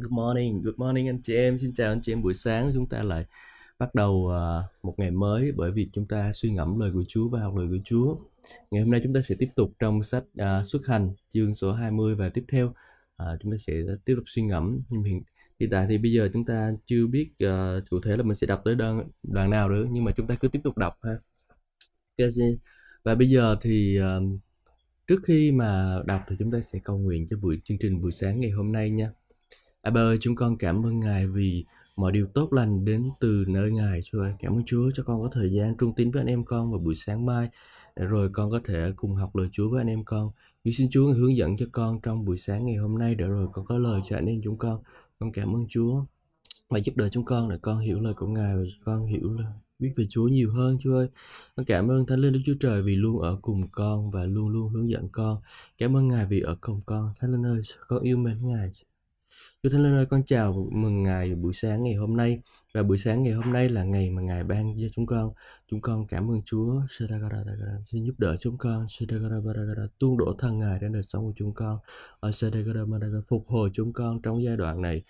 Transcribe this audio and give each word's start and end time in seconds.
Good 0.00 0.12
morning, 0.12 0.62
good 0.62 0.74
morning 0.76 1.08
anh 1.08 1.22
chị 1.22 1.34
em. 1.34 1.58
Xin 1.58 1.72
chào 1.74 1.92
anh 1.92 2.00
chị 2.02 2.12
em 2.12 2.22
buổi 2.22 2.34
sáng. 2.34 2.70
Chúng 2.74 2.88
ta 2.88 3.02
lại 3.02 3.24
bắt 3.78 3.94
đầu 3.94 4.12
uh, 4.12 4.84
một 4.84 4.94
ngày 4.98 5.10
mới 5.10 5.52
bởi 5.52 5.70
vì 5.70 5.88
chúng 5.92 6.06
ta 6.06 6.32
suy 6.34 6.50
ngẫm 6.50 6.80
lời 6.80 6.90
của 6.92 7.04
Chúa 7.08 7.28
và 7.28 7.40
học 7.40 7.56
lời 7.56 7.66
của 7.70 7.78
Chúa. 7.84 8.16
Ngày 8.70 8.82
hôm 8.82 8.90
nay 8.90 9.00
chúng 9.04 9.14
ta 9.14 9.20
sẽ 9.22 9.34
tiếp 9.38 9.48
tục 9.56 9.72
trong 9.78 10.02
sách 10.02 10.24
uh, 10.42 10.66
xuất 10.66 10.86
hành 10.86 11.14
chương 11.30 11.54
số 11.54 11.72
20 11.72 12.14
và 12.14 12.28
tiếp 12.28 12.44
theo 12.48 12.66
uh, 12.66 13.40
chúng 13.42 13.52
ta 13.52 13.56
sẽ 13.66 13.74
tiếp 14.04 14.14
tục 14.16 14.24
suy 14.26 14.42
ngẫm. 14.42 14.82
Nhưng 14.88 15.02
hiện, 15.02 15.22
hiện 15.60 15.70
tại 15.70 15.86
thì 15.88 15.98
bây 15.98 16.12
giờ 16.12 16.28
chúng 16.32 16.44
ta 16.44 16.72
chưa 16.86 17.06
biết 17.06 17.30
uh, 17.44 17.90
cụ 17.90 18.00
thể 18.00 18.16
là 18.16 18.22
mình 18.22 18.34
sẽ 18.34 18.46
đọc 18.46 18.62
tới 18.64 18.74
đoạn, 18.74 19.08
đoạn 19.22 19.50
nào 19.50 19.68
nữa 19.68 19.86
nhưng 19.90 20.04
mà 20.04 20.12
chúng 20.16 20.26
ta 20.26 20.34
cứ 20.40 20.48
tiếp 20.48 20.60
tục 20.64 20.78
đọc 20.78 20.98
ha. 21.02 21.18
Và 23.04 23.14
bây 23.14 23.28
giờ 23.28 23.56
thì 23.60 23.98
uh, 24.00 24.40
trước 25.06 25.20
khi 25.24 25.52
mà 25.52 26.02
đọc 26.06 26.20
thì 26.28 26.36
chúng 26.38 26.50
ta 26.50 26.60
sẽ 26.60 26.78
cầu 26.84 26.98
nguyện 26.98 27.26
cho 27.26 27.36
buổi 27.36 27.60
chương 27.64 27.78
trình 27.78 28.02
buổi 28.02 28.12
sáng 28.12 28.40
ngày 28.40 28.50
hôm 28.50 28.72
nay 28.72 28.90
nha. 28.90 29.10
À, 29.86 29.88
Abba 29.88 30.00
ơi, 30.00 30.18
chúng 30.20 30.34
con 30.34 30.56
cảm 30.58 30.86
ơn 30.86 31.00
Ngài 31.00 31.26
vì 31.26 31.64
mọi 31.96 32.12
điều 32.12 32.26
tốt 32.26 32.52
lành 32.52 32.84
đến 32.84 33.04
từ 33.20 33.44
nơi 33.48 33.70
Ngài 33.70 34.00
Chúa 34.02 34.20
ơi. 34.20 34.32
Cảm 34.38 34.52
ơn 34.52 34.64
Chúa 34.66 34.90
cho 34.94 35.02
con 35.02 35.22
có 35.22 35.28
thời 35.32 35.52
gian 35.52 35.74
trung 35.78 35.92
tín 35.96 36.10
với 36.10 36.20
anh 36.20 36.26
em 36.26 36.44
con 36.44 36.70
vào 36.70 36.80
buổi 36.80 36.94
sáng 36.94 37.26
mai 37.26 37.48
để 37.96 38.04
rồi 38.04 38.30
con 38.32 38.50
có 38.50 38.60
thể 38.64 38.92
cùng 38.96 39.14
học 39.14 39.36
lời 39.36 39.48
Chúa 39.52 39.68
với 39.68 39.80
anh 39.80 39.86
em 39.86 40.04
con. 40.04 40.30
Vì 40.64 40.72
xin 40.72 40.88
Chúa 40.90 41.12
hướng 41.12 41.36
dẫn 41.36 41.56
cho 41.56 41.66
con 41.72 42.00
trong 42.00 42.24
buổi 42.24 42.38
sáng 42.38 42.66
ngày 42.66 42.76
hôm 42.76 42.98
nay 42.98 43.14
để 43.14 43.26
rồi 43.26 43.48
con 43.52 43.66
có 43.66 43.78
lời 43.78 44.00
cho 44.04 44.16
anh 44.16 44.26
em 44.26 44.40
chúng 44.44 44.58
con. 44.58 44.82
Con 45.18 45.32
cảm 45.32 45.56
ơn 45.56 45.66
Chúa 45.68 46.04
và 46.68 46.78
giúp 46.78 46.96
đỡ 46.96 47.08
chúng 47.08 47.24
con 47.24 47.48
để 47.48 47.58
con 47.62 47.78
hiểu 47.78 48.00
lời 48.00 48.14
của 48.14 48.26
Ngài 48.26 48.56
và 48.56 48.64
con 48.84 49.06
hiểu 49.06 49.32
lời 49.32 49.52
biết 49.78 49.92
về 49.96 50.06
Chúa 50.10 50.28
nhiều 50.28 50.52
hơn 50.52 50.78
Chúa 50.80 50.94
ơi. 50.94 51.08
Con 51.56 51.66
cảm 51.66 51.90
ơn 51.90 52.06
Thánh 52.06 52.18
Linh 52.18 52.32
Đức 52.32 52.40
Chúa 52.46 52.56
Trời 52.60 52.82
vì 52.82 52.96
luôn 52.96 53.20
ở 53.20 53.38
cùng 53.42 53.68
con 53.72 54.10
và 54.10 54.24
luôn 54.24 54.48
luôn 54.48 54.68
hướng 54.68 54.90
dẫn 54.90 55.08
con. 55.08 55.40
Cảm 55.78 55.96
ơn 55.96 56.08
Ngài 56.08 56.26
vì 56.26 56.40
ở 56.40 56.56
cùng 56.60 56.80
con. 56.86 57.12
Thánh 57.20 57.32
Linh 57.32 57.46
ơi, 57.46 57.60
con 57.88 58.02
yêu 58.02 58.16
mến 58.16 58.48
Ngài. 58.48 58.72
Chúa 59.66 59.70
Thánh 59.70 59.82
Linh 59.82 59.94
ơi, 59.94 60.06
con 60.06 60.22
chào 60.26 60.68
mừng 60.72 61.02
Ngài 61.02 61.34
buổi 61.34 61.52
sáng 61.52 61.84
ngày 61.84 61.94
hôm 61.94 62.16
nay. 62.16 62.40
Và 62.74 62.82
buổi 62.82 62.98
sáng 62.98 63.22
ngày 63.22 63.32
hôm 63.32 63.52
nay 63.52 63.68
là 63.68 63.84
ngày 63.84 64.10
mà 64.10 64.22
Ngài 64.22 64.44
ban 64.44 64.74
cho 64.80 64.86
chúng 64.94 65.06
con. 65.06 65.32
Chúng 65.70 65.80
con 65.80 66.06
cảm 66.06 66.30
ơn 66.30 66.42
Chúa. 66.42 66.82
Xin 67.90 68.04
giúp 68.04 68.14
đỡ 68.18 68.36
chúng 68.40 68.58
con. 68.58 68.86
Tuôn 69.98 70.18
đổ 70.18 70.34
thân 70.38 70.58
Ngài 70.58 70.78
trên 70.80 70.92
đời 70.92 71.02
sống 71.02 71.24
của 71.24 71.32
chúng 71.36 71.54
con. 71.54 71.78
Phục 73.28 73.48
hồi 73.48 73.70
chúng 73.72 73.92
con 73.92 74.22
trong 74.22 74.42
giai 74.42 74.56
đoạn 74.56 74.82
này. 74.82 75.02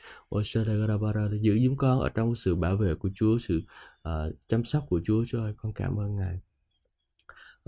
Giữ 1.40 1.58
chúng 1.64 1.76
con 1.76 2.00
ở 2.00 2.08
trong 2.08 2.34
sự 2.34 2.54
bảo 2.54 2.76
vệ 2.76 2.94
của 2.94 3.10
Chúa, 3.14 3.38
sự 3.38 3.62
uh, 4.08 4.12
chăm 4.48 4.64
sóc 4.64 4.84
của 4.88 5.00
Chúa. 5.04 5.24
Chúa 5.28 5.38
ơi, 5.38 5.54
con 5.56 5.72
cảm 5.72 5.96
ơn 5.96 6.16
Ngài. 6.16 6.40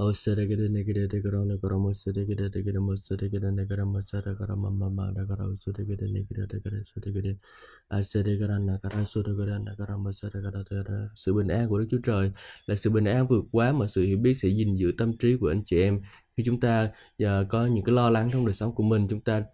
Oh, 0.00 0.12
sedekede 0.14 0.68
negede 0.70 1.08
degara 1.10 1.44
negara 1.44 1.76
mo 1.76 1.90
sedekede 1.92 2.48
degede 2.54 2.78
mo 2.78 2.94
sedekede 2.94 3.50
negara 3.50 3.84
mo 3.84 4.00
sedekara 4.00 4.54
mama 4.54 4.88
mama 4.88 5.10
negara 5.10 5.44
sedekede 5.58 6.06
negede 6.14 6.46
degede 6.46 6.84
sedekede 6.86 7.36
a 7.90 7.98
sedekara 8.02 8.58
negara 8.58 9.04
sedekede 9.04 9.58
negara 9.58 9.96
mo 9.98 10.10
sedekede 10.12 10.62
degede 10.70 11.10
sự 11.16 11.34
bình 11.34 11.48
an 11.48 11.68
của 11.68 11.78
Đức 11.78 11.86
Chúa 11.90 11.98
Trời 12.04 12.32
là 12.66 12.74
sự 12.76 12.90
bình 12.90 13.04
an 13.04 13.26
vượt 13.26 13.44
quá 13.52 13.72
mà 13.72 13.86
sự 13.86 14.02
hiểu 14.02 14.18
biết 14.18 14.34
sẽ 14.34 14.48
gìn 14.48 14.74
giữ 14.76 14.92
tâm 14.98 15.16
trí 15.16 15.36
của 15.36 15.48
anh 15.48 15.62
chị 15.64 15.80
em. 15.80 16.00
Khi 16.36 16.42
chúng 16.46 16.60
ta 16.60 16.90
uh, 17.22 17.28
có 17.48 17.66
những 17.66 17.84
cái 17.84 17.94
lo 17.94 18.10
lắng 18.10 18.30
trong 18.32 18.46
đời 18.46 18.54
sống 18.54 18.74
của 18.74 18.82
mình 18.82 19.06
chúng 19.10 19.20
ta 19.20 19.38
uh, 19.38 19.44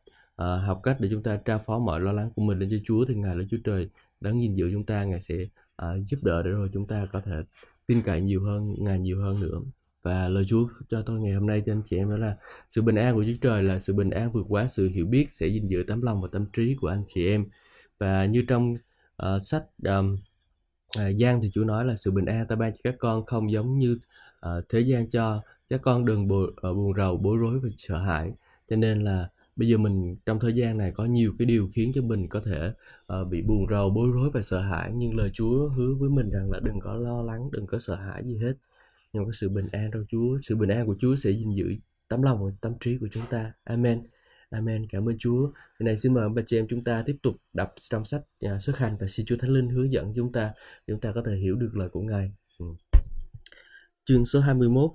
học 0.67 0.81
cách 0.83 0.97
để 1.00 1.09
chúng 1.11 1.22
ta 1.22 1.37
tra 1.37 1.59
phó 1.59 1.78
mọi 1.78 2.00
lo 2.00 2.12
lắng 2.12 2.31
của 2.37 2.42
mình 2.42 2.59
lên 2.59 2.69
cho 2.70 2.77
Chúa 2.84 3.05
thì 3.09 3.15
ngài 3.15 3.37
là 3.37 3.45
Chúa 3.50 3.59
Trời 3.65 3.89
đã 4.20 4.31
gìn 4.41 4.55
giữ 4.55 4.70
chúng 4.72 4.87
ta. 4.87 5.05
Ngài 5.05 5.20
sẽ 5.20 5.48
uh, 5.83 6.06
giúp 6.06 6.22
đỡ 6.22 6.42
để 6.42 6.50
rồi 6.50 6.70
chúng 6.72 6.87
ta 6.87 7.06
có 7.12 7.20
thể 7.20 7.42
tin 7.87 8.03
cậy 8.03 8.20
nhiều 8.20 8.45
hơn 8.45 8.75
ngài 8.78 8.98
nhiều 8.98 9.20
hơn 9.22 9.41
nữa 9.41 9.61
và 10.05 10.28
lời 10.28 10.44
Chúa 10.48 10.69
cho 10.88 11.02
tôi 11.02 11.20
ngày 11.20 11.33
hôm 11.33 11.47
nay 11.47 11.62
cho 11.66 11.72
anh 11.72 11.83
chị 11.86 11.97
em 11.97 12.10
đó 12.10 12.16
là 12.16 12.36
sự 12.70 12.83
bình 12.83 12.94
an 12.94 13.14
của 13.14 13.24
Chúa 13.24 13.38
Trời 13.41 13.62
là 13.62 13.78
sự 13.78 13.92
bình 13.92 14.10
an 14.10 14.33
vượt 14.33 14.47
quá 14.48 14.66
sự 14.69 14.88
hiểu 14.88 15.06
biết 15.06 15.30
sẽ 15.30 15.47
gìn 15.47 15.69
giữ 15.69 15.84
tấm 15.86 16.02
lòng 16.02 16.22
và 16.22 16.28
tâm 16.33 16.47
trí 16.52 16.77
của 16.80 16.88
anh 16.88 17.05
chị 17.08 17.27
em. 17.28 17.47
Và 17.98 18.25
như 18.25 18.44
trong 18.48 18.77
uh, 19.22 19.42
sách 19.44 19.64
um, 19.84 20.16
uh, 20.98 21.16
Giang 21.20 21.41
thì 21.42 21.50
Chúa 21.55 21.64
nói 21.64 21.84
là 21.84 21.97
sự 21.97 22.10
bình 22.10 22.25
an 22.25 22.47
ta 22.47 22.56
ban 22.56 22.72
cho 22.72 22.78
các 22.84 22.94
con 22.98 23.27
không 23.27 23.50
giống 23.52 23.78
như 23.78 23.98
uh, 24.47 24.64
thế 24.69 24.80
gian 24.80 25.10
cho 25.10 25.43
các 25.69 25.81
con 25.82 26.04
đừng 26.04 26.28
bu, 26.28 26.37
uh, 26.37 26.56
ờ, 26.56 26.75
buồn 26.75 26.93
rầu 26.97 27.16
bối 27.16 27.38
rối 27.38 27.59
và 27.59 27.69
sợ 27.78 27.98
hãi. 27.98 28.32
Cho 28.69 28.76
nên 28.76 29.00
là 29.00 29.28
bây 29.56 29.69
giờ 29.69 29.78
mình 29.78 30.16
trong 30.26 30.41
thời 30.41 30.53
gian 30.53 30.78
này 30.78 30.93
có 30.93 31.04
nhiều 31.04 31.32
cái 31.38 31.47
điều 31.47 31.69
khiến 31.72 31.93
cho 31.94 32.03
mình 32.03 32.28
có 32.28 32.41
thể 32.44 32.72
uh, 33.20 33.28
bị 33.28 33.43
buồn 33.43 33.66
rầu 33.70 33.91
bối 33.91 34.10
rối 34.14 34.31
và 34.31 34.43
sợ 34.43 34.60
hãi. 34.60 34.91
Nhưng 34.94 35.16
lời 35.16 35.31
Chúa 35.32 35.69
hứa 35.69 35.94
với 35.94 36.10
mình 36.10 36.31
rằng 36.31 36.50
là 36.50 36.60
đừng 36.60 36.81
có 36.81 36.94
lo 36.94 37.22
lắng 37.22 37.50
đừng 37.53 37.66
có 37.66 37.78
sợ 37.78 37.94
hãi 37.94 38.22
gì 38.25 38.38
hết 38.43 38.54
nhưng 39.14 39.25
có 39.25 39.32
sự 39.32 39.48
bình 39.48 39.66
an 39.72 39.91
trong 39.92 40.04
Chúa, 40.08 40.38
sự 40.42 40.56
bình 40.56 40.69
an 40.69 40.86
của 40.86 40.97
Chúa 41.00 41.16
sẽ 41.16 41.30
gìn 41.30 41.50
giữ 41.50 41.75
tấm 42.08 42.22
lòng 42.22 42.44
và 42.44 42.50
tâm 42.60 42.72
trí 42.80 42.98
của 42.98 43.08
chúng 43.12 43.26
ta. 43.30 43.52
Amen. 43.64 44.02
Amen. 44.50 44.86
Cảm 44.86 45.08
ơn 45.08 45.19
Chúa. 45.19 45.41
Hôm 45.47 45.86
nay 45.86 45.97
xin 45.97 46.14
mời 46.14 46.28
bà 46.28 46.42
chị 46.47 46.58
em 46.58 46.66
chúng 46.69 46.84
ta 46.84 47.02
tiếp 47.06 47.16
tục 47.22 47.36
đọc 47.52 47.75
trong 47.80 48.04
sách 48.04 48.22
nhà 48.41 48.58
xuất 48.58 48.78
hành 48.78 48.97
và 49.00 49.06
xin 49.06 49.26
Chúa 49.26 49.36
Thánh 49.36 49.50
Linh 49.50 49.69
hướng 49.69 49.92
dẫn 49.92 50.12
chúng 50.16 50.32
ta 50.32 50.52
chúng 50.86 51.00
ta 51.00 51.12
có 51.12 51.22
thể 51.22 51.36
hiểu 51.36 51.56
được 51.56 51.76
lời 51.76 51.88
của 51.88 52.00
Ngài. 52.00 52.32
Ừ. 52.58 52.66
chương 54.04 54.25
số 54.25 54.41
21 54.41 54.91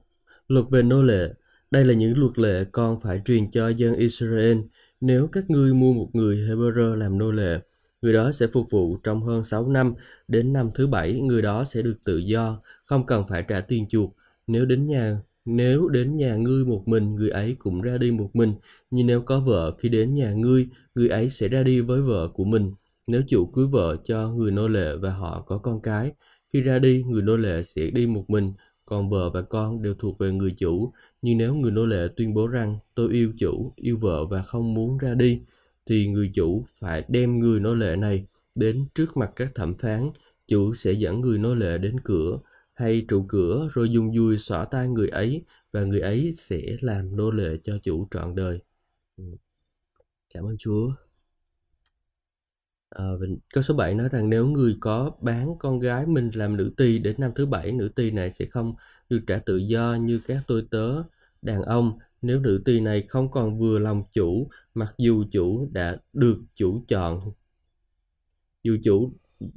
luật 0.48 0.66
về 0.72 0.84
nô 0.84 1.04
lệ. 1.04 1.34
Đây 1.72 1.86
là 1.86 1.94
những 1.94 2.18
luật 2.18 2.40
lệ 2.40 2.66
con 2.72 3.02
phải 3.02 3.22
truyền 3.26 3.52
cho 3.52 3.70
dân 3.70 3.96
Israel. 3.96 4.58
Nếu 5.02 5.28
các 5.28 5.50
ngươi 5.50 5.74
mua 5.74 5.94
một 5.94 6.10
người 6.14 6.38
Hebrew 6.38 6.96
làm 6.96 7.18
nô 7.18 7.32
lệ, 7.32 7.60
người 8.02 8.14
đó 8.14 8.32
sẽ 8.32 8.48
phục 8.48 8.70
vụ 8.70 8.98
trong 9.04 9.24
hơn 9.24 9.44
6 9.44 9.70
năm. 9.70 9.94
Đến 10.28 10.54
năm 10.54 10.72
thứ 10.76 10.88
bảy, 10.88 11.20
người 11.22 11.42
đó 11.42 11.64
sẽ 11.64 11.82
được 11.82 11.98
tự 12.06 12.18
do 12.18 12.62
không 12.90 13.06
cần 13.06 13.24
phải 13.30 13.44
trả 13.48 13.62
tiền 13.62 13.86
chuộc. 13.90 14.16
Nếu 14.48 14.66
đến 14.66 14.88
nhà, 14.88 15.18
nếu 15.46 15.88
đến 15.88 16.16
nhà 16.16 16.36
ngươi 16.36 16.66
một 16.66 16.88
mình, 16.88 17.16
người 17.16 17.30
ấy 17.30 17.56
cũng 17.60 17.82
ra 17.82 17.98
đi 17.98 18.12
một 18.12 18.30
mình. 18.34 18.54
Nhưng 18.92 19.08
nếu 19.08 19.22
có 19.22 19.40
vợ, 19.40 19.76
khi 19.80 19.90
đến 19.90 20.14
nhà 20.14 20.34
ngươi, 20.34 20.68
người 20.96 21.10
ấy 21.10 21.30
sẽ 21.30 21.48
ra 21.48 21.64
đi 21.64 21.82
với 21.82 22.02
vợ 22.02 22.28
của 22.34 22.44
mình. 22.44 22.72
Nếu 23.08 23.22
chủ 23.28 23.46
cưới 23.46 23.66
vợ 23.72 23.98
cho 24.06 24.30
người 24.30 24.52
nô 24.52 24.68
lệ 24.68 24.96
và 24.96 25.10
họ 25.10 25.42
có 25.48 25.58
con 25.58 25.82
cái, 25.82 26.12
khi 26.54 26.62
ra 26.62 26.80
đi, 26.80 27.04
người 27.04 27.22
nô 27.22 27.38
lệ 27.38 27.64
sẽ 27.64 27.90
đi 27.90 28.08
một 28.08 28.30
mình. 28.30 28.54
Còn 28.86 29.10
vợ 29.10 29.30
và 29.30 29.42
con 29.42 29.82
đều 29.82 29.94
thuộc 29.94 30.18
về 30.18 30.32
người 30.32 30.52
chủ. 30.58 30.94
Nhưng 31.22 31.38
nếu 31.38 31.56
người 31.56 31.72
nô 31.72 31.86
lệ 31.86 32.08
tuyên 32.16 32.34
bố 32.34 32.48
rằng, 32.48 32.78
tôi 32.96 33.12
yêu 33.14 33.34
chủ, 33.40 33.74
yêu 33.76 33.98
vợ 33.98 34.26
và 34.26 34.42
không 34.42 34.74
muốn 34.74 34.98
ra 34.98 35.14
đi, 35.14 35.42
thì 35.86 36.08
người 36.08 36.32
chủ 36.34 36.66
phải 36.80 37.04
đem 37.08 37.40
người 37.40 37.60
nô 37.60 37.74
lệ 37.74 37.96
này 37.96 38.26
đến 38.56 38.86
trước 38.96 39.18
mặt 39.18 39.32
các 39.36 39.56
thẩm 39.56 39.74
phán. 39.74 40.10
Chủ 40.48 40.74
sẽ 40.74 40.92
dẫn 40.92 41.22
người 41.22 41.38
nô 41.38 41.56
lệ 41.56 41.78
đến 41.78 42.00
cửa 42.04 42.40
hay 42.80 43.06
trụ 43.08 43.26
cửa 43.30 43.68
rồi 43.74 43.92
dùng 43.92 44.16
dùi 44.16 44.38
xõa 44.38 44.66
tay 44.66 44.88
người 44.90 45.10
ấy 45.10 45.44
và 45.72 45.84
người 45.84 46.00
ấy 46.00 46.34
sẽ 46.36 46.62
làm 46.82 47.16
nô 47.16 47.32
lệ 47.32 47.58
cho 47.64 47.78
chủ 47.84 48.08
trọn 48.12 48.36
đời. 48.36 48.60
Ừ. 49.18 49.24
Cảm 50.34 50.46
ơn 50.46 50.58
Chúa. 50.60 50.92
À, 52.90 53.06
câu 53.54 53.64
số 53.64 53.74
7 53.74 53.94
nói 53.96 54.10
rằng 54.12 54.30
nếu 54.30 54.48
người 54.48 54.78
có 54.80 55.12
bán 55.22 55.56
con 55.60 55.80
gái 55.80 56.06
mình 56.06 56.30
làm 56.34 56.58
nữ 56.58 56.74
tỳ 56.78 57.00
đến 57.00 57.16
năm 57.20 57.32
thứ 57.36 57.46
bảy 57.46 57.72
nữ 57.72 57.90
tỳ 57.96 58.12
này 58.12 58.34
sẽ 58.34 58.46
không 58.46 58.76
được 59.10 59.20
trả 59.28 59.40
tự 59.46 59.58
do 59.58 59.98
như 60.02 60.22
các 60.28 60.44
tôi 60.48 60.68
tớ 60.72 61.04
đàn 61.42 61.62
ông 61.62 62.00
nếu 62.22 62.40
nữ 62.40 62.62
tỳ 62.66 62.80
này 62.80 63.02
không 63.10 63.32
còn 63.32 63.60
vừa 63.60 63.80
lòng 63.80 64.04
chủ 64.14 64.50
mặc 64.74 64.96
dù 64.98 65.26
chủ 65.32 65.70
đã 65.72 65.98
được 66.14 66.38
chủ 66.56 66.84
chọn 66.88 67.32
dù 68.64 68.78
chủ 68.84 69.14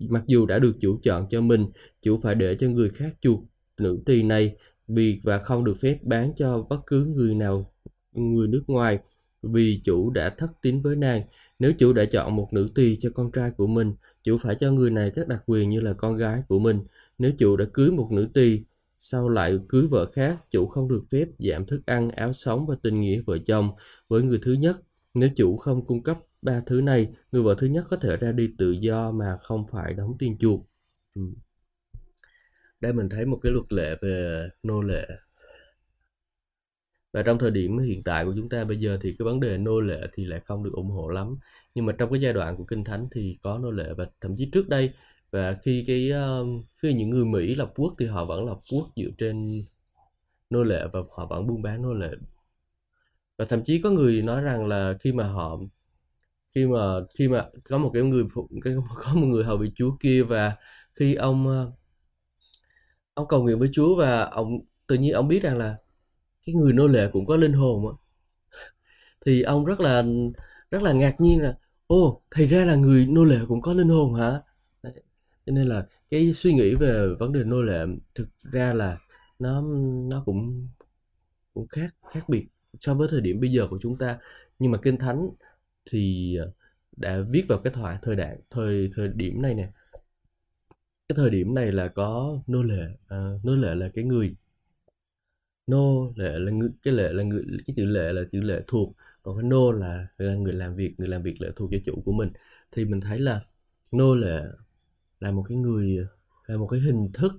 mặc 0.08 0.24
dù 0.26 0.46
đã 0.46 0.58
được 0.58 0.76
chủ 0.80 0.98
chọn 1.02 1.26
cho 1.30 1.40
mình, 1.40 1.66
chủ 2.02 2.20
phải 2.22 2.34
để 2.34 2.56
cho 2.60 2.68
người 2.68 2.88
khác 2.90 3.16
chuộc 3.20 3.44
nữ 3.78 3.98
tỳ 4.06 4.22
này 4.22 4.56
vì 4.88 5.20
và 5.24 5.38
không 5.38 5.64
được 5.64 5.74
phép 5.80 5.98
bán 6.02 6.32
cho 6.36 6.62
bất 6.62 6.80
cứ 6.86 7.04
người 7.04 7.34
nào, 7.34 7.72
người 8.12 8.48
nước 8.48 8.64
ngoài, 8.66 8.98
vì 9.42 9.80
chủ 9.84 10.10
đã 10.10 10.30
thất 10.30 10.50
tín 10.62 10.82
với 10.82 10.96
nàng. 10.96 11.22
Nếu 11.58 11.72
chủ 11.72 11.92
đã 11.92 12.04
chọn 12.04 12.36
một 12.36 12.48
nữ 12.52 12.70
tỳ 12.74 12.98
cho 13.00 13.10
con 13.14 13.32
trai 13.32 13.50
của 13.50 13.66
mình, 13.66 13.94
chủ 14.22 14.36
phải 14.38 14.54
cho 14.54 14.70
người 14.72 14.90
này 14.90 15.10
các 15.14 15.28
đặc 15.28 15.42
quyền 15.46 15.70
như 15.70 15.80
là 15.80 15.92
con 15.92 16.16
gái 16.16 16.42
của 16.48 16.58
mình. 16.58 16.80
Nếu 17.18 17.32
chủ 17.38 17.56
đã 17.56 17.64
cưới 17.72 17.90
một 17.90 18.08
nữ 18.12 18.28
tỳ, 18.34 18.60
sau 18.98 19.28
lại 19.28 19.58
cưới 19.68 19.86
vợ 19.86 20.10
khác, 20.12 20.50
chủ 20.50 20.66
không 20.66 20.88
được 20.88 21.04
phép 21.10 21.28
giảm 21.38 21.66
thức 21.66 21.86
ăn, 21.86 22.08
áo 22.08 22.32
sống 22.32 22.66
và 22.66 22.76
tình 22.82 23.00
nghĩa 23.00 23.20
vợ 23.26 23.38
chồng 23.46 23.70
với 24.08 24.22
người 24.22 24.38
thứ 24.42 24.52
nhất. 24.52 24.80
Nếu 25.14 25.28
chủ 25.36 25.56
không 25.56 25.86
cung 25.86 26.02
cấp 26.02 26.18
ba 26.42 26.62
thứ 26.66 26.80
này, 26.80 27.08
người 27.32 27.42
vợ 27.42 27.54
thứ 27.58 27.66
nhất 27.66 27.84
có 27.90 27.96
thể 27.96 28.16
ra 28.16 28.32
đi 28.32 28.54
tự 28.58 28.70
do 28.70 29.10
mà 29.10 29.38
không 29.42 29.66
phải 29.72 29.94
đóng 29.94 30.16
tiền 30.18 30.38
chuộc. 30.38 30.66
Ừ. 31.14 31.22
đây 32.80 32.92
mình 32.92 33.08
thấy 33.08 33.26
một 33.26 33.38
cái 33.42 33.52
luật 33.52 33.72
lệ 33.72 33.96
về 34.02 34.48
nô 34.62 34.82
lệ. 34.82 35.06
Và 37.12 37.22
trong 37.22 37.38
thời 37.38 37.50
điểm 37.50 37.78
hiện 37.78 38.02
tại 38.04 38.24
của 38.24 38.32
chúng 38.36 38.48
ta 38.48 38.64
bây 38.64 38.76
giờ 38.76 38.98
thì 39.02 39.16
cái 39.18 39.24
vấn 39.26 39.40
đề 39.40 39.58
nô 39.58 39.80
lệ 39.80 40.00
thì 40.14 40.24
lại 40.24 40.40
không 40.44 40.64
được 40.64 40.72
ủng 40.72 40.90
hộ 40.90 41.08
lắm. 41.08 41.36
Nhưng 41.74 41.86
mà 41.86 41.92
trong 41.98 42.10
cái 42.12 42.20
giai 42.20 42.32
đoạn 42.32 42.56
của 42.56 42.64
kinh 42.64 42.84
thánh 42.84 43.08
thì 43.12 43.38
có 43.42 43.58
nô 43.58 43.70
lệ 43.70 43.94
và 43.96 44.06
thậm 44.20 44.36
chí 44.36 44.50
trước 44.52 44.68
đây, 44.68 44.92
và 45.30 45.58
khi 45.62 45.84
cái 45.86 46.10
khi 46.82 46.94
những 46.94 47.10
người 47.10 47.24
Mỹ 47.24 47.54
lập 47.54 47.72
quốc 47.76 47.94
thì 47.98 48.06
họ 48.06 48.24
vẫn 48.24 48.46
lập 48.46 48.58
quốc 48.72 48.88
dựa 48.96 49.10
trên 49.18 49.46
nô 50.50 50.64
lệ 50.64 50.86
và 50.92 51.00
họ 51.10 51.26
vẫn 51.26 51.46
buôn 51.46 51.62
bán 51.62 51.82
nô 51.82 51.94
lệ. 51.94 52.10
Và 53.38 53.44
thậm 53.44 53.64
chí 53.64 53.80
có 53.82 53.90
người 53.90 54.22
nói 54.22 54.42
rằng 54.42 54.66
là 54.66 54.94
khi 55.00 55.12
mà 55.12 55.24
họ 55.28 55.58
khi 56.54 56.66
mà 56.66 56.78
khi 57.18 57.28
mà 57.28 57.46
có 57.64 57.78
một 57.78 57.90
cái 57.94 58.02
người 58.02 58.24
cái, 58.64 58.74
có 59.04 59.14
một 59.14 59.26
người 59.26 59.44
hầu 59.44 59.56
bị 59.56 59.72
Chúa 59.74 59.96
kia 60.00 60.22
và 60.22 60.56
khi 60.94 61.14
ông 61.14 61.48
ờ, 61.48 61.72
ông 63.14 63.28
cầu 63.28 63.42
nguyện 63.42 63.58
với 63.58 63.68
Chúa 63.72 63.96
và 63.96 64.24
ông, 64.24 64.58
tự 64.86 64.94
nhiên 64.96 65.12
ông 65.12 65.28
biết 65.28 65.42
rằng 65.42 65.56
là 65.58 65.76
cái 66.46 66.54
người 66.54 66.72
nô 66.72 66.86
lệ 66.86 67.10
cũng 67.12 67.26
có 67.26 67.36
linh 67.36 67.52
hồn 67.52 67.88
á 67.88 67.94
thì 69.26 69.42
ông 69.42 69.64
rất 69.64 69.80
là 69.80 70.04
rất 70.70 70.82
là 70.82 70.92
ngạc 70.92 71.20
nhiên 71.20 71.42
là 71.42 71.56
ô 71.86 72.22
thì 72.36 72.46
ra 72.46 72.64
là 72.64 72.74
người 72.76 73.06
nô 73.06 73.24
lệ 73.24 73.38
cũng 73.48 73.60
có 73.62 73.72
linh 73.72 73.88
hồn 73.88 74.14
hả 74.14 74.40
Đấy. 74.82 74.92
cho 75.46 75.52
nên 75.52 75.66
là 75.68 75.86
cái 76.10 76.32
suy 76.34 76.54
nghĩ 76.54 76.74
về 76.74 77.06
vấn 77.18 77.32
đề 77.32 77.44
nô 77.44 77.62
lệ 77.62 77.86
thực 78.14 78.28
ra 78.52 78.74
là 78.74 78.98
nó 79.38 79.62
nó 80.08 80.22
cũng 80.26 80.68
cũng 81.54 81.68
khác 81.68 81.94
khác 82.12 82.28
biệt 82.28 82.46
so 82.80 82.94
với 82.94 83.08
thời 83.10 83.20
điểm 83.20 83.40
bây 83.40 83.52
giờ 83.52 83.66
của 83.70 83.78
chúng 83.82 83.98
ta 83.98 84.18
nhưng 84.58 84.72
mà 84.72 84.78
kinh 84.82 84.98
thánh 84.98 85.30
thì 85.90 86.36
ờ, 86.36 86.52
đã 86.96 87.20
viết 87.30 87.44
vào 87.48 87.58
cái 87.64 87.72
thoại 87.72 87.98
thời 88.02 88.16
đại 88.16 88.38
thời 88.50 88.90
thời 88.94 89.08
điểm 89.08 89.42
này 89.42 89.54
nè. 89.54 89.68
Cái 91.08 91.16
thời 91.16 91.30
điểm 91.30 91.54
này 91.54 91.72
là 91.72 91.88
có 91.88 92.38
nô 92.46 92.62
lệ 92.62 92.86
à, 93.08 93.30
nô 93.42 93.54
lệ 93.56 93.74
là 93.74 93.88
cái 93.94 94.04
người 94.04 94.34
nô 95.66 96.12
lệ 96.16 96.38
là 96.38 96.52
người 96.52 96.70
cái 96.82 96.94
lệ 96.94 97.12
là 97.12 97.22
người 97.22 97.44
cái 97.66 97.74
chữ 97.76 97.84
lệ 97.84 98.12
là 98.12 98.22
chữ 98.32 98.40
lệ 98.40 98.62
thuộc 98.66 98.96
còn 99.22 99.36
cái 99.36 99.44
nô 99.44 99.72
là 99.72 100.06
là 100.18 100.34
người 100.34 100.52
làm 100.52 100.76
việc 100.76 100.94
người 100.98 101.08
làm 101.08 101.22
việc 101.22 101.40
lệ 101.40 101.48
thuộc 101.56 101.70
cho 101.72 101.78
chủ 101.84 102.02
của 102.04 102.12
mình. 102.12 102.32
Thì 102.72 102.84
mình 102.84 103.00
thấy 103.00 103.18
là 103.18 103.40
nô 103.92 104.14
lệ 104.14 104.42
là 105.20 105.30
một 105.32 105.44
cái 105.48 105.58
người 105.58 106.06
là 106.46 106.56
một 106.56 106.66
cái 106.66 106.80
hình 106.80 107.10
thức 107.14 107.32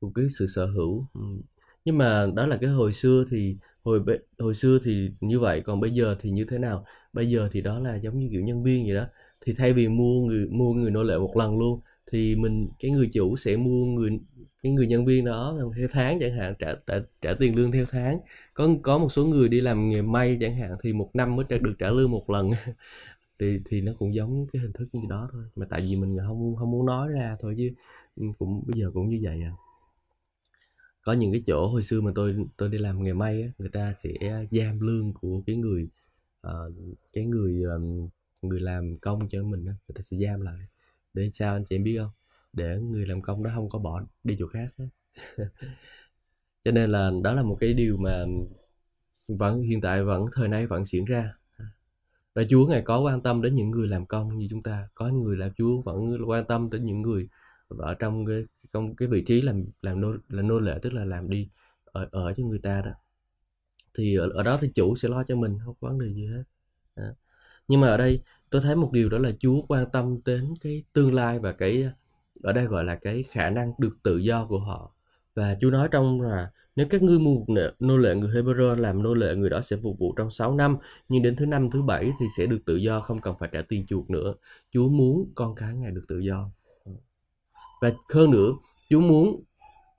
của 0.00 0.10
cái 0.10 0.26
sự 0.38 0.46
sở 0.46 0.66
hữu. 0.66 1.06
Nhưng 1.84 1.98
mà 1.98 2.26
đó 2.36 2.46
là 2.46 2.56
cái 2.56 2.70
hồi 2.70 2.92
xưa 2.92 3.24
thì 3.30 3.56
hồi 3.84 4.00
hồi 4.38 4.54
xưa 4.54 4.78
thì 4.84 5.10
như 5.20 5.40
vậy 5.40 5.60
còn 5.60 5.80
bây 5.80 5.90
giờ 5.90 6.16
thì 6.20 6.30
như 6.30 6.44
thế 6.50 6.58
nào? 6.58 6.84
Bây 7.12 7.30
giờ 7.30 7.48
thì 7.52 7.60
đó 7.60 7.78
là 7.78 7.96
giống 7.96 8.18
như 8.18 8.28
kiểu 8.32 8.42
nhân 8.42 8.62
viên 8.62 8.84
vậy 8.86 8.94
đó. 8.94 9.04
Thì 9.46 9.52
thay 9.58 9.72
vì 9.72 9.88
mua 9.88 10.24
người 10.26 10.46
mua 10.50 10.72
người 10.74 10.90
nô 10.90 11.02
lệ 11.02 11.18
một 11.18 11.36
lần 11.36 11.58
luôn 11.58 11.80
thì 12.12 12.36
mình 12.36 12.68
cái 12.78 12.90
người 12.90 13.10
chủ 13.12 13.36
sẽ 13.36 13.56
mua 13.56 13.84
người 13.84 14.10
cái 14.62 14.72
người 14.72 14.86
nhân 14.86 15.04
viên 15.06 15.24
đó 15.24 15.58
theo 15.76 15.88
tháng 15.92 16.18
chẳng 16.20 16.36
hạn 16.38 16.54
trả 16.58 16.74
trả, 16.86 16.94
trả 17.22 17.34
tiền 17.40 17.56
lương 17.56 17.72
theo 17.72 17.84
tháng. 17.90 18.20
Có 18.54 18.68
có 18.82 18.98
một 18.98 19.12
số 19.12 19.24
người 19.26 19.48
đi 19.48 19.60
làm 19.60 19.88
nghề 19.88 20.02
may 20.02 20.38
chẳng 20.40 20.56
hạn 20.56 20.70
thì 20.82 20.92
một 20.92 21.10
năm 21.14 21.36
mới 21.36 21.44
được 21.48 21.74
trả 21.78 21.90
lương 21.90 22.10
một 22.10 22.30
lần. 22.30 22.50
Thì 23.38 23.60
thì 23.66 23.80
nó 23.80 23.92
cũng 23.98 24.14
giống 24.14 24.46
cái 24.52 24.62
hình 24.62 24.72
thức 24.72 24.88
như 24.92 25.00
đó 25.10 25.28
thôi. 25.32 25.44
Mà 25.56 25.66
tại 25.70 25.80
vì 25.80 25.96
mình 25.96 26.16
không 26.26 26.56
không 26.56 26.70
muốn 26.70 26.86
nói 26.86 27.08
ra 27.08 27.36
thôi 27.40 27.54
chứ 27.58 27.70
ừ, 28.16 28.24
cũng 28.38 28.64
bây 28.66 28.80
giờ 28.80 28.90
cũng 28.94 29.08
như 29.10 29.20
vậy 29.22 29.42
à 29.42 29.52
có 31.04 31.12
những 31.12 31.32
cái 31.32 31.42
chỗ 31.46 31.68
hồi 31.68 31.82
xưa 31.82 32.00
mà 32.00 32.12
tôi 32.14 32.36
tôi 32.56 32.68
đi 32.68 32.78
làm 32.78 33.02
nghề 33.02 33.12
may 33.12 33.42
á, 33.42 33.48
người 33.58 33.68
ta 33.68 33.94
sẽ 33.96 34.10
giam 34.50 34.80
lương 34.80 35.12
của 35.14 35.42
cái 35.46 35.56
người 35.56 35.88
uh, 36.46 36.74
cái 37.12 37.24
người 37.24 37.62
um, 37.62 38.08
người 38.42 38.60
làm 38.60 38.98
công 38.98 39.28
cho 39.28 39.44
mình 39.44 39.66
á, 39.66 39.72
người 39.88 39.94
ta 39.94 40.02
sẽ 40.02 40.16
giam 40.16 40.40
lại. 40.40 40.66
Để 41.14 41.30
sao 41.32 41.54
anh 41.54 41.64
chị 41.64 41.76
em 41.76 41.84
biết 41.84 41.98
không? 41.98 42.10
Để 42.52 42.80
người 42.80 43.06
làm 43.06 43.22
công 43.22 43.42
đó 43.42 43.50
không 43.54 43.68
có 43.68 43.78
bỏ 43.78 44.02
đi 44.24 44.36
chỗ 44.38 44.46
khác 44.46 44.68
cho 46.64 46.70
nên 46.70 46.92
là 46.92 47.10
đó 47.22 47.34
là 47.34 47.42
một 47.42 47.56
cái 47.60 47.74
điều 47.74 47.96
mà 47.96 48.24
vẫn 49.28 49.62
hiện 49.62 49.80
tại 49.80 50.04
vẫn 50.04 50.26
thời 50.32 50.48
nay 50.48 50.66
vẫn 50.66 50.84
diễn 50.84 51.04
ra. 51.04 51.34
Và 52.34 52.42
Chúa 52.50 52.66
ngài 52.66 52.82
có 52.82 53.00
quan 53.00 53.22
tâm 53.22 53.42
đến 53.42 53.54
những 53.54 53.70
người 53.70 53.88
làm 53.88 54.06
công 54.06 54.38
như 54.38 54.46
chúng 54.50 54.62
ta. 54.62 54.88
Có 54.94 55.08
người 55.08 55.36
làm 55.36 55.50
Chúa 55.56 55.82
vẫn 55.82 56.16
quan 56.26 56.44
tâm 56.46 56.70
đến 56.70 56.84
những 56.84 57.02
người 57.02 57.28
ở 57.68 57.94
trong 57.94 58.26
cái 58.26 58.44
trong 58.74 58.96
cái 58.96 59.08
vị 59.08 59.22
trí 59.26 59.42
làm 59.42 59.64
làm 59.82 60.00
nô 60.00 60.14
là 60.28 60.42
nô 60.42 60.60
lệ 60.60 60.78
tức 60.82 60.92
là 60.92 61.04
làm 61.04 61.30
đi 61.30 61.48
ở 61.84 62.08
ở 62.12 62.34
cho 62.36 62.44
người 62.44 62.58
ta 62.58 62.82
đó. 62.84 62.90
Thì 63.94 64.16
ở, 64.16 64.28
ở 64.34 64.42
đó 64.42 64.58
thì 64.60 64.70
chủ 64.74 64.96
sẽ 64.96 65.08
lo 65.08 65.22
cho 65.24 65.36
mình 65.36 65.58
không 65.64 65.74
có 65.80 65.88
vấn 65.88 65.98
đề 65.98 66.08
gì 66.08 66.26
hết. 66.26 66.42
Đó. 66.96 67.04
nhưng 67.68 67.80
mà 67.80 67.88
ở 67.88 67.96
đây 67.96 68.22
tôi 68.50 68.62
thấy 68.62 68.76
một 68.76 68.90
điều 68.92 69.08
đó 69.08 69.18
là 69.18 69.30
Chúa 69.40 69.62
quan 69.62 69.90
tâm 69.92 70.18
đến 70.24 70.54
cái 70.60 70.84
tương 70.92 71.14
lai 71.14 71.38
và 71.38 71.52
cái 71.52 71.88
ở 72.42 72.52
đây 72.52 72.66
gọi 72.66 72.84
là 72.84 72.94
cái 72.96 73.22
khả 73.22 73.50
năng 73.50 73.72
được 73.78 73.96
tự 74.02 74.18
do 74.18 74.46
của 74.46 74.58
họ. 74.58 74.94
Và 75.34 75.56
Chúa 75.60 75.70
nói 75.70 75.88
trong 75.92 76.20
là 76.20 76.50
nếu 76.76 76.86
các 76.90 77.02
ngươi 77.02 77.18
mua 77.18 77.44
nô 77.80 77.96
lệ 77.96 78.14
người 78.14 78.30
Hebrew 78.30 78.74
làm 78.76 79.02
nô 79.02 79.14
lệ 79.14 79.36
người 79.36 79.50
đó 79.50 79.60
sẽ 79.60 79.76
phục 79.82 79.98
vụ 79.98 80.14
trong 80.16 80.30
6 80.30 80.54
năm 80.54 80.76
nhưng 81.08 81.22
đến 81.22 81.36
thứ 81.36 81.46
năm 81.46 81.70
thứ 81.70 81.82
bảy 81.82 82.12
thì 82.20 82.26
sẽ 82.36 82.46
được 82.46 82.58
tự 82.66 82.76
do 82.76 83.00
không 83.00 83.20
cần 83.20 83.34
phải 83.40 83.48
trả 83.52 83.62
tiền 83.62 83.86
chuộc 83.86 84.10
nữa. 84.10 84.34
Chúa 84.70 84.88
muốn 84.88 85.32
con 85.34 85.54
cái 85.54 85.74
ngài 85.74 85.90
được 85.90 86.04
tự 86.08 86.18
do 86.18 86.50
và 87.84 87.92
hơn 88.14 88.30
nữa 88.30 88.52
Chúa 88.90 89.00
muốn 89.00 89.42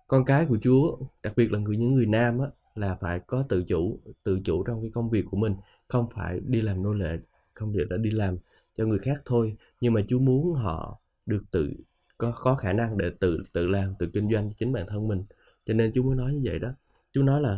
con 0.07 0.25
cái 0.25 0.45
của 0.45 0.57
Chúa 0.61 0.97
đặc 1.23 1.33
biệt 1.35 1.51
là 1.51 1.59
người 1.59 1.77
những 1.77 1.93
người 1.93 2.05
nam 2.05 2.39
á, 2.39 2.47
là 2.75 2.95
phải 3.01 3.19
có 3.19 3.43
tự 3.49 3.63
chủ 3.63 3.99
tự 4.23 4.39
chủ 4.43 4.63
trong 4.63 4.81
cái 4.81 4.91
công 4.93 5.09
việc 5.09 5.25
của 5.31 5.37
mình 5.37 5.55
không 5.87 6.07
phải 6.15 6.39
đi 6.47 6.61
làm 6.61 6.83
nô 6.83 6.93
lệ 6.93 7.17
không 7.53 7.73
được 7.73 7.85
đã 7.89 7.97
đi 7.97 8.09
làm 8.09 8.37
cho 8.77 8.85
người 8.85 8.99
khác 8.99 9.21
thôi. 9.25 9.55
Nhưng 9.81 9.93
mà 9.93 10.01
Chúa 10.07 10.19
muốn 10.19 10.53
họ 10.53 10.99
được 11.25 11.43
tự 11.51 11.73
có 12.17 12.33
có 12.35 12.55
khả 12.55 12.73
năng 12.73 12.97
để 12.97 13.11
tự 13.19 13.43
tự 13.53 13.67
làm 13.67 13.93
tự 13.99 14.07
kinh 14.13 14.31
doanh 14.31 14.49
cho 14.49 14.55
chính 14.59 14.73
bản 14.73 14.85
thân 14.89 15.07
mình. 15.07 15.23
Cho 15.65 15.73
nên 15.73 15.91
Chúa 15.93 16.03
mới 16.03 16.15
nói 16.15 16.33
như 16.33 16.41
vậy 16.43 16.59
đó. 16.59 16.69
Chúa 17.13 17.21
nói 17.21 17.41
là 17.41 17.57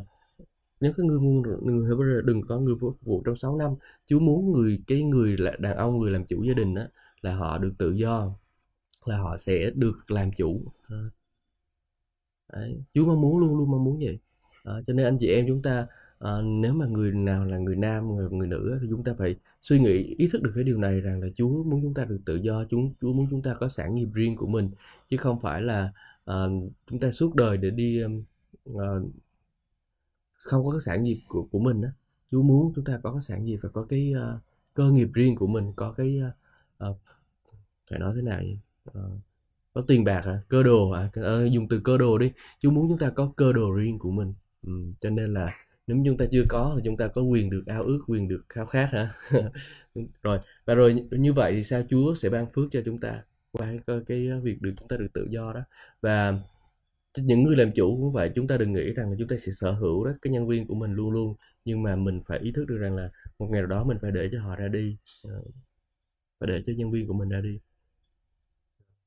nếu 0.81 0.94
cái 0.97 1.06
người 1.06 1.19
người 1.62 1.89
Hebrew 1.89 2.21
đừng 2.21 2.41
có 2.47 2.59
người 2.59 2.75
phục 2.79 3.01
vụ 3.01 3.21
trong 3.25 3.35
6 3.35 3.57
năm 3.57 3.71
Chúa 4.06 4.19
muốn 4.19 4.51
người 4.51 4.83
cái 4.88 5.03
người 5.03 5.38
là 5.38 5.56
đàn 5.59 5.77
ông 5.77 5.97
người 5.97 6.12
làm 6.12 6.25
chủ 6.25 6.44
gia 6.44 6.53
đình 6.53 6.75
đó 6.75 6.83
là 7.21 7.35
họ 7.35 7.57
được 7.57 7.74
tự 7.77 7.91
do 7.91 8.31
là 9.07 9.18
họ 9.18 9.38
sẽ 9.38 9.71
được 9.75 10.12
làm 10.12 10.31
chủ 10.31 10.71
ờ. 10.88 11.09
Đấy. 12.54 12.83
Chúa 12.94 13.06
mong 13.06 13.21
muốn 13.21 13.38
luôn 13.39 13.57
luôn 13.57 13.71
mong 13.71 13.83
muốn 13.83 14.00
vậy 14.00 14.19
à, 14.63 14.74
cho 14.88 14.94
nên 14.94 15.06
anh 15.06 15.18
chị 15.19 15.27
em 15.27 15.45
chúng 15.48 15.62
ta 15.62 15.88
à, 16.19 16.31
nếu 16.44 16.74
mà 16.74 16.86
người 16.86 17.12
nào 17.12 17.45
là 17.45 17.57
người 17.57 17.75
nam 17.75 18.15
người, 18.15 18.30
người 18.30 18.48
nữ 18.48 18.77
thì 18.81 18.88
chúng 18.89 19.04
ta 19.04 19.13
phải 19.18 19.36
suy 19.62 19.80
nghĩ 19.80 20.15
ý 20.18 20.27
thức 20.31 20.42
được 20.44 20.51
cái 20.56 20.63
điều 20.63 20.77
này 20.77 21.01
rằng 21.01 21.21
là 21.21 21.27
Chúa 21.36 21.63
muốn 21.63 21.81
chúng 21.81 21.94
ta 21.94 22.06
được 22.06 22.19
tự 22.25 22.36
do 22.36 22.65
chúng 22.69 22.94
Chúa 23.01 23.13
muốn 23.13 23.27
chúng 23.31 23.42
ta 23.42 23.54
có 23.54 23.69
sản 23.69 23.95
nghiệp 23.95 24.07
riêng 24.13 24.36
của 24.36 24.48
mình 24.48 24.71
chứ 25.10 25.18
không 25.18 25.39
phải 25.42 25.62
là 25.62 25.94
à, 26.25 26.36
chúng 26.88 27.00
ta 27.00 27.12
suốt 27.12 27.36
đời 27.36 27.57
để 27.57 27.69
đi 27.69 28.01
à, 28.65 28.88
không 30.33 30.65
có 30.65 30.71
cái 30.71 30.81
sản 30.81 31.03
nghiệp 31.03 31.18
của 31.27 31.48
của 31.51 31.60
mình 31.60 31.81
đó 31.81 31.89
Chúa 32.31 32.42
muốn 32.42 32.74
chúng 32.75 32.86
ta 32.86 33.00
có 33.03 33.12
cái 33.12 33.21
sản 33.21 33.45
nghiệp 33.45 33.60
và 33.62 33.69
có 33.69 33.86
cái 33.89 34.13
uh, 34.15 34.42
cơ 34.74 34.92
nghiệp 34.92 35.10
riêng 35.13 35.36
của 35.36 35.48
mình 35.48 35.74
có 35.75 35.92
cái 35.92 36.19
uh, 36.27 36.89
uh, 36.89 36.98
phải 37.89 38.00
nói 38.00 38.13
thế 38.15 38.21
nào 38.21 38.42
nhỉ? 38.44 38.57
Ờ, 38.94 39.10
có 39.74 39.81
tiền 39.88 40.04
bạc 40.04 40.22
hả? 40.25 40.39
Cơ 40.50 40.63
đồ 40.63 40.92
à 40.92 41.10
dùng 41.51 41.68
từ 41.69 41.81
cơ 41.84 41.98
đồ 41.98 42.18
đi. 42.18 42.31
Chú 42.60 42.72
muốn 42.72 42.89
chúng 42.89 43.00
ta 43.00 43.10
có 43.10 43.34
cơ 43.38 43.54
đồ 43.54 43.72
riêng 43.74 44.00
của 44.00 44.12
mình. 44.12 44.34
Ừ, 44.68 44.72
cho 45.00 45.10
nên 45.10 45.34
là 45.34 45.50
nếu 45.88 45.98
chúng 46.06 46.18
ta 46.18 46.25
chưa 46.31 46.44
có 46.50 46.74
thì 46.78 46.81
chúng 46.86 46.98
ta 46.98 47.07
có 47.07 47.22
quyền 47.22 47.50
được 47.50 47.63
ao 47.68 47.84
ước 47.84 48.00
quyền 48.07 48.28
được 48.28 48.44
khao 48.50 48.66
khát 48.66 48.89
hả? 48.94 49.13
Rồi 50.24 50.39
và 50.66 50.74
rồi 50.75 51.06
như 51.12 51.34
vậy 51.34 51.54
thì 51.56 51.63
sao 51.63 51.84
Chúa 51.89 52.16
sẽ 52.16 52.30
ban 52.30 52.48
phước 52.54 52.66
cho 52.72 52.81
chúng 52.86 53.00
ta 53.00 53.24
qua 53.51 53.74
cái, 53.88 54.00
cái 54.07 54.30
việc 54.44 54.62
được 54.62 54.74
chúng 54.80 54.88
ta 54.88 54.98
được 54.98 55.07
tự 55.13 55.28
do 55.31 55.54
đó? 55.54 55.62
Và 56.01 56.34
những 57.18 57.44
người 57.44 57.56
làm 57.57 57.72
chủ 57.75 57.98
cũng 57.98 58.13
vậy 58.13 58.31
chúng 58.36 58.48
ta 58.48 58.57
đừng 58.57 58.74
nghĩ 58.74 58.94
rằng 58.94 59.16
chúng 59.19 59.28
ta 59.28 59.38
sẽ 59.38 59.51
sở 59.51 59.72
hữu 59.72 60.06
đó 60.06 60.12
cái 60.22 60.34
nhân 60.34 60.48
viên 60.48 60.68
của 60.68 60.75
mình 60.75 60.94
luôn 60.94 61.12
luôn 61.12 61.36
nhưng 61.66 61.84
mà 61.84 61.95
mình 61.95 62.22
phải 62.28 62.39
ý 62.39 62.51
thức 62.51 62.66
được 62.66 62.78
rằng 62.78 62.95
là 62.95 63.10
một 63.39 63.48
ngày 63.51 63.62
nào 63.62 63.68
đó 63.68 63.84
mình 63.84 63.98
phải 64.01 64.12
để 64.12 64.30
cho 64.31 64.42
họ 64.42 64.56
ra 64.56 64.68
đi. 64.68 64.98
Và 65.24 65.31
phải 66.39 66.48
để 66.48 66.63
cho 66.66 66.74
nhân 66.78 66.92
viên 66.92 67.07
của 67.07 67.13
mình 67.13 67.30
ra 67.30 67.42
đi 67.42 67.60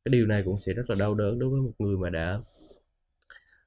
cái 0.05 0.11
điều 0.13 0.27
này 0.27 0.43
cũng 0.45 0.59
sẽ 0.59 0.73
rất 0.73 0.91
là 0.91 0.97
đau 0.97 1.15
đớn 1.15 1.39
đối 1.39 1.51
với 1.51 1.61
một 1.61 1.73
người 1.79 1.97
mà 1.97 2.11
đã 2.11 2.41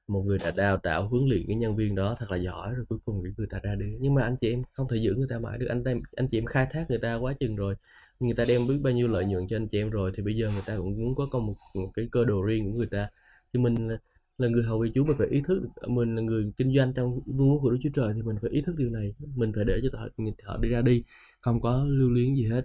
một 0.08 0.22
người 0.22 0.38
đã 0.44 0.52
đào 0.56 0.76
tạo 0.76 1.08
huấn 1.08 1.28
luyện 1.28 1.46
cái 1.46 1.56
nhân 1.56 1.76
viên 1.76 1.94
đó 1.94 2.16
thật 2.18 2.30
là 2.30 2.36
giỏi 2.36 2.74
rồi 2.74 2.84
cuối 2.88 2.98
cùng 3.04 3.22
cái 3.24 3.32
người 3.36 3.46
ta 3.50 3.58
ra 3.62 3.74
đi. 3.74 3.96
Nhưng 4.00 4.14
mà 4.14 4.22
anh 4.22 4.36
chị 4.40 4.50
em 4.50 4.62
không 4.72 4.88
thể 4.88 4.96
giữ 4.96 5.14
người 5.14 5.26
ta 5.30 5.38
mãi 5.38 5.58
được. 5.58 5.66
Anh 5.66 5.84
anh 6.16 6.28
chị 6.28 6.38
em 6.38 6.46
khai 6.46 6.66
thác 6.70 6.86
người 6.90 6.98
ta 6.98 7.14
quá 7.14 7.32
chừng 7.40 7.56
rồi. 7.56 7.76
Người 8.20 8.34
ta 8.34 8.44
đem 8.44 8.66
biết 8.66 8.78
bao 8.82 8.92
nhiêu 8.92 9.08
lợi 9.08 9.24
nhuận 9.24 9.46
cho 9.48 9.56
anh 9.56 9.68
chị 9.68 9.78
em 9.78 9.90
rồi 9.90 10.12
thì 10.16 10.22
bây 10.22 10.36
giờ 10.36 10.50
người 10.50 10.62
ta 10.66 10.76
cũng 10.76 10.98
muốn 10.98 11.14
có 11.14 11.26
con 11.30 11.46
một, 11.46 11.54
một 11.74 11.90
cái 11.94 12.08
cơ 12.12 12.24
đồ 12.24 12.42
riêng 12.42 12.64
của 12.64 12.78
người 12.78 12.86
ta. 12.86 13.08
Thì 13.52 13.60
mình 13.60 13.88
là, 13.88 13.98
là 14.38 14.48
người 14.48 14.62
hầu 14.62 14.78
vị 14.78 14.90
Chúa 14.94 15.04
mình 15.04 15.16
phải 15.18 15.26
ý 15.28 15.42
thức 15.44 15.62
mình 15.88 16.14
là 16.14 16.22
người 16.22 16.52
kinh 16.56 16.74
doanh 16.76 16.92
trong 16.94 17.20
vương 17.26 17.50
quốc 17.50 17.58
của 17.62 17.70
Đức 17.70 17.78
Chúa 17.82 17.90
Trời 17.94 18.12
thì 18.14 18.22
mình 18.22 18.36
phải 18.42 18.50
ý 18.50 18.62
thức 18.62 18.76
điều 18.78 18.90
này. 18.90 19.14
Mình 19.36 19.52
phải 19.54 19.64
để 19.64 19.80
cho 19.82 19.98
họ, 19.98 20.08
họ 20.44 20.56
đi 20.58 20.68
ra 20.68 20.82
đi 20.82 21.04
không 21.40 21.60
có 21.60 21.84
lưu 21.88 22.10
luyến 22.10 22.34
gì 22.34 22.44
hết. 22.50 22.64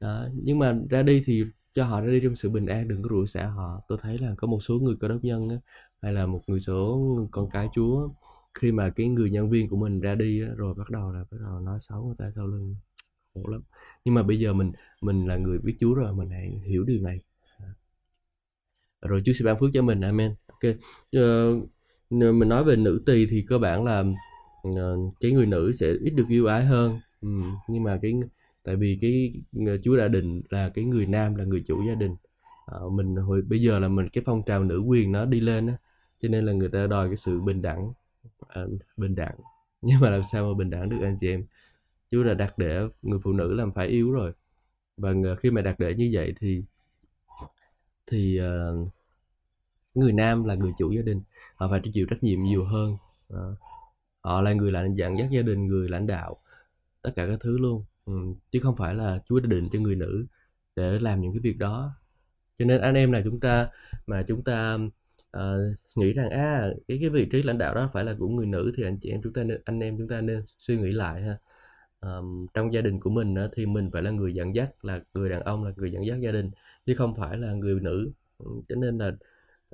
Đó. 0.00 0.28
nhưng 0.34 0.58
mà 0.58 0.74
ra 0.90 1.02
đi 1.02 1.22
thì 1.26 1.44
cho 1.78 1.84
họ 1.84 2.00
ra 2.00 2.10
đi 2.10 2.20
trong 2.22 2.34
sự 2.34 2.50
bình 2.50 2.66
an 2.66 2.88
đừng 2.88 3.02
có 3.02 3.08
rủa 3.10 3.26
xả 3.26 3.46
họ. 3.46 3.80
Tôi 3.88 3.98
thấy 4.00 4.18
là 4.18 4.34
có 4.36 4.46
một 4.46 4.58
số 4.62 4.78
người 4.78 4.96
cơ 5.00 5.08
đốc 5.08 5.24
nhân 5.24 5.48
á, 5.48 5.56
hay 6.02 6.12
là 6.12 6.26
một 6.26 6.40
người 6.46 6.60
số 6.60 7.00
con 7.30 7.50
cái 7.50 7.68
chúa 7.74 8.08
khi 8.54 8.72
mà 8.72 8.90
cái 8.90 9.08
người 9.08 9.30
nhân 9.30 9.50
viên 9.50 9.68
của 9.68 9.76
mình 9.76 10.00
ra 10.00 10.14
đi 10.14 10.42
á, 10.42 10.48
rồi 10.56 10.74
bắt 10.74 10.90
đầu 10.90 11.12
là 11.12 11.24
bắt 11.30 11.38
đầu 11.40 11.60
nói 11.60 11.78
xấu 11.80 12.04
người 12.04 12.14
ta 12.18 12.30
sau 12.34 12.46
lưng. 12.46 12.76
Khổ 13.34 13.46
lắm. 13.46 13.62
Nhưng 14.04 14.14
mà 14.14 14.22
bây 14.22 14.38
giờ 14.38 14.52
mình 14.52 14.72
mình 15.02 15.26
là 15.26 15.36
người 15.36 15.58
biết 15.58 15.76
chúa 15.80 15.94
rồi 15.94 16.14
mình 16.14 16.30
hãy 16.30 16.60
hiểu 16.64 16.84
điều 16.84 17.02
này. 17.02 17.20
Rồi 19.02 19.22
chúa 19.24 19.32
sẽ 19.32 19.44
ban 19.44 19.58
phước 19.58 19.70
cho 19.72 19.82
mình. 19.82 20.00
Amen. 20.00 20.34
Ok. 20.46 20.74
Uh, 21.16 21.68
mình 22.10 22.48
nói 22.48 22.64
về 22.64 22.76
nữ 22.76 23.02
tỳ 23.06 23.26
thì 23.26 23.44
cơ 23.48 23.58
bản 23.58 23.84
là 23.84 24.04
uh, 24.68 25.14
cái 25.20 25.32
người 25.32 25.46
nữ 25.46 25.72
sẽ 25.72 25.86
ít 26.00 26.10
được 26.10 26.26
yêu 26.28 26.46
ái 26.46 26.64
hơn. 26.64 27.00
Ừ, 27.20 27.28
nhưng 27.68 27.82
mà 27.82 27.98
cái 28.02 28.12
tại 28.68 28.76
vì 28.76 28.98
cái 29.00 29.32
ờ, 29.66 29.78
chúa 29.82 29.96
đã 29.96 30.08
định 30.08 30.42
là 30.50 30.68
cái 30.68 30.84
người 30.84 31.06
nam 31.06 31.34
là 31.34 31.44
người 31.44 31.62
chủ 31.66 31.82
gia 31.88 31.94
đình. 31.94 32.16
À, 32.66 32.78
mình 32.92 33.16
hồi 33.16 33.42
bây 33.42 33.62
giờ 33.62 33.78
là 33.78 33.88
mình 33.88 34.08
cái 34.08 34.24
phong 34.26 34.42
trào 34.42 34.64
nữ 34.64 34.78
quyền 34.78 35.12
nó 35.12 35.24
đi 35.24 35.40
lên 35.40 35.66
á 35.66 35.74
cho 36.20 36.28
nên 36.28 36.46
là 36.46 36.52
người 36.52 36.68
ta 36.68 36.86
đòi 36.86 37.08
cái 37.08 37.16
sự 37.16 37.40
bình 37.40 37.62
đẳng 37.62 37.92
à, 38.48 38.62
bình 38.96 39.14
đẳng. 39.14 39.34
Nhưng 39.82 40.00
mà 40.00 40.10
làm 40.10 40.22
sao 40.32 40.48
mà 40.48 40.58
bình 40.58 40.70
đẳng 40.70 40.88
được 40.88 40.96
anh 41.02 41.16
chị 41.20 41.28
em? 41.28 41.44
Chúa 42.10 42.24
đã 42.24 42.34
đặt 42.34 42.58
để 42.58 42.80
người 43.02 43.18
phụ 43.24 43.32
nữ 43.32 43.54
làm 43.54 43.72
phải 43.72 43.86
yếu 43.88 44.12
rồi. 44.12 44.32
Và 44.96 45.12
khi 45.38 45.50
mà 45.50 45.62
đặt 45.62 45.78
để 45.80 45.94
như 45.94 46.10
vậy 46.12 46.34
thì 46.40 46.64
thì 48.06 48.40
uh, 48.40 48.88
người 49.94 50.12
nam 50.12 50.44
là 50.44 50.54
người 50.54 50.72
chủ 50.78 50.92
gia 50.92 51.02
đình. 51.02 51.22
Họ 51.54 51.68
phải 51.70 51.80
chịu 51.94 52.06
trách 52.10 52.22
nhiệm 52.22 52.42
nhiều 52.42 52.64
hơn. 52.64 52.96
Uh, 53.34 53.58
họ 54.20 54.42
là 54.42 54.52
người 54.52 54.70
lãnh 54.70 54.94
dẫn 54.94 55.18
dắt 55.18 55.30
gia 55.30 55.42
đình 55.42 55.66
người 55.66 55.88
lãnh 55.88 56.06
đạo 56.06 56.36
tất 57.02 57.10
cả 57.16 57.26
các 57.26 57.40
thứ 57.40 57.58
luôn. 57.58 57.84
Ừ, 58.08 58.14
chứ 58.50 58.60
không 58.60 58.76
phải 58.76 58.94
là 58.94 59.18
Chúa 59.26 59.40
đã 59.40 59.46
định 59.46 59.68
cho 59.72 59.78
người 59.78 59.96
nữ 59.96 60.26
để 60.76 60.98
làm 60.98 61.20
những 61.20 61.32
cái 61.32 61.40
việc 61.40 61.58
đó. 61.58 61.92
Cho 62.58 62.64
nên 62.64 62.80
anh 62.80 62.94
em 62.94 63.12
nào 63.12 63.22
chúng 63.24 63.40
ta 63.40 63.68
mà 64.06 64.22
chúng 64.22 64.44
ta 64.44 64.78
uh, 65.36 65.76
nghĩ 65.96 66.12
rằng 66.12 66.30
à 66.30 66.70
cái 66.88 66.98
cái 67.00 67.08
vị 67.10 67.26
trí 67.30 67.42
lãnh 67.42 67.58
đạo 67.58 67.74
đó 67.74 67.90
phải 67.92 68.04
là 68.04 68.14
của 68.18 68.28
người 68.28 68.46
nữ 68.46 68.72
thì 68.76 68.82
anh 68.82 68.98
chị 69.00 69.10
em 69.10 69.22
chúng 69.22 69.32
ta 69.32 69.44
nên 69.44 69.60
anh 69.64 69.80
em 69.80 69.98
chúng 69.98 70.08
ta 70.08 70.20
nên 70.20 70.42
suy 70.46 70.76
nghĩ 70.76 70.92
lại 70.92 71.22
ha. 71.22 71.38
Um, 72.00 72.46
trong 72.54 72.72
gia 72.72 72.80
đình 72.80 73.00
của 73.00 73.10
mình 73.10 73.34
đó, 73.34 73.46
thì 73.54 73.66
mình 73.66 73.90
phải 73.92 74.02
là 74.02 74.10
người 74.10 74.34
dẫn 74.34 74.54
dắt 74.54 74.84
là 74.84 75.00
người 75.14 75.30
đàn 75.30 75.40
ông 75.40 75.64
là 75.64 75.72
người 75.76 75.92
dẫn 75.92 76.06
dắt 76.06 76.20
gia 76.20 76.32
đình 76.32 76.50
chứ 76.86 76.94
không 76.94 77.14
phải 77.16 77.38
là 77.38 77.54
người 77.54 77.80
nữ. 77.80 78.10
Ừ, 78.38 78.46
cho 78.68 78.76
nên 78.76 78.98
là 78.98 79.08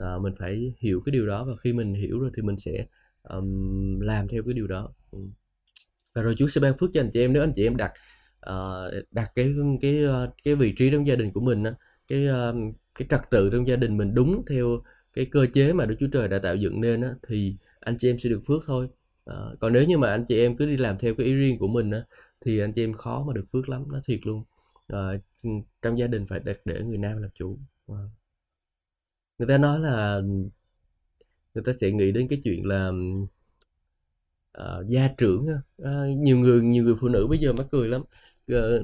uh, 0.03 0.23
mình 0.23 0.35
phải 0.39 0.75
hiểu 0.79 1.01
cái 1.05 1.13
điều 1.13 1.27
đó 1.27 1.45
và 1.45 1.57
khi 1.57 1.73
mình 1.73 1.95
hiểu 1.95 2.21
rồi 2.21 2.31
thì 2.37 2.43
mình 2.43 2.57
sẽ 2.57 2.87
um, 3.23 4.01
làm 4.01 4.29
theo 4.29 4.43
cái 4.43 4.55
điều 4.55 4.67
đó. 4.67 4.93
Ừ. 5.11 5.19
Và 6.15 6.23
rồi 6.23 6.35
Chúa 6.39 6.49
sẽ 6.49 6.61
ban 6.61 6.77
phước 6.77 6.91
cho 6.93 7.01
anh 7.01 7.11
chị 7.13 7.21
em. 7.21 7.33
Nếu 7.33 7.43
anh 7.43 7.53
chị 7.55 7.67
em 7.67 7.77
đặt 7.77 7.93
uh, 8.51 9.05
đặt 9.11 9.31
cái 9.35 9.55
cái 9.81 10.05
ờ, 10.05 10.31
cái 10.45 10.55
vị 10.55 10.75
trí 10.79 10.91
trong 10.91 11.07
gia 11.07 11.17
đình 11.17 11.33
của 11.33 11.41
mình 11.41 11.65
á 11.65 11.75
cái 12.09 12.27
uh, 12.29 12.75
cái 12.95 13.09
trật 13.11 13.21
tự 13.31 13.51
trong 13.51 13.69
gia 13.69 13.77
đình 13.77 13.97
mình 13.97 14.15
đúng 14.15 14.45
theo 14.51 14.83
cái 15.15 15.25
cơ 15.25 15.47
chế 15.55 15.73
mà 15.73 15.87
Đức 15.87 15.97
Chúa 16.01 16.09
Trời 16.13 16.29
đã 16.29 16.39
tạo 16.39 16.57
dựng 16.57 16.81
nên 16.81 17.01
á, 17.01 17.11
thì 17.29 17.57
anh 17.81 17.97
chị 17.99 18.11
em 18.11 18.19
sẽ 18.19 18.29
được 18.31 18.41
phước 18.47 18.63
thôi. 18.67 18.89
À, 19.25 19.37
còn 19.61 19.73
nếu 19.73 19.85
như 19.85 19.99
mà 19.99 20.11
anh 20.11 20.25
chị 20.29 20.39
em 20.41 20.57
cứ 20.57 20.67
đi 20.67 20.77
làm 20.77 20.99
theo 20.99 21.15
cái 21.15 21.27
ý 21.27 21.35
riêng 21.35 21.59
của 21.59 21.69
mình 21.69 21.91
á, 21.91 22.03
thì 22.41 22.59
anh 22.61 22.73
chị 22.73 22.85
em 22.85 22.93
khó 22.93 23.25
mà 23.27 23.33
được 23.33 23.45
phước 23.53 23.69
lắm 23.69 23.85
nó 23.93 24.01
thiệt 24.07 24.21
luôn. 24.27 24.45
À, 24.89 24.99
trong 25.83 25.99
gia 25.99 26.07
đình 26.07 26.27
phải 26.27 26.41
đặt 26.41 26.59
để 26.65 26.81
người 26.83 26.99
nam 26.99 27.23
làm 27.23 27.31
chủ. 27.35 27.59
À. 27.89 27.95
người 29.39 29.49
ta 29.49 29.59
nói 29.59 29.81
là 29.81 30.21
người 31.55 31.65
ta 31.65 31.73
sẽ 31.81 31.91
nghĩ 31.93 32.13
đến 32.13 32.29
cái 32.29 32.41
chuyện 32.45 32.67
là 32.67 32.91
uh, 34.59 34.89
gia 34.89 35.09
trưởng 35.19 35.47
uh, 35.83 35.89
nhiều 36.19 36.39
người 36.39 36.63
nhiều 36.63 36.85
người 36.85 36.95
phụ 37.01 37.09
nữ 37.09 37.27
bây 37.27 37.39
giờ 37.39 37.53
mắc 37.53 37.67
cười 37.71 37.89
lắm. 37.89 38.03
Ờ, 38.49 38.83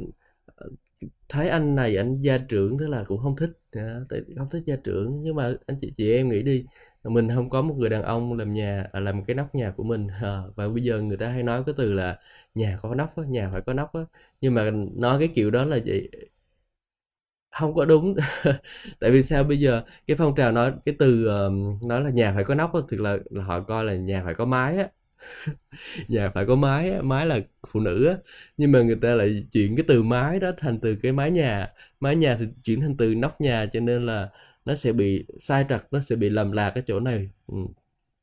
thấy 1.29 1.49
anh 1.49 1.75
này 1.75 1.97
anh 1.97 2.21
gia 2.21 2.39
trưởng 2.39 2.79
thế 2.79 2.87
là 2.89 3.05
cũng 3.09 3.19
không 3.23 3.37
thích. 3.37 3.51
À, 3.73 4.01
không 4.39 4.49
thích 4.51 4.63
gia 4.67 4.77
trưởng. 4.77 5.23
Nhưng 5.23 5.37
mà 5.37 5.55
anh 5.67 5.77
chị 5.81 5.93
chị 5.97 6.13
em 6.13 6.29
nghĩ 6.29 6.43
đi 6.43 6.65
mình 7.05 7.29
không 7.35 7.51
có 7.51 7.63
một 7.63 7.75
người 7.79 7.91
đàn 7.91 8.03
ông 8.03 8.39
làm 8.39 8.55
nhà 8.55 8.87
à, 8.93 9.01
làm 9.01 9.25
cái 9.25 9.35
nóc 9.37 9.55
nhà 9.55 9.73
của 9.77 9.83
mình. 9.85 10.07
À, 10.23 10.39
và 10.57 10.69
bây 10.69 10.83
giờ 10.83 11.01
người 11.03 11.17
ta 11.17 11.29
hay 11.29 11.43
nói 11.43 11.63
cái 11.67 11.75
từ 11.79 11.93
là 11.93 12.19
nhà 12.55 12.79
có 12.83 12.95
nóc 12.95 13.17
á, 13.17 13.23
nhà 13.29 13.49
phải 13.53 13.61
có 13.61 13.73
nóc 13.75 13.93
á. 13.95 14.01
Nhưng 14.41 14.55
mà 14.55 14.71
nói 14.97 15.19
cái 15.19 15.29
kiểu 15.35 15.51
đó 15.51 15.65
là 15.65 15.77
gì 15.77 16.09
không 17.51 17.75
có 17.75 17.85
đúng. 17.85 18.15
Tại 19.01 19.11
vì 19.11 19.23
sao 19.23 19.45
bây 19.45 19.59
giờ 19.61 19.83
cái 20.07 20.17
phong 20.17 20.35
trào 20.35 20.53
nói 20.53 20.73
cái 20.85 20.95
từ 20.99 21.27
uh, 21.47 21.83
nói 21.83 22.01
là 22.05 22.11
nhà 22.11 22.33
phải 22.35 22.45
có 22.45 22.55
nóc 22.55 22.75
á, 22.75 22.81
là, 22.91 23.17
là 23.31 23.45
họ 23.45 23.61
coi 23.61 23.85
là 23.85 23.95
nhà 23.95 24.23
phải 24.25 24.35
có 24.35 24.45
mái 24.45 24.77
á 24.79 24.89
nhà 26.09 26.31
phải 26.35 26.47
có 26.47 26.55
mái 26.57 27.03
mái 27.03 27.27
là 27.27 27.41
phụ 27.69 27.81
nữ 27.81 28.07
á. 28.07 28.17
Nhưng 28.57 28.73
mà 28.73 28.83
người 28.83 28.97
ta 29.03 29.15
lại 29.15 29.45
chuyển 29.53 29.77
cái 29.77 29.85
từ 29.89 30.03
mái 30.03 30.41
đó 30.41 30.51
thành 30.59 30.81
từ 30.81 30.97
cái 31.03 31.13
mái 31.13 31.31
nhà. 31.31 31.69
Mái 32.01 32.17
nhà 32.17 32.37
thì 32.41 32.47
chuyển 32.65 32.81
thành 32.81 32.97
từ 32.97 33.15
nóc 33.15 33.41
nhà 33.41 33.67
cho 33.73 33.81
nên 33.81 34.07
là 34.07 34.29
nó 34.65 34.75
sẽ 34.75 34.93
bị 34.93 35.25
sai 35.39 35.65
trật, 35.69 35.83
nó 35.91 36.01
sẽ 36.01 36.17
bị 36.17 36.29
lầm 36.29 36.53
lạc 36.53 36.71
cái 36.75 36.83
chỗ 36.87 37.01
này. 37.01 37.31
Ừ. 37.47 37.57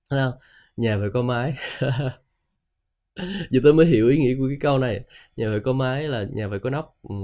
thấy 0.09 0.19
không? 0.19 0.39
Nhà 0.77 0.97
phải 1.01 1.09
có 1.13 1.21
mái 1.21 1.53
giờ 3.49 3.59
tôi 3.63 3.73
mới 3.73 3.85
hiểu 3.85 4.07
ý 4.09 4.17
nghĩa 4.17 4.35
của 4.37 4.47
cái 4.49 4.57
câu 4.61 4.77
này. 4.79 5.01
Nhà 5.35 5.47
phải 5.51 5.59
có 5.59 5.73
mái 5.73 6.03
là 6.07 6.25
nhà 6.33 6.49
phải 6.49 6.59
có 6.59 6.69
nóc. 6.69 6.97
Ừ. 7.03 7.15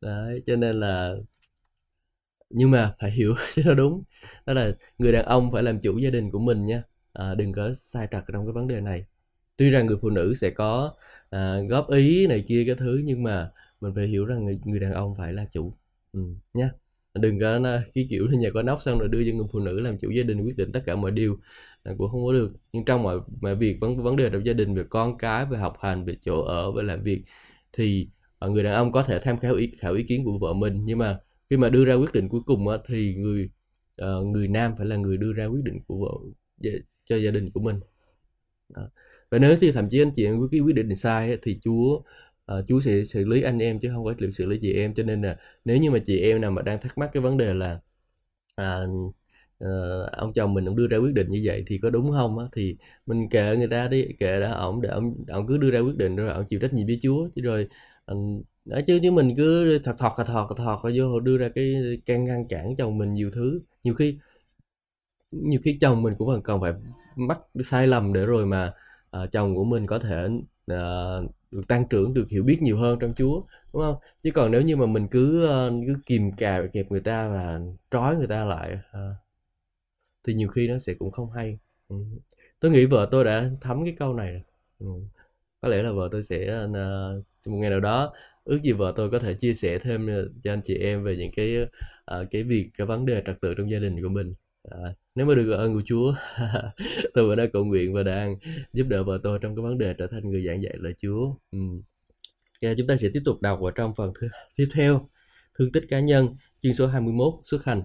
đấy, 0.00 0.42
cho 0.46 0.56
nên 0.56 0.80
là 0.80 1.14
nhưng 2.50 2.70
mà 2.70 2.94
phải 3.00 3.10
hiểu 3.10 3.34
cho 3.54 3.62
nó 3.66 3.74
đúng. 3.74 4.02
Đó 4.46 4.52
là 4.54 4.72
người 4.98 5.12
đàn 5.12 5.24
ông 5.24 5.52
phải 5.52 5.62
làm 5.62 5.80
chủ 5.80 5.98
gia 5.98 6.10
đình 6.10 6.30
của 6.30 6.38
mình 6.38 6.66
nha 6.66 6.82
à, 7.14 7.34
đừng 7.34 7.52
có 7.52 7.72
sai 7.74 8.08
trật 8.12 8.24
trong 8.32 8.46
cái 8.46 8.52
vấn 8.52 8.68
đề 8.68 8.80
này. 8.80 9.06
Tuy 9.56 9.70
rằng 9.70 9.86
người 9.86 9.96
phụ 10.02 10.10
nữ 10.10 10.34
sẽ 10.34 10.50
có 10.50 10.94
à, 11.30 11.58
góp 11.68 11.90
ý 11.90 12.26
này 12.26 12.44
kia 12.48 12.64
cái 12.66 12.74
thứ 12.76 13.00
nhưng 13.04 13.22
mà 13.22 13.50
mình 13.80 13.92
phải 13.94 14.06
hiểu 14.06 14.24
rằng 14.26 14.44
người, 14.44 14.60
người 14.64 14.80
đàn 14.80 14.92
ông 14.92 15.14
phải 15.18 15.32
là 15.32 15.46
chủ. 15.52 15.74
Ừ, 16.12 16.20
nhé 16.54 16.68
đừng 17.14 17.40
có 17.40 17.58
cái 17.94 18.06
kiểu 18.10 18.26
nhà 18.32 18.48
có 18.54 18.62
nóc 18.62 18.82
xong 18.82 18.98
rồi 18.98 19.08
đưa 19.08 19.24
cho 19.30 19.36
người 19.36 19.46
phụ 19.52 19.58
nữ 19.60 19.80
làm 19.80 19.98
chủ 19.98 20.10
gia 20.10 20.22
đình 20.22 20.40
quyết 20.44 20.56
định 20.56 20.72
tất 20.72 20.80
cả 20.86 20.96
mọi 20.96 21.10
điều 21.10 21.38
là 21.84 21.94
cũng 21.98 22.10
không 22.10 22.26
có 22.26 22.32
được. 22.32 22.52
Nhưng 22.72 22.84
trong 22.84 23.02
mọi 23.02 23.20
mọi 23.40 23.56
việc 23.56 23.78
vấn 23.80 24.02
vấn 24.02 24.16
đề 24.16 24.30
trong 24.30 24.46
gia 24.46 24.52
đình 24.52 24.74
về 24.74 24.84
con 24.90 25.18
cái 25.18 25.46
về 25.46 25.58
học 25.58 25.76
hành 25.80 26.04
về 26.04 26.16
chỗ 26.20 26.42
ở 26.42 26.72
về 26.72 26.82
làm 26.82 27.02
việc 27.02 27.24
thì 27.72 28.08
ờ, 28.38 28.48
người 28.50 28.62
đàn 28.64 28.74
ông 28.74 28.92
có 28.92 29.02
thể 29.02 29.18
tham 29.22 29.38
khảo 29.40 29.54
ý, 29.54 29.72
khảo 29.78 29.94
ý 29.94 30.02
kiến 30.02 30.24
của 30.24 30.38
vợ 30.38 30.52
mình. 30.52 30.84
Nhưng 30.84 30.98
mà 30.98 31.18
khi 31.50 31.56
mà 31.56 31.68
đưa 31.70 31.84
ra 31.84 31.94
quyết 31.94 32.12
định 32.12 32.28
cuối 32.28 32.40
cùng 32.46 32.66
thì 32.88 33.14
người 33.16 33.50
người 34.24 34.48
nam 34.48 34.74
phải 34.78 34.86
là 34.86 34.96
người 34.96 35.16
đưa 35.16 35.32
ra 35.32 35.46
quyết 35.46 35.64
định 35.64 35.80
của 35.86 35.96
vợ 35.98 36.30
dạ, 36.58 36.70
cho 37.04 37.16
gia 37.16 37.30
đình 37.30 37.50
của 37.50 37.60
mình 37.60 37.80
đó. 38.68 38.90
và 39.30 39.38
nếu 39.38 39.56
thì 39.60 39.72
thậm 39.72 39.88
chí 39.90 40.02
anh 40.02 40.12
chị 40.16 40.24
em 40.24 40.40
có 40.40 40.48
cái 40.50 40.60
quyết 40.60 40.74
định 40.74 40.96
sai 40.96 41.28
ấy, 41.28 41.38
thì 41.42 41.58
Chúa 41.62 42.02
uh, 42.52 42.64
Chúa 42.68 42.80
sẽ 42.80 43.04
xử 43.04 43.24
lý 43.24 43.42
anh 43.42 43.58
em 43.58 43.80
chứ 43.80 43.90
không 43.94 44.04
phải 44.06 44.32
xử 44.32 44.46
lý 44.46 44.58
chị 44.62 44.72
em 44.72 44.94
cho 44.94 45.02
nên 45.02 45.22
là 45.22 45.36
nếu 45.64 45.76
như 45.78 45.90
mà 45.90 45.98
chị 45.98 46.20
em 46.20 46.40
nào 46.40 46.50
mà 46.50 46.62
đang 46.62 46.80
thắc 46.80 46.98
mắc 46.98 47.10
cái 47.12 47.20
vấn 47.22 47.36
đề 47.38 47.54
là 47.54 47.80
uh, 48.62 49.14
uh, 49.64 50.12
ông 50.12 50.32
chồng 50.32 50.54
mình 50.54 50.64
ông 50.68 50.76
đưa 50.76 50.86
ra 50.86 50.98
quyết 50.98 51.14
định 51.14 51.30
như 51.30 51.40
vậy 51.44 51.64
thì 51.66 51.78
có 51.78 51.90
đúng 51.90 52.10
không 52.12 52.38
á 52.38 52.44
thì 52.52 52.76
mình 53.06 53.28
kệ 53.28 53.56
người 53.56 53.68
ta 53.68 53.88
đi 53.88 54.06
kệ 54.18 54.40
đã 54.40 54.52
ổng 54.52 54.80
để 54.82 54.88
ông 54.88 55.14
ông 55.28 55.46
cứ 55.46 55.58
đưa 55.58 55.70
ra 55.70 55.80
quyết 55.80 55.96
định 55.96 56.16
rồi 56.16 56.30
ông 56.32 56.44
chịu 56.48 56.60
trách 56.60 56.72
nhiệm 56.74 56.86
với 56.86 56.98
Chúa 57.02 57.28
chứ 57.34 57.42
rồi 57.42 57.68
đó 58.64 58.80
chứ 58.86 58.98
chứ 59.02 59.10
mình 59.10 59.34
cứ 59.36 59.78
thọt 59.78 59.96
thọt 59.98 60.12
thọt 60.26 60.56
thọt 60.56 60.78
vô 60.94 61.20
đưa 61.20 61.38
ra 61.38 61.48
cái 61.54 61.74
can 62.06 62.24
ngăn 62.24 62.48
cản 62.48 62.76
chồng 62.76 62.98
mình 62.98 63.14
nhiều 63.14 63.30
thứ 63.34 63.60
nhiều 63.84 63.94
khi 63.94 64.18
nhiều 65.42 65.60
khi 65.64 65.78
chồng 65.80 66.02
mình 66.02 66.14
cũng 66.18 66.42
còn 66.42 66.60
phải 66.60 66.72
mắc 67.16 67.38
sai 67.64 67.86
lầm 67.86 68.12
để 68.12 68.26
rồi 68.26 68.46
mà 68.46 68.74
uh, 69.22 69.30
chồng 69.30 69.54
của 69.54 69.64
mình 69.64 69.86
có 69.86 69.98
thể 69.98 70.28
uh, 70.72 71.30
được 71.50 71.68
tăng 71.68 71.88
trưởng 71.88 72.14
được 72.14 72.30
hiểu 72.30 72.44
biết 72.44 72.62
nhiều 72.62 72.78
hơn 72.78 72.98
trong 73.00 73.14
Chúa 73.14 73.42
đúng 73.72 73.82
không? 73.82 73.96
Chứ 74.22 74.30
còn 74.34 74.50
nếu 74.50 74.62
như 74.62 74.76
mà 74.76 74.86
mình 74.86 75.08
cứ 75.08 75.48
uh, 75.48 75.84
cứ 75.86 75.96
kìm 76.06 76.32
cà 76.32 76.62
kẹp 76.72 76.90
người 76.90 77.00
ta 77.00 77.28
và 77.28 77.60
trói 77.90 78.16
người 78.16 78.26
ta 78.26 78.44
lại 78.44 78.78
uh, 78.90 79.16
thì 80.26 80.34
nhiều 80.34 80.48
khi 80.48 80.68
nó 80.68 80.78
sẽ 80.78 80.94
cũng 80.94 81.10
không 81.10 81.30
hay. 81.30 81.58
Ừ. 81.88 81.96
tôi 82.60 82.70
nghĩ 82.70 82.86
vợ 82.86 83.08
tôi 83.10 83.24
đã 83.24 83.50
thấm 83.60 83.84
cái 83.84 83.94
câu 83.98 84.14
này 84.14 84.42
ừ. 84.78 84.86
có 85.60 85.68
lẽ 85.68 85.82
là 85.82 85.92
vợ 85.92 86.08
tôi 86.12 86.22
sẽ 86.22 86.64
uh, 86.64 87.24
một 87.46 87.56
ngày 87.56 87.70
nào 87.70 87.80
đó 87.80 88.12
ước 88.44 88.62
gì 88.62 88.72
vợ 88.72 88.92
tôi 88.96 89.10
có 89.10 89.18
thể 89.18 89.34
chia 89.34 89.54
sẻ 89.54 89.78
thêm 89.78 90.08
cho 90.44 90.52
anh 90.52 90.60
chị 90.64 90.74
em 90.78 91.04
về 91.04 91.16
những 91.16 91.30
cái 91.36 91.56
uh, 91.62 92.26
cái 92.30 92.42
việc 92.42 92.70
cái 92.78 92.86
vấn 92.86 93.06
đề 93.06 93.22
trật 93.26 93.40
tự 93.40 93.54
trong 93.54 93.70
gia 93.70 93.78
đình 93.78 94.02
của 94.02 94.08
mình. 94.08 94.34
Uh, 94.68 94.96
nếu 95.14 95.26
mà 95.26 95.34
được 95.34 95.50
ơn 95.50 95.74
của 95.74 95.82
Chúa 95.86 96.14
tôi 97.14 97.28
vẫn 97.28 97.38
đang 97.38 97.50
cầu 97.50 97.64
nguyện 97.64 97.94
và 97.94 98.02
đang 98.02 98.36
giúp 98.72 98.84
đỡ 98.88 99.02
vợ 99.02 99.20
tôi 99.22 99.38
trong 99.42 99.56
cái 99.56 99.62
vấn 99.62 99.78
đề 99.78 99.94
trở 99.98 100.06
thành 100.06 100.30
người 100.30 100.44
giảng 100.46 100.62
dạy 100.62 100.74
lời 100.78 100.94
Chúa. 101.02 101.34
Ừ. 101.50 101.58
Chúng 102.60 102.86
ta 102.86 102.96
sẽ 102.96 103.08
tiếp 103.14 103.22
tục 103.24 103.42
đọc 103.42 103.58
vào 103.62 103.70
trong 103.70 103.94
phần 103.94 104.12
thứ, 104.20 104.28
tiếp 104.56 104.68
theo. 104.74 105.08
Thương 105.58 105.72
tích 105.72 105.84
cá 105.88 106.00
nhân 106.00 106.36
chương 106.62 106.74
số 106.74 106.86
21 106.86 107.34
xuất 107.44 107.64
hành. 107.64 107.82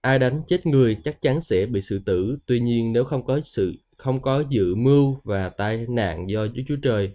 Ai 0.00 0.18
đánh 0.18 0.42
chết 0.46 0.66
người 0.66 0.96
chắc 1.04 1.20
chắn 1.20 1.40
sẽ 1.40 1.66
bị 1.66 1.80
xử 1.80 2.00
tử 2.06 2.38
tuy 2.46 2.60
nhiên 2.60 2.92
nếu 2.92 3.04
không 3.04 3.26
có 3.26 3.40
sự 3.44 3.72
không 3.96 4.22
có 4.22 4.44
dự 4.50 4.74
mưu 4.74 5.20
và 5.24 5.48
tai 5.48 5.86
nạn 5.88 6.30
do 6.30 6.46
Chúa 6.46 6.62
Chúa 6.68 6.76
Trời 6.82 7.10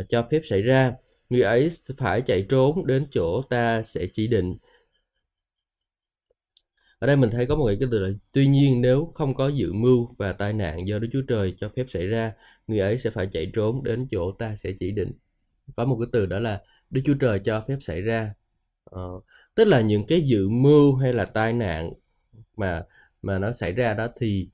uh, 0.00 0.08
cho 0.08 0.28
phép 0.30 0.40
xảy 0.44 0.62
ra 0.62 0.92
người 1.30 1.42
ấy 1.42 1.68
phải 1.96 2.20
chạy 2.20 2.46
trốn 2.48 2.86
đến 2.86 3.06
chỗ 3.12 3.42
ta 3.42 3.82
sẽ 3.82 4.06
chỉ 4.12 4.26
định 4.26 4.56
ở 7.00 7.06
đây 7.06 7.16
mình 7.16 7.30
thấy 7.30 7.46
có 7.46 7.56
một 7.56 7.66
cái 7.80 7.88
từ 7.92 7.98
là 8.00 8.10
tuy 8.32 8.48
nhiên 8.48 8.82
nếu 8.82 9.12
không 9.14 9.34
có 9.34 9.48
dự 9.48 9.72
mưu 9.72 10.14
và 10.18 10.32
tai 10.32 10.54
nạn 10.54 10.88
do 10.88 10.98
Đức 10.98 11.08
Chúa 11.12 11.22
Trời 11.28 11.56
cho 11.60 11.68
phép 11.76 11.84
xảy 11.88 12.06
ra 12.06 12.32
người 12.68 12.80
ấy 12.80 12.98
sẽ 12.98 13.10
phải 13.10 13.28
chạy 13.32 13.52
trốn 13.54 13.84
đến 13.84 14.08
chỗ 14.12 14.32
ta 14.32 14.56
sẽ 14.56 14.72
chỉ 14.80 14.92
định. 14.92 15.12
Có 15.76 15.86
một 15.86 15.98
cái 16.00 16.08
từ 16.12 16.26
đó 16.26 16.40
là 16.40 16.62
Đức 16.90 17.02
Chúa 17.06 17.14
Trời 17.20 17.40
cho 17.44 17.64
phép 17.68 17.76
xảy 17.82 18.02
ra. 18.02 18.34
Ờ, 18.84 19.02
tức 19.56 19.64
là 19.64 19.82
những 19.82 20.06
cái 20.08 20.22
dự 20.22 20.50
mưu 20.50 20.96
hay 20.96 21.14
là 21.14 21.26
tai 21.26 21.54
nạn 21.54 21.92
mà 22.58 22.84
mà 23.22 23.38
nó 23.38 23.52
xảy 23.52 23.72
ra 23.72 23.94
đó 23.94 24.08
thì 24.20 24.50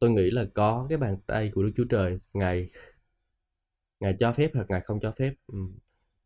tôi 0.00 0.10
nghĩ 0.10 0.30
là 0.32 0.46
có 0.54 0.86
cái 0.90 0.98
bàn 0.98 1.16
tay 1.28 1.50
của 1.54 1.64
Đức 1.64 1.72
Chúa 1.76 1.86
Trời 1.90 2.18
ngài 2.34 2.68
ngài 4.00 4.14
cho 4.18 4.32
phép 4.32 4.50
hoặc 4.54 4.66
ngài 4.70 4.80
không 4.80 5.00
cho 5.02 5.10
phép. 5.12 5.32
Ừ. 5.52 5.58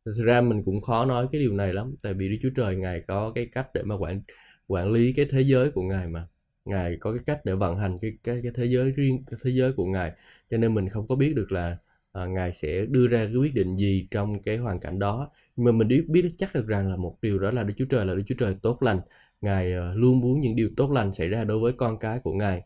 thực 0.07 0.15
ra 0.27 0.41
mình 0.41 0.63
cũng 0.65 0.83
khó 0.83 1.05
nói 1.05 1.29
cái 1.33 1.41
điều 1.41 1.55
này 1.55 1.75
lắm 1.75 1.95
tại 2.03 2.15
vì 2.15 2.29
Đức 2.29 2.37
Chúa 2.43 2.51
Trời 2.57 2.77
ngài 2.77 3.03
có 3.09 3.33
cái 3.35 3.49
cách 3.53 3.69
để 3.75 3.83
mà 3.85 3.97
quản 3.97 4.23
quản 4.69 4.93
lý 4.93 5.13
cái 5.13 5.27
thế 5.31 5.41
giới 5.41 5.71
của 5.71 5.83
ngài 5.83 6.09
mà. 6.09 6.29
Ngài 6.65 6.97
có 7.01 7.13
cái 7.13 7.21
cách 7.27 7.41
để 7.45 7.55
vận 7.55 7.77
hành 7.79 7.99
cái 7.99 8.13
cái 8.25 8.41
cái 8.43 8.53
thế 8.55 8.65
giới 8.65 8.91
riêng 8.91 9.25
cái 9.31 9.41
thế 9.45 9.51
giới 9.51 9.73
của 9.73 9.85
ngài. 9.87 10.13
Cho 10.51 10.57
nên 10.57 10.75
mình 10.75 10.89
không 10.89 11.09
có 11.09 11.17
biết 11.17 11.35
được 11.37 11.53
là 11.53 11.77
à, 12.13 12.27
ngài 12.27 12.53
sẽ 12.53 12.87
đưa 12.87 13.07
ra 13.09 13.25
cái 13.25 13.37
quyết 13.37 13.55
định 13.55 13.77
gì 13.77 14.09
trong 14.11 14.43
cái 14.43 14.57
hoàn 14.57 14.81
cảnh 14.81 14.99
đó. 14.99 15.31
Nhưng 15.57 15.67
mà 15.67 15.73
mình 15.73 15.89
biết 15.89 16.05
biết 16.09 16.35
chắc 16.39 16.55
được 16.55 16.67
rằng 16.67 16.91
là 16.91 16.97
một 16.97 17.19
điều 17.23 17.39
đó 17.39 17.51
là 17.51 17.65
Đức 17.65 17.75
Chúa 17.77 17.85
Trời 17.85 18.07
là 18.07 18.15
Đức 18.15 18.23
Chúa 18.27 18.35
Trời 18.39 18.57
tốt 18.63 18.83
lành. 18.83 19.01
Ngài 19.41 19.73
à, 19.73 19.93
luôn 19.95 20.21
muốn 20.21 20.41
những 20.41 20.57
điều 20.57 20.71
tốt 20.77 20.91
lành 20.91 21.13
xảy 21.13 21.29
ra 21.29 21.45
đối 21.45 21.59
với 21.59 21.73
con 21.73 21.99
cái 21.99 22.19
của 22.19 22.33
ngài. 22.33 22.63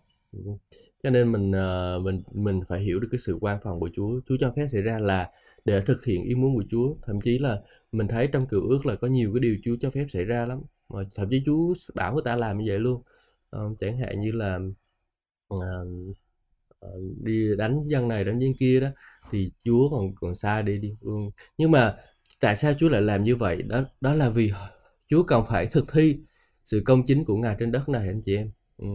Cho 1.02 1.11
nên 1.11 1.33
mình 1.33 1.52
à, 1.54 1.95
mình 2.02 2.23
mình 2.33 2.61
phải 2.69 2.80
hiểu 2.80 3.00
được 3.00 3.09
cái 3.11 3.19
sự 3.19 3.38
quan 3.40 3.59
phòng 3.62 3.80
của 3.80 3.90
Chúa. 3.97 4.21
Chúa 4.26 4.37
cho 4.40 4.52
phép 4.57 4.66
xảy 4.73 4.83
ra 4.83 4.99
là 4.99 5.30
để 5.64 5.80
thực 5.80 6.04
hiện 6.04 6.23
ý 6.25 6.35
muốn 6.35 6.54
của 6.54 6.64
Chúa. 6.71 6.97
Thậm 7.07 7.21
chí 7.21 7.38
là 7.38 7.62
mình 7.92 8.09
thấy 8.09 8.26
trong 8.26 8.47
cựu 8.47 8.69
ước 8.69 8.87
là 8.87 8.95
có 8.97 9.09
nhiều 9.09 9.33
cái 9.35 9.40
điều 9.40 9.57
Chúa 9.64 9.76
cho 9.80 9.90
phép 9.90 10.07
xảy 10.12 10.25
ra 10.25 10.47
lắm 10.47 10.62
mà 10.90 11.00
thậm 11.16 11.28
chí 11.30 11.42
chú 11.47 11.75
bảo 11.94 12.14
người 12.14 12.23
ta 12.25 12.37
làm 12.37 12.59
như 12.59 12.64
vậy 12.68 12.78
luôn. 12.78 13.02
Uh, 13.56 13.78
chẳng 13.78 13.99
hạn 13.99 14.20
như 14.20 14.32
là 14.32 14.59
uh, 15.54 16.16
đi 17.25 17.56
đánh 17.59 17.82
dân 17.87 18.09
này 18.09 18.25
đánh 18.25 18.38
dân 18.38 18.52
kia 18.59 18.80
đó 18.80 18.88
thì 19.30 19.52
chúa 19.64 19.90
còn 19.90 20.14
còn 20.14 20.37
xa 20.37 20.62
đi 20.62 20.78
đi 20.78 20.97
luôn 21.00 21.30
nhưng 21.59 21.70
mà 21.70 21.97
tại 22.40 22.56
sao 22.56 22.75
Chúa 22.78 22.88
lại 22.88 23.02
làm 23.02 23.25
như 23.25 23.37
vậy? 23.37 23.62
Đó 23.62 23.82
đó 24.00 24.14
là 24.14 24.30
vì 24.30 24.52
Chúa 25.09 25.23
cần 25.23 25.44
phải 25.49 25.66
thực 25.66 25.92
thi 25.92 26.16
sự 26.64 26.82
công 26.85 27.06
chính 27.06 27.25
của 27.25 27.37
Ngài 27.37 27.56
trên 27.59 27.73
đất 27.73 27.88
này 27.88 28.06
anh 28.09 28.23
chị 28.23 28.37
em. 28.37 28.50
Ừ. 28.78 28.87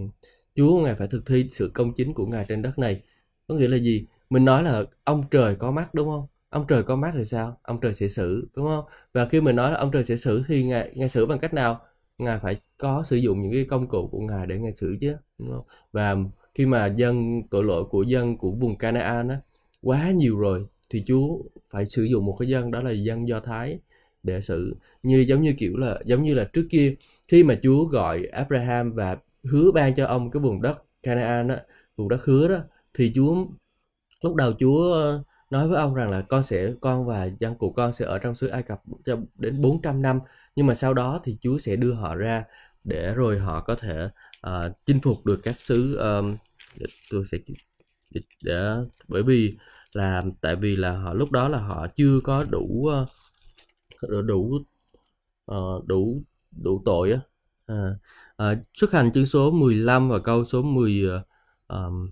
Chúa 0.56 0.82
Ngài 0.84 0.96
phải 0.96 1.08
thực 1.08 1.26
thi 1.26 1.50
sự 1.52 1.72
công 1.74 1.94
chính 1.94 2.14
của 2.14 2.26
Ngài 2.26 2.46
trên 2.48 2.62
đất 2.62 2.80
này. 2.80 3.02
Có 3.48 3.56
nghĩa 3.56 3.68
là 3.68 3.78
gì? 3.78 4.08
Mình 4.30 4.46
nói 4.46 4.64
là 4.64 4.84
ông 5.04 5.24
trời 5.32 5.56
có 5.56 5.72
mắt 5.72 5.94
đúng 5.94 6.08
không? 6.08 6.28
Ông 6.50 6.66
trời 6.68 6.84
có 6.84 6.96
mắt 6.96 7.12
thì 7.18 7.26
sao? 7.26 7.60
Ông 7.62 7.80
trời 7.82 7.94
sẽ 7.94 8.08
xử, 8.08 8.50
đúng 8.56 8.66
không? 8.66 8.86
Và 9.14 9.26
khi 9.26 9.42
mình 9.42 9.56
nói 9.56 9.72
là 9.72 9.78
ông 9.78 9.92
trời 9.92 10.04
sẽ 10.04 10.18
xử 10.18 10.44
thì 10.48 10.64
ngài 10.64 10.92
ngài 10.96 11.10
xử 11.10 11.26
bằng 11.26 11.40
cách 11.40 11.54
nào? 11.54 11.82
Ngài 12.18 12.40
phải 12.40 12.62
có 12.78 13.04
sử 13.04 13.16
dụng 13.16 13.42
những 13.42 13.52
cái 13.54 13.66
công 13.70 13.88
cụ 13.88 14.10
của 14.12 14.20
ngài 14.20 14.48
để 14.48 14.58
ngài 14.58 14.74
xử 14.74 14.98
chứ, 15.02 15.16
đúng 15.38 15.50
không? 15.52 15.64
Và 15.92 16.16
khi 16.56 16.66
mà 16.66 16.86
dân, 16.88 17.44
tội 17.52 17.64
lỗi 17.64 17.84
của 17.90 18.04
dân 18.04 18.38
của 18.38 18.52
vùng 18.52 18.78
Canaan 18.78 19.28
á, 19.30 19.40
quá 19.82 20.12
nhiều 20.12 20.40
rồi 20.40 20.66
thì 20.90 21.04
Chúa 21.08 21.38
phải 21.70 21.86
sử 21.86 22.04
dụng 22.04 22.26
một 22.26 22.36
cái 22.40 22.48
dân 22.50 22.72
đó 22.72 22.82
là 22.82 22.92
dân 22.92 23.28
Do 23.28 23.40
Thái 23.40 23.80
để 24.24 24.42
xử. 24.42 24.76
Như 25.04 25.26
giống 25.28 25.42
như 25.42 25.54
kiểu 25.58 25.78
là, 25.78 26.00
giống 26.06 26.24
như 26.24 26.34
là 26.34 26.44
trước 26.54 26.68
kia, 26.70 26.96
khi 27.28 27.44
mà 27.44 27.60
Chúa 27.64 27.86
gọi 27.86 28.26
Abraham 28.26 28.94
và 28.94 29.18
hứa 29.44 29.72
ban 29.72 29.96
cho 29.96 30.06
ông 30.06 30.32
cái 30.32 30.42
vùng 30.42 30.62
đất 30.62 30.84
Canaan 31.04 31.48
á, 31.48 31.62
vùng 31.98 32.10
đất 32.10 32.24
hứa 32.26 32.48
đó, 32.48 32.58
thì 32.94 33.12
Chúa, 33.16 33.36
lúc 34.22 34.36
đầu 34.36 34.54
Chúa 34.60 34.96
nói 35.50 35.68
với 35.68 35.82
ông 35.82 35.94
rằng 35.94 36.10
là 36.10 36.22
con 36.22 36.44
sẽ 36.44 36.74
con 36.82 37.06
và 37.06 37.26
dân 37.40 37.56
của 37.56 37.70
con 37.70 37.94
sẽ 37.94 38.06
ở 38.06 38.20
trong 38.20 38.36
xứ 38.36 38.48
Ai 38.48 38.64
Cập 38.64 38.82
đến 39.36 39.62
400 39.62 40.02
năm 40.02 40.20
nhưng 40.56 40.68
mà 40.68 40.76
sau 40.76 40.94
đó 40.94 41.20
thì 41.24 41.38
Chúa 41.42 41.58
sẽ 41.58 41.76
đưa 41.76 41.94
họ 41.94 42.16
ra 42.16 42.44
để 42.84 43.14
rồi 43.14 43.40
họ 43.40 43.62
có 43.62 43.76
thể 43.76 44.10
uh, 44.48 44.72
chinh 44.86 45.02
phục 45.02 45.26
được 45.26 45.40
các 45.44 45.56
xứ 45.60 45.96
um, 45.96 46.38
tôi 47.12 47.24
sẽ 47.32 47.38
để, 48.12 48.22
để 48.44 48.76
bởi 49.08 49.24
vì 49.24 49.58
là 49.94 50.24
tại 50.42 50.56
vì 50.56 50.76
là 50.76 50.92
họ 50.92 51.14
lúc 51.14 51.32
đó 51.32 51.48
là 51.48 51.58
họ 51.58 51.88
chưa 51.96 52.20
có 52.24 52.46
đủ 52.50 52.90
uh, 53.04 54.26
đủ 54.26 54.60
uh, 55.52 55.86
đủ 55.86 56.24
đủ 56.52 56.82
tội 56.86 57.12
á. 57.12 57.20
Uh, 57.74 57.98
uh, 58.44 58.66
xuất 58.74 58.92
hành 58.92 59.12
chương 59.12 59.26
số 59.26 59.52
15 59.52 60.10
và 60.10 60.20
câu 60.20 60.46
số 60.46 60.62
10 60.62 61.04
uh, 61.06 61.22
um, 61.68 62.10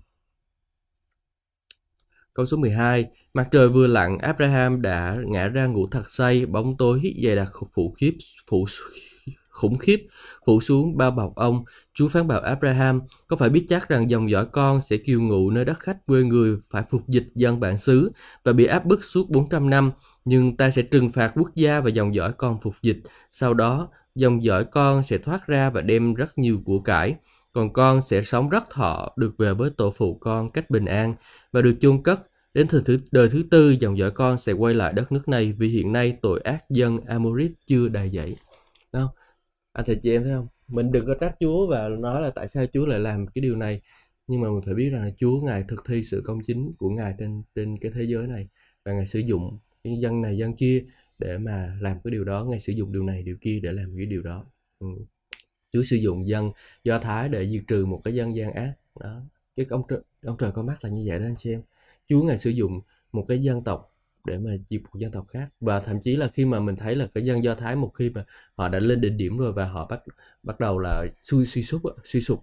Câu 2.34 2.46
số 2.46 2.56
12, 2.56 3.06
mặt 3.34 3.48
trời 3.50 3.68
vừa 3.68 3.86
lặn, 3.86 4.18
Abraham 4.18 4.82
đã 4.82 5.16
ngã 5.26 5.48
ra 5.48 5.66
ngủ 5.66 5.86
thật 5.90 6.10
say, 6.10 6.46
bóng 6.46 6.76
tối 6.76 7.14
dày 7.24 7.36
đặc 7.36 7.48
phủ 7.74 7.94
khiếp, 7.98 8.16
phủ 8.50 8.66
khủng 9.48 9.78
khiếp 9.78 10.06
phủ 10.46 10.60
xuống 10.60 10.96
bao 10.96 11.10
bọc 11.10 11.34
ông. 11.34 11.64
Chúa 11.94 12.08
phán 12.08 12.28
bảo 12.28 12.40
Abraham, 12.40 13.00
có 13.26 13.36
phải 13.36 13.48
biết 13.48 13.66
chắc 13.68 13.88
rằng 13.88 14.10
dòng 14.10 14.30
dõi 14.30 14.46
con 14.52 14.80
sẽ 14.82 14.96
kiều 14.96 15.20
ngụ 15.20 15.50
nơi 15.50 15.64
đất 15.64 15.78
khách 15.80 16.06
quê 16.06 16.22
người 16.22 16.56
phải 16.70 16.82
phục 16.90 17.08
dịch 17.08 17.26
dân 17.34 17.60
bản 17.60 17.78
xứ 17.78 18.12
và 18.44 18.52
bị 18.52 18.64
áp 18.64 18.84
bức 18.84 19.04
suốt 19.04 19.30
400 19.30 19.70
năm, 19.70 19.92
nhưng 20.24 20.56
ta 20.56 20.70
sẽ 20.70 20.82
trừng 20.82 21.10
phạt 21.10 21.32
quốc 21.34 21.50
gia 21.54 21.80
và 21.80 21.90
dòng 21.90 22.14
dõi 22.14 22.32
con 22.38 22.60
phục 22.62 22.74
dịch. 22.82 22.98
Sau 23.30 23.54
đó, 23.54 23.88
dòng 24.14 24.44
dõi 24.44 24.64
con 24.64 25.02
sẽ 25.02 25.18
thoát 25.18 25.46
ra 25.46 25.70
và 25.70 25.80
đem 25.80 26.14
rất 26.14 26.38
nhiều 26.38 26.60
của 26.64 26.78
cải 26.78 27.16
còn 27.54 27.72
con 27.72 28.02
sẽ 28.02 28.22
sống 28.22 28.48
rất 28.48 28.70
thọ 28.70 29.08
được 29.16 29.34
về 29.38 29.54
với 29.54 29.70
tổ 29.70 29.90
phụ 29.90 30.18
con 30.20 30.50
cách 30.50 30.70
bình 30.70 30.84
an 30.84 31.14
và 31.54 31.62
được 31.62 31.76
chôn 31.80 32.02
cất. 32.02 32.20
Đến 32.54 32.66
thời 32.68 32.82
thứ, 32.84 32.98
đời 33.12 33.28
thứ 33.28 33.44
tư, 33.50 33.76
dòng 33.80 33.98
dõi 33.98 34.10
con 34.10 34.38
sẽ 34.38 34.52
quay 34.52 34.74
lại 34.74 34.92
đất 34.92 35.12
nước 35.12 35.28
này 35.28 35.52
vì 35.52 35.68
hiện 35.68 35.92
nay 35.92 36.16
tội 36.22 36.40
ác 36.40 36.70
dân 36.70 37.00
Amorit 37.06 37.52
chưa 37.66 37.88
đầy 37.88 38.10
dậy. 38.10 38.36
Không? 38.92 39.08
Anh 39.72 39.84
thầy 39.86 39.96
chị 39.96 40.12
em 40.12 40.24
thấy 40.24 40.32
không? 40.32 40.46
Mình 40.68 40.92
đừng 40.92 41.06
có 41.06 41.14
trách 41.20 41.36
Chúa 41.40 41.66
và 41.66 41.88
nói 41.88 42.22
là 42.22 42.30
tại 42.30 42.48
sao 42.48 42.64
Chúa 42.72 42.86
lại 42.86 43.00
làm 43.00 43.26
cái 43.26 43.42
điều 43.42 43.56
này. 43.56 43.80
Nhưng 44.26 44.40
mà 44.40 44.48
mình 44.50 44.62
phải 44.64 44.74
biết 44.74 44.90
rằng 44.90 45.04
là 45.04 45.10
Chúa, 45.18 45.40
ngài 45.40 45.64
thực 45.68 45.84
thi 45.88 46.02
sự 46.04 46.22
công 46.24 46.38
chính 46.46 46.72
của 46.78 46.90
ngài 46.90 47.14
trên 47.18 47.42
trên 47.54 47.76
cái 47.78 47.92
thế 47.94 48.02
giới 48.02 48.26
này. 48.26 48.48
Và 48.84 48.92
ngài 48.92 49.06
sử 49.06 49.18
dụng 49.18 49.58
những 49.84 50.00
dân 50.00 50.22
này, 50.22 50.36
dân 50.38 50.56
kia 50.56 50.84
để 51.18 51.38
mà 51.38 51.78
làm 51.80 51.96
cái 52.04 52.10
điều 52.10 52.24
đó. 52.24 52.44
Ngài 52.44 52.60
sử 52.60 52.72
dụng 52.72 52.92
điều 52.92 53.02
này, 53.02 53.22
điều 53.22 53.36
kia 53.40 53.60
để 53.62 53.72
làm 53.72 53.96
cái 53.96 54.06
điều 54.06 54.22
đó. 54.22 54.44
Ừ. 54.78 54.86
Chúa 55.72 55.82
sử 55.82 55.96
dụng 55.96 56.28
dân 56.28 56.50
Do 56.84 56.98
Thái 56.98 57.28
để 57.28 57.46
diệt 57.46 57.62
trừ 57.68 57.86
một 57.86 58.00
cái 58.04 58.14
dân 58.14 58.36
gian 58.36 58.52
ác. 58.52 58.72
Đó. 59.00 59.20
Cái 59.56 59.66
công 59.66 59.82
ông 60.24 60.36
trời 60.38 60.50
có 60.50 60.62
mắt 60.62 60.84
là 60.84 60.90
như 60.90 61.04
vậy 61.06 61.18
đó 61.18 61.24
anh 61.24 61.36
chị 61.38 61.50
em. 61.50 61.62
Chúa 62.08 62.22
ngài 62.22 62.38
sử 62.38 62.50
dụng 62.50 62.80
một 63.12 63.24
cái 63.28 63.42
dân 63.42 63.64
tộc 63.64 63.94
để 64.24 64.38
mà 64.38 64.50
diệt 64.68 64.82
một 64.82 64.98
dân 64.98 65.12
tộc 65.12 65.26
khác. 65.28 65.48
Và 65.60 65.80
thậm 65.80 66.00
chí 66.02 66.16
là 66.16 66.28
khi 66.28 66.44
mà 66.44 66.60
mình 66.60 66.76
thấy 66.76 66.96
là 66.96 67.08
cái 67.14 67.24
dân 67.24 67.44
Do 67.44 67.54
Thái 67.54 67.76
một 67.76 67.90
khi 67.94 68.10
mà 68.10 68.24
họ 68.56 68.68
đã 68.68 68.78
lên 68.78 69.00
đỉnh 69.00 69.16
điểm 69.16 69.38
rồi 69.38 69.52
và 69.52 69.68
họ 69.68 69.86
bắt 69.86 70.02
bắt 70.42 70.60
đầu 70.60 70.78
là 70.78 71.06
suy 71.14 71.46
suy 71.46 71.62
sụp 71.62 71.82
suy 72.04 72.20
sụp 72.20 72.40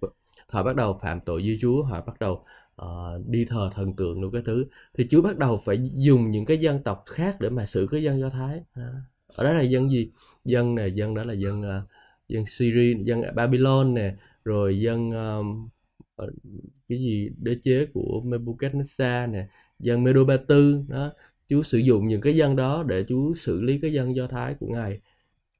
họ 0.48 0.62
bắt 0.62 0.76
đầu 0.76 0.98
phạm 1.02 1.20
tội 1.20 1.42
với 1.42 1.58
Chúa 1.60 1.82
họ 1.82 2.00
bắt 2.00 2.18
đầu 2.20 2.44
uh, 2.82 3.26
đi 3.26 3.44
thờ 3.44 3.70
thần 3.74 3.96
tượng 3.96 4.22
đủ 4.22 4.30
cái 4.30 4.42
thứ 4.44 4.66
thì 4.98 5.06
Chúa 5.10 5.22
bắt 5.22 5.38
đầu 5.38 5.60
phải 5.64 5.90
dùng 5.94 6.30
những 6.30 6.44
cái 6.44 6.58
dân 6.58 6.82
tộc 6.82 7.04
khác 7.06 7.36
để 7.40 7.50
mà 7.50 7.66
xử 7.66 7.88
cái 7.90 8.02
dân 8.02 8.20
Do 8.20 8.30
Thái. 8.30 8.60
À, 8.74 8.92
ở 9.36 9.44
đó 9.44 9.52
là 9.52 9.62
dân 9.62 9.90
gì? 9.90 10.10
Dân 10.44 10.74
này 10.74 10.92
dân 10.92 11.14
đó 11.14 11.24
là 11.24 11.32
dân 11.32 11.60
uh, 11.60 11.88
dân 12.28 12.46
Syria 12.46 12.94
dân 13.00 13.22
Babylon 13.34 13.94
nè 13.94 14.14
rồi 14.44 14.80
dân 14.80 15.10
um, 15.10 15.68
Ờ, 16.16 16.30
cái 16.88 16.98
gì, 16.98 17.30
đế 17.38 17.56
chế 17.62 17.86
của 17.94 18.22
Nebuchadnezzar 18.24 19.30
nè, 19.30 19.46
dân 19.78 20.04
Medo 20.04 20.24
Ba 20.24 20.36
Tư 20.36 20.84
đó 20.88 21.12
Chúa 21.48 21.62
sử 21.62 21.78
dụng 21.78 22.08
những 22.08 22.20
cái 22.20 22.36
dân 22.36 22.56
đó 22.56 22.84
để 22.88 23.04
Chúa 23.08 23.34
xử 23.34 23.60
lý 23.60 23.78
cái 23.82 23.92
dân 23.92 24.14
Do 24.16 24.26
Thái 24.26 24.54
của 24.60 24.66
ngài. 24.68 25.00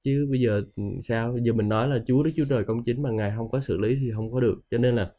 Chứ 0.01 0.27
bây 0.31 0.41
giờ 0.41 0.62
ừ, 0.77 0.83
sao? 1.03 1.33
Bây 1.33 1.43
giờ 1.43 1.53
mình 1.53 1.69
nói 1.69 1.88
là 1.88 1.99
Chúa, 2.07 2.23
Đức 2.23 2.31
Chúa 2.37 2.45
Trời 2.45 2.65
công 2.65 2.85
chính 2.85 3.03
mà 3.03 3.11
ngài 3.11 3.33
không 3.37 3.51
có 3.51 3.61
xử 3.61 3.79
lý 3.79 3.97
thì 4.01 4.11
không 4.15 4.33
có 4.33 4.41
được. 4.41 4.62
Cho 4.71 4.79
nên 4.79 4.97
là 4.97 5.12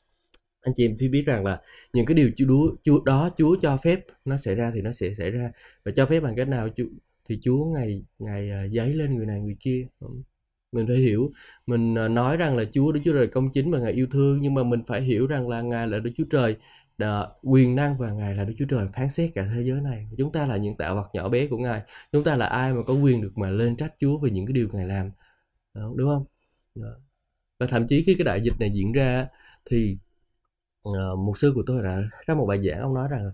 anh 0.62 0.74
chị 0.78 0.86
em 0.88 0.96
phải 1.00 1.08
biết 1.10 1.24
rằng 1.26 1.46
là 1.46 1.62
những 1.94 2.06
cái 2.06 2.16
điều 2.16 2.32
Chúa 2.38 2.76
Chúa 2.84 3.04
đó 3.06 3.30
Chúa 3.38 3.58
cho 3.62 3.78
phép 3.78 4.00
nó 4.26 4.38
xảy 4.38 4.56
ra 4.56 4.72
thì 4.76 4.82
nó 4.82 4.92
sẽ 4.92 5.14
xảy 5.18 5.32
ra. 5.32 5.52
Và 5.86 5.92
cho 5.96 6.06
phép 6.06 6.20
bằng 6.20 6.36
cách 6.38 6.48
nào? 6.48 6.70
Thì 7.30 7.40
Chúa 7.44 7.66
ngày 7.66 8.04
ngày 8.20 8.50
ờ, 8.50 8.66
giấy 8.72 8.94
lên 8.94 9.16
người 9.16 9.26
này 9.26 9.42
người 9.42 9.58
kia 9.60 9.88
mình 10.74 10.88
phải 10.88 10.98
hiểu 10.98 11.32
mình 11.68 11.96
à, 11.98 12.08
nói 12.08 12.38
rằng 12.38 12.56
là 12.58 12.64
Chúa 12.74 12.92
Đức 12.92 13.00
Chúa 13.06 13.14
Trời 13.14 13.28
công 13.28 13.52
chính 13.52 13.72
và 13.72 13.80
Ngài 13.80 13.92
yêu 13.92 14.08
thương 14.12 14.42
nhưng 14.42 14.54
mà 14.54 14.64
mình 14.64 14.84
phải 14.88 15.02
hiểu 15.02 15.28
rằng 15.28 15.48
là 15.50 15.62
Ngài 15.62 15.88
là 15.88 16.00
Đức 16.00 16.12
Chúa 16.18 16.26
Trời 16.32 16.58
đã 16.98 17.28
quyền 17.44 17.76
năng 17.76 17.98
và 17.98 18.12
Ngài 18.12 18.36
là 18.36 18.44
Đức 18.46 18.54
Chúa 18.60 18.66
Trời 18.70 18.88
phán 18.94 19.10
xét 19.10 19.32
cả 19.36 19.48
thế 19.56 19.62
giới 19.62 19.82
này. 19.82 20.08
Chúng 20.18 20.32
ta 20.32 20.46
là 20.46 20.58
những 20.58 20.78
tạo 20.78 20.96
vật 20.96 21.10
nhỏ 21.14 21.30
bé 21.30 21.48
của 21.48 21.58
Ngài 21.58 21.82
chúng 22.12 22.24
ta 22.24 22.36
là 22.38 22.46
ai 22.46 22.74
mà 22.74 22.84
có 22.88 22.94
quyền 22.94 23.22
được 23.22 23.38
mà 23.38 23.50
lên 23.50 23.76
trách 23.78 23.94
Chúa 24.00 24.18
về 24.18 24.30
những 24.30 24.46
cái 24.46 24.54
điều 24.54 24.68
Ngài 24.74 24.88
làm. 24.88 25.12
Đúng, 25.76 25.98
đúng 25.98 26.10
không? 26.10 26.26
Và 27.60 27.68
thậm 27.68 27.88
chí 27.88 28.04
khi 28.04 28.16
cái 28.16 28.26
đại 28.26 28.42
dịch 28.42 28.54
này 28.60 28.72
diễn 28.74 28.92
ra 28.92 29.28
thì 29.66 29.98
ờ, 30.84 31.12
uh, 31.14 31.20
một 31.20 31.38
sư 31.38 31.52
của 31.56 31.64
tôi 31.68 31.84
đã 31.84 32.02
ra 32.28 32.36
một 32.36 32.46
bài 32.46 32.60
giảng 32.68 32.80
ông 32.82 32.94
nói 32.94 33.08
rằng 33.12 33.32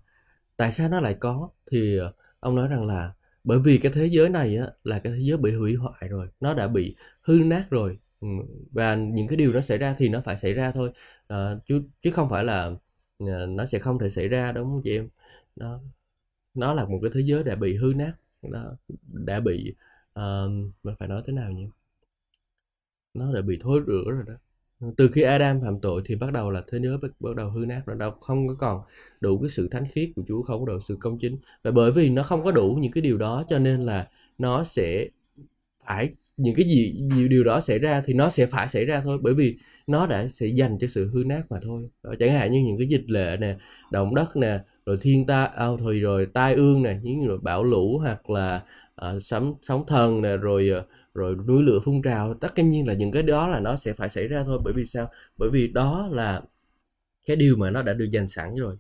tại 0.58 0.72
sao 0.72 0.90
nó 0.90 1.00
lại 1.02 1.14
có? 1.20 1.50
Thì 1.72 2.00
uh, 2.02 2.16
ông 2.40 2.56
nói 2.56 2.68
rằng 2.68 2.86
là 2.86 3.14
bởi 3.44 3.60
vì 3.60 3.78
cái 3.78 3.92
thế 3.96 4.06
giới 4.08 4.30
này 4.30 4.58
á, 4.58 4.68
là 4.84 5.00
cái 5.00 5.14
thế 5.14 5.20
giới 5.22 5.38
bị 5.38 5.56
hủy 5.56 5.76
hoại 5.76 6.08
rồi 6.10 6.28
nó 6.40 6.54
đã 6.54 6.68
bị 6.68 6.96
hư 7.22 7.34
nát 7.46 7.68
rồi. 7.70 8.00
Ừ, 8.22 8.28
và 8.72 8.96
những 8.96 9.28
cái 9.28 9.38
điều 9.38 9.54
nó 9.54 9.62
xảy 9.62 9.78
ra 9.78 9.96
thì 9.98 10.10
nó 10.10 10.22
phải 10.22 10.38
xảy 10.38 10.54
ra 10.54 10.72
thôi. 10.72 10.92
À, 11.28 11.56
chứ 11.68 11.82
chứ 12.02 12.12
không 12.12 12.30
phải 12.30 12.44
là 12.44 12.72
ờ, 13.20 13.46
nó 13.46 13.66
sẽ 13.66 13.80
không 13.80 14.00
thể 14.00 14.10
xảy 14.10 14.28
ra 14.28 14.52
đúng 14.52 14.66
không 14.66 14.82
chị 14.84 14.92
em? 14.98 15.10
Đó. 15.56 15.80
Nó 16.54 16.74
là 16.74 16.86
một 16.86 17.00
cái 17.04 17.12
thế 17.16 17.22
giới 17.22 17.44
đã 17.44 17.56
bị 17.56 17.78
hư 17.78 17.94
nát 17.96 18.14
đó 18.42 18.78
đã 19.04 19.40
bị 19.40 19.76
uh, 20.20 20.52
mình 20.84 20.96
phải 21.00 21.08
nói 21.08 21.24
thế 21.28 21.34
nào 21.34 21.52
nhỉ? 21.52 21.68
Nó 23.14 23.34
đã 23.34 23.42
bị 23.42 23.58
thối 23.62 23.80
rữa 23.88 24.04
rồi 24.12 24.24
đó 24.28 24.34
từ 24.98 25.10
khi 25.14 25.22
Adam 25.22 25.62
phạm 25.62 25.80
tội 25.82 26.02
thì 26.06 26.16
bắt 26.16 26.34
đầu 26.34 26.50
là 26.52 26.64
thế 26.72 26.80
giới 26.84 26.98
bắt 26.98 27.36
đầu 27.36 27.50
hư 27.50 27.66
nát 27.66 27.82
rồi 27.86 27.98
đâu 28.00 28.12
không 28.12 28.48
có 28.48 28.56
còn 28.60 28.82
đủ 29.22 29.40
cái 29.40 29.50
sự 29.50 29.68
thánh 29.72 29.86
khiết 29.88 30.10
của 30.16 30.24
Chúa 30.28 30.42
không 30.42 30.60
có 30.60 30.66
đủ 30.74 30.80
sự 30.88 30.98
công 31.00 31.18
chính. 31.20 31.38
Và 31.64 31.72
bởi 31.72 31.92
vì 31.92 32.10
nó 32.10 32.24
không 32.24 32.44
có 32.44 32.52
đủ 32.52 32.78
những 32.82 32.92
cái 32.92 33.02
điều 33.02 33.18
đó 33.18 33.44
cho 33.50 33.60
nên 33.60 33.82
là 33.82 34.08
nó 34.38 34.64
sẽ 34.64 35.08
phải 35.86 36.10
những 36.38 36.56
cái 36.56 36.66
gì 36.66 36.96
nhiều 37.00 37.28
điều 37.28 37.44
đó 37.44 37.62
xảy 37.62 37.80
ra 37.80 38.04
thì 38.06 38.14
nó 38.14 38.30
sẽ 38.30 38.46
phải 38.46 38.70
xảy 38.70 38.86
ra 38.86 39.02
thôi 39.02 39.18
bởi 39.22 39.34
vì 39.34 39.58
nó 39.88 40.08
đã 40.08 40.28
sẽ 40.28 40.48
dành 40.48 40.78
cho 40.80 40.88
sự 40.88 41.10
hư 41.14 41.24
nát 41.26 41.42
mà 41.50 41.60
thôi. 41.64 41.90
Đó, 42.04 42.14
chẳng 42.20 42.30
hạn 42.32 42.52
như 42.52 42.60
những 42.66 42.78
cái 42.78 42.88
dịch 42.88 43.10
lệ 43.10 43.38
nè 43.40 43.58
động 43.92 44.16
đất 44.16 44.36
nè 44.36 44.60
rồi 44.86 44.98
thiên 45.02 45.26
tai 45.26 45.50
à, 45.56 45.68
thôi 45.80 46.00
rồi 46.00 46.28
tai 46.34 46.54
ương 46.56 46.84
nè 46.84 46.98
những 47.02 47.28
rồi 47.28 47.38
bão 47.42 47.64
lũ 47.64 47.98
hoặc 47.98 48.30
là 48.30 48.64
à, 48.96 49.12
uh, 49.12 49.24
sóng 49.24 49.56
sóng 49.62 49.84
thần 49.88 50.22
nè 50.22 50.38
rồi 50.38 50.70
uh, 50.80 50.86
rồi 51.14 51.36
núi 51.48 51.64
lửa 51.64 51.80
phun 51.86 52.02
trào 52.02 52.34
tất 52.34 52.58
nhiên 52.58 52.88
là 52.88 52.94
những 52.94 53.12
cái 53.12 53.24
đó 53.24 53.48
là 53.48 53.60
nó 53.60 53.76
sẽ 53.76 53.94
phải 53.94 54.10
xảy 54.10 54.28
ra 54.28 54.44
thôi. 54.44 54.60
Bởi 54.64 54.74
vì 54.74 54.86
sao? 54.86 55.12
Bởi 55.38 55.50
vì 55.50 55.68
đó 55.68 56.10
là 56.12 56.42
cái 57.26 57.36
điều 57.36 57.56
mà 57.56 57.72
nó 57.72 57.82
đã 57.82 57.94
được 57.94 58.10
dành 58.12 58.28
sẵn 58.30 58.56
rồi 58.56 58.78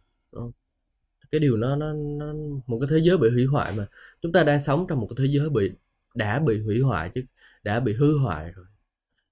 cái 1.31 1.39
điều 1.39 1.57
nó 1.57 1.75
nó 1.75 1.93
nó 1.93 2.33
một 2.67 2.79
cái 2.81 2.87
thế 2.91 2.97
giới 2.97 3.17
bị 3.17 3.29
hủy 3.29 3.45
hoại 3.45 3.73
mà. 3.77 3.85
Chúng 4.21 4.31
ta 4.31 4.43
đang 4.43 4.59
sống 4.59 4.85
trong 4.89 4.99
một 4.99 5.07
cái 5.09 5.15
thế 5.27 5.33
giới 5.33 5.49
bị 5.49 5.71
đã 6.15 6.39
bị 6.39 6.59
hủy 6.59 6.79
hoại 6.79 7.09
chứ 7.09 7.23
đã 7.63 7.79
bị 7.79 7.93
hư 7.93 8.17
hoại 8.17 8.51
rồi. 8.55 8.65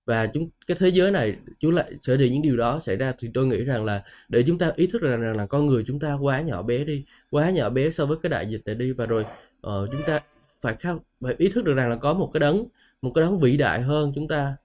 Và 0.05 0.27
chúng 0.27 0.49
cái 0.67 0.77
thế 0.79 0.89
giới 0.89 1.11
này 1.11 1.35
chú 1.59 1.71
lại 1.71 1.93
sẽ 2.01 2.17
để 2.17 2.29
những 2.29 2.41
điều 2.41 2.57
đó 2.57 2.79
xảy 2.79 2.95
ra 2.95 3.13
thì 3.19 3.29
tôi 3.33 3.47
nghĩ 3.47 3.63
rằng 3.63 3.85
là 3.85 4.03
để 4.29 4.43
chúng 4.47 4.57
ta 4.57 4.71
ý 4.75 4.87
thức 4.87 5.01
rằng, 5.01 5.21
rằng 5.21 5.37
là 5.37 5.45
con 5.45 5.67
người 5.67 5.83
chúng 5.87 5.99
ta 5.99 6.13
quá 6.21 6.41
nhỏ 6.41 6.61
bé 6.63 6.83
đi 6.83 7.05
quá 7.31 7.49
nhỏ 7.49 7.69
bé 7.69 7.91
so 7.91 8.05
với 8.05 8.17
cái 8.23 8.29
đại 8.29 8.47
dịch 8.49 8.61
này 8.65 8.75
đi. 8.75 8.91
Và 8.91 9.05
rồi 9.05 9.25
uh, 9.67 9.89
chúng 9.91 10.01
ta 10.07 10.19
phải 10.61 10.75
khao 10.79 11.05
phải 11.21 11.35
ý 11.37 11.49
thức 11.49 11.65
được 11.65 11.73
rằng 11.73 11.89
là 11.89 11.95
có 11.95 12.13
một 12.13 12.29
cái 12.33 12.39
đấng 12.39 12.65
một 13.01 13.11
cái 13.15 13.21
đấng 13.21 13.39
vĩ 13.39 13.57
đại 13.57 13.81
hơn 13.81 14.11
chúng 14.15 14.27
ta 14.27 14.57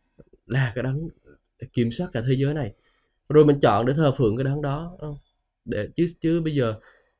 là 0.47 0.73
cái 0.75 0.83
đấng 0.85 1.09
kiểm 1.73 1.90
soát 1.90 2.09
cả 2.12 2.23
thế 2.29 2.35
giới 2.38 2.55
này. 2.55 2.73
Rồi 3.29 3.45
mình 3.45 3.61
chọn 3.61 3.87
để 3.87 3.92
thờ 3.92 4.12
phượng 4.12 4.37
cái 4.37 4.45
đấng 4.45 4.62
đó 4.62 4.97
để 5.64 5.88
chứ 5.97 6.07
chứ 6.21 6.40
bây 6.40 6.55
giờ 6.55 6.75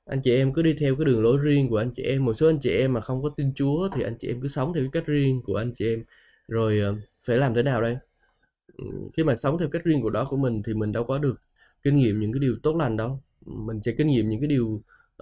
anh 0.05 0.21
chị 0.21 0.35
em 0.35 0.53
cứ 0.53 0.63
đi 0.63 0.75
theo 0.79 0.97
cái 0.97 1.05
đường 1.05 1.23
lối 1.23 1.39
riêng 1.39 1.69
của 1.69 1.77
anh 1.77 1.91
chị 1.91 2.03
em. 2.03 2.25
Một 2.25 2.35
số 2.35 2.47
anh 2.47 2.59
chị 2.59 2.71
em 2.71 2.93
mà 2.93 3.01
không 3.01 3.23
có 3.23 3.29
tin 3.37 3.55
Chúa 3.55 3.89
thì 3.97 4.03
anh 4.03 4.17
chị 4.21 4.29
em 4.29 4.41
cứ 4.41 4.49
sống 4.49 4.75
theo 4.75 4.83
cái 4.83 4.91
cách 4.93 5.07
riêng 5.07 5.43
của 5.45 5.57
anh 5.57 5.73
chị 5.75 5.95
em. 5.95 6.05
Rồi 6.49 6.79
ờ, 6.79 6.95
phải 7.27 7.37
làm 7.37 7.55
thế 7.55 7.63
nào 7.63 7.83
đây? 7.83 7.97
Ừ, 8.77 8.85
khi 9.17 9.25
mà 9.25 9.37
sống 9.37 9.59
theo 9.59 9.69
cách 9.69 9.85
riêng 9.85 10.03
của 10.03 10.11
đó 10.11 10.27
của 10.31 10.37
mình 10.37 10.63
thì 10.63 10.75
mình 10.75 10.93
đâu 10.93 11.05
có 11.05 11.19
được 11.19 11.41
kinh 11.83 11.97
nghiệm 11.97 12.21
những 12.21 12.33
cái 12.33 12.41
điều 12.41 12.57
tốt 12.63 12.77
lành 12.77 12.97
đâu. 12.97 13.21
Mình 13.47 13.83
sẽ 13.83 13.93
kinh 13.93 14.07
nghiệm 14.07 14.29
những 14.29 14.41
cái 14.41 14.49
điều 14.49 14.67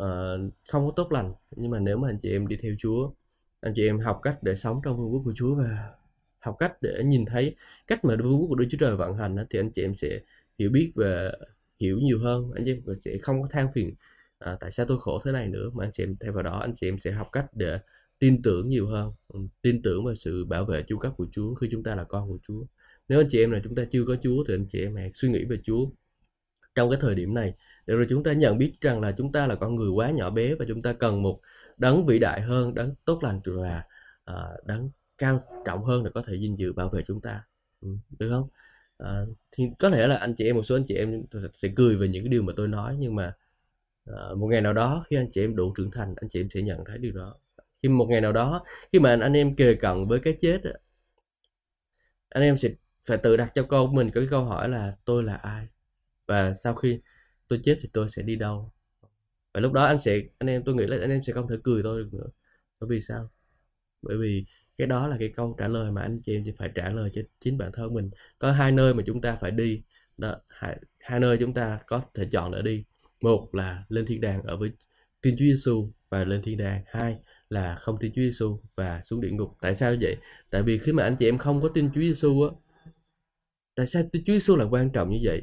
uh, 0.01 0.53
không 0.69 0.87
có 0.87 0.93
tốt 0.97 1.13
lành. 1.13 1.33
Nhưng 1.57 1.71
mà 1.71 1.79
nếu 1.79 1.97
mà 1.97 2.09
anh 2.09 2.19
chị 2.23 2.31
em 2.33 2.47
đi 2.47 2.57
theo 2.63 2.73
Chúa 2.79 3.11
anh 3.61 3.73
chị 3.77 3.87
em 3.87 3.99
học 3.99 4.21
cách 4.23 4.43
để 4.43 4.55
sống 4.55 4.81
trong 4.85 4.97
vương 4.97 5.13
quốc 5.13 5.23
của 5.25 5.33
Chúa 5.37 5.55
và 5.55 5.95
học 6.39 6.57
cách 6.59 6.73
để 6.83 7.03
nhìn 7.05 7.27
thấy 7.27 7.57
cách 7.87 8.05
mà 8.05 8.17
vương 8.17 8.41
quốc 8.41 8.47
của 8.49 8.55
Đức 8.55 8.67
Chúa 8.71 8.79
Trời 8.81 8.97
vận 8.97 9.17
hành 9.17 9.37
thì 9.51 9.59
anh 9.59 9.71
chị 9.71 9.83
em 9.83 9.95
sẽ 9.95 10.21
hiểu 10.59 10.71
biết 10.71 10.93
và 10.95 11.33
hiểu 11.81 11.99
nhiều 11.99 12.19
hơn. 12.21 12.51
Anh 12.55 12.65
chị 12.65 12.73
em 12.73 12.97
sẽ 13.05 13.19
không 13.23 13.43
có 13.43 13.49
than 13.51 13.73
phiền 13.73 13.95
à, 14.39 14.57
tại 14.61 14.71
sao 14.71 14.87
tôi 14.87 14.99
khổ 15.01 15.21
thế 15.25 15.33
này 15.33 15.49
nữa 15.49 15.71
mà 15.75 15.85
anh 15.85 15.93
chị 15.93 16.03
em 16.03 16.17
thay 16.21 16.31
vào 16.31 16.43
đó 16.43 16.59
anh 16.59 16.73
chị 16.75 16.89
em 16.89 16.99
sẽ 16.99 17.11
học 17.11 17.29
cách 17.33 17.47
để 17.55 17.79
tin 18.19 18.43
tưởng 18.43 18.69
nhiều 18.69 18.87
hơn. 18.87 19.13
Ừ, 19.29 19.41
tin 19.63 19.83
tưởng 19.83 20.05
vào 20.05 20.15
sự 20.15 20.45
bảo 20.45 20.65
vệ 20.65 20.83
chu 20.83 20.99
cấp 20.99 21.13
của 21.17 21.27
Chúa 21.33 21.55
khi 21.55 21.69
chúng 21.71 21.83
ta 21.83 21.95
là 21.95 22.05
con 22.05 22.29
của 22.29 22.39
Chúa. 22.49 22.65
Nếu 23.09 23.21
anh 23.21 23.27
chị 23.31 23.41
em 23.45 23.51
là 23.51 23.61
chúng 23.65 23.75
ta 23.75 23.85
chưa 23.93 24.05
có 24.05 24.17
Chúa 24.23 24.45
thì 24.49 24.55
anh 24.55 24.67
chị 24.67 24.83
em 24.83 24.97
hãy 24.97 25.11
suy 25.15 25.29
nghĩ 25.29 25.45
về 25.45 25.57
Chúa. 25.65 25.87
Trong 26.75 26.91
cái 26.91 26.99
thời 27.03 27.15
điểm 27.15 27.35
này 27.35 27.55
để 27.87 27.95
rồi 27.95 28.07
chúng 28.09 28.23
ta 28.23 28.33
nhận 28.33 28.59
biết 28.59 28.73
rằng 28.81 29.01
là 29.01 29.13
chúng 29.13 29.33
ta 29.33 29.47
là 29.47 29.55
con 29.55 29.77
người 29.77 29.91
quá 29.91 30.11
nhỏ 30.11 30.31
bé 30.31 30.55
và 30.55 30.65
chúng 30.69 30.83
ta 30.83 30.93
cần 30.93 31.23
một 31.23 31.41
đấng 31.81 32.07
vĩ 32.07 32.19
đại 32.19 32.41
hơn 32.41 32.75
đấng 32.75 32.95
tốt 33.05 33.23
lành 33.23 33.41
và 33.45 33.79
uh, 33.79 33.85
ờ, 34.25 34.57
đấng 34.67 34.91
cao 35.19 35.41
trọng 35.67 35.85
hơn 35.85 36.05
để 36.05 36.11
có 36.15 36.23
thể 36.27 36.39
dinh 36.39 36.59
dự 36.59 36.73
bảo 36.73 36.89
vệ 36.89 37.03
chúng 37.07 37.21
ta. 37.21 37.45
Ừ, 37.81 37.89
được 38.19 38.31
không? 38.31 38.49
À, 38.99 39.25
thì 39.53 39.65
có 39.79 39.91
thể 39.91 40.07
là 40.07 40.17
anh 40.17 40.35
chị 40.35 40.45
em 40.45 40.57
một 40.57 40.63
số 40.63 40.77
anh 40.77 40.85
chị 40.89 40.95
em 40.95 41.23
sẽ 41.55 41.69
cười 41.77 41.97
về 41.97 42.09
những 42.09 42.25
cái 42.25 42.29
điều 42.29 42.43
mà 42.43 42.53
tôi 42.57 42.69
nói 42.69 42.97
nhưng 42.99 43.15
mà 43.15 43.35
à, 44.07 44.15
một 44.37 44.47
ngày 44.47 44.61
nào 44.61 44.73
đó 44.73 45.05
khi 45.07 45.17
anh 45.17 45.31
chị 45.33 45.45
em 45.45 45.57
đủ 45.57 45.75
trưởng 45.77 45.91
thành 45.91 46.15
anh 46.17 46.29
chị 46.31 46.41
em 46.41 46.51
sẽ 46.51 46.63
nhận 46.63 46.85
thấy 46.87 46.99
điều 46.99 47.13
đó. 47.13 47.35
Khi 47.83 47.89
một 47.89 48.07
ngày 48.11 48.21
nào 48.21 48.33
đó 48.33 48.65
khi 48.93 48.99
mà 49.01 49.11
anh, 49.11 49.21
anh 49.21 49.33
em 49.37 49.57
kề 49.57 49.75
cận 49.75 50.09
với 50.09 50.21
cái 50.21 50.37
chết 50.41 50.63
anh 52.29 52.43
em 52.43 52.57
sẽ 52.57 52.69
phải 53.07 53.19
tự 53.19 53.37
đặt 53.37 53.53
cho 53.55 53.63
con 53.63 53.95
mình 53.95 54.11
cái 54.15 54.27
câu 54.31 54.45
hỏi 54.45 54.69
là 54.69 54.97
tôi 55.05 55.23
là 55.23 55.35
ai? 55.37 55.67
Và 56.27 56.55
sau 56.55 56.75
khi 56.75 57.01
tôi 57.49 57.61
chết 57.65 57.79
thì 57.83 57.89
tôi 57.93 58.09
sẽ 58.09 58.23
đi 58.23 58.37
đâu? 58.37 58.73
Và 59.55 59.61
lúc 59.61 59.73
đó 59.73 59.85
anh 59.85 59.99
sẽ 59.99 60.21
anh 60.39 60.51
em 60.51 60.63
tôi 60.65 60.75
nghĩ 60.75 60.87
là 60.87 60.97
anh 61.01 61.11
em 61.11 61.23
sẽ 61.23 61.33
không 61.33 61.49
thể 61.49 61.57
cười 61.65 61.83
tôi 61.83 62.03
được 62.03 62.09
nữa. 62.13 62.27
Bởi 62.81 62.89
vì 62.91 63.01
sao? 63.01 63.31
Bởi 64.03 64.17
vì 64.17 64.45
cái 64.79 64.87
đó 64.87 65.09
là 65.09 65.17
cái 65.19 65.29
câu 65.37 65.57
trả 65.59 65.69
lời 65.69 65.91
mà 65.93 66.03
anh 66.03 66.21
chị 66.23 66.37
em 66.37 66.43
chỉ 66.45 66.53
phải 66.59 66.71
trả 66.75 66.91
lời 66.91 67.11
cho 67.15 67.23
chính 67.41 67.59
bản 67.59 67.73
thân 67.73 67.95
mình. 67.95 68.11
Có 68.39 68.53
hai 68.53 68.73
nơi 68.73 68.95
mà 68.95 69.03
chúng 69.07 69.21
ta 69.21 69.37
phải 69.41 69.51
đi. 69.51 69.83
Đó 70.19 70.37
hai, 70.49 70.79
hai 71.01 71.21
nơi 71.21 71.39
chúng 71.41 71.55
ta 71.55 71.81
có 71.87 72.03
thể 72.15 72.25
chọn 72.33 72.53
để 72.53 72.63
đi. 72.63 72.85
Một 73.21 73.55
là 73.55 73.85
lên 73.89 74.07
thiên 74.07 74.21
đàng 74.21 74.43
ở 74.43 74.57
với 74.57 74.71
Thiên 75.23 75.35
Chúa 75.39 75.45
Giêsu 75.45 75.93
và 76.11 76.25
lên 76.25 76.43
thiên 76.43 76.59
đàng. 76.59 76.83
Hai 76.87 77.19
là 77.49 77.75
không 77.75 77.97
tin 78.01 78.13
Chúa 78.13 78.23
Giêsu 78.23 78.61
và 78.77 79.03
xuống 79.05 79.21
địa 79.21 79.31
ngục. 79.31 79.57
Tại 79.61 79.75
sao 79.75 79.95
vậy? 80.01 80.17
Tại 80.51 80.63
vì 80.63 80.79
khi 80.79 80.93
mà 80.93 81.03
anh 81.03 81.17
chị 81.17 81.29
em 81.29 81.39
không 81.39 81.63
có 81.63 81.69
tin 81.69 81.91
Chúa 81.95 82.01
Giêsu 82.01 82.43
á 82.43 82.51
tại 83.75 83.87
sao 83.87 84.03
tin 84.13 84.25
Chúa 84.27 84.33
Giêsu 84.33 84.57
là 84.57 84.65
quan 84.65 84.91
trọng 84.91 85.11
như 85.11 85.19
vậy? 85.23 85.43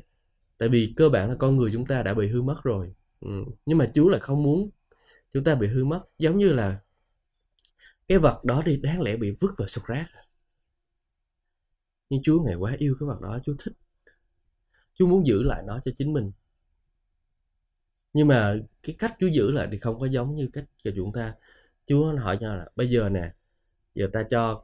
Tại 0.58 0.70
vì 0.70 0.94
cơ 0.96 1.10
bản 1.10 1.30
là 1.30 1.36
con 1.40 1.58
người 1.58 1.72
chúng 1.74 1.86
ta 1.86 2.04
đã 2.04 2.14
bị 2.14 2.28
hư 2.28 2.42
mất 2.42 2.64
rồi 2.64 2.94
ừ. 3.20 3.46
nhưng 3.66 3.78
mà 3.78 3.92
Chúa 3.96 4.10
là 4.10 4.20
không 4.20 4.44
muốn 4.44 4.70
chúng 5.34 5.44
ta 5.44 5.56
bị 5.56 5.68
hư 5.68 5.86
mất. 5.86 6.02
Giống 6.20 6.38
như 6.38 6.54
là 6.54 6.80
cái 8.08 8.18
vật 8.20 8.46
đó 8.46 8.62
thì 8.66 8.78
đáng 8.78 9.02
lẽ 9.02 9.16
bị 9.18 9.36
vứt 9.40 9.52
vào 9.58 9.68
sụt 9.68 9.86
rác. 9.86 10.08
Nhưng 12.10 12.22
Chúa 12.24 12.42
ngày 12.42 12.56
quá 12.56 12.76
yêu 12.78 12.96
cái 13.00 13.08
vật 13.08 13.22
đó 13.22 13.40
Chúa 13.46 13.54
thích. 13.60 13.74
Chúa 14.94 15.08
muốn 15.08 15.26
giữ 15.26 15.44
lại 15.44 15.64
nó 15.66 15.80
cho 15.86 15.92
chính 15.98 16.14
mình. 16.14 16.32
Nhưng 18.14 18.28
mà 18.28 18.56
cái 18.84 18.96
cách 19.00 19.16
Chúa 19.20 19.28
giữ 19.28 19.52
lại 19.52 19.68
thì 19.72 19.78
không 19.78 20.00
có 20.00 20.06
giống 20.06 20.36
như 20.36 20.50
cách 20.54 20.66
cho 20.84 20.92
chúng 20.96 21.12
ta. 21.14 21.34
Chúa 21.88 22.16
hỏi 22.18 22.38
cho 22.42 22.56
là 22.56 22.68
bây 22.76 22.90
giờ 22.90 23.10
nè 23.10 23.34
giờ 23.96 24.10
ta 24.14 24.24
cho 24.24 24.64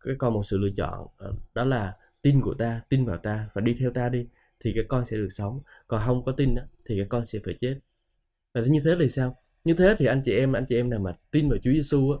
cái 0.00 0.14
con 0.18 0.34
một 0.34 0.42
sự 0.44 0.58
lựa 0.58 0.70
chọn 0.76 1.08
ờ, 1.16 1.34
đó 1.54 1.64
là 1.64 1.96
tin 2.22 2.40
của 2.42 2.54
ta 2.54 2.82
tin 2.88 3.06
vào 3.06 3.16
ta 3.18 3.50
và 3.54 3.60
đi 3.60 3.76
theo 3.80 3.92
ta 3.92 4.08
đi 4.08 4.26
thì 4.60 4.72
cái 4.74 4.84
con 4.88 5.06
sẽ 5.06 5.16
được 5.16 5.28
sống. 5.30 5.60
Còn 5.88 6.02
không 6.06 6.24
có 6.24 6.32
tin 6.32 6.54
đó, 6.54 6.62
thì 6.86 6.96
cái 6.98 7.06
con 7.10 7.26
sẽ 7.26 7.38
phải 7.44 7.54
chết 7.60 7.78
và 8.60 8.66
như 8.66 8.80
thế 8.84 8.96
thì 9.00 9.08
sao? 9.08 9.36
Như 9.64 9.74
thế 9.74 9.94
thì 9.98 10.06
anh 10.06 10.22
chị 10.24 10.32
em 10.32 10.52
anh 10.52 10.64
chị 10.68 10.76
em 10.76 10.90
nào 10.90 11.00
mà 11.00 11.16
tin 11.30 11.48
vào 11.48 11.58
Chúa 11.58 11.70
Giêsu 11.70 12.10
á 12.10 12.18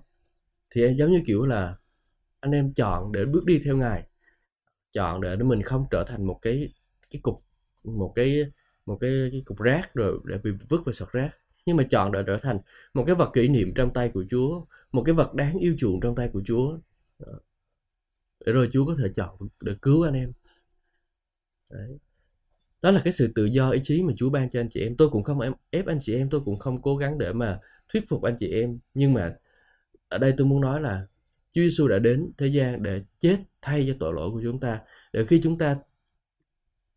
thì 0.70 0.82
em 0.84 0.96
giống 0.96 1.12
như 1.12 1.22
kiểu 1.26 1.46
là 1.46 1.76
anh 2.40 2.52
em 2.52 2.72
chọn 2.74 3.12
để 3.12 3.24
bước 3.24 3.44
đi 3.44 3.60
theo 3.64 3.76
ngài 3.76 4.06
chọn 4.92 5.20
để 5.20 5.36
mình 5.36 5.62
không 5.62 5.86
trở 5.90 6.04
thành 6.04 6.26
một 6.26 6.38
cái 6.42 6.72
cái 7.10 7.20
cục 7.22 7.36
một 7.84 8.12
cái 8.14 8.44
một 8.86 8.98
cái, 9.00 9.28
cái 9.32 9.42
cục 9.44 9.58
rác 9.58 9.94
rồi 9.94 10.18
để 10.24 10.38
bị 10.44 10.50
vứt 10.68 10.84
vào 10.84 10.92
sọt 10.92 11.12
rác. 11.12 11.30
Nhưng 11.66 11.76
mà 11.76 11.82
chọn 11.90 12.12
để 12.12 12.22
trở 12.26 12.38
thành 12.38 12.58
một 12.94 13.04
cái 13.06 13.14
vật 13.14 13.30
kỷ 13.34 13.48
niệm 13.48 13.74
trong 13.74 13.92
tay 13.92 14.10
của 14.14 14.24
Chúa 14.30 14.64
một 14.92 15.02
cái 15.06 15.14
vật 15.14 15.34
đáng 15.34 15.58
yêu 15.58 15.74
chuộng 15.78 16.00
trong 16.00 16.14
tay 16.14 16.30
của 16.32 16.42
Chúa. 16.46 16.78
Để 18.46 18.52
rồi 18.52 18.70
Chúa 18.72 18.86
có 18.86 18.94
thể 18.98 19.04
chọn 19.14 19.36
để 19.60 19.72
cứu 19.82 20.02
anh 20.02 20.14
em. 20.14 20.32
Đấy 21.70 21.98
đó 22.82 22.90
là 22.90 23.00
cái 23.04 23.12
sự 23.12 23.32
tự 23.34 23.44
do 23.44 23.70
ý 23.70 23.80
chí 23.84 24.02
mà 24.02 24.12
Chúa 24.16 24.30
ban 24.30 24.50
cho 24.50 24.60
anh 24.60 24.68
chị 24.70 24.80
em. 24.80 24.96
Tôi 24.96 25.10
cũng 25.10 25.22
không 25.22 25.38
ép 25.70 25.86
anh 25.86 25.98
chị 26.00 26.14
em 26.16 26.30
tôi 26.30 26.40
cũng 26.44 26.58
không 26.58 26.82
cố 26.82 26.96
gắng 26.96 27.18
để 27.18 27.32
mà 27.32 27.58
thuyết 27.92 28.08
phục 28.08 28.22
anh 28.22 28.36
chị 28.38 28.50
em. 28.50 28.78
Nhưng 28.94 29.12
mà 29.14 29.34
ở 30.08 30.18
đây 30.18 30.34
tôi 30.36 30.46
muốn 30.46 30.60
nói 30.60 30.80
là 30.80 31.06
Chúa 31.52 31.62
Giêsu 31.62 31.88
đã 31.88 31.98
đến 31.98 32.30
thế 32.38 32.46
gian 32.46 32.82
để 32.82 33.02
chết 33.20 33.38
thay 33.62 33.84
cho 33.88 33.94
tội 34.00 34.14
lỗi 34.14 34.30
của 34.30 34.40
chúng 34.42 34.60
ta. 34.60 34.80
Để 35.12 35.24
khi 35.24 35.40
chúng 35.42 35.58
ta 35.58 35.76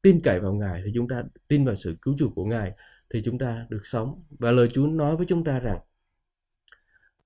tin 0.01 0.21
cậy 0.21 0.39
vào 0.39 0.53
Ngài 0.53 0.81
thì 0.85 0.91
chúng 0.95 1.07
ta 1.07 1.23
tin 1.47 1.65
vào 1.65 1.75
sự 1.75 1.95
cứu 2.01 2.15
chuộc 2.17 2.35
của 2.35 2.45
Ngài 2.45 2.71
thì 3.09 3.21
chúng 3.25 3.37
ta 3.37 3.65
được 3.69 3.85
sống. 3.85 4.23
Và 4.29 4.51
lời 4.51 4.69
Chúa 4.73 4.87
nói 4.87 5.17
với 5.17 5.25
chúng 5.25 5.43
ta 5.43 5.59
rằng 5.59 5.79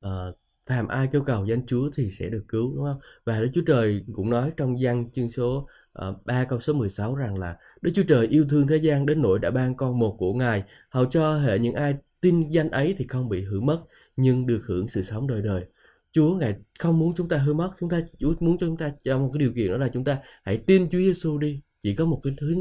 uh, 0.06 0.38
phàm 0.66 0.88
ai 0.88 1.08
kêu 1.12 1.22
cầu 1.22 1.46
danh 1.46 1.66
Chúa 1.66 1.90
thì 1.96 2.10
sẽ 2.10 2.30
được 2.30 2.46
cứu 2.48 2.76
đúng 2.76 2.86
không? 2.86 3.00
Và 3.26 3.40
Đức 3.42 3.50
Chúa 3.54 3.62
Trời 3.68 4.06
cũng 4.14 4.30
nói 4.30 4.52
trong 4.58 4.76
văn 4.82 5.12
chương 5.12 5.30
số 5.30 5.68
Ờ, 5.96 6.10
uh, 6.10 6.26
3 6.26 6.44
câu 6.44 6.60
số 6.60 6.74
16 6.74 7.16
rằng 7.16 7.38
là 7.38 7.58
Đức 7.82 7.92
Chúa 7.96 8.04
Trời 8.08 8.28
yêu 8.28 8.46
thương 8.50 8.68
thế 8.68 8.78
gian 8.78 9.06
đến 9.06 9.22
nỗi 9.22 9.40
đã 9.40 9.52
ban 9.52 9.76
con 9.76 10.00
một 10.00 10.16
của 10.20 10.34
Ngài. 10.34 10.64
Hầu 10.90 11.06
cho 11.06 11.38
hệ 11.38 11.60
những 11.60 11.74
ai 11.74 11.96
tin 12.22 12.50
danh 12.50 12.70
ấy 12.70 12.96
thì 12.98 13.08
không 13.08 13.30
bị 13.30 13.44
hư 13.44 13.60
mất 13.60 13.82
nhưng 14.18 14.46
được 14.46 14.62
hưởng 14.66 14.88
sự 14.88 15.02
sống 15.02 15.28
đời 15.28 15.42
đời. 15.42 15.66
Chúa 16.12 16.36
ngài 16.36 16.56
không 16.80 17.00
muốn 17.00 17.14
chúng 17.18 17.30
ta 17.30 17.38
hư 17.38 17.54
mất 17.54 17.70
chúng 17.80 17.90
ta 17.90 18.02
Chúa 18.20 18.34
muốn 18.40 18.58
cho 18.58 18.68
chúng 18.68 18.78
ta 18.78 18.92
cho 19.04 19.20
một 19.20 19.30
cái 19.34 19.40
điều 19.40 19.54
kiện 19.54 19.72
đó 19.72 19.78
là 19.78 19.88
chúng 19.88 20.04
ta 20.04 20.20
hãy 20.44 20.58
tin 20.58 20.90
Chúa 20.90 20.98
Giêsu 20.98 21.38
đi. 21.38 21.62
Chỉ 21.82 21.96
có 21.96 22.06
một 22.06 22.20
cái 22.24 22.34
thứ 22.38 22.56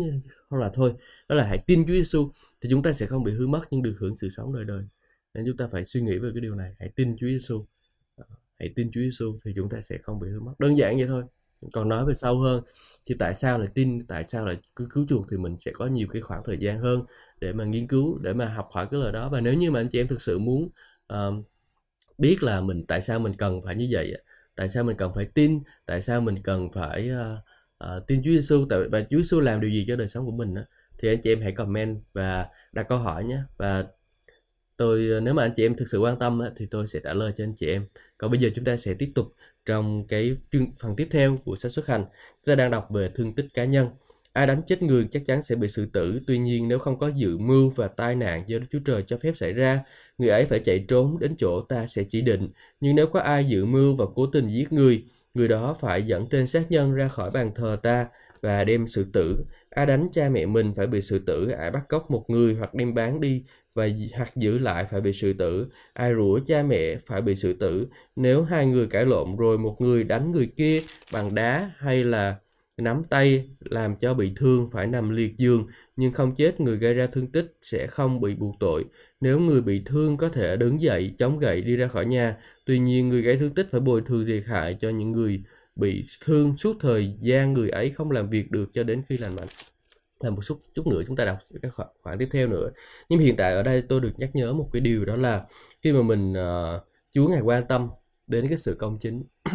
hoặc 0.51 0.59
là 0.59 0.71
thôi 0.75 0.95
đó 1.29 1.35
là 1.37 1.45
hãy 1.47 1.59
tin 1.67 1.87
Chúa 1.87 1.93
Giêsu 1.93 2.31
thì 2.61 2.69
chúng 2.71 2.83
ta 2.83 2.93
sẽ 2.93 3.07
không 3.07 3.25
bị 3.25 3.33
hư 3.33 3.47
mất 3.47 3.61
nhưng 3.71 3.83
được 3.83 3.95
hưởng 3.99 4.17
sự 4.17 4.29
sống 4.29 4.55
đời 4.55 4.65
đời. 4.65 4.85
Nên 5.35 5.45
chúng 5.47 5.57
ta 5.57 5.69
phải 5.73 5.85
suy 5.85 6.01
nghĩ 6.01 6.19
về 6.19 6.31
cái 6.35 6.41
điều 6.41 6.55
này 6.55 6.75
hãy 6.79 6.89
tin 6.97 7.17
Chúa 7.17 7.27
Giêsu 7.27 7.67
ờ, 8.17 8.25
hãy 8.59 8.73
tin 8.77 8.91
Chúa 8.93 9.01
Giêsu 9.01 9.39
thì 9.45 9.53
chúng 9.57 9.69
ta 9.69 9.81
sẽ 9.81 9.99
không 10.03 10.21
bị 10.21 10.29
hư 10.29 10.41
mất. 10.41 10.53
Đơn 10.59 10.79
giản 10.79 10.97
vậy 10.97 11.07
thôi 11.07 11.25
còn 11.73 11.89
nói 11.89 12.05
về 12.07 12.15
sâu 12.15 12.39
hơn 12.39 12.63
thì 13.07 13.15
tại 13.19 13.35
sao 13.35 13.59
lại 13.59 13.69
tin 13.75 14.07
tại 14.07 14.25
sao 14.29 14.47
lại 14.47 14.57
cứ 14.77 14.87
cứu 14.91 15.07
chuột 15.09 15.27
thì 15.31 15.37
mình 15.37 15.57
sẽ 15.61 15.71
có 15.75 15.87
nhiều 15.87 16.09
cái 16.13 16.23
khoảng 16.23 16.43
thời 16.45 16.59
gian 16.59 16.79
hơn 16.81 17.05
để 17.41 17.53
mà 17.53 17.65
nghiên 17.65 17.87
cứu 17.87 18.19
để 18.19 18.33
mà 18.33 18.47
học 18.47 18.69
hỏi 18.73 18.87
cái 18.91 19.01
lời 19.01 19.13
đó. 19.13 19.29
Và 19.29 19.41
nếu 19.41 19.55
như 19.55 19.71
mà 19.71 19.81
anh 19.81 19.89
chị 19.89 20.01
em 20.01 20.09
thực 20.09 20.23
sự 20.23 20.39
muốn 20.39 20.69
uh, 21.13 21.45
biết 22.19 22.43
là 22.43 22.61
mình 22.61 22.85
tại 22.89 23.03
sao 23.03 23.19
mình 23.19 23.35
cần 23.35 23.61
phải 23.65 23.75
như 23.75 23.89
vậy 23.91 24.15
tại 24.57 24.69
sao 24.69 24.85
mình 24.85 24.97
cần 24.97 25.13
phải 25.15 25.25
tin 25.25 25.61
tại 25.87 26.03
sao 26.03 26.21
mình 26.21 26.43
cần 26.43 26.73
phải 26.73 27.11
uh, 27.11 27.39
uh, 27.85 28.07
tin 28.07 28.23
Chúa 28.25 28.31
Giêsu 28.31 28.67
tại 28.71 28.79
và 28.93 29.01
Chúa 29.11 29.19
Giêsu 29.19 29.41
làm 29.41 29.61
điều 29.61 29.71
gì 29.71 29.85
cho 29.89 29.97
đời 29.97 30.09
sống 30.09 30.27
của 30.27 30.33
mình 30.33 30.55
đó, 30.55 30.63
thì 30.99 31.09
anh 31.09 31.21
chị 31.23 31.33
em 31.33 31.41
hãy 31.43 31.53
comment 31.53 32.03
và 32.13 32.49
đặt 32.73 32.87
câu 32.89 32.99
hỏi 32.99 33.25
nhé. 33.25 33.39
Và 33.57 33.85
tôi 34.77 35.09
ờ, 35.11 35.21
nếu 35.21 35.35
mà 35.35 35.43
anh 35.45 35.53
chị 35.57 35.67
em 35.67 35.77
thực 35.77 35.89
sự 35.89 35.99
quan 36.01 36.19
tâm 36.19 36.41
thì 36.57 36.67
tôi 36.71 36.87
sẽ 36.87 37.01
trả 37.05 37.15
lời 37.15 37.33
cho 37.37 37.45
anh 37.45 37.55
chị 37.57 37.67
em. 37.67 37.87
Còn 38.19 38.31
bây 38.31 38.41
giờ 38.41 38.51
chúng 38.55 38.65
ta 38.65 38.77
sẽ 38.77 38.95
tiếp 38.95 39.13
tục 39.15 39.27
trong 39.67 40.07
cái 40.07 40.37
phần 40.81 40.97
tiếp 40.97 41.09
theo 41.11 41.39
của 41.45 41.57
sách 41.57 41.73
xuất 41.73 41.87
hành 41.87 42.05
chúng 42.05 42.45
ta 42.47 42.55
đang 42.55 42.71
đọc 42.71 42.89
về 42.91 43.11
thương 43.15 43.35
tích 43.35 43.47
cá 43.55 43.65
nhân 43.65 43.89
Ai 44.35 44.47
đánh 44.47 44.63
chết 44.67 44.83
người 44.83 45.09
chắc 45.11 45.23
chắn 45.27 45.43
sẽ 45.43 45.55
bị 45.55 45.69
xử 45.69 45.87
tử, 45.87 46.21
tuy 46.27 46.39
nhiên 46.39 46.69
nếu 46.69 46.79
không 46.79 46.99
có 46.99 47.09
dự 47.09 47.39
mưu 47.39 47.71
và 47.71 47.89
tai 47.89 48.15
nạn 48.15 48.45
do 48.47 48.59
Đức 48.59 48.67
Chúa 48.71 48.79
Trời 48.85 49.05
cho 49.07 49.17
phép 49.17 49.33
xảy 49.37 49.53
ra, 49.53 49.81
người 50.19 50.29
ấy 50.29 50.45
phải 50.45 50.59
chạy 50.59 50.85
trốn 50.89 51.19
đến 51.21 51.35
chỗ 51.39 51.61
ta 51.69 51.87
sẽ 51.87 52.05
chỉ 52.11 52.23
định. 52.23 52.49
Nhưng 52.81 52.97
nếu 52.97 53.07
có 53.07 53.21
ai 53.21 53.45
dự 53.49 53.65
mưu 53.65 53.97
và 53.97 54.05
cố 54.15 54.27
tình 54.27 54.49
giết 54.49 54.73
người, 54.73 55.05
người 55.35 55.49
đó 55.49 55.77
phải 55.81 56.03
dẫn 56.03 56.27
tên 56.31 56.47
sát 56.47 56.71
nhân 56.71 56.95
ra 56.95 57.09
khỏi 57.09 57.31
bàn 57.35 57.51
thờ 57.55 57.77
ta 57.83 58.07
và 58.41 58.65
đem 58.65 58.87
xử 58.87 59.07
tử. 59.13 59.45
Ai 59.71 59.87
đánh 59.87 60.09
cha 60.13 60.29
mẹ 60.29 60.47
mình 60.47 60.75
phải 60.77 60.87
bị 60.87 61.03
xử 61.03 61.19
tử, 61.19 61.49
ai 61.49 61.71
bắt 61.71 61.89
cóc 61.89 62.11
một 62.11 62.25
người 62.31 62.55
hoặc 62.55 62.75
đem 62.75 62.95
bán 62.95 63.21
đi 63.21 63.45
và 63.75 63.89
hoặc 64.17 64.37
giữ 64.37 64.59
lại 64.59 64.87
phải 64.91 65.01
bị 65.01 65.13
xử 65.13 65.33
tử. 65.33 65.67
Ai 65.93 66.15
rủa 66.15 66.39
cha 66.47 66.63
mẹ 66.63 66.97
phải 67.07 67.23
bị 67.23 67.37
xử 67.37 67.53
tử. 67.53 67.87
Nếu 68.17 68.43
hai 68.43 68.67
người 68.67 68.87
cãi 68.87 69.05
lộn 69.07 69.37
rồi 69.37 69.59
một 69.59 69.81
người 69.81 70.05
đánh 70.05 70.33
người 70.33 70.47
kia 70.57 70.81
bằng 71.13 71.35
đá 71.35 71.71
hay 71.77 72.05
là 72.05 72.37
nắm 72.77 73.03
tay 73.11 73.49
làm 73.61 73.97
cho 73.97 74.15
bị 74.15 74.33
thương 74.37 74.71
phải 74.73 74.87
nằm 74.87 75.11
liệt 75.11 75.37
giường, 75.39 75.67
nhưng 75.97 76.13
không 76.13 76.35
chết 76.35 76.61
người 76.61 76.77
gây 76.77 76.95
ra 76.95 77.07
thương 77.07 77.33
tích 77.33 77.57
sẽ 77.63 77.87
không 77.87 78.21
bị 78.21 78.35
buộc 78.35 78.57
tội 78.61 78.85
nếu 79.25 79.41
người 79.41 79.61
bị 79.61 79.83
thương 79.87 80.17
có 80.17 80.29
thể 80.29 80.57
đứng 80.57 80.81
dậy, 80.81 81.15
chống 81.19 81.39
gậy 81.39 81.63
đi 81.63 81.77
ra 81.77 81.89
khỏi 81.89 82.07
nhà 82.07 82.37
tuy 82.67 82.79
nhiên, 82.79 83.09
người 83.09 83.23
gây 83.23 83.37
thương 83.37 83.55
tích 83.55 83.69
phải 83.71 83.81
bồi 83.81 84.03
thường 84.07 84.27
thiệt 84.27 84.45
hại 84.47 84.75
cho 84.81 84.91
những 84.91 85.13
người 85.13 85.43
bị 85.77 86.05
thương 86.21 86.57
suốt 86.57 86.77
thời 86.81 87.15
gian 87.21 87.53
người 87.53 87.71
ấy 87.71 87.91
không 87.91 88.11
làm 88.11 88.31
việc 88.31 88.51
được 88.51 88.71
cho 88.75 88.83
đến 88.83 89.03
khi 89.09 89.19
lành 89.19 89.37
mạnh 89.37 89.49
và 90.25 90.31
một 90.31 90.41
chút 90.45 90.61
chút 90.75 90.87
nữa 90.87 91.03
chúng 91.07 91.17
ta 91.17 91.25
đọc 91.25 91.39
các 91.63 91.75
khoảng, 91.75 91.89
khoảng 92.03 92.19
tiếp 92.19 92.29
theo 92.33 92.49
nữa. 92.49 92.71
Nhưng 93.09 93.21
hiện 93.21 93.37
tại 93.37 93.55
ở 93.55 93.63
đây 93.63 93.83
tôi 93.83 94.01
được 94.01 94.13
nhắc 94.17 94.31
nhớ 94.37 94.53
một 94.53 94.69
cái 94.73 94.81
điều 94.81 95.05
đó 95.05 95.17
là 95.17 95.47
khi 95.83 95.93
mà 95.93 96.03
mình 96.03 96.33
uh, 96.33 96.83
Chúa 97.13 97.29
ngài 97.29 97.41
quan 97.41 97.67
tâm 97.67 97.89
đến 98.27 98.49
cái 98.49 98.59
sự 98.59 98.77
công 98.79 98.99
chính. 98.99 99.25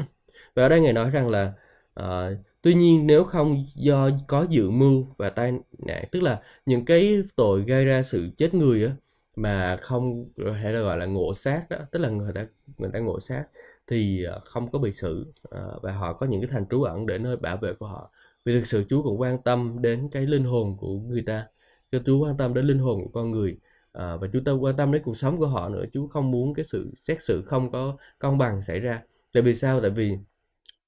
Và 0.55 0.63
ở 0.63 0.69
đây 0.69 0.81
ngài 0.81 0.93
nói 0.93 1.09
rằng 1.09 1.29
là 1.29 1.53
uh, 1.99 2.37
tuy 2.61 2.73
nhiên 2.73 3.07
nếu 3.07 3.23
không 3.23 3.65
do 3.75 4.09
có 4.27 4.45
dự 4.49 4.69
mưu 4.69 5.07
và 5.17 5.29
tai 5.29 5.53
nạn 5.87 6.03
tức 6.11 6.23
là 6.23 6.41
những 6.65 6.85
cái 6.85 7.23
tội 7.35 7.61
gây 7.61 7.85
ra 7.85 8.03
sự 8.03 8.29
chết 8.37 8.53
người 8.53 8.85
á 8.85 8.91
mà 9.35 9.77
không 9.81 10.25
hay 10.63 10.73
là 10.73 10.79
gọi 10.79 10.97
là 10.97 11.05
ngộ 11.05 11.33
sát 11.33 11.69
đó 11.69 11.77
tức 11.91 11.99
là 11.99 12.09
người 12.09 12.33
ta 12.33 12.45
người 12.77 12.89
ta 12.93 12.99
ngộ 12.99 13.19
sát 13.19 13.43
thì 13.87 14.23
ờ, 14.23 14.41
không 14.45 14.71
có 14.71 14.79
bị 14.79 14.91
xử 14.91 15.33
uh, 15.55 15.81
và 15.81 15.91
họ 15.91 16.13
có 16.13 16.25
những 16.25 16.41
cái 16.41 16.49
thành 16.53 16.65
trú 16.69 16.83
ẩn 16.83 17.05
để 17.05 17.17
nơi 17.17 17.37
bảo 17.37 17.57
vệ 17.57 17.73
của 17.73 17.87
họ 17.87 18.11
vì 18.45 18.53
thực 18.53 18.67
sự 18.67 18.83
Chúa 18.89 19.03
cũng 19.03 19.21
quan 19.21 19.43
tâm 19.43 19.81
đến 19.81 20.09
cái 20.11 20.25
linh 20.25 20.43
hồn 20.43 20.77
của 20.77 20.99
người 20.99 21.21
ta. 21.21 21.47
Cho 21.91 21.99
Chúa 22.05 22.25
quan 22.25 22.37
tâm 22.37 22.53
đến 22.53 22.65
linh 22.65 22.79
hồn 22.79 23.03
của 23.03 23.09
con 23.13 23.31
người. 23.31 23.57
À, 23.91 24.17
và 24.17 24.27
Chúa 24.33 24.39
ta 24.45 24.51
quan 24.51 24.77
tâm 24.77 24.91
đến 24.91 25.03
cuộc 25.03 25.17
sống 25.17 25.37
của 25.37 25.47
họ 25.47 25.69
nữa. 25.69 25.83
Chúa 25.93 26.07
không 26.07 26.31
muốn 26.31 26.53
cái 26.53 26.65
sự 26.65 26.91
xét 26.95 27.23
xử 27.23 27.41
không 27.45 27.71
có 27.71 27.97
công 28.19 28.37
bằng 28.37 28.61
xảy 28.61 28.79
ra. 28.79 29.03
Tại 29.33 29.43
vì 29.43 29.55
sao? 29.55 29.81
Tại 29.81 29.89
vì 29.89 30.17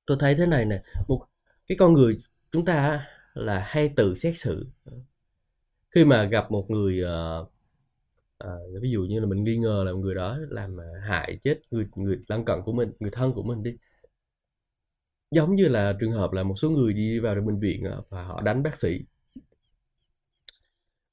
tôi 0.06 0.18
thấy 0.20 0.36
thế 0.36 0.46
này 0.46 0.66
nè. 0.66 0.82
Một 1.08 1.26
cái 1.68 1.78
con 1.78 1.94
người 1.94 2.18
chúng 2.52 2.66
ta 2.66 3.08
là 3.34 3.60
hay 3.66 3.90
tự 3.96 4.16
xét 4.16 4.38
xử. 4.38 4.68
Khi 5.92 6.06
mà 6.06 6.24
gặp 6.24 6.52
một 6.52 6.70
người 6.70 7.02
uh, 7.04 7.52
uh, 8.44 8.82
ví 8.82 8.92
dụ 8.92 9.02
như 9.02 9.20
là 9.20 9.26
mình 9.26 9.44
nghi 9.44 9.58
ngờ 9.58 9.84
là 9.86 9.92
một 9.92 10.00
người 10.00 10.16
đó 10.16 10.38
làm 10.50 10.78
hại 11.02 11.38
chết 11.42 11.60
người 11.72 11.86
người 11.96 12.18
lân 12.28 12.46
cận 12.46 12.62
của 12.66 12.74
mình 12.74 12.92
người 13.00 13.12
thân 13.12 13.34
của 13.34 13.44
mình 13.44 13.64
đi 13.64 13.78
giống 15.32 15.56
như 15.56 15.68
là 15.68 15.94
trường 16.00 16.12
hợp 16.12 16.32
là 16.34 16.44
một 16.44 16.56
số 16.56 16.70
người 16.70 16.94
đi 16.94 17.20
vào 17.20 17.36
bệnh 17.36 17.60
viện 17.60 17.84
ờ, 17.84 18.04
và 18.10 18.24
họ 18.24 18.42
đánh 18.42 18.64
bác 18.64 18.78
sĩ. 18.80 19.06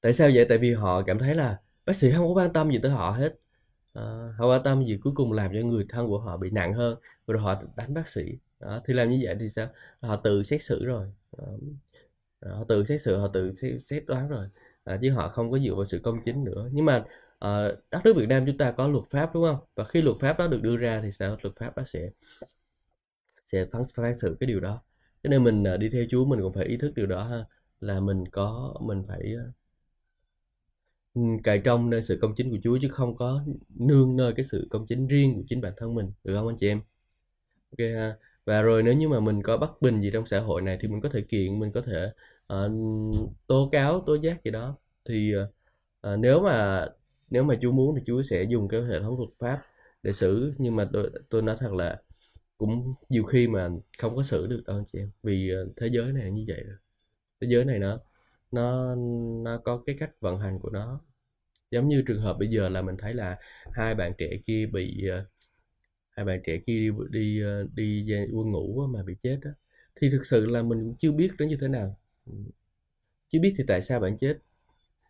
Tại 0.01 0.13
sao 0.13 0.29
vậy? 0.33 0.45
Tại 0.49 0.57
vì 0.57 0.73
họ 0.73 1.01
cảm 1.01 1.19
thấy 1.19 1.35
là 1.35 1.59
bác 1.85 1.95
sĩ 1.95 2.11
không 2.11 2.27
có 2.27 2.33
quan 2.41 2.53
tâm 2.53 2.71
gì 2.71 2.79
tới 2.81 2.91
họ 2.91 3.11
hết. 3.11 3.35
À, 3.93 4.03
họ 4.37 4.47
quan 4.47 4.63
tâm 4.63 4.85
gì 4.85 4.97
cuối 5.03 5.13
cùng 5.15 5.33
làm 5.33 5.51
cho 5.53 5.59
người 5.59 5.85
thân 5.89 6.07
của 6.07 6.19
họ 6.19 6.37
bị 6.37 6.49
nặng 6.49 6.73
hơn 6.73 6.97
rồi 7.27 7.41
họ 7.41 7.63
đánh 7.75 7.93
bác 7.93 8.07
sĩ. 8.07 8.21
Đó, 8.59 8.81
thì 8.85 8.93
làm 8.93 9.09
như 9.09 9.19
vậy 9.23 9.35
thì 9.39 9.49
sao? 9.49 9.67
Họ 10.01 10.15
tự 10.15 10.43
xét 10.43 10.63
xử 10.63 10.85
rồi. 10.85 11.07
À, 11.37 11.45
họ 12.51 12.63
tự 12.67 12.83
xét 12.85 13.01
xử 13.01 13.17
họ 13.17 13.27
tự 13.27 13.53
xét 13.79 14.05
đoán 14.05 14.29
rồi. 14.29 14.45
À, 14.83 14.99
chứ 15.01 15.09
họ 15.11 15.29
không 15.29 15.51
có 15.51 15.59
dựa 15.59 15.75
vào 15.75 15.85
sự 15.85 15.99
công 16.03 16.23
chính 16.25 16.43
nữa. 16.43 16.69
Nhưng 16.73 16.85
mà 16.85 17.05
à, 17.39 17.67
đất 17.91 18.01
nước 18.05 18.13
Việt 18.15 18.29
Nam 18.29 18.45
chúng 18.45 18.57
ta 18.57 18.71
có 18.71 18.87
luật 18.87 19.05
pháp 19.09 19.33
đúng 19.33 19.45
không? 19.45 19.59
Và 19.75 19.83
khi 19.83 20.01
luật 20.01 20.17
pháp 20.21 20.39
đó 20.39 20.47
được 20.47 20.61
đưa 20.61 20.77
ra 20.77 21.01
thì 21.03 21.11
sao? 21.11 21.37
Luật 21.43 21.55
pháp 21.55 21.77
đó 21.77 21.83
sẽ 21.85 22.09
sẽ 23.51 23.65
phán 23.71 23.81
phán 23.95 24.17
xử 24.17 24.37
cái 24.39 24.47
điều 24.47 24.59
đó. 24.59 24.81
Cho 25.23 25.29
nên 25.29 25.43
mình 25.43 25.63
à, 25.67 25.77
đi 25.77 25.89
theo 25.89 26.03
Chúa 26.09 26.25
mình 26.25 26.41
cũng 26.41 26.53
phải 26.53 26.65
ý 26.65 26.77
thức 26.77 26.93
điều 26.95 27.05
đó 27.05 27.23
ha 27.23 27.45
là 27.79 27.99
mình 27.99 28.23
có 28.31 28.75
mình 28.81 29.03
phải 29.07 29.35
à, 29.35 29.45
cài 31.43 31.59
trong 31.59 31.89
nơi 31.89 32.01
sự 32.01 32.19
công 32.21 32.35
chính 32.35 32.51
của 32.51 32.57
Chúa 32.63 32.77
chứ 32.81 32.87
không 32.89 33.15
có 33.15 33.43
nương 33.75 34.15
nơi 34.15 34.33
cái 34.33 34.45
sự 34.45 34.67
công 34.71 34.85
chính 34.87 35.07
riêng 35.07 35.35
của 35.35 35.43
chính 35.47 35.61
bản 35.61 35.73
thân 35.77 35.95
mình 35.95 36.11
được 36.23 36.33
không 36.35 36.47
anh 36.47 36.57
chị 36.59 36.67
em? 36.67 36.81
Ok 37.71 37.79
ha. 37.95 38.17
Và 38.45 38.61
rồi 38.61 38.83
nếu 38.83 38.93
như 38.93 39.09
mà 39.09 39.19
mình 39.19 39.43
có 39.43 39.57
bất 39.57 39.81
bình 39.81 40.01
gì 40.01 40.11
trong 40.13 40.25
xã 40.25 40.39
hội 40.39 40.61
này 40.61 40.77
thì 40.81 40.87
mình 40.87 41.01
có 41.01 41.09
thể 41.09 41.21
kiện 41.21 41.59
mình 41.59 41.71
có 41.71 41.81
thể 41.81 42.11
uh, 42.53 42.71
tố 43.47 43.69
cáo 43.71 44.03
tố 44.07 44.15
giác 44.15 44.43
gì 44.43 44.51
đó. 44.51 44.77
Thì 45.05 45.33
uh, 45.35 46.19
nếu 46.19 46.41
mà 46.41 46.87
nếu 47.29 47.43
mà 47.43 47.55
Chúa 47.61 47.71
muốn 47.71 47.95
thì 47.95 48.01
Chúa 48.05 48.21
sẽ 48.21 48.43
dùng 48.43 48.67
cái 48.67 48.81
hệ 48.81 48.99
thống 48.99 49.17
luật 49.17 49.29
pháp 49.39 49.61
để 50.03 50.13
xử. 50.13 50.53
Nhưng 50.57 50.75
mà 50.75 50.89
tôi 50.93 51.11
tôi 51.29 51.41
nói 51.41 51.57
thật 51.59 51.73
là 51.73 52.01
cũng 52.59 52.95
nhiều 53.09 53.25
khi 53.25 53.49
mà 53.49 53.69
không 53.99 54.17
có 54.17 54.23
xử 54.23 54.47
được 54.47 54.63
đâu 54.67 54.77
anh 54.77 54.85
chị 54.93 54.99
em. 54.99 55.11
Vì 55.23 55.51
ờ, 55.51 55.69
thế 55.77 55.87
giới 55.93 56.13
này 56.13 56.31
như 56.31 56.45
vậy 56.49 56.63
rồi. 56.67 56.77
Thế 57.41 57.47
giới 57.51 57.65
này 57.65 57.79
nó 57.79 57.99
nó 58.51 58.95
nó 59.45 59.57
có 59.65 59.83
cái 59.87 59.95
cách 59.99 60.11
vận 60.21 60.39
hành 60.39 60.59
của 60.59 60.71
nó. 60.71 61.01
Giống 61.71 61.89
như 61.89 62.03
trường 62.07 62.21
hợp 62.21 62.37
bây 62.39 62.49
giờ 62.49 62.69
là 62.69 62.83
mình 62.83 62.97
thấy 62.99 63.15
là 63.15 63.39
hai 63.73 63.95
bạn 63.95 64.13
trẻ 64.19 64.31
kia 64.47 64.67
bị 64.73 65.07
ờ, 65.09 65.25
hai 66.11 66.25
bạn 66.25 66.41
trẻ 66.45 66.57
kia 66.65 66.79
đi 66.79 66.91
đi 67.11 67.41
ờ, 67.43 67.67
đi, 67.75 68.05
quân 68.33 68.51
ngũ 68.51 68.87
mà 68.87 69.03
bị 69.03 69.15
chết 69.23 69.39
đó 69.43 69.51
thì 69.95 70.09
thực 70.11 70.25
sự 70.25 70.45
là 70.45 70.63
mình 70.63 70.79
cũng 70.85 70.95
chưa 70.99 71.11
biết 71.11 71.31
nó 71.39 71.45
như 71.45 71.57
thế 71.61 71.67
nào. 71.67 71.97
Ừ. 72.25 72.33
Chưa 73.29 73.39
biết 73.39 73.53
thì 73.57 73.63
tại 73.67 73.81
sao 73.81 73.99
bạn 73.99 74.17
chết. 74.17 74.37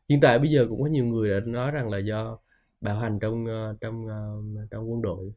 Hiện 0.10 0.22
tại 0.22 0.40
bây 0.40 0.50
giờ 0.52 0.68
cũng 0.70 0.82
có 0.84 0.88
nhiều 0.90 1.06
người 1.06 1.30
đã 1.42 1.46
nói 1.46 1.72
rằng 1.72 1.90
là 1.90 1.98
do 2.00 2.40
bạo 2.82 3.00
hành 3.00 3.20
trong 3.22 3.46
trong 3.82 4.08
trong 4.72 4.92
quân 4.92 5.02
đội 5.02 5.34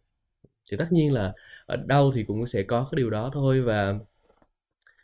thì 0.70 0.77
tất 0.77 0.87
nhiên 0.90 1.12
là 1.12 1.33
ờ, 1.66 1.77
ở 1.77 1.85
đâu 1.87 2.12
thì 2.14 2.25
cũng 2.25 2.46
sẽ 2.46 2.62
có 2.62 2.88
cái 2.90 2.96
điều 2.96 3.11
đó 3.11 3.31
thôi 3.35 3.61
và 3.62 3.94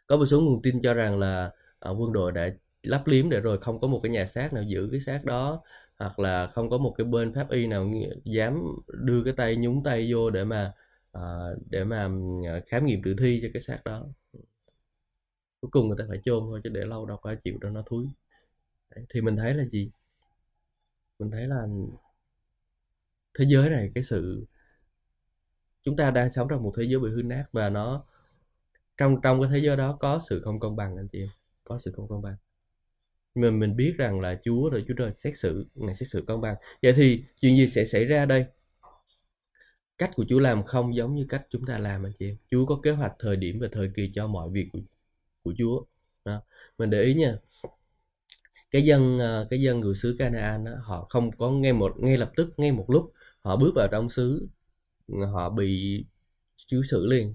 có 0.06 0.16
một 0.16 0.26
số 0.26 0.40
nguồn 0.40 0.62
tin 0.62 0.82
cho 0.82 0.94
rằng 0.94 1.18
là 1.18 1.50
uh, 1.90 2.00
quân 2.00 2.12
đội 2.12 2.32
đã 2.32 2.48
lắp 2.82 3.06
liếm 3.06 3.30
để 3.30 3.40
rồi 3.40 3.58
không 3.58 3.80
có 3.80 3.88
một 3.88 4.00
cái 4.02 4.10
nhà 4.12 4.26
xác 4.26 4.52
nào 4.52 4.62
giữ 4.62 4.88
cái 4.90 5.00
xác 5.00 5.24
đó 5.24 5.62
hoặc 5.98 6.18
là 6.18 6.46
không 6.46 6.70
có 6.70 6.78
một 6.78 6.94
cái 6.98 7.04
bên 7.04 7.34
pháp 7.34 7.50
y 7.50 7.66
nào 7.66 7.90
dám 8.24 8.62
đưa 8.88 9.24
cái 9.24 9.34
tay 9.36 9.56
nhúng 9.56 9.82
tay 9.84 10.12
vô 10.12 10.30
để 10.30 10.44
mà 10.44 10.72
uh, 11.18 11.58
để 11.70 11.84
mà 11.84 12.08
khám 12.66 12.86
nghiệm 12.86 13.02
tử 13.02 13.14
thi 13.18 13.40
cho 13.42 13.48
cái 13.54 13.62
xác 13.62 13.80
đó. 13.84 14.06
Cuối 15.60 15.70
cùng 15.70 15.88
người 15.88 15.96
ta 15.98 16.04
phải 16.08 16.18
chôn 16.24 16.40
thôi 16.40 16.60
chứ 16.64 16.70
để 16.70 16.80
lâu 16.84 17.06
đâu 17.06 17.16
có 17.16 17.34
chịu 17.44 17.58
đâu 17.60 17.72
nó 17.72 17.82
thúi. 17.86 18.06
Đấy, 18.96 19.04
thì 19.08 19.20
mình 19.20 19.36
thấy 19.36 19.54
là 19.54 19.64
gì? 19.72 19.90
Mình 21.18 21.30
thấy 21.30 21.46
là 21.46 21.66
thế 23.38 23.44
giới 23.48 23.70
này 23.70 23.90
cái 23.94 24.04
sự 24.04 24.46
chúng 25.82 25.96
ta 25.96 26.10
đang 26.10 26.30
sống 26.30 26.48
trong 26.50 26.62
một 26.62 26.72
thế 26.76 26.84
giới 26.84 27.00
bị 27.00 27.10
hư 27.10 27.22
nát 27.22 27.44
và 27.52 27.68
nó 27.68 28.04
trong 28.98 29.20
trong 29.22 29.40
cái 29.42 29.50
thế 29.52 29.58
giới 29.58 29.76
đó 29.76 29.96
có 30.00 30.20
sự 30.28 30.42
không 30.44 30.60
công 30.60 30.76
bằng 30.76 30.96
anh 30.96 31.08
chị 31.08 31.18
em. 31.20 31.28
Có 31.64 31.78
sự 31.78 31.92
không 31.96 32.08
công 32.08 32.22
bằng. 32.22 32.36
Nhưng 33.34 33.44
mà 33.44 33.50
mình 33.50 33.76
biết 33.76 33.94
rằng 33.98 34.20
là 34.20 34.40
Chúa 34.44 34.70
rồi 34.70 34.84
Chúa 34.88 34.94
trời 34.94 35.12
xét 35.14 35.38
xử 35.38 35.66
ngày 35.74 35.94
xét 35.94 36.08
xử 36.08 36.24
công 36.26 36.40
bằng. 36.40 36.56
Vậy 36.82 36.92
thì 36.92 37.24
chuyện 37.40 37.56
gì 37.56 37.68
sẽ 37.68 37.84
xảy 37.84 38.04
ra 38.04 38.26
đây? 38.26 38.46
Cách 39.98 40.10
của 40.16 40.24
Chúa 40.28 40.38
làm 40.38 40.64
không 40.64 40.96
giống 40.96 41.14
như 41.14 41.26
cách 41.28 41.46
chúng 41.50 41.66
ta 41.66 41.78
làm 41.78 42.06
anh 42.06 42.12
chị 42.18 42.28
em. 42.28 42.36
Chúa 42.50 42.66
có 42.66 42.80
kế 42.82 42.90
hoạch 42.90 43.12
thời 43.18 43.36
điểm 43.36 43.58
và 43.60 43.68
thời 43.72 43.90
kỳ 43.94 44.10
cho 44.14 44.26
mọi 44.26 44.50
việc 44.50 44.68
của, 44.72 44.78
của 45.42 45.54
Chúa. 45.58 45.84
Đó. 46.24 46.42
mình 46.78 46.90
để 46.90 47.02
ý 47.02 47.14
nha. 47.14 47.38
Cái 48.70 48.82
dân 48.82 49.18
ờ, 49.18 49.46
cái 49.50 49.60
dân 49.60 49.80
người 49.80 49.94
xứ 49.94 50.16
Canaan 50.18 50.64
đó, 50.64 50.72
họ 50.82 51.06
không 51.10 51.30
có 51.38 51.50
ngay 51.50 51.72
một 51.72 51.94
ngay 51.98 52.16
lập 52.16 52.32
tức 52.36 52.54
ngay 52.56 52.72
một 52.72 52.90
lúc 52.90 53.12
họ 53.40 53.56
bước 53.56 53.72
vào 53.74 53.88
trong 53.90 54.10
xứ 54.10 54.48
họ 55.32 55.50
bị 55.50 56.04
Chúa 56.56 56.82
xử 56.82 57.06
liền. 57.06 57.34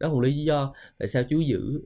Đó 0.00 0.08
là 0.08 0.20
lý 0.22 0.44
do 0.44 0.74
tại 0.98 1.08
sao 1.08 1.22
Chúa 1.30 1.40
giữ 1.40 1.80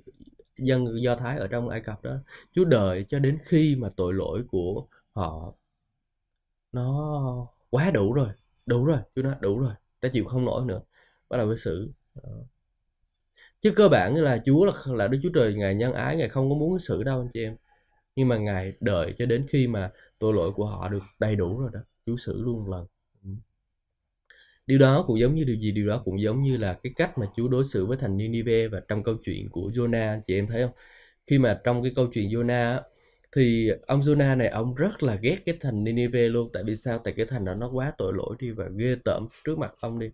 dân 0.58 1.02
Do 1.02 1.16
Thái 1.16 1.38
ở 1.38 1.46
trong 1.48 1.68
Ai 1.68 1.80
Cập 1.80 2.02
đó. 2.02 2.16
Chúa 2.52 2.64
đợi 2.64 3.04
cho 3.08 3.18
đến 3.18 3.38
khi 3.44 3.76
mà 3.76 3.88
tội 3.96 4.14
lỗi 4.14 4.42
của 4.50 4.86
họ 5.12 5.54
nó 6.72 7.46
quá 7.70 7.90
đủ 7.90 8.12
rồi 8.12 8.28
đủ 8.66 8.84
rồi, 8.84 8.98
Chúa 9.14 9.22
nói 9.22 9.34
đủ 9.40 9.58
rồi, 9.58 9.74
ta 10.00 10.08
chịu 10.08 10.24
không 10.24 10.44
nổi 10.44 10.64
nữa. 10.64 10.80
Bắt 11.28 11.36
đầu 11.36 11.46
với 11.46 11.58
xử. 11.58 11.90
Chứ 13.60 13.72
cơ 13.76 13.88
bản 13.88 14.14
là 14.14 14.38
Chúa 14.44 14.64
là 14.64 14.72
là 14.86 15.08
Đức 15.08 15.18
Chúa 15.22 15.30
Trời, 15.34 15.54
ngài 15.54 15.74
nhân 15.74 15.92
ái, 15.92 16.16
ngài 16.16 16.28
không 16.28 16.50
có 16.50 16.56
muốn 16.56 16.78
xử 16.78 17.02
đâu, 17.02 17.20
anh 17.20 17.28
chị 17.34 17.42
em. 17.44 17.56
Nhưng 18.16 18.28
mà 18.28 18.38
ngài 18.38 18.72
đợi 18.80 19.14
cho 19.18 19.26
đến 19.26 19.46
khi 19.48 19.66
mà 19.66 19.92
tội 20.18 20.34
lỗi 20.34 20.52
của 20.52 20.66
họ 20.66 20.88
được 20.88 21.02
đầy 21.18 21.36
đủ 21.36 21.58
rồi 21.60 21.70
đó, 21.72 21.80
Chúa 22.06 22.16
xử 22.16 22.42
luôn 22.42 22.64
một 22.64 22.70
lần. 22.70 22.86
Điều 24.70 24.78
đó 24.78 25.04
cũng 25.06 25.18
giống 25.20 25.34
như 25.34 25.44
điều 25.44 25.56
gì? 25.56 25.72
Điều 25.72 25.86
đó 25.88 26.02
cũng 26.04 26.20
giống 26.22 26.42
như 26.42 26.56
là 26.56 26.74
cái 26.82 26.92
cách 26.96 27.18
mà 27.18 27.26
Chúa 27.36 27.48
đối 27.48 27.64
xử 27.64 27.86
với 27.86 27.96
thành 28.00 28.16
Ninive 28.16 28.68
và 28.68 28.80
trong 28.88 29.02
câu 29.02 29.14
chuyện 29.24 29.48
của 29.50 29.70
Jonah, 29.74 30.20
chị 30.26 30.34
em 30.38 30.46
thấy 30.46 30.62
không? 30.62 30.72
Khi 31.26 31.38
mà 31.38 31.60
trong 31.64 31.82
cái 31.82 31.92
câu 31.96 32.06
chuyện 32.14 32.28
Jonah 32.30 32.80
thì 33.36 33.70
ông 33.86 34.00
Jonah 34.00 34.36
này, 34.36 34.48
ông 34.48 34.74
rất 34.74 35.02
là 35.02 35.14
ghét 35.22 35.36
cái 35.46 35.56
thành 35.60 35.84
Ninive 35.84 36.28
luôn 36.28 36.50
tại 36.52 36.64
vì 36.66 36.76
sao? 36.76 36.98
Tại 37.04 37.14
cái 37.16 37.26
thành 37.26 37.44
đó 37.44 37.54
nó 37.54 37.70
quá 37.74 37.92
tội 37.98 38.12
lỗi 38.16 38.36
đi 38.38 38.50
và 38.50 38.64
ghê 38.76 38.96
tởm 39.04 39.28
trước 39.44 39.58
mặt 39.58 39.74
ông 39.80 39.98
đi. 39.98 40.10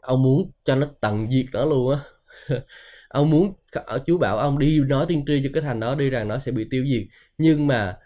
Ông 0.00 0.22
muốn 0.22 0.50
cho 0.64 0.74
nó 0.76 0.86
tận 1.00 1.30
diệt 1.30 1.46
nó 1.52 1.64
luôn 1.64 1.92
á. 1.92 2.00
ông 3.08 3.30
muốn 3.30 3.54
ờ, 3.72 3.98
Chúa 4.06 4.18
bảo 4.18 4.38
ông 4.38 4.58
đi 4.58 4.80
nói 4.80 5.06
tiên 5.08 5.24
tri 5.26 5.40
cho 5.44 5.50
cái 5.54 5.62
thành 5.62 5.80
đó, 5.80 5.94
đi 5.94 6.10
rằng 6.10 6.28
nó 6.28 6.38
sẽ 6.38 6.52
bị 6.52 6.66
tiêu 6.70 6.84
diệt 6.86 7.02
nhưng 7.38 7.66
mà 7.66 7.96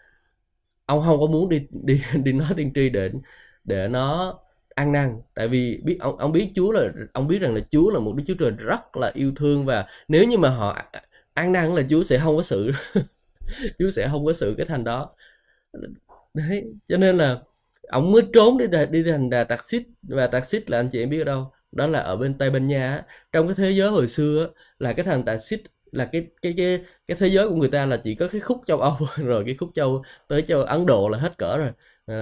ông 0.86 1.02
không 1.06 1.20
có 1.20 1.26
muốn 1.26 1.48
đi 1.48 1.66
đi 1.84 2.02
đi 2.24 2.32
nói 2.32 2.48
tiên 2.56 2.72
tri 2.74 2.90
để 2.90 3.10
để 3.64 3.88
nó 3.88 4.34
ăn 4.74 4.92
năn. 4.92 5.22
Tại 5.34 5.48
vì 5.48 5.80
biết, 5.84 5.96
ông 6.00 6.16
ông 6.16 6.32
biết 6.32 6.52
Chúa 6.54 6.72
là, 6.72 6.88
ông 7.12 7.28
biết 7.28 7.38
rằng 7.38 7.54
là 7.54 7.60
Chúa 7.70 7.90
là 7.90 8.00
một 8.00 8.12
Đức 8.16 8.24
Chúa 8.26 8.34
Trời 8.38 8.50
rất 8.50 8.96
là 8.96 9.10
yêu 9.14 9.32
thương 9.36 9.64
và 9.66 9.86
nếu 10.08 10.24
như 10.24 10.38
mà 10.38 10.48
họ 10.48 10.78
ăn 11.34 11.52
năn 11.52 11.74
là 11.74 11.82
Chúa 11.90 12.02
sẽ 12.02 12.18
không 12.18 12.36
có 12.36 12.42
sự 12.42 12.72
Chúa 13.78 13.90
sẽ 13.90 14.08
không 14.08 14.24
có 14.24 14.32
sự 14.32 14.54
cái 14.58 14.66
thành 14.66 14.84
đó. 14.84 15.10
Đấy, 16.34 16.64
cho 16.84 16.96
nên 16.96 17.18
là 17.18 17.40
ông 17.88 18.12
mới 18.12 18.22
trốn 18.32 18.58
đi 18.58 18.66
đi 18.90 19.02
thành 19.02 19.30
đà 19.30 19.44
tạc 19.44 19.64
xít. 19.64 19.82
Và 20.02 20.26
tạc 20.26 20.44
xít 20.48 20.70
là 20.70 20.78
anh 20.78 20.88
chị 20.92 21.02
em 21.02 21.10
biết 21.10 21.18
ở 21.18 21.24
đâu? 21.24 21.52
Đó 21.72 21.86
là 21.86 22.00
ở 22.00 22.16
bên 22.16 22.38
tây 22.38 22.50
ban 22.50 22.66
nha 22.66 23.02
trong 23.32 23.48
cái 23.48 23.54
thế 23.54 23.70
giới 23.70 23.90
hồi 23.90 24.08
xưa 24.08 24.48
là 24.78 24.92
cái 24.92 25.04
thành 25.04 25.24
tạc 25.24 25.42
xít, 25.42 25.62
là 25.92 26.04
cái 26.12 26.26
cái 26.42 26.54
cái 26.56 26.84
cái 27.08 27.16
thế 27.20 27.28
giới 27.28 27.48
của 27.48 27.54
người 27.56 27.68
ta 27.68 27.86
là 27.86 27.96
chỉ 27.96 28.14
có 28.14 28.28
cái 28.28 28.40
khúc 28.40 28.62
châu 28.66 28.80
âu 28.80 28.96
rồi 29.16 29.44
cái 29.46 29.54
khúc 29.54 29.70
châu, 29.74 30.02
tới 30.28 30.42
châu 30.42 30.62
ấn 30.62 30.86
độ 30.86 31.08
là 31.08 31.18
hết 31.18 31.38
cỡ 31.38 31.56
rồi. 31.58 31.70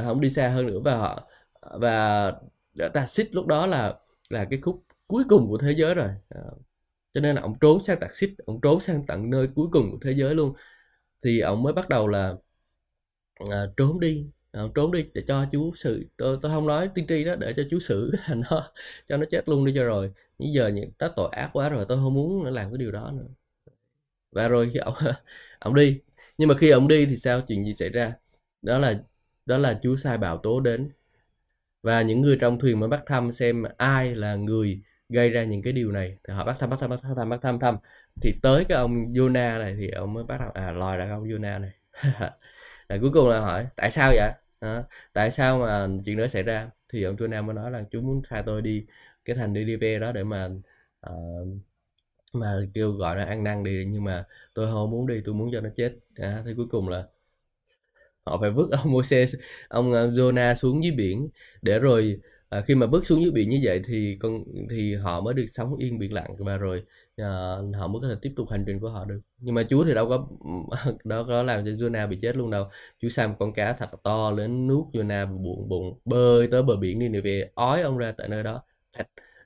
Không 0.05 0.21
đi 0.21 0.31
xa 0.31 0.49
hơn 0.49 0.67
nữa. 0.67 0.79
Và 0.85 0.97
họ 0.97 1.29
và 1.63 2.33
ta 2.95 3.07
xích 3.07 3.35
lúc 3.35 3.47
đó 3.47 3.67
là 3.67 3.99
là 4.29 4.45
cái 4.51 4.61
khúc 4.61 4.85
cuối 5.07 5.25
cùng 5.29 5.49
của 5.49 5.59
thế 5.59 5.73
giới 5.73 5.95
rồi. 5.95 6.09
À, 6.29 6.41
cho 7.15 7.21
nên 7.21 7.37
là 7.37 7.43
ông 7.43 7.59
trốn 7.61 7.85
sang 7.85 8.01
tạc 8.01 8.11
xích 8.17 8.35
ông 8.47 8.61
trốn 8.63 8.81
sang 8.81 9.07
tận 9.07 9.31
nơi 9.31 9.49
cuối 9.55 9.69
cùng 9.73 9.91
của 9.93 9.99
thế 10.03 10.13
giới 10.13 10.35
luôn. 10.35 10.55
Thì 11.25 11.41
ông 11.41 11.63
mới 11.63 11.73
bắt 11.73 11.89
đầu 11.89 12.09
là 12.09 12.35
à, 13.51 13.67
trốn 13.77 14.01
đi 14.01 14.27
à, 14.53 14.63
trốn 14.75 14.93
đi 14.93 15.07
để 15.15 15.23
cho 15.27 15.47
chú 15.53 15.73
xử 15.75 16.07
tôi 16.17 16.39
tôi 16.43 16.53
không 16.53 16.67
nói 16.67 16.91
tiên 16.95 17.07
tri 17.09 17.25
đó 17.25 17.35
để 17.37 17.53
cho 17.57 17.63
chú 17.71 17.79
xử 17.81 18.13
nó 18.51 18.73
cho 19.09 19.17
nó 19.17 19.25
chết 19.31 19.49
luôn 19.49 19.65
đi 19.67 19.73
cho 19.77 19.85
rồi. 19.85 20.13
Bây 20.39 20.49
giờ 20.53 20.69
những 20.69 20.91
nó 20.99 21.09
tội 21.17 21.29
ác 21.33 21.51
quá 21.53 21.69
rồi 21.69 21.85
tôi 21.89 21.99
không 21.99 22.15
muốn 22.15 22.45
làm 22.45 22.71
cái 22.71 22.79
điều 22.79 22.93
đó 22.93 23.11
nữa. 23.15 23.29
Và 24.31 24.49
rồi 24.49 24.71
khi 24.73 24.79
ông 24.79 24.95
ông 25.59 25.75
đi. 25.75 26.01
Nhưng 26.39 26.49
mà 26.49 26.55
khi 26.55 26.71
ông 26.71 26.89
đi 26.89 27.07
thì 27.07 27.17
sao? 27.17 27.41
Chuyện 27.49 27.65
gì 27.65 27.75
xảy 27.75 27.89
ra? 27.89 28.15
Đó 28.63 28.79
là 28.79 29.03
đó 29.47 29.59
là 29.59 29.81
Chúa 29.83 29.97
sai 29.97 30.19
bảo 30.19 30.39
tố 30.39 30.61
đến 30.61 30.91
và 31.83 32.03
những 32.03 32.21
người 32.21 32.39
trong 32.41 32.59
thuyền 32.59 32.81
mới 32.81 32.89
bắt 32.89 33.03
thăm 33.07 33.33
xem 33.33 33.65
ai 33.77 34.15
là 34.15 34.35
người 34.35 34.83
gây 35.09 35.31
ra 35.31 35.45
những 35.45 35.63
cái 35.63 35.73
điều 35.73 35.93
này. 35.93 36.19
Thì 36.29 36.35
họ 36.35 36.45
bắt 36.45 36.57
thăm 36.61 36.71
bắt 36.71 36.77
thăm 36.81 36.91
bắt 36.91 37.01
thăm 37.17 37.29
bắt 37.29 37.41
thăm 37.43 37.59
thăm 37.59 37.77
thì 38.23 38.35
tới 38.43 38.65
cái 38.65 38.79
ông 38.79 39.13
Jonah 39.13 39.59
này 39.59 39.77
thì 39.79 39.91
ông 39.91 40.13
mới 40.15 40.25
bắt 40.25 40.39
đầu 40.41 40.51
à 40.55 40.73
lòi 40.73 40.97
ra 40.97 41.11
ông 41.11 41.25
Jonah 41.25 41.61
này. 41.61 41.71
Rồi 42.89 42.99
cuối 43.01 43.11
cùng 43.15 43.29
là 43.29 43.41
hỏi 43.41 43.67
tại 43.77 43.91
sao 43.91 44.13
vậy? 44.17 44.33
À, 44.61 44.85
tại 45.13 45.31
sao 45.31 45.59
mà 45.59 45.89
chuyện 46.05 46.17
đó 46.19 46.27
xảy 46.29 46.43
ra? 46.43 46.71
Thì 46.89 47.03
ông 47.03 47.17
Jonah 47.17 47.45
mới 47.45 47.55
nói 47.55 47.71
là 47.71 47.85
chú 47.91 48.01
muốn 48.01 48.23
sai 48.31 48.43
tôi 48.47 48.63
đi 48.63 48.87
cái 49.25 49.37
thành 49.37 49.53
Nineveh 49.53 50.01
đó 50.01 50.13
để 50.13 50.25
mà 50.25 50.49
uh, 51.11 51.49
mà 52.33 52.61
kêu 52.75 52.93
gọi 52.93 53.17
là 53.17 53.25
ăn 53.25 53.45
năn 53.45 53.65
đi 53.65 53.85
nhưng 53.89 54.05
mà 54.05 54.25
tôi 54.55 54.67
không 54.73 54.91
muốn 54.91 55.07
đi 55.07 55.21
tôi 55.25 55.35
muốn 55.35 55.51
cho 55.53 55.61
nó 55.61 55.71
chết. 55.77 55.93
À, 56.17 56.43
thì 56.47 56.55
cuối 56.57 56.67
cùng 56.71 56.89
là 56.89 57.07
họ 58.25 58.39
phải 58.41 58.51
vứt 58.51 58.69
ông 58.83 58.93
Moses 58.93 59.35
ông 59.69 59.93
ờ, 59.93 60.11
Jonah 60.11 60.55
xuống 60.55 60.85
dưới 60.85 60.93
biển. 60.93 61.29
Để 61.63 61.79
rồi 61.79 62.21
à, 62.49 62.61
khi 62.67 62.75
mà 62.75 62.87
bước 62.87 63.07
xuống 63.07 63.23
dưới 63.23 63.31
biển 63.31 63.49
như 63.49 63.61
vậy 63.65 63.83
thì 63.87 64.17
con 64.21 64.45
thì 64.71 64.95
họ 64.95 65.21
mới 65.21 65.35
được 65.35 65.47
sống 65.53 65.77
yên 65.77 65.99
biển 65.99 66.13
lặng. 66.13 66.35
Và 66.39 66.57
rồi 66.57 66.83
à, 67.17 67.25
họ 67.79 67.89
mới 67.89 68.01
có 68.03 68.09
thể 68.09 68.15
tiếp 68.23 68.33
tục 68.37 68.49
hành 68.51 68.65
trình 68.67 68.81
của 68.81 68.89
họ 68.91 69.05
được. 69.05 69.21
Nhưng 69.39 69.55
mà 69.55 69.63
Chúa 69.71 69.85
thì 69.85 69.95
đâu 69.95 70.09
có 70.09 70.27
đâu 71.05 71.25
có 71.29 71.43
làm 71.43 71.65
cho 71.65 71.71
Jonah 71.71 72.09
bị 72.09 72.19
chết 72.23 72.37
luôn 72.37 72.51
đâu. 72.51 72.65
Chúa 73.03 73.09
sai 73.09 73.29
một 73.29 73.35
con 73.39 73.53
cá 73.53 73.73
thật 73.73 73.91
to 74.03 74.31
lớn 74.31 74.67
nuốt 74.67 74.87
Jonah 74.95 75.43
bụng 75.43 75.69
bụng 75.69 75.99
bơi 76.05 76.47
tới 76.51 76.63
bờ 76.63 76.77
biển 76.77 77.13
đi 77.13 77.21
về 77.21 77.51
ói 77.55 77.83
ông 77.83 77.99
ra 77.99 78.13
tại 78.19 78.29
nơi 78.29 78.43
đó. 78.43 78.63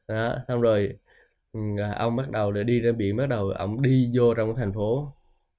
Đó 0.09 0.37
xong 0.49 0.61
rồi 0.61 0.99
ừ, 1.53 1.61
ông 1.97 2.17
bắt 2.17 2.31
đầu 2.31 2.53
để 2.53 2.65
đi 2.65 2.81
ra 2.81 2.93
biển 2.93 3.17
bắt 3.17 3.27
đầu 3.29 3.51
ông 3.51 3.83
đi 3.83 4.11
vô 4.15 4.35
trong 4.35 4.55
thành 4.57 4.73
phố. 4.75 5.13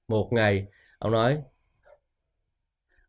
Một 0.08 0.28
ngày 0.32 0.66
ông 0.98 1.12
nói 1.12 1.38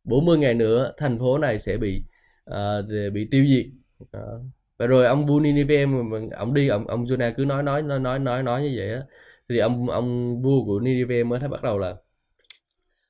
40 0.03 0.37
ngày 0.37 0.53
nữa 0.53 0.93
thành 0.97 1.19
phố 1.19 1.37
này 1.37 1.59
sẽ 1.59 1.77
bị 1.77 2.03
uh, 2.51 2.85
bị 3.13 3.27
tiêu 3.31 3.45
diệt. 3.47 3.65
Uh, 4.03 4.41
và 4.77 4.87
rồi 4.87 5.05
ông 5.05 5.25
bu 5.25 5.39
Nineveh 5.39 5.87
mà 5.89 6.19
ông 6.37 6.53
đi 6.53 6.67
ông 6.67 6.87
ông 6.87 7.05
Jonah 7.05 7.33
cứ 7.37 7.45
nói 7.45 7.63
nói 7.63 7.81
nói 7.81 7.99
nói 7.99 8.19
nói 8.19 8.43
nói 8.43 8.61
như 8.63 8.73
vậy 8.77 8.93
á. 8.93 9.01
Thì 9.49 9.57
ông 9.59 9.89
ông 9.89 10.41
vua 10.41 10.65
của 10.65 10.79
Ninive 10.79 11.23
mới 11.23 11.39
thấy 11.39 11.49
bắt 11.49 11.63
đầu 11.63 11.77
là 11.77 11.95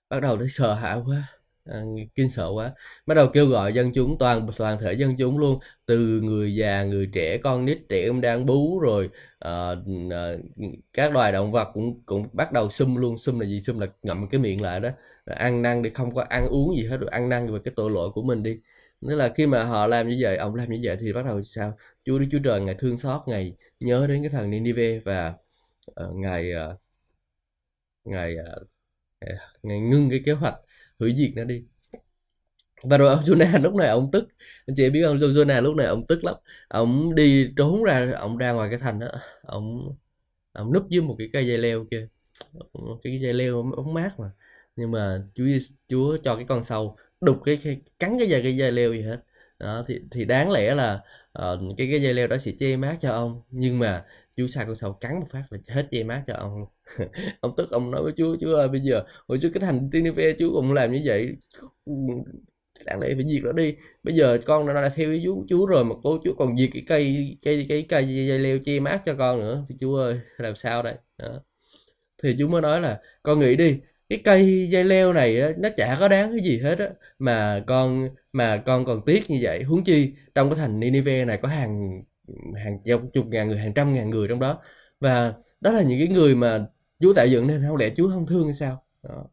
bắt 0.09 0.19
đầu 0.19 0.37
thấy 0.37 0.47
sợ 0.49 0.73
hãi 0.73 0.97
quá 1.05 1.27
à, 1.65 1.81
kinh 2.15 2.29
sợ 2.29 2.49
quá. 2.53 2.73
Bắt 3.05 3.15
đầu 3.15 3.27
kêu 3.33 3.45
gọi 3.45 3.73
dân 3.73 3.91
chúng 3.93 4.17
toàn 4.19 4.47
toàn 4.57 4.79
thể 4.79 4.93
dân 4.93 5.17
chúng 5.17 5.37
luôn 5.37 5.59
từ 5.85 6.21
người 6.21 6.55
già 6.55 6.83
người 6.83 7.09
trẻ 7.13 7.37
con 7.37 7.65
nít 7.65 7.77
trẻ 7.89 8.01
em 8.01 8.21
đang 8.21 8.45
bú 8.45 8.79
rồi 8.79 9.09
à, 9.39 9.75
à, 10.11 10.33
các 10.93 11.13
loài 11.13 11.31
động 11.31 11.51
vật 11.51 11.67
cũng 11.73 12.03
cũng 12.05 12.27
bắt 12.33 12.51
đầu 12.51 12.69
xum 12.69 12.95
luôn. 12.95 13.17
Xum 13.17 13.39
là 13.39 13.47
gì? 13.47 13.61
Xum 13.61 13.79
là 13.79 13.87
ngậm 14.03 14.27
cái 14.29 14.41
miệng 14.41 14.61
lại 14.61 14.79
đó 14.79 14.89
ăn 15.35 15.61
năn 15.61 15.81
đi 15.81 15.89
không 15.89 16.15
có 16.15 16.21
ăn 16.29 16.47
uống 16.47 16.77
gì 16.77 16.85
hết 16.85 16.97
rồi 16.97 17.09
ăn 17.09 17.29
năn 17.29 17.53
về 17.53 17.59
cái 17.65 17.73
tội 17.75 17.91
lỗi 17.91 18.09
của 18.13 18.23
mình 18.23 18.43
đi. 18.43 18.59
Nghĩa 19.01 19.15
là 19.15 19.33
khi 19.35 19.47
mà 19.47 19.63
họ 19.63 19.87
làm 19.87 20.09
như 20.09 20.17
vậy 20.21 20.37
ông 20.37 20.55
làm 20.55 20.71
như 20.71 20.79
vậy 20.83 20.97
thì 20.99 21.13
bắt 21.13 21.25
đầu 21.25 21.43
sao? 21.43 21.77
Chúa 22.05 22.19
đức 22.19 22.25
chúa 22.31 22.39
trời 22.43 22.61
ngài 22.61 22.75
thương 22.75 22.97
xót 22.97 23.21
ngài 23.27 23.55
nhớ 23.79 24.07
đến 24.07 24.21
cái 24.23 24.29
thằng 24.29 24.49
Ninive 24.49 24.99
và 24.99 25.33
uh, 25.91 26.15
ngài 26.15 26.51
uh, 26.71 26.79
ngài 28.05 28.35
uh, 28.35 28.67
ngài 29.63 29.79
ngưng 29.79 30.09
cái 30.09 30.21
kế 30.25 30.31
hoạch 30.31 30.55
hủy 30.99 31.15
diệt 31.17 31.31
nó 31.35 31.43
đi. 31.43 31.63
Và 32.83 32.97
rồi 32.97 33.09
ông 33.09 33.23
Jonah 33.23 33.61
lúc 33.61 33.75
này 33.75 33.87
ông 33.87 34.09
tức. 34.11 34.27
Anh 34.67 34.75
chị 34.75 34.89
biết 34.89 35.01
ông 35.01 35.17
Jonah 35.17 35.61
lúc 35.61 35.75
này 35.75 35.87
ông 35.87 36.05
tức 36.07 36.23
lắm. 36.23 36.35
Ông 36.67 37.15
đi 37.15 37.53
trốn 37.57 37.83
ra 37.83 38.13
ông 38.17 38.37
ra 38.37 38.51
ngoài 38.51 38.69
cái 38.69 38.79
thành 38.79 38.99
đó. 38.99 39.07
Ông 39.41 39.95
ông 40.51 40.73
núp 40.73 40.89
dưới 40.89 41.01
một 41.01 41.15
cái 41.17 41.29
cây 41.33 41.47
dây 41.47 41.57
leo 41.57 41.85
kia. 41.91 42.07
Cái 43.03 43.19
dây 43.21 43.33
leo 43.33 43.55
ống 43.75 43.93
mát 43.93 44.19
mà 44.19 44.31
nhưng 44.79 44.91
mà 44.91 45.23
Chúa 45.35 45.45
Chúa 45.87 46.17
cho 46.17 46.35
cái 46.35 46.45
con 46.47 46.63
sâu 46.63 46.97
đục 47.21 47.37
cái, 47.45 47.59
cái 47.63 47.81
cắn 47.99 48.17
cái 48.19 48.29
dây 48.29 48.43
cái 48.43 48.57
dây 48.57 48.71
leo 48.71 48.93
gì 48.93 49.01
hết. 49.01 49.23
Đó 49.59 49.83
thì 49.87 49.99
thì 50.11 50.25
đáng 50.25 50.51
lẽ 50.51 50.75
là 50.75 51.01
uh, 51.39 51.59
cái 51.77 51.87
cái 51.91 52.01
dây 52.01 52.13
leo 52.13 52.27
đó 52.27 52.37
sẽ 52.37 52.51
che 52.59 52.77
mát 52.77 52.97
cho 53.01 53.11
ông. 53.11 53.41
Nhưng 53.51 53.79
mà 53.79 54.05
chú 54.37 54.47
sai 54.47 54.65
con 54.65 54.75
sâu 54.75 54.93
cắn 54.93 55.19
một 55.19 55.27
phát 55.29 55.43
là 55.49 55.59
hết 55.67 55.87
che 55.91 56.03
mát 56.03 56.23
cho 56.27 56.33
ông 56.33 56.65
ông 57.41 57.53
tức 57.57 57.71
ông 57.71 57.91
nói 57.91 58.03
với 58.03 58.13
Chúa 58.17 58.37
Chúa 58.41 58.55
ơi 58.55 58.67
bây 58.67 58.81
giờ 58.81 59.03
hồi 59.27 59.37
trước 59.41 59.49
cái 59.53 59.61
thành 59.61 59.89
Tinive 59.91 60.35
Chúa 60.39 60.53
cũng 60.53 60.73
làm 60.73 60.91
như 60.91 61.01
vậy. 61.05 61.35
Đáng 62.85 62.99
lẽ 62.99 63.09
phải 63.15 63.25
diệt 63.27 63.43
nó 63.43 63.51
đi. 63.51 63.75
Bây 64.03 64.15
giờ 64.15 64.39
con 64.45 64.65
nó 64.65 64.73
đã 64.73 64.89
theo 64.89 65.11
ý 65.11 65.21
chú 65.23 65.45
chú 65.49 65.65
rồi 65.65 65.85
mà 65.85 65.95
cô 66.03 66.19
chú 66.23 66.33
còn 66.37 66.57
diệt 66.57 66.69
cái 66.73 66.83
cây 66.87 67.37
cây 67.41 67.65
cái 67.69 67.85
cây 67.89 68.27
dây 68.27 68.39
leo 68.39 68.59
che 68.65 68.79
mát 68.79 69.01
cho 69.05 69.15
con 69.15 69.39
nữa. 69.39 69.65
Thì 69.69 69.75
chú 69.79 69.95
ơi 69.95 70.19
làm 70.37 70.55
sao 70.55 70.83
đây? 70.83 70.95
Đó. 71.17 71.41
thì 72.23 72.35
chú 72.39 72.47
mới 72.47 72.61
nói 72.61 72.81
là 72.81 73.01
con 73.23 73.39
nghĩ 73.39 73.55
đi 73.55 73.79
cái 74.09 74.19
cây 74.23 74.67
dây 74.71 74.83
leo 74.83 75.13
này 75.13 75.41
á, 75.41 75.49
nó 75.57 75.69
chả 75.77 75.97
có 75.99 76.07
đáng 76.07 76.31
cái 76.31 76.39
gì 76.39 76.59
hết 76.59 76.79
á. 76.79 76.89
Mà 77.19 77.63
con 77.67 78.09
mà 78.33 78.57
con 78.57 78.85
còn 78.85 79.01
tiếc 79.05 79.29
như 79.29 79.39
vậy. 79.41 79.63
Huống 79.63 79.83
chi 79.83 80.13
trong 80.35 80.49
cái 80.49 80.55
thành 80.55 80.79
Ninive 80.79 81.25
này 81.25 81.39
có 81.41 81.47
hàng 81.47 82.01
hàng 82.55 82.79
chục 83.13 83.27
ngàn 83.27 83.47
người 83.47 83.57
hàng 83.57 83.73
trăm 83.73 83.93
ngàn 83.93 84.09
người 84.09 84.27
trong 84.27 84.39
đó. 84.39 84.61
Và 84.99 85.33
đó 85.61 85.71
là 85.71 85.81
những 85.81 85.99
cái 85.99 86.07
người 86.07 86.35
mà 86.35 86.65
Chúa 86.99 87.13
tạo 87.13 87.27
dựng 87.27 87.47
nên 87.47 87.63
không 87.67 87.77
lẽ 87.77 87.89
Chúa 87.97 88.09
không 88.09 88.27
thương 88.27 88.45
hay 88.45 88.53
sao? 88.53 88.83
Đó. 89.03 89.25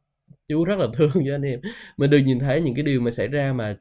Chúa 0.49 0.65
rất 0.65 0.79
là 0.79 0.87
thương 0.95 1.11
cho 1.27 1.35
anh 1.35 1.43
em. 1.43 1.61
Mình 1.97 2.11
được 2.11 2.19
nhìn 2.19 2.39
thấy 2.39 2.61
những 2.61 2.75
cái 2.75 2.83
điều 2.85 3.01
mà 3.01 3.11
xảy 3.11 3.29
ra 3.29 3.53
mà 3.53 3.77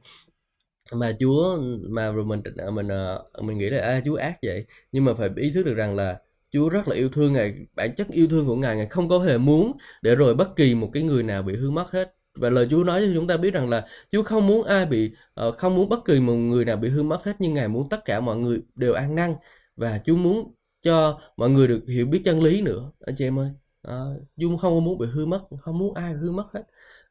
mà 0.92 1.12
Chúa 1.20 1.58
mà 1.90 2.12
rồi 2.12 2.24
mình 2.24 2.42
mình 2.74 2.88
ờ, 2.88 3.24
mình 3.42 3.58
nghĩ 3.58 3.70
là 3.70 3.82
à, 3.82 4.00
Chúa 4.04 4.14
ác 4.16 4.38
vậy. 4.42 4.66
Nhưng 4.92 5.04
mà 5.04 5.14
phải 5.14 5.28
ý 5.36 5.50
thức 5.52 5.66
được 5.66 5.74
rằng 5.74 5.94
là 5.96 6.18
Chúa 6.52 6.68
rất 6.68 6.88
là 6.88 6.96
yêu 6.96 7.08
thương 7.08 7.32
ngài. 7.32 7.54
Bản 7.74 7.94
chất 7.94 8.08
yêu 8.08 8.26
thương 8.28 8.46
của 8.46 8.56
ngài 8.56 8.76
ngài 8.76 8.86
không 8.86 9.08
có 9.08 9.18
hề 9.18 9.38
muốn 9.38 9.72
để 10.02 10.14
rồi 10.14 10.34
bất 10.34 10.56
kỳ 10.56 10.74
một 10.74 10.90
cái 10.92 11.02
người 11.02 11.22
nào 11.22 11.42
bị 11.42 11.56
hư 11.56 11.70
mất 11.70 11.90
hết. 11.92 12.14
Và 12.34 12.50
lời 12.50 12.68
Chúa 12.70 12.84
nói 12.84 13.00
cho 13.00 13.12
chúng 13.14 13.26
ta 13.26 13.36
biết 13.36 13.54
rằng 13.54 13.68
là 13.68 13.86
Chúa 14.12 14.22
không 14.22 14.46
muốn 14.46 14.66
ai 14.66 14.86
bị 14.86 15.12
uh, 15.48 15.58
không 15.58 15.76
muốn 15.76 15.88
bất 15.88 16.04
kỳ 16.04 16.20
một 16.20 16.34
người 16.34 16.64
nào 16.64 16.76
bị 16.76 16.88
hư 16.88 17.02
mất 17.02 17.24
hết 17.24 17.36
nhưng 17.38 17.54
ngài 17.54 17.68
muốn 17.68 17.88
tất 17.88 18.04
cả 18.04 18.20
mọi 18.20 18.36
người 18.36 18.60
đều 18.74 18.92
an 18.94 19.14
năn. 19.14 19.34
Và 19.76 20.00
Chúa 20.04 20.16
muốn 20.16 20.54
cho 20.82 21.20
mọi 21.36 21.50
người 21.50 21.68
được 21.68 21.84
hiểu 21.88 22.06
biết 22.06 22.20
chân 22.24 22.42
lý 22.42 22.60
nữa. 22.62 22.92
Anh 23.00 23.16
chị 23.18 23.24
em 23.26 23.38
ơi 23.38 23.50
à, 23.82 23.94
Chúa 24.40 24.56
không 24.56 24.84
muốn 24.84 24.98
bị 24.98 25.06
hư 25.12 25.26
mất 25.26 25.40
không 25.60 25.78
muốn 25.78 25.94
ai 25.94 26.12
hư 26.12 26.30
mất 26.30 26.46
hết. 26.54 26.62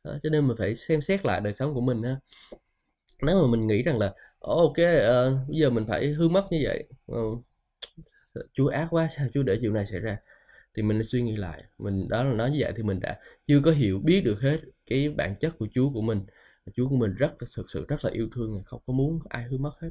À, 0.03 0.11
cho 0.23 0.29
nên 0.29 0.47
mình 0.47 0.57
phải 0.57 0.75
xem 0.75 1.01
xét 1.01 1.25
lại 1.25 1.41
đời 1.41 1.53
sống 1.53 1.73
của 1.73 1.81
mình 1.81 2.03
ha. 2.03 2.15
Nếu 3.21 3.41
mà 3.41 3.47
mình 3.47 3.67
nghĩ 3.67 3.83
rằng 3.83 3.97
là 3.97 4.13
ok 4.39 4.71
uh, 4.71 4.77
bây 5.47 5.59
giờ 5.59 5.69
mình 5.69 5.85
phải 5.87 6.07
hư 6.07 6.27
mất 6.27 6.45
như 6.51 6.59
vậy 6.63 6.83
uh, 7.11 7.45
Chúa 8.53 8.67
ác 8.67 8.87
quá 8.89 9.07
sao 9.17 9.27
Chúa 9.33 9.43
để 9.43 9.57
chuyện 9.61 9.73
này 9.73 9.85
xảy 9.85 9.99
ra? 9.99 10.17
Thì 10.75 10.81
mình 10.83 11.03
suy 11.03 11.21
nghĩ 11.21 11.35
lại 11.35 11.63
mình 11.77 12.07
đó 12.09 12.23
là 12.23 12.33
nói 12.33 12.51
như 12.51 12.57
vậy 12.59 12.73
thì 12.75 12.83
mình 12.83 12.99
đã 12.99 13.19
chưa 13.47 13.61
có 13.65 13.71
hiểu 13.71 13.99
biết 13.99 14.21
được 14.25 14.41
hết 14.41 14.59
cái 14.85 15.09
bản 15.09 15.35
chất 15.39 15.57
của 15.57 15.67
Chúa 15.73 15.89
của 15.93 16.01
mình. 16.01 16.25
Chúa 16.73 16.89
của 16.89 16.95
mình 16.95 17.13
rất 17.13 17.33
thực 17.39 17.69
sự 17.69 17.85
rất 17.87 18.05
là 18.05 18.11
yêu 18.11 18.29
thương 18.35 18.63
không 18.65 18.81
có 18.85 18.93
muốn 18.93 19.19
ai 19.29 19.43
hư 19.43 19.57
mất 19.57 19.71
hết. 19.81 19.89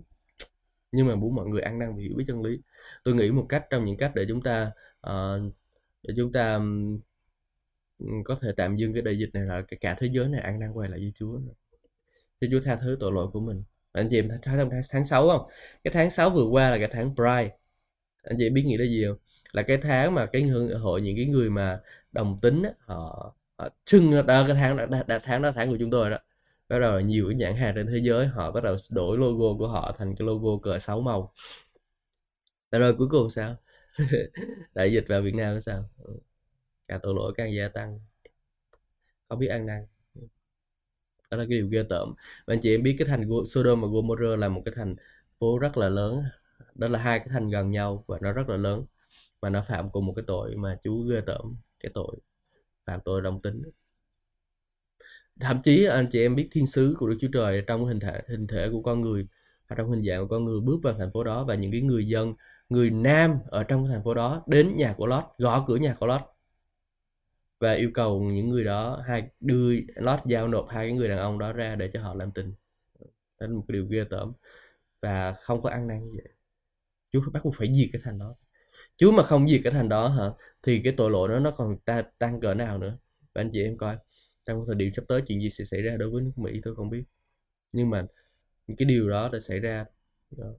Nhưng 0.92 1.06
mà 1.06 1.14
muốn 1.14 1.34
mọi 1.34 1.46
người 1.46 1.62
ăn 1.62 1.78
năn 1.78 1.96
và 1.96 2.02
hiểu 2.02 2.12
biết 2.16 2.24
chân 2.28 2.42
lý. 2.42 2.60
Tôi 3.04 3.14
nghĩ 3.14 3.30
một 3.30 3.46
cách 3.48 3.66
trong 3.70 3.84
những 3.84 3.96
cách 3.96 4.12
để 4.14 4.24
chúng 4.28 4.42
ta 4.42 4.72
uh, 5.06 5.52
để 6.02 6.14
chúng 6.16 6.32
ta 6.32 6.54
um, 6.54 7.00
có 8.24 8.38
thể 8.42 8.52
tạm 8.56 8.76
dừng 8.76 8.92
cái 8.92 9.02
đại 9.02 9.18
dịch 9.18 9.30
này 9.32 9.42
là 9.42 9.62
cả, 9.68 9.76
cả 9.80 9.96
thế 10.00 10.08
giới 10.12 10.28
này 10.28 10.40
ăn 10.40 10.60
năn 10.60 10.72
quay 10.72 10.88
lại 10.88 10.98
với 10.98 11.12
Chúa. 11.18 11.38
Cho 12.40 12.46
Chúa 12.50 12.60
tha 12.60 12.76
thứ 12.76 12.96
tội 13.00 13.12
lỗi 13.12 13.28
của 13.32 13.40
mình. 13.40 13.62
Anh 13.92 14.08
chị 14.10 14.18
em 14.18 14.28
thấy 14.28 14.38
trong 14.44 14.70
tháng, 14.70 14.80
tháng 14.90 15.04
6 15.04 15.28
không? 15.28 15.48
Cái 15.84 15.92
tháng 15.94 16.10
6 16.10 16.30
vừa 16.30 16.44
qua 16.44 16.70
là 16.70 16.78
cái 16.78 16.88
tháng 16.92 17.14
Pride 17.14 17.56
anh 18.24 18.36
chị 18.38 18.50
biết 18.50 18.62
nghĩ 18.66 18.76
là 18.76 18.84
gì 18.84 19.04
không? 19.08 19.16
Là 19.52 19.62
cái 19.62 19.76
tháng 19.82 20.14
mà 20.14 20.26
cái 20.26 20.42
hội 20.80 21.00
những 21.02 21.16
cái 21.16 21.26
người 21.26 21.50
mà 21.50 21.80
đồng 22.12 22.38
tính 22.42 22.62
á, 22.62 22.70
họ, 22.86 23.34
họ 23.58 23.68
trưng 23.84 24.26
đó 24.26 24.44
cái 24.46 24.56
tháng 24.56 24.76
đó, 24.76 24.86
đã, 25.08 25.18
tháng 25.24 25.42
đó 25.42 25.52
tháng 25.54 25.70
của 25.70 25.76
chúng 25.80 25.90
tôi 25.90 26.10
đó. 26.10 26.18
Bắt 26.68 26.78
đầu 26.78 27.00
nhiều 27.00 27.26
cái 27.28 27.36
nhãn 27.36 27.56
hàng 27.56 27.74
trên 27.76 27.86
thế 27.86 27.98
giới 28.02 28.26
họ 28.26 28.50
bắt 28.50 28.64
đầu 28.64 28.76
đổi 28.90 29.18
logo 29.18 29.58
của 29.58 29.68
họ 29.68 29.94
thành 29.98 30.14
cái 30.18 30.26
logo 30.26 30.58
cờ 30.62 30.78
sáu 30.78 31.00
màu. 31.00 31.32
Rồi 32.70 32.94
cuối 32.98 33.08
cùng 33.10 33.30
sao? 33.30 33.56
Đại 34.74 34.92
dịch 34.92 35.04
vào 35.08 35.22
Việt 35.22 35.34
Nam 35.34 35.60
sao? 35.60 35.88
Ừ. 35.98 36.14
Cả 36.88 36.98
tội 37.02 37.14
lỗi 37.14 37.34
càng 37.36 37.54
gia 37.54 37.68
tăng. 37.68 38.00
Không 39.28 39.38
biết 39.38 39.46
ăn 39.46 39.66
năn. 39.66 39.86
Đó 41.30 41.36
là 41.38 41.44
cái 41.48 41.58
điều 41.58 41.68
ghê 41.68 41.82
tởm. 41.88 42.14
Và 42.46 42.54
anh 42.54 42.60
chị 42.62 42.74
em 42.74 42.82
biết 42.82 42.96
cái 42.98 43.08
thành 43.08 43.28
Sodom 43.46 43.80
và 43.82 43.88
Gomorrah 43.88 44.38
là 44.38 44.48
một 44.48 44.62
cái 44.64 44.74
thành 44.76 44.96
phố 45.40 45.58
rất 45.58 45.76
là 45.76 45.88
lớn 45.88 46.22
đó 46.74 46.88
là 46.88 46.98
hai 46.98 47.18
cái 47.18 47.28
thành 47.28 47.50
gần 47.50 47.70
nhau 47.70 48.04
và 48.06 48.18
nó 48.22 48.32
rất 48.32 48.48
là 48.48 48.56
lớn. 48.56 48.84
Mà 49.42 49.50
nó 49.50 49.62
phạm 49.68 49.90
cùng 49.90 50.06
một 50.06 50.12
cái 50.16 50.24
tội 50.26 50.56
mà 50.56 50.78
chú 50.82 51.02
ghê 51.02 51.20
tởm, 51.26 51.56
cái 51.80 51.90
tội 51.94 52.16
phạm 52.86 53.00
tội 53.04 53.22
đồng 53.22 53.42
tính. 53.42 53.62
Thậm 55.40 55.62
chí 55.62 55.84
anh 55.84 56.08
chị 56.12 56.20
em 56.20 56.36
biết 56.36 56.48
thiên 56.52 56.66
sứ 56.66 56.94
của 56.98 57.08
Đức 57.08 57.16
Chúa 57.20 57.28
Trời 57.32 57.64
trong 57.66 57.86
hình 57.86 58.00
thể 58.00 58.22
hình 58.28 58.46
thể 58.46 58.68
của 58.72 58.82
con 58.82 59.00
người, 59.00 59.26
hay 59.66 59.76
trong 59.76 59.90
hình 59.90 60.02
dạng 60.02 60.20
của 60.20 60.28
con 60.28 60.44
người 60.44 60.60
bước 60.60 60.78
vào 60.82 60.94
thành 60.94 61.12
phố 61.12 61.24
đó 61.24 61.44
và 61.44 61.54
những 61.54 61.72
cái 61.72 61.80
người 61.80 62.08
dân, 62.08 62.34
người 62.68 62.90
nam 62.90 63.38
ở 63.46 63.64
trong 63.64 63.86
thành 63.88 64.04
phố 64.04 64.14
đó 64.14 64.42
đến 64.46 64.76
nhà 64.76 64.94
của 64.98 65.06
Lót, 65.06 65.24
gõ 65.38 65.64
cửa 65.68 65.76
nhà 65.76 65.94
của 66.00 66.06
Lót. 66.06 66.20
Và 67.60 67.72
yêu 67.72 67.90
cầu 67.94 68.22
những 68.22 68.48
người 68.48 68.64
đó, 68.64 69.02
hai, 69.06 69.28
đưa 69.40 69.74
lót 69.96 70.20
giao 70.26 70.48
nộp 70.48 70.68
hai 70.68 70.86
cái 70.86 70.92
người 70.92 71.08
đàn 71.08 71.18
ông 71.18 71.38
đó 71.38 71.52
ra 71.52 71.74
để 71.76 71.90
cho 71.92 72.02
họ 72.02 72.14
làm 72.14 72.30
tình. 72.32 72.54
Đó 73.40 73.46
là 73.46 73.48
một 73.48 73.64
cái 73.68 73.72
điều 73.74 73.86
ghê 73.86 74.04
tởm 74.10 74.32
và 75.02 75.32
không 75.32 75.62
có 75.62 75.70
ăn 75.70 75.86
năn 75.86 76.04
như 76.04 76.12
vậy 76.24 76.33
chú 77.14 77.20
phải 77.20 77.30
bắt 77.32 77.44
buộc 77.44 77.54
phải 77.56 77.74
diệt 77.74 77.88
cái 77.92 78.02
thành 78.04 78.18
đó. 78.18 78.36
Chú 78.96 79.12
mà 79.12 79.22
không 79.22 79.48
diệt 79.48 79.60
cái 79.64 79.72
thành 79.72 79.88
đó 79.88 80.08
hả 80.08 80.24
thì 80.62 80.80
cái 80.84 80.94
tội 80.96 81.10
lỗi 81.10 81.28
đó 81.28 81.38
nó 81.40 81.50
còn 81.50 81.78
ta 81.78 82.02
tăng 82.18 82.40
cỡ 82.40 82.54
nào 82.54 82.78
nữa? 82.78 82.98
Và 83.34 83.42
anh 83.42 83.50
chị 83.52 83.62
em 83.62 83.78
coi 83.78 83.96
trong 84.44 84.64
thời 84.66 84.76
điểm 84.76 84.92
sắp 84.96 85.04
tới 85.08 85.22
chuyện 85.26 85.40
gì 85.40 85.50
sẽ 85.50 85.64
xảy 85.64 85.82
ra 85.82 85.96
đối 85.96 86.10
với 86.10 86.22
nước 86.22 86.32
Mỹ 86.36 86.60
tôi 86.64 86.76
không 86.76 86.90
biết. 86.90 87.04
Nhưng 87.72 87.90
mà 87.90 88.06
những 88.66 88.76
cái 88.76 88.86
điều 88.86 89.10
đó 89.10 89.30
đã 89.32 89.40
xảy 89.40 89.60
ra 89.60 89.84
ờ, 90.38 90.54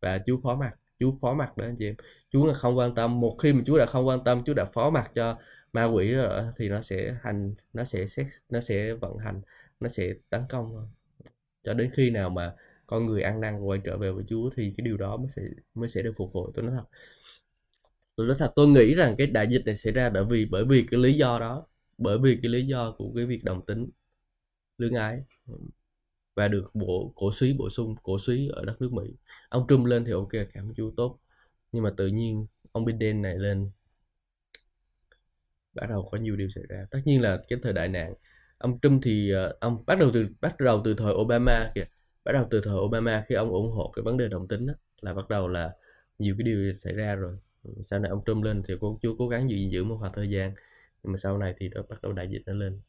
và 0.00 0.18
chú 0.26 0.40
phó 0.44 0.56
mặt 0.56 0.74
chú 0.98 1.18
phó 1.22 1.34
mặt 1.34 1.56
đó 1.56 1.66
anh 1.66 1.76
chị 1.78 1.86
em. 1.86 1.94
Chú 2.30 2.46
là 2.46 2.54
không 2.54 2.78
quan 2.78 2.94
tâm 2.94 3.20
một 3.20 3.36
khi 3.42 3.52
mà 3.52 3.62
chú 3.66 3.78
đã 3.78 3.86
không 3.86 4.08
quan 4.08 4.24
tâm 4.24 4.42
chú 4.46 4.54
đã 4.54 4.64
phó 4.64 4.90
mặt 4.90 5.10
cho 5.14 5.38
ma 5.72 5.84
quỷ 5.84 6.12
rồi 6.12 6.42
thì 6.58 6.68
nó 6.68 6.82
sẽ 6.82 7.16
hành 7.22 7.54
nó 7.72 7.84
sẽ 7.84 8.06
xét, 8.06 8.26
nó 8.48 8.60
sẽ 8.60 8.94
vận 8.94 9.18
hành 9.18 9.42
nó 9.80 9.88
sẽ 9.88 10.14
tấn 10.30 10.42
công. 10.48 10.88
Cho 11.64 11.74
đến 11.74 11.90
khi 11.94 12.10
nào 12.10 12.30
mà 12.30 12.54
con 12.88 13.06
người 13.06 13.22
ăn 13.22 13.40
năn 13.40 13.60
quay 13.60 13.80
trở 13.84 13.98
về 13.98 14.10
với 14.12 14.24
Chúa 14.28 14.50
thì 14.56 14.74
cái 14.76 14.84
điều 14.84 14.96
đó 14.96 15.16
mới 15.16 15.28
sẽ 15.28 15.42
mới 15.74 15.88
sẽ 15.88 16.02
được 16.02 16.12
phục 16.16 16.30
hồi. 16.34 16.52
Tôi 16.54 16.64
nói 16.64 16.74
thật, 16.76 16.84
tôi 18.16 18.26
nói 18.26 18.36
thật, 18.38 18.52
tôi 18.56 18.68
nghĩ 18.68 18.94
rằng 18.94 19.14
cái 19.18 19.26
đại 19.26 19.46
dịch 19.50 19.62
này 19.66 19.76
xảy 19.76 19.92
ra 19.92 20.10
bởi 20.10 20.24
vì 20.24 20.46
bởi 20.50 20.64
vì 20.64 20.86
cái 20.90 21.00
lý 21.00 21.12
do 21.18 21.38
đó, 21.38 21.66
bởi 21.98 22.18
vì 22.18 22.38
cái 22.42 22.50
lý 22.50 22.66
do 22.66 22.92
của 22.98 23.12
cái 23.16 23.26
việc 23.26 23.44
đồng 23.44 23.66
tính 23.66 23.90
lương 24.78 24.94
ái 24.94 25.22
và 26.36 26.48
được 26.48 26.70
bộ 26.74 27.12
cổ 27.16 27.32
suý 27.32 27.52
bổ 27.58 27.70
sung, 27.70 27.94
cổ 28.02 28.18
suý 28.18 28.48
ở 28.48 28.64
đất 28.64 28.82
nước 28.82 28.92
Mỹ. 28.92 29.04
Ông 29.48 29.66
Trump 29.68 29.86
lên 29.86 30.04
thì 30.04 30.12
ok, 30.12 30.32
cảm 30.54 30.68
ơn 30.68 30.74
Chúa, 30.74 30.90
tốt. 30.96 31.18
Nhưng 31.72 31.82
mà 31.82 31.90
tự 31.96 32.06
nhiên 32.06 32.46
ông 32.72 32.84
Biden 32.84 33.22
này 33.22 33.38
lên, 33.38 33.70
bắt 35.74 35.86
đầu 35.90 36.08
có 36.12 36.18
nhiều 36.18 36.36
điều 36.36 36.48
xảy 36.48 36.64
ra. 36.68 36.86
Tất 36.90 37.00
nhiên 37.04 37.22
là 37.22 37.42
cái 37.48 37.58
thời 37.62 37.72
đại 37.72 37.88
nạn, 37.88 38.14
ông 38.58 38.78
Trump 38.82 39.02
thì 39.04 39.30
ờ, 39.30 39.56
ông 39.60 39.84
bắt 39.86 39.98
đầu 39.98 40.10
từ, 40.14 40.26
bắt 40.40 40.60
đầu 40.60 40.82
từ 40.84 40.94
thời 40.94 41.14
Obama 41.14 41.72
kìa 41.74 41.84
bắt 42.28 42.32
đầu 42.32 42.46
từ 42.50 42.60
thời 42.64 42.74
Obama 42.74 43.24
khi 43.28 43.34
ông 43.34 43.50
ủng 43.50 43.70
hộ 43.70 43.92
cái 43.96 44.02
vấn 44.02 44.16
đề 44.16 44.28
đồng 44.28 44.48
tính 44.48 44.66
đó, 44.66 44.74
là 45.00 45.14
bắt 45.14 45.28
đầu 45.28 45.48
là 45.48 45.72
nhiều 46.18 46.34
cái 46.38 46.42
điều 46.42 46.72
xảy 46.78 46.92
ra 46.92 47.14
rồi. 47.14 47.36
Ừ, 47.64 47.70
sau 47.84 47.98
này 47.98 48.10
ông 48.10 48.22
Trump 48.26 48.44
lên 48.44 48.62
thì 48.68 48.74
cô 48.80 48.98
chú 49.02 49.16
cố 49.18 49.28
gắng 49.28 49.50
giữ 49.50 49.56
giữ 49.56 49.84
một 49.84 49.96
khoảng 50.00 50.12
thời 50.12 50.30
gian 50.30 50.54
nhưng 51.02 51.12
mà 51.12 51.16
sau 51.16 51.38
này 51.38 51.54
thì 51.58 51.68
nó 51.68 51.82
bắt 51.88 52.02
đầu 52.02 52.12
đại 52.12 52.28
dịch 52.30 52.42
nó 52.46 52.52
lên. 52.52 52.80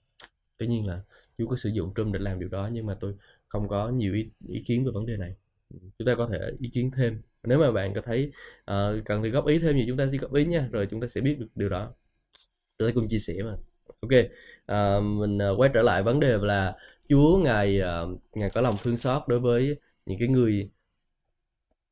Tất 0.57 0.65
nhiên 0.69 0.87
là 0.87 1.01
chú 1.37 1.47
có 1.47 1.55
sử 1.55 1.69
dụng 1.69 1.93
Trump 1.95 2.13
để 2.13 2.19
làm 2.19 2.39
điều 2.39 2.49
đó 2.49 2.69
nhưng 2.71 2.85
mà 2.85 2.95
tôi 2.99 3.15
không 3.47 3.67
có 3.67 3.89
nhiều 3.89 4.13
ý, 4.13 4.29
ý 4.47 4.63
kiến 4.65 4.85
về 4.85 4.91
vấn 4.93 5.05
đề 5.05 5.17
này. 5.17 5.35
Ừ, 5.73 5.77
chúng 5.99 6.05
ta 6.05 6.15
có 6.15 6.29
thể 6.31 6.39
ý 6.59 6.69
kiến 6.69 6.91
thêm. 6.95 7.21
Nếu 7.43 7.59
mà 7.59 7.71
bạn 7.71 7.93
có 7.93 8.01
thấy 8.01 8.31
uh, 8.71 9.05
cần 9.05 9.23
thì 9.23 9.29
góp 9.29 9.47
ý 9.47 9.59
thêm 9.59 9.75
gì 9.75 9.85
chúng 9.87 9.97
ta 9.97 10.07
sẽ 10.11 10.17
góp 10.17 10.33
ý 10.33 10.45
nha 10.45 10.69
rồi 10.71 10.87
chúng 10.91 11.01
ta 11.01 11.07
sẽ 11.07 11.21
biết 11.21 11.39
được 11.39 11.47
điều 11.55 11.69
đó. 11.69 11.93
Tôi 12.77 12.91
cùng 12.91 13.07
chia 13.07 13.19
sẻ 13.19 13.33
mà. 13.43 13.55
Ok 14.01 14.11
uh, 14.71 15.03
mình 15.03 15.37
uh, 15.37 15.59
quay 15.59 15.69
trở 15.73 15.81
lại 15.81 16.03
vấn 16.03 16.19
đề 16.19 16.37
là 16.41 16.77
Chúa 17.09 17.37
ngài 17.37 17.81
uh, 17.81 18.19
ngài 18.33 18.49
có 18.49 18.61
lòng 18.61 18.75
thương 18.83 18.97
xót 18.97 19.27
đối 19.27 19.39
với 19.39 19.79
những 20.05 20.19
cái 20.19 20.27
người 20.27 20.71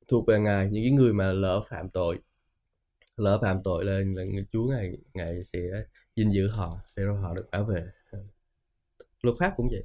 thuộc 0.07 0.27
về 0.27 0.39
ngài 0.39 0.69
những 0.71 0.83
cái 0.83 0.91
người 0.91 1.13
mà 1.13 1.31
lỡ 1.31 1.63
phạm 1.69 1.89
tội. 1.89 2.19
Lỡ 3.17 3.39
phạm 3.41 3.63
tội 3.63 3.85
là, 3.85 3.99
là 4.15 4.41
Chúa 4.51 4.65
ngài 4.65 4.97
ngài 5.13 5.39
sẽ 5.53 5.59
gìn 6.15 6.29
giữ 6.31 6.47
họ 6.47 6.79
để 6.95 7.03
rồi 7.03 7.21
họ 7.21 7.33
được 7.33 7.47
bảo 7.51 7.63
vệ. 7.63 7.83
Luật 9.21 9.37
pháp 9.39 9.53
cũng 9.57 9.69
vậy. 9.71 9.83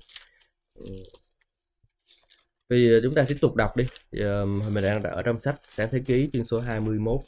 Vì 2.69 3.01
chúng 3.03 3.15
ta 3.15 3.25
tiếp 3.29 3.37
tục 3.41 3.57
đọc 3.57 3.77
đi. 3.77 3.85
Giờ 4.13 4.45
mình 4.47 4.85
đang 4.85 5.03
ở 5.03 5.23
trong 5.23 5.39
sách 5.39 5.61
sáng 5.63 5.89
thế 5.93 6.03
ký 6.07 6.31
chương 6.33 6.45
số 6.45 6.61
21 6.61 7.21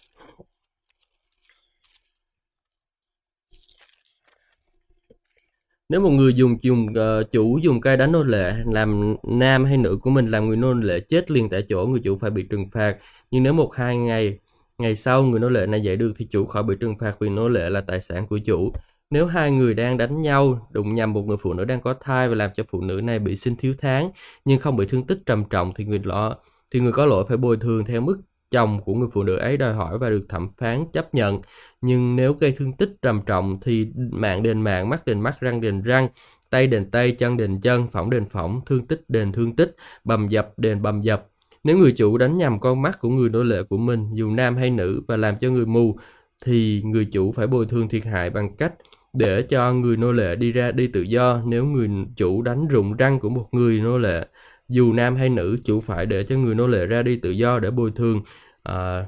nếu 5.89 6.01
một 6.01 6.11
người 6.11 6.35
dùng 6.35 6.57
dùng 6.63 6.87
uh, 6.87 7.33
chủ 7.33 7.59
dùng 7.59 7.81
cây 7.81 7.97
đánh 7.97 8.13
nô 8.13 8.23
lệ 8.23 8.55
làm 8.67 9.17
nam 9.23 9.65
hay 9.65 9.77
nữ 9.77 9.99
của 10.03 10.11
mình 10.11 10.31
làm 10.31 10.47
người 10.47 10.57
nô 10.57 10.73
lệ 10.73 11.01
chết 11.01 11.31
liền 11.31 11.49
tại 11.51 11.63
chỗ 11.69 11.87
người 11.87 12.01
chủ 12.05 12.17
phải 12.17 12.31
bị 12.31 12.43
trừng 12.51 12.71
phạt. 12.73 12.97
Nhưng 13.31 13.43
nếu 13.43 13.53
một 13.53 13.75
hai 13.75 13.97
ngày 13.97 14.39
ngày 14.79 14.97
sau 14.97 15.23
người 15.23 15.41
nô 15.41 15.49
lệ 15.49 15.67
này 15.67 15.81
dậy 15.81 15.97
được 15.97 16.13
thì 16.17 16.27
chủ 16.31 16.47
khỏi 16.47 16.63
bị 16.63 16.75
trừng 16.81 16.99
phạt 16.99 17.17
vì 17.21 17.29
nô 17.29 17.49
lệ 17.49 17.71
là 17.71 17.81
tài 17.81 18.01
sản 18.01 18.27
của 18.27 18.39
chủ. 18.39 18.73
Nếu 19.11 19.27
hai 19.27 19.51
người 19.53 19.75
đang 19.75 19.97
đánh 19.97 20.23
nhau 20.23 20.69
đụng 20.73 20.95
nhầm 20.95 21.13
một 21.13 21.23
người 21.27 21.37
phụ 21.37 21.53
nữ 21.53 21.65
đang 21.65 21.81
có 21.81 21.95
thai 22.01 22.29
và 22.29 22.35
làm 22.35 22.51
cho 22.57 22.65
phụ 22.69 22.81
nữ 22.81 23.01
này 23.05 23.19
bị 23.19 23.37
sinh 23.37 23.57
thiếu 23.57 23.75
tháng 23.79 24.11
nhưng 24.45 24.61
không 24.61 24.77
bị 24.77 24.87
thương 24.87 25.07
tích 25.07 25.19
trầm 25.27 25.45
trọng 25.51 25.73
thì 25.77 25.85
người 25.85 26.01
lọ 26.05 26.37
thì 26.71 26.81
người 26.81 26.93
có 26.93 27.07
lỗi 27.07 27.25
phải 27.29 27.37
bồi 27.37 27.57
thường 27.57 27.85
theo 27.85 28.01
mức 28.01 28.21
chồng 28.55 28.81
của 28.85 28.95
người 28.95 29.09
phụ 29.13 29.23
nữ 29.23 29.37
ấy 29.37 29.57
đòi 29.57 29.75
hỏi 29.75 29.99
và 29.99 30.11
được 30.11 30.27
thẩm 30.29 30.49
phán 30.59 30.85
chấp 30.93 31.15
nhận. 31.15 31.41
Nhưng 31.81 32.17
nếu 32.17 32.33
gây 32.33 32.53
thương 32.53 32.73
tích 32.73 32.91
trầm 33.03 33.21
trọng 33.27 33.59
thì 33.63 33.87
mạng 33.97 34.43
đền 34.43 34.61
mạng, 34.61 34.89
mắt 34.89 35.07
đền 35.07 35.21
mắt, 35.21 35.41
răng 35.41 35.61
đền 35.61 35.83
răng, 35.83 36.09
tay 36.51 36.67
đền 36.67 36.91
tay, 36.91 37.13
chân 37.13 37.37
đền 37.37 37.61
chân, 37.61 37.89
phỏng 37.93 38.11
đền 38.11 38.29
phỏng, 38.29 38.61
thương 38.67 38.87
tích 38.87 39.01
đền 39.09 39.33
thương 39.33 39.57
tích, 39.57 39.77
bầm 40.05 40.29
dập 40.29 40.59
đền 40.59 40.83
bầm 40.83 41.03
dập. 41.03 41.27
Nếu 41.65 41.79
người 41.79 41.93
chủ 41.93 42.19
đánh 42.19 42.37
nhầm 42.39 42.61
con 42.61 42.83
mắt 42.83 43.01
của 43.01 43.09
người 43.09 43.29
nô 43.29 43.43
lệ 43.43 43.63
của 43.63 43.77
mình, 43.77 44.11
dù 44.15 44.31
nam 44.31 44.57
hay 44.57 44.71
nữ, 44.71 45.03
và 45.09 45.17
làm 45.17 45.39
cho 45.39 45.51
người 45.51 45.67
mù, 45.67 45.99
thì 46.45 46.83
người 46.85 47.05
chủ 47.13 47.33
phải 47.33 47.47
bồi 47.47 47.67
thường 47.67 47.89
thiệt 47.89 48.05
hại 48.05 48.31
bằng 48.31 48.57
cách 48.57 48.73
để 49.13 49.43
cho 49.43 49.73
người 49.73 49.97
nô 49.97 50.13
lệ 50.13 50.37
đi 50.37 50.53
ra 50.53 50.73
đi 50.73 50.87
tự 50.87 51.03
do 51.03 51.43
nếu 51.47 51.65
người 51.65 51.89
chủ 52.17 52.43
đánh 52.43 52.69
rụng 52.69 52.97
răng 52.97 53.21
của 53.21 53.29
một 53.29 53.49
người 53.53 53.81
nô 53.81 53.99
lệ 53.99 54.27
dù 54.69 54.93
nam 54.93 55.17
hay 55.17 55.29
nữ 55.29 55.59
chủ 55.65 55.81
phải 55.81 56.07
để 56.07 56.25
cho 56.25 56.37
người 56.37 56.55
nô 56.55 56.67
lệ 56.67 56.87
ra 56.87 57.03
đi 57.03 57.17
tự 57.17 57.31
do 57.31 57.59
để 57.59 57.71
bồi 57.71 57.91
thường 57.97 58.23
uh, 58.69 59.07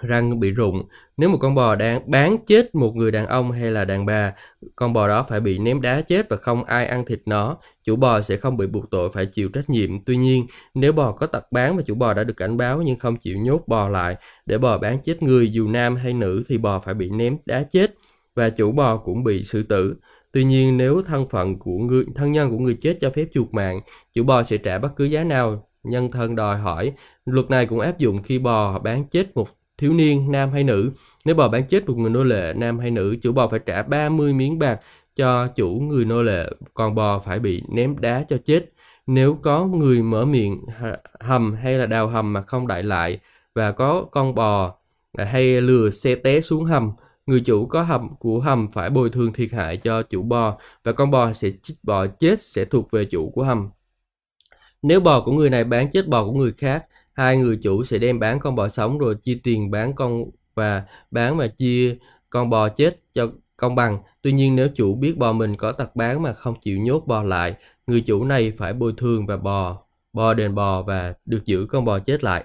răng 0.00 0.40
bị 0.40 0.50
rụng. 0.50 0.82
Nếu 1.16 1.28
một 1.28 1.38
con 1.40 1.54
bò 1.54 1.74
đang 1.74 2.10
bán 2.10 2.36
chết 2.46 2.74
một 2.74 2.96
người 2.96 3.10
đàn 3.10 3.26
ông 3.26 3.52
hay 3.52 3.70
là 3.70 3.84
đàn 3.84 4.06
bà 4.06 4.32
con 4.76 4.92
bò 4.92 5.08
đó 5.08 5.26
phải 5.28 5.40
bị 5.40 5.58
ném 5.58 5.80
đá 5.80 6.00
chết 6.00 6.28
và 6.30 6.36
không 6.36 6.64
ai 6.64 6.86
ăn 6.86 7.04
thịt 7.04 7.22
nó. 7.26 7.56
Chủ 7.84 7.96
bò 7.96 8.20
sẽ 8.20 8.36
không 8.36 8.56
bị 8.56 8.66
buộc 8.66 8.90
tội 8.90 9.10
phải 9.14 9.26
chịu 9.26 9.48
trách 9.48 9.70
nhiệm. 9.70 10.04
Tuy 10.04 10.16
nhiên 10.16 10.46
nếu 10.74 10.92
bò 10.92 11.12
có 11.12 11.26
tật 11.26 11.52
bán 11.52 11.76
và 11.76 11.82
chủ 11.82 11.94
bò 11.94 12.14
đã 12.14 12.24
được 12.24 12.36
cảnh 12.36 12.56
báo 12.56 12.82
nhưng 12.82 12.98
không 12.98 13.16
chịu 13.16 13.38
nhốt 13.38 13.62
bò 13.66 13.88
lại 13.88 14.16
để 14.46 14.58
bò 14.58 14.78
bán 14.78 14.98
chết 15.02 15.22
người 15.22 15.52
dù 15.52 15.68
nam 15.68 15.96
hay 15.96 16.12
nữ 16.12 16.44
thì 16.48 16.58
bò 16.58 16.80
phải 16.80 16.94
bị 16.94 17.10
ném 17.10 17.36
đá 17.46 17.62
chết 17.62 17.94
và 18.34 18.50
chủ 18.50 18.72
bò 18.72 18.96
cũng 18.96 19.24
bị 19.24 19.44
xử 19.44 19.62
tử. 19.62 19.96
Tuy 20.32 20.44
nhiên 20.44 20.76
nếu 20.76 21.02
thân 21.06 21.28
phận 21.28 21.58
của 21.58 21.78
người 21.78 22.04
thân 22.14 22.32
nhân 22.32 22.50
của 22.50 22.58
người 22.58 22.76
chết 22.80 22.98
cho 23.00 23.10
phép 23.10 23.24
chuộc 23.34 23.54
mạng, 23.54 23.80
chủ 24.14 24.24
bò 24.24 24.42
sẽ 24.42 24.56
trả 24.56 24.78
bất 24.78 24.96
cứ 24.96 25.04
giá 25.04 25.24
nào 25.24 25.67
nhân 25.84 26.10
thân 26.10 26.36
đòi 26.36 26.56
hỏi. 26.58 26.92
Luật 27.24 27.50
này 27.50 27.66
cũng 27.66 27.80
áp 27.80 27.98
dụng 27.98 28.22
khi 28.22 28.38
bò 28.38 28.78
bán 28.78 29.04
chết 29.04 29.36
một 29.36 29.48
thiếu 29.78 29.92
niên 29.92 30.32
nam 30.32 30.50
hay 30.52 30.64
nữ. 30.64 30.92
Nếu 31.24 31.34
bò 31.34 31.48
bán 31.48 31.66
chết 31.68 31.88
một 31.88 31.94
người 31.98 32.10
nô 32.10 32.24
lệ 32.24 32.54
nam 32.56 32.78
hay 32.78 32.90
nữ, 32.90 33.16
chủ 33.22 33.32
bò 33.32 33.48
phải 33.48 33.60
trả 33.66 33.82
30 33.82 34.32
miếng 34.32 34.58
bạc 34.58 34.80
cho 35.16 35.46
chủ 35.46 35.68
người 35.68 36.04
nô 36.04 36.22
lệ, 36.22 36.50
còn 36.74 36.94
bò 36.94 37.18
phải 37.18 37.38
bị 37.38 37.62
ném 37.68 37.98
đá 38.00 38.24
cho 38.28 38.36
chết. 38.44 38.72
Nếu 39.06 39.38
có 39.42 39.66
người 39.66 40.02
mở 40.02 40.24
miệng 40.24 40.60
hầm 41.20 41.54
hay 41.54 41.74
là 41.74 41.86
đào 41.86 42.08
hầm 42.08 42.32
mà 42.32 42.42
không 42.42 42.66
đại 42.66 42.82
lại 42.82 43.18
và 43.54 43.72
có 43.72 44.06
con 44.10 44.34
bò 44.34 44.74
hay 45.18 45.60
lừa 45.60 45.90
xe 45.90 46.14
té 46.14 46.40
xuống 46.40 46.64
hầm, 46.64 46.92
người 47.26 47.40
chủ 47.40 47.66
có 47.66 47.82
hầm 47.82 48.16
của 48.18 48.40
hầm 48.40 48.68
phải 48.72 48.90
bồi 48.90 49.10
thường 49.10 49.32
thiệt 49.32 49.52
hại 49.52 49.76
cho 49.76 50.02
chủ 50.02 50.22
bò 50.22 50.58
và 50.84 50.92
con 50.92 51.10
bò 51.10 51.32
sẽ 51.32 51.50
bò 51.82 52.06
chết 52.06 52.42
sẽ 52.42 52.64
thuộc 52.64 52.90
về 52.90 53.04
chủ 53.04 53.30
của 53.30 53.42
hầm. 53.44 53.70
Nếu 54.82 55.00
bò 55.00 55.20
của 55.24 55.32
người 55.32 55.50
này 55.50 55.64
bán 55.64 55.90
chết 55.90 56.08
bò 56.08 56.24
của 56.24 56.32
người 56.32 56.52
khác, 56.52 56.86
hai 57.12 57.36
người 57.36 57.58
chủ 57.62 57.84
sẽ 57.84 57.98
đem 57.98 58.18
bán 58.20 58.40
con 58.40 58.56
bò 58.56 58.68
sống 58.68 58.98
rồi 58.98 59.14
chia 59.22 59.40
tiền 59.42 59.70
bán 59.70 59.94
con 59.94 60.24
và 60.54 60.84
bán 61.10 61.36
mà 61.36 61.46
chia 61.46 61.96
con 62.30 62.50
bò 62.50 62.68
chết 62.68 63.00
cho 63.14 63.28
công 63.56 63.74
bằng. 63.74 63.98
Tuy 64.22 64.32
nhiên 64.32 64.56
nếu 64.56 64.68
chủ 64.74 64.94
biết 64.94 65.16
bò 65.18 65.32
mình 65.32 65.56
có 65.56 65.72
tật 65.72 65.96
bán 65.96 66.22
mà 66.22 66.32
không 66.32 66.54
chịu 66.60 66.78
nhốt 66.78 67.06
bò 67.06 67.22
lại, 67.22 67.54
người 67.86 68.00
chủ 68.00 68.24
này 68.24 68.52
phải 68.58 68.72
bồi 68.72 68.94
thường 68.96 69.26
và 69.26 69.36
bò, 69.36 69.82
bò 70.12 70.34
đền 70.34 70.54
bò 70.54 70.82
và 70.82 71.14
được 71.24 71.44
giữ 71.44 71.66
con 71.66 71.84
bò 71.84 71.98
chết 71.98 72.24
lại 72.24 72.44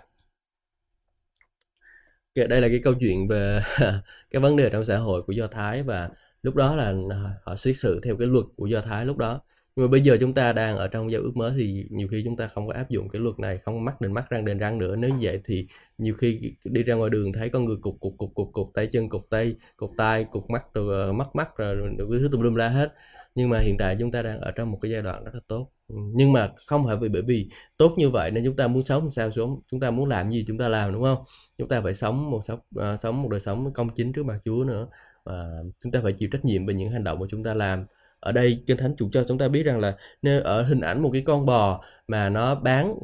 dạ, 2.36 2.48
đây 2.48 2.62
là 2.62 2.68
cái 2.68 2.80
câu 2.84 2.94
chuyện 3.00 3.28
về 3.28 3.62
cái 4.32 4.42
vấn 4.42 4.56
đề 4.58 4.70
trong 4.70 4.86
xã 4.86 4.98
hội 4.98 5.22
của 5.22 5.34
do 5.34 5.48
thái 5.48 5.84
và 5.84 6.10
lúc 6.44 6.56
đó 6.56 6.76
là 6.76 6.94
à, 7.10 7.34
họ 7.44 7.56
xét 7.56 7.78
xử 7.78 8.00
theo 8.04 8.18
cái 8.18 8.28
luật 8.28 8.46
của 8.56 8.66
do 8.68 8.82
thái 8.82 9.06
lúc 9.06 9.18
đó 9.18 9.42
nhưng 9.76 9.86
mà 9.86 9.92
bây 9.92 10.02
giờ 10.02 10.18
chúng 10.20 10.34
ta 10.34 10.54
đang 10.54 10.78
ở 10.78 10.88
trong 10.88 11.12
giao 11.12 11.22
ước 11.22 11.38
mới 11.38 11.54
thì 11.58 11.86
nhiều 11.90 12.08
khi 12.08 12.22
chúng 12.26 12.38
ta 12.38 12.48
không 12.48 12.68
có 12.68 12.74
áp 12.74 12.90
dụng 12.90 13.10
cái 13.10 13.22
luật 13.22 13.40
này 13.40 13.58
không 13.58 13.86
mắc 13.86 14.02
đền 14.02 14.14
mắt 14.14 14.30
răng 14.30 14.46
đền 14.46 14.58
răng 14.58 14.78
nữa. 14.78 14.96
Nếu 14.96 15.10
như 15.10 15.18
vậy 15.22 15.42
thì 15.46 15.68
nhiều 15.98 16.14
khi 16.16 16.56
đi 16.66 16.84
ra 16.84 16.96
ngoài 16.96 17.10
đường 17.10 17.34
thấy 17.34 17.50
con 17.50 17.66
người 17.66 17.76
cục 17.82 18.00
cục 18.00 18.14
cục 18.18 18.32
cục 18.36 18.50
cục 18.54 18.72
tay 18.74 18.88
chân 18.88 19.10
cục 19.10 19.30
tay 19.30 19.56
cục 19.78 19.92
tay 19.98 20.24
cục 20.32 20.50
mắt 20.50 20.64
rồi 20.74 21.06
ờ, 21.06 21.14
mắt 21.14 21.36
mắt 21.36 21.58
rồi 21.58 21.76
cái 21.98 22.20
thứ 22.22 22.30
tùm 22.32 22.42
lum 22.42 22.56
la 22.56 22.70
hết. 22.70 22.94
Nhưng 23.36 23.50
mà 23.50 23.60
hiện 23.60 23.78
tại 23.78 23.96
chúng 24.00 24.12
ta 24.12 24.22
đang 24.22 24.42
ở 24.42 24.52
trong 24.52 24.72
một 24.72 24.80
cái 24.82 24.92
giai 24.92 25.02
đoạn 25.02 25.24
rất 25.24 25.32
là 25.34 25.42
tốt. 25.48 25.70
Ừ, 25.88 25.96
nhưng 26.16 26.34
mà 26.34 26.52
không 26.68 26.86
phải 26.86 26.98
vì 26.98 27.10
bởi 27.10 27.22
vì 27.22 27.50
tốt 27.78 27.94
như 27.98 28.10
vậy 28.10 28.32
nên 28.32 28.46
chúng 28.46 28.56
ta 28.56 28.68
muốn 28.68 28.84
sống 28.84 29.10
sao 29.10 29.32
xuống 29.32 29.62
chúng 29.72 29.80
ta 29.80 29.92
muốn 29.92 30.10
làm 30.10 30.32
gì 30.32 30.46
chúng 30.48 30.58
ta 30.58 30.70
làm 30.70 30.94
đúng 30.94 31.04
không? 31.04 31.24
Chúng 31.58 31.68
ta 31.68 31.82
phải 31.82 31.94
sống 31.94 32.32
một 32.32 32.40
sống 32.46 32.60
uh, 32.60 32.82
ờ, 32.82 32.98
sống 32.98 33.22
một 33.24 33.30
đời 33.30 33.40
sống 33.40 33.74
công 33.74 33.90
chính 33.96 34.14
trước 34.14 34.26
mặt 34.26 34.40
Chúa 34.46 34.64
nữa. 34.64 34.88
Và 35.24 35.64
chúng 35.84 35.92
ta 35.92 36.00
phải 36.04 36.14
chịu 36.14 36.30
trách 36.32 36.46
nhiệm 36.46 36.66
về 36.66 36.74
những 36.74 36.92
hành 36.92 37.04
động 37.04 37.20
mà 37.20 37.26
chúng 37.30 37.44
ta 37.44 37.54
làm 37.54 37.86
ở 38.24 38.32
đây 38.32 38.64
kinh 38.68 38.78
thánh 38.78 38.96
chủ 38.98 39.10
cho 39.14 39.24
chúng 39.28 39.38
ta 39.38 39.48
biết 39.48 39.64
rằng 39.64 39.80
là 39.80 39.98
nếu 40.22 40.42
ở 40.42 40.64
hình 40.64 40.82
ảnh 40.82 41.02
một 41.02 41.10
cái 41.14 41.22
con 41.26 41.46
bò 41.46 41.84
mà 42.08 42.30
nó 42.30 42.56
bán 42.56 42.96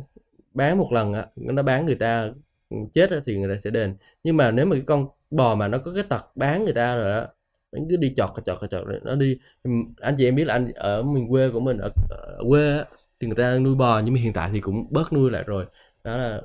bán 0.53 0.78
một 0.78 0.91
lần 0.91 1.13
nó 1.36 1.63
bán 1.63 1.86
người 1.86 1.95
ta 1.95 2.30
ừ, 2.70 2.78
chết 2.93 3.09
thì 3.26 3.38
người 3.38 3.55
ta 3.55 3.59
sẽ 3.61 3.70
đền. 3.70 3.97
Nhưng 4.24 4.38
mà 4.38 4.51
nếu 4.51 4.65
mà 4.65 4.76
cái 4.76 4.84
con 4.88 5.07
bò 5.32 5.55
mà 5.55 5.67
nó 5.67 5.78
có 5.78 5.91
cái 5.95 6.03
tật 6.09 6.26
bán 6.36 6.65
người 6.65 6.74
ta 6.74 6.95
rồi 6.95 7.11
đó 7.11 7.28
nó 7.72 7.80
cứ 7.89 7.97
đi 7.97 8.13
chọt 8.15 8.30
chọt 8.45 8.57
chọt 8.72 8.84
nó 9.03 9.15
đi 9.15 9.38
ừ, 9.63 9.72
anh 10.01 10.15
chị 10.17 10.28
em 10.28 10.36
biết 10.36 10.43
là 10.45 10.53
anh 10.53 10.72
ở 10.76 11.03
miền 11.03 11.30
quê 11.30 11.49
của 11.51 11.59
mình 11.59 11.78
ở, 11.78 11.89
ở 12.09 12.43
quê 12.49 12.78
á, 12.78 12.86
thì 13.20 13.28
người 13.28 13.36
ta 13.36 13.57
nuôi 13.59 13.76
bò 13.76 14.01
nhưng 14.05 14.13
mà 14.13 14.20
hiện 14.22 14.34
tại 14.34 14.49
thì 14.53 14.61
cũng 14.61 14.88
bớt 14.91 15.13
nuôi 15.13 15.32
lại 15.32 15.43
rồi. 15.47 15.65
Đó 16.03 16.17
là 16.17 16.41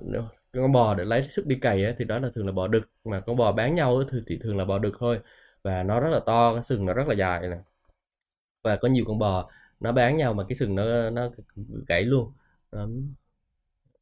con 0.52 0.72
bò 0.72 0.94
để 0.94 1.04
lấy 1.04 1.22
sức 1.30 1.46
đi 1.46 1.56
cày 1.56 1.84
á, 1.84 1.94
thì 1.98 2.04
đó 2.04 2.18
là 2.18 2.28
thường 2.34 2.46
là 2.46 2.52
bò 2.52 2.68
đực. 2.68 2.90
Mà 3.04 3.20
con 3.20 3.36
bò 3.36 3.52
bán 3.52 3.74
nhau 3.74 4.02
thì, 4.10 4.18
thì 4.26 4.38
thường 4.42 4.56
là 4.56 4.64
bò 4.64 4.78
đực 4.78 4.94
thôi. 4.98 5.20
Và 5.62 5.82
nó 5.82 6.00
rất 6.00 6.08
là 6.10 6.20
to 6.26 6.54
cái 6.54 6.62
sừng 6.62 6.86
nó 6.86 6.94
rất 6.94 7.08
là 7.08 7.14
dài 7.14 7.48
này 7.48 7.58
và 8.64 8.76
có 8.76 8.88
nhiều 8.88 9.04
con 9.08 9.18
bò. 9.18 9.50
Nó 9.80 9.92
bán 9.92 10.16
nhau 10.16 10.34
mà 10.34 10.44
cái 10.48 10.56
sừng 10.56 10.74
nó 10.74 11.10
nó 11.10 11.30
gãy 11.88 12.02
luôn. 12.04 12.32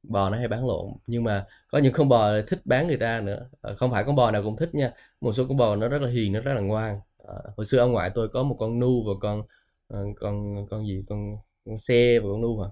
Bò 0.02 0.30
nó 0.30 0.38
hay 0.38 0.48
bán 0.48 0.66
lộn. 0.66 0.86
Nhưng 1.06 1.24
mà 1.24 1.46
có 1.68 1.78
những 1.78 1.92
con 1.92 2.08
bò 2.08 2.40
thích 2.48 2.60
bán 2.64 2.86
người 2.88 2.96
ta 2.96 3.20
nữa. 3.20 3.48
Ờ, 3.60 3.74
không 3.76 3.90
phải 3.90 4.04
con 4.04 4.16
bò 4.16 4.30
nào 4.30 4.42
cũng 4.42 4.56
thích 4.56 4.74
nha. 4.74 4.92
Một 5.20 5.32
số 5.32 5.44
con 5.48 5.56
bò 5.56 5.76
nó 5.76 5.88
rất 5.88 6.02
là 6.02 6.10
hiền 6.10 6.32
nó 6.32 6.40
rất 6.40 6.54
là 6.54 6.60
ngoan. 6.60 7.00
À, 7.28 7.34
hồi 7.56 7.66
xưa 7.66 7.78
ông 7.78 7.92
ngoại 7.92 8.10
tôi 8.14 8.28
có 8.28 8.42
một 8.42 8.56
con 8.58 8.78
nu 8.78 9.04
và 9.06 9.12
con 9.20 9.42
ờ, 9.88 10.04
con 10.20 10.66
con 10.70 10.86
gì? 10.86 11.04
Con, 11.08 11.36
con 11.66 11.78
xe 11.78 12.18
và 12.20 12.26
con 12.28 12.40
nu 12.40 12.56
mà. 12.60 12.68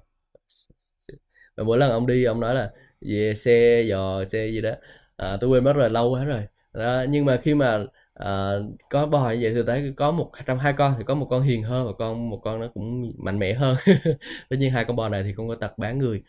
Và 1.56 1.64
mỗi 1.64 1.78
lần 1.78 1.90
ông 1.90 2.06
đi 2.06 2.24
ông 2.24 2.40
nói 2.40 2.54
là 2.54 2.72
về 3.00 3.34
xe 3.36 3.82
dò 3.88 4.24
xe 4.24 4.46
gì 4.46 4.60
đó. 4.60 4.70
À, 5.16 5.36
tôi 5.40 5.50
quên 5.50 5.64
mất 5.64 5.72
rồi 5.72 5.90
lâu 5.90 6.10
quá 6.10 6.24
rồi. 6.24 6.46
Đó, 6.72 7.04
nhưng 7.08 7.24
mà 7.24 7.36
khi 7.42 7.54
mà 7.54 7.84
à, 8.20 8.52
có 8.90 9.06
bò 9.06 9.30
như 9.30 9.38
vậy 9.42 9.52
thì 9.54 9.60
thấy 9.66 9.92
có 9.96 10.10
một 10.10 10.32
trong 10.46 10.58
hai 10.58 10.72
con 10.72 10.94
thì 10.98 11.04
có 11.06 11.14
một 11.14 11.26
con 11.30 11.42
hiền 11.42 11.62
hơn 11.62 11.86
và 11.86 11.92
con 11.98 12.30
một 12.30 12.40
con 12.44 12.60
nó 12.60 12.68
cũng 12.74 13.12
mạnh 13.18 13.38
mẽ 13.38 13.54
hơn. 13.54 13.76
Tất 14.50 14.56
nhiên 14.58 14.70
hai 14.70 14.84
con 14.84 14.96
bò 14.96 15.08
này 15.08 15.22
thì 15.22 15.32
không 15.34 15.48
có 15.48 15.54
tật 15.54 15.78
bán 15.78 15.98
người. 15.98 16.22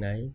Đấy. 0.00 0.32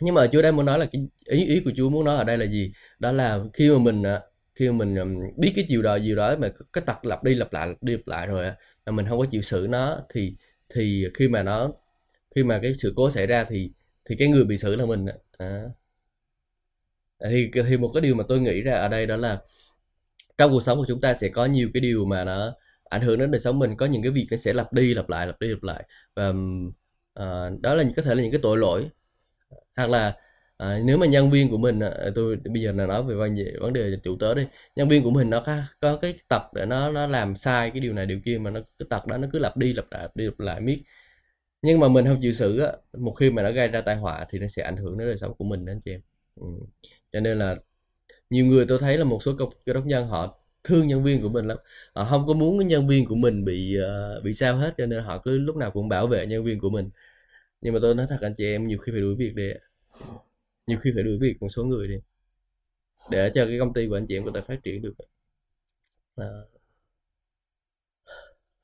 Nhưng 0.00 0.14
mà 0.14 0.26
Chúa 0.32 0.42
đang 0.42 0.56
muốn 0.56 0.66
nói 0.66 0.78
là 0.78 0.86
cái 0.92 1.08
ý 1.26 1.46
ý 1.46 1.60
của 1.64 1.72
Chúa 1.76 1.90
muốn 1.90 2.04
nói 2.04 2.16
ở 2.16 2.24
đây 2.24 2.38
là 2.38 2.46
gì? 2.46 2.72
Đó 2.98 3.12
là 3.12 3.40
khi 3.54 3.70
mà 3.70 3.78
mình 3.78 4.02
ờ, 4.02 4.20
khi 4.54 4.70
mà 4.70 4.84
mình 4.84 4.96
biết 5.36 5.52
cái 5.56 5.66
chiều 5.68 5.82
đó 5.82 5.98
chiều 6.04 6.16
đó 6.16 6.36
mà 6.38 6.48
cái 6.72 6.84
tật 6.86 7.04
lặp 7.04 7.24
đi 7.24 7.34
lặp 7.34 7.52
lại 7.52 7.68
lặp 7.68 7.82
đi 7.82 7.92
lặp 7.96 8.06
lại 8.08 8.26
rồi 8.26 8.52
mà 8.86 8.92
mình 8.92 9.06
không 9.08 9.18
có 9.18 9.26
chịu 9.30 9.42
xử 9.42 9.66
nó 9.70 10.00
thì 10.10 10.36
thì 10.74 11.06
khi 11.14 11.28
mà 11.28 11.42
nó 11.42 11.72
khi 12.34 12.44
mà 12.44 12.58
cái 12.62 12.74
sự 12.78 12.92
cố 12.96 13.10
xảy 13.10 13.26
ra 13.26 13.44
thì 13.44 13.70
thì 14.04 14.16
cái 14.18 14.28
người 14.28 14.44
bị 14.44 14.58
xử 14.58 14.76
là 14.76 14.86
mình 14.86 15.06
à. 15.38 15.64
thì 17.30 17.50
thì 17.68 17.76
một 17.76 17.90
cái 17.94 18.00
điều 18.00 18.14
mà 18.14 18.24
tôi 18.28 18.40
nghĩ 18.40 18.60
ra 18.62 18.74
ở 18.74 18.88
đây 18.88 19.06
đó 19.06 19.16
là 19.16 19.38
trong 20.38 20.50
cuộc 20.52 20.62
sống 20.62 20.78
của 20.78 20.84
chúng 20.88 21.00
ta 21.00 21.14
sẽ 21.14 21.28
có 21.28 21.46
nhiều 21.46 21.68
cái 21.74 21.80
điều 21.80 22.04
mà 22.04 22.24
nó 22.24 22.54
ảnh 22.84 23.02
hưởng 23.02 23.18
đến 23.18 23.30
đời 23.30 23.40
sống 23.40 23.58
mình. 23.58 23.76
Có 23.76 23.86
những 23.86 24.02
cái 24.02 24.12
việc 24.12 24.28
nó 24.30 24.36
sẽ 24.36 24.52
lặp 24.52 24.72
đi 24.72 24.94
lặp 24.94 25.08
lại 25.08 25.26
lặp 25.26 25.40
đi 25.40 25.48
lặp 25.48 25.62
lại. 25.62 25.84
Và 26.16 26.28
uh, 26.28 27.60
đó 27.60 27.74
là 27.74 27.84
có 27.96 28.02
thể 28.02 28.14
là 28.14 28.22
những 28.22 28.32
cái 28.32 28.40
tội 28.42 28.58
lỗi. 28.58 28.88
Hoặc 29.76 29.90
là 29.90 30.16
à, 30.56 30.80
nếu 30.84 30.98
mà 30.98 31.06
nhân 31.06 31.30
viên 31.30 31.50
của 31.50 31.58
mình 31.58 31.80
ờ, 31.80 32.12
tôi 32.14 32.36
bây 32.44 32.62
giờ 32.62 32.72
là 32.72 32.86
nói 32.86 33.02
về 33.02 33.14
vấn 33.14 33.34
đề 33.34 33.52
vấn 33.60 33.72
đề 33.72 33.98
chủ 34.04 34.16
tớ 34.20 34.34
đi. 34.34 34.46
Nhân 34.76 34.88
viên 34.88 35.02
của 35.04 35.10
mình 35.10 35.30
nó 35.30 35.40
có, 35.46 35.56
có 35.80 35.96
cái 35.96 36.14
tập 36.28 36.50
để 36.54 36.66
nó 36.66 36.90
nó 36.90 37.06
làm 37.06 37.36
sai 37.36 37.70
cái 37.70 37.80
điều 37.80 37.92
này 37.92 38.06
điều 38.06 38.20
kia 38.24 38.38
mà 38.38 38.50
nó 38.50 38.60
cái 38.78 38.86
tập 38.90 39.06
đó 39.06 39.18
nó 39.18 39.28
cứ 39.32 39.38
lặp 39.38 39.56
đi 39.56 39.72
lặp 39.72 39.86
lại 39.92 40.02
lặp 40.02 40.16
đi 40.16 40.24
lặp 40.24 40.40
lại 40.40 40.60
miết. 40.60 40.82
Nhưng 41.62 41.80
mà 41.80 41.88
mình 41.88 42.06
không 42.06 42.20
chịu 42.22 42.32
xử 42.32 42.60
á 42.60 42.72
một 42.98 43.12
khi 43.12 43.30
mà 43.30 43.42
nó 43.42 43.52
gây 43.52 43.68
ra 43.68 43.80
tai 43.80 43.96
họa 43.96 44.26
thì 44.30 44.38
nó 44.38 44.46
sẽ 44.46 44.62
ảnh 44.62 44.76
hưởng 44.76 44.98
đến 44.98 45.08
đời 45.08 45.18
sống 45.18 45.34
của 45.38 45.44
mình 45.44 45.64
đó 45.66 45.72
anh 45.72 45.80
chị 45.80 45.90
em. 45.92 46.00
Ừ. 46.36 46.46
cho 47.12 47.20
nên 47.20 47.38
là 47.38 47.56
nhiều 48.30 48.46
người 48.46 48.66
tôi 48.68 48.78
thấy 48.78 48.98
là 48.98 49.04
một 49.04 49.22
số 49.22 49.32
cơ 49.64 49.72
đốc 49.72 49.86
nhân 49.86 50.08
họ 50.08 50.38
thương 50.64 50.88
nhân 50.88 51.04
viên 51.04 51.22
của 51.22 51.28
mình 51.28 51.46
lắm. 51.46 51.58
Họ 51.94 52.04
không 52.10 52.26
có 52.26 52.34
muốn 52.34 52.58
cái 52.58 52.64
nhân 52.68 52.88
viên 52.88 53.06
của 53.06 53.14
mình 53.14 53.44
bị 53.44 53.76
uh, 54.18 54.24
bị 54.24 54.34
sao 54.34 54.56
hết 54.56 54.74
cho 54.78 54.86
nên 54.86 55.02
họ 55.04 55.18
cứ 55.24 55.38
lúc 55.38 55.56
nào 55.56 55.70
cũng 55.70 55.88
bảo 55.88 56.06
vệ 56.06 56.26
nhân 56.26 56.44
viên 56.44 56.60
của 56.60 56.70
mình. 56.70 56.90
Nhưng 57.60 57.74
mà 57.74 57.80
tôi 57.82 57.94
nói 57.94 58.06
thật 58.10 58.18
anh 58.20 58.34
chị 58.36 58.44
em 58.46 58.66
nhiều 58.68 58.78
khi 58.78 58.92
phải 58.92 59.00
đuổi 59.00 59.14
việc 59.14 59.34
đi 59.34 59.52
nhiều 60.66 60.78
khi 60.82 60.90
phải 60.94 61.02
đuổi 61.02 61.18
việc 61.20 61.36
một 61.42 61.48
số 61.48 61.64
người 61.64 61.88
đi. 61.88 61.94
Để 63.10 63.30
cho 63.34 63.46
cái 63.46 63.58
công 63.58 63.72
ty 63.74 63.86
của 63.88 63.96
anh 63.96 64.06
chị 64.06 64.16
em 64.16 64.24
có 64.24 64.30
thể 64.34 64.40
phát 64.40 64.56
triển 64.64 64.82
được 64.82 64.94
à. 66.16 66.26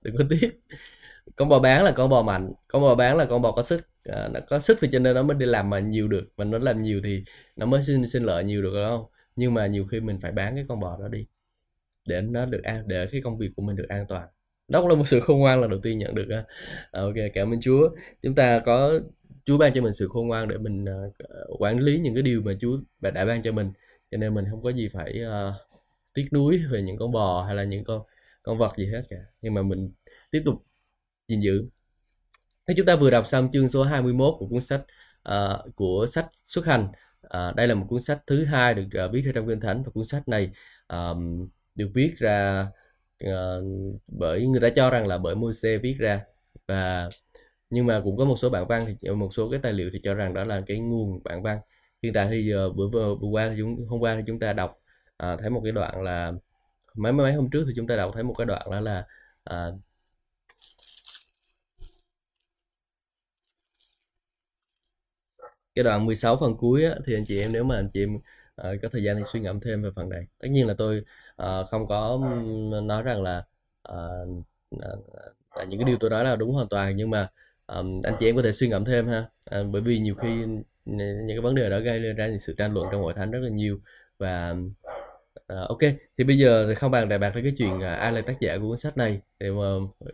đừng 0.03 0.17
có 0.19 0.25
tiếc. 0.31 0.61
Con 1.37 1.49
bò 1.49 1.59
bán 1.61 1.85
là 1.85 1.93
con 1.97 2.11
bò 2.11 2.23
mạnh 2.23 2.53
con 2.69 2.83
bò 2.83 2.95
bán 2.95 3.17
là 3.17 3.27
con 3.27 3.43
bò 3.43 3.53
có 3.53 3.63
sức. 3.63 3.83
À, 4.05 4.29
nó 4.35 4.41
có 4.49 4.61
sức 4.61 4.79
thì 4.81 4.89
cho 4.93 4.99
nên 4.99 5.15
nó 5.15 5.23
mới 5.23 5.37
đi 5.37 5.47
làm 5.47 5.71
mà 5.71 5.79
nhiều 5.81 6.09
được. 6.09 6.29
Mà 6.37 6.45
nó 6.45 6.59
làm 6.59 6.83
nhiều 6.83 7.01
thì 7.05 7.25
nó 7.57 7.67
mới 7.67 7.83
xin 7.85 8.09
xin 8.09 8.25
lợi 8.25 8.45
nhiều 8.45 8.63
được 8.63 8.73
đúng 8.75 8.85
không? 8.89 9.07
Nhưng 9.37 9.55
mà 9.55 9.67
nhiều 9.67 9.87
khi 9.87 10.01
mình 10.01 10.19
phải 10.21 10.33
bán 10.33 10.55
cái 10.55 10.65
con 10.69 10.81
bò 10.81 10.97
đó 11.01 11.09
đi 11.09 11.27
để 12.09 12.21
nó 12.21 12.47
được 12.47 12.63
an 12.63 12.85
để 12.87 13.07
cái 13.13 13.21
công 13.25 13.39
việc 13.39 13.51
của 13.57 13.63
mình 13.63 13.77
được 13.77 13.89
an 13.89 14.07
toàn. 14.09 14.29
Đó 14.69 14.81
cũng 14.81 14.89
là 14.89 14.95
một 14.95 15.09
sự 15.09 15.21
khôn 15.21 15.39
ngoan 15.39 15.61
là 15.61 15.67
đầu 15.67 15.81
tiên 15.83 15.99
nhận 15.99 16.15
được 16.15 16.29
à, 16.31 16.45
ok 16.93 17.15
cảm 17.35 17.53
ơn 17.53 17.61
chúa. 17.61 17.89
Chúng 18.23 18.35
ta 18.35 18.63
có 18.67 19.01
chúa 19.45 19.59
ban 19.59 19.75
cho 19.75 19.83
mình 19.83 19.95
sự 19.95 20.09
khôn 20.09 20.29
ngoan 20.29 20.49
để 20.49 20.59
mình 20.59 20.85
uh, 20.85 21.61
quản 21.61 21.79
lý 21.79 21.99
những 21.99 22.15
cái 22.15 22.23
điều 22.23 22.43
mà 22.43 22.53
chúa 22.61 22.79
đã 23.01 23.25
ban 23.25 23.43
cho 23.43 23.53
mình. 23.53 23.73
Cho 24.11 24.19
nên 24.19 24.35
mình 24.35 24.45
không 24.51 24.63
có 24.63 24.71
gì 24.71 24.89
phải 24.93 25.21
uh, 25.25 25.55
tiếc 26.15 26.29
nuối 26.33 26.61
về 26.71 26.83
những 26.83 26.97
con 26.97 27.13
bò 27.13 27.45
hay 27.47 27.57
là 27.57 27.65
những 27.65 27.85
con 27.85 28.03
con 28.43 28.59
vật 28.59 28.77
gì 28.77 28.87
hết 28.87 29.03
cả. 29.11 29.17
Nhưng 29.43 29.55
mà 29.55 29.63
mình 29.63 29.93
tiếp 30.31 30.43
tục 30.45 30.65
gìn 31.29 31.41
giữ. 31.41 31.69
Thế 32.67 32.75
chúng 32.77 32.87
ta 32.87 32.97
vừa 32.97 33.11
đọc 33.11 33.27
xong 33.27 33.51
chương 33.53 33.69
số 33.69 33.83
21 33.83 34.35
của 34.39 34.47
cuốn 34.47 34.61
sách 34.61 34.83
uh, 35.29 35.75
của 35.77 36.07
sách 36.11 36.27
xuất 36.45 36.67
hành. 36.67 36.89
À, 37.35 37.53
đây 37.57 37.69
là 37.69 37.75
một 37.75 37.87
cuốn 37.89 38.03
sách 38.03 38.19
thứ 38.27 38.45
hai 38.45 38.75
được 38.75 39.05
uh, 39.05 39.13
viết 39.13 39.23
ra 39.23 39.33
trong 39.35 39.49
kinh 39.49 39.61
thánh 39.61 39.83
và 39.83 39.91
cuốn 39.95 40.05
sách 40.05 40.29
này 40.29 40.51
um, 40.89 41.49
được 41.75 41.91
viết 41.95 42.15
ra 42.17 42.67
uh, 43.25 43.65
bởi 44.07 44.47
người 44.47 44.61
ta 44.61 44.71
cho 44.71 44.91
rằng 44.91 45.07
là 45.07 45.19
bởi 45.19 45.35
Môi-se 45.35 45.79
viết 45.79 45.97
ra. 45.99 46.21
Và 46.69 47.11
nhưng 47.71 47.87
mà 47.87 48.01
cũng 48.05 48.17
có 48.17 48.25
một 48.25 48.37
số 48.37 48.51
bản 48.51 48.67
văn 48.69 48.83
thì 49.01 49.11
một 49.11 49.29
số 49.35 49.51
cái 49.51 49.61
tài 49.63 49.73
liệu 49.73 49.91
thì 49.93 50.01
cho 50.03 50.15
rằng 50.15 50.35
đó 50.35 50.45
là 50.45 50.63
cái 50.67 50.79
nguồn 50.79 51.23
bản 51.25 51.43
văn. 51.43 51.59
Hiện 52.03 52.13
tại 52.13 52.29
thì 52.31 52.47
giờ 52.51 52.71
bữa 52.71 52.89
vừa, 52.93 53.17
qua 53.33 53.49
thì 53.49 53.55
chúng 53.59 53.87
hôm 53.89 54.01
qua 54.01 54.17
thì 54.17 54.23
chúng 54.27 54.39
ta 54.41 54.53
đọc 54.53 54.79
uh, 55.33 55.41
thấy 55.41 55.51
một 55.51 55.61
cái 55.65 55.73
đoạn 55.73 56.03
là 56.03 56.33
mấy 56.97 57.13
mấy 57.13 57.33
hôm 57.33 57.51
trước 57.51 57.65
thì 57.69 57.73
chúng 57.77 57.87
ta 57.87 57.97
đọc 57.97 58.11
thấy 58.15 58.23
một 58.23 58.35
cái 58.39 58.47
đoạn 58.47 58.71
đó 58.71 58.81
là 58.81 59.07
uh, 59.51 59.81
cái 65.75 65.85
đoạn 65.85 66.07
16 66.07 66.37
phần 66.37 66.57
cuối 66.57 66.85
á, 66.85 66.95
thì 67.07 67.15
anh 67.15 67.25
chị 67.25 67.41
em 67.41 67.53
nếu 67.53 67.65
mà 67.65 67.77
anh 67.77 67.89
chị 67.95 68.03
em 68.03 68.15
uh, 68.15 68.83
có 68.83 68.89
thời 68.93 69.03
gian 69.03 69.17
thì 69.17 69.23
suy 69.27 69.41
ngẫm 69.41 69.61
thêm 69.61 69.83
về 69.83 69.91
phần 69.97 70.09
này. 70.09 70.27
Tất 70.39 70.49
nhiên 70.51 70.67
là 70.67 70.75
tôi 70.79 71.05
uh, 71.43 71.71
không 71.71 71.87
có 71.89 72.21
nói 72.83 73.03
rằng 73.03 73.23
là 73.23 73.45
uh, 73.93 74.29
uh, 74.77 75.69
những 75.69 75.81
cái 75.81 75.85
điều 75.87 75.97
tôi 76.01 76.11
nói 76.11 76.25
là 76.25 76.37
đúng 76.37 76.53
hoàn 76.55 76.69
toàn 76.69 76.97
nhưng 76.97 77.11
mà 77.11 77.29
um, 77.67 78.03
anh 78.03 78.17
chị 78.21 78.27
em 78.27 78.37
có 78.37 78.43
thể 78.43 78.53
suy 78.53 78.69
ngẫm 78.69 78.85
thêm 78.85 79.09
ha. 79.09 79.25
À, 79.45 79.63
bởi 79.73 79.83
vì 79.83 79.99
nhiều 79.99 80.15
khi 80.15 80.29
những 80.85 81.29
cái 81.29 81.41
vấn 81.41 81.55
đề 81.55 81.71
đó 81.71 81.79
gây 81.81 81.99
ra 82.01 82.27
những 82.27 82.39
sự 82.39 82.55
tranh 82.59 82.75
luận 82.75 82.89
trong 82.93 83.03
hội 83.03 83.15
thánh 83.15 83.31
rất 83.31 83.39
là 83.43 83.49
nhiều. 83.49 83.79
Và 84.19 84.55
à, 85.47 85.57
ok 85.69 85.79
thì 86.19 86.25
bây 86.25 86.39
giờ 86.39 86.67
thì 86.69 86.75
không 86.75 86.91
bàn 86.91 87.09
đại 87.09 87.19
bạc 87.19 87.31
tới 87.35 87.43
cái 87.43 87.53
chuyện 87.59 87.81
à, 87.81 87.95
ai 87.95 88.13
là 88.13 88.21
tác 88.21 88.41
giả 88.41 88.59
của 88.59 88.69
cuốn 88.69 88.79
sách 88.79 88.97
này 88.97 89.21
thì 89.41 89.51
mà 89.51 89.63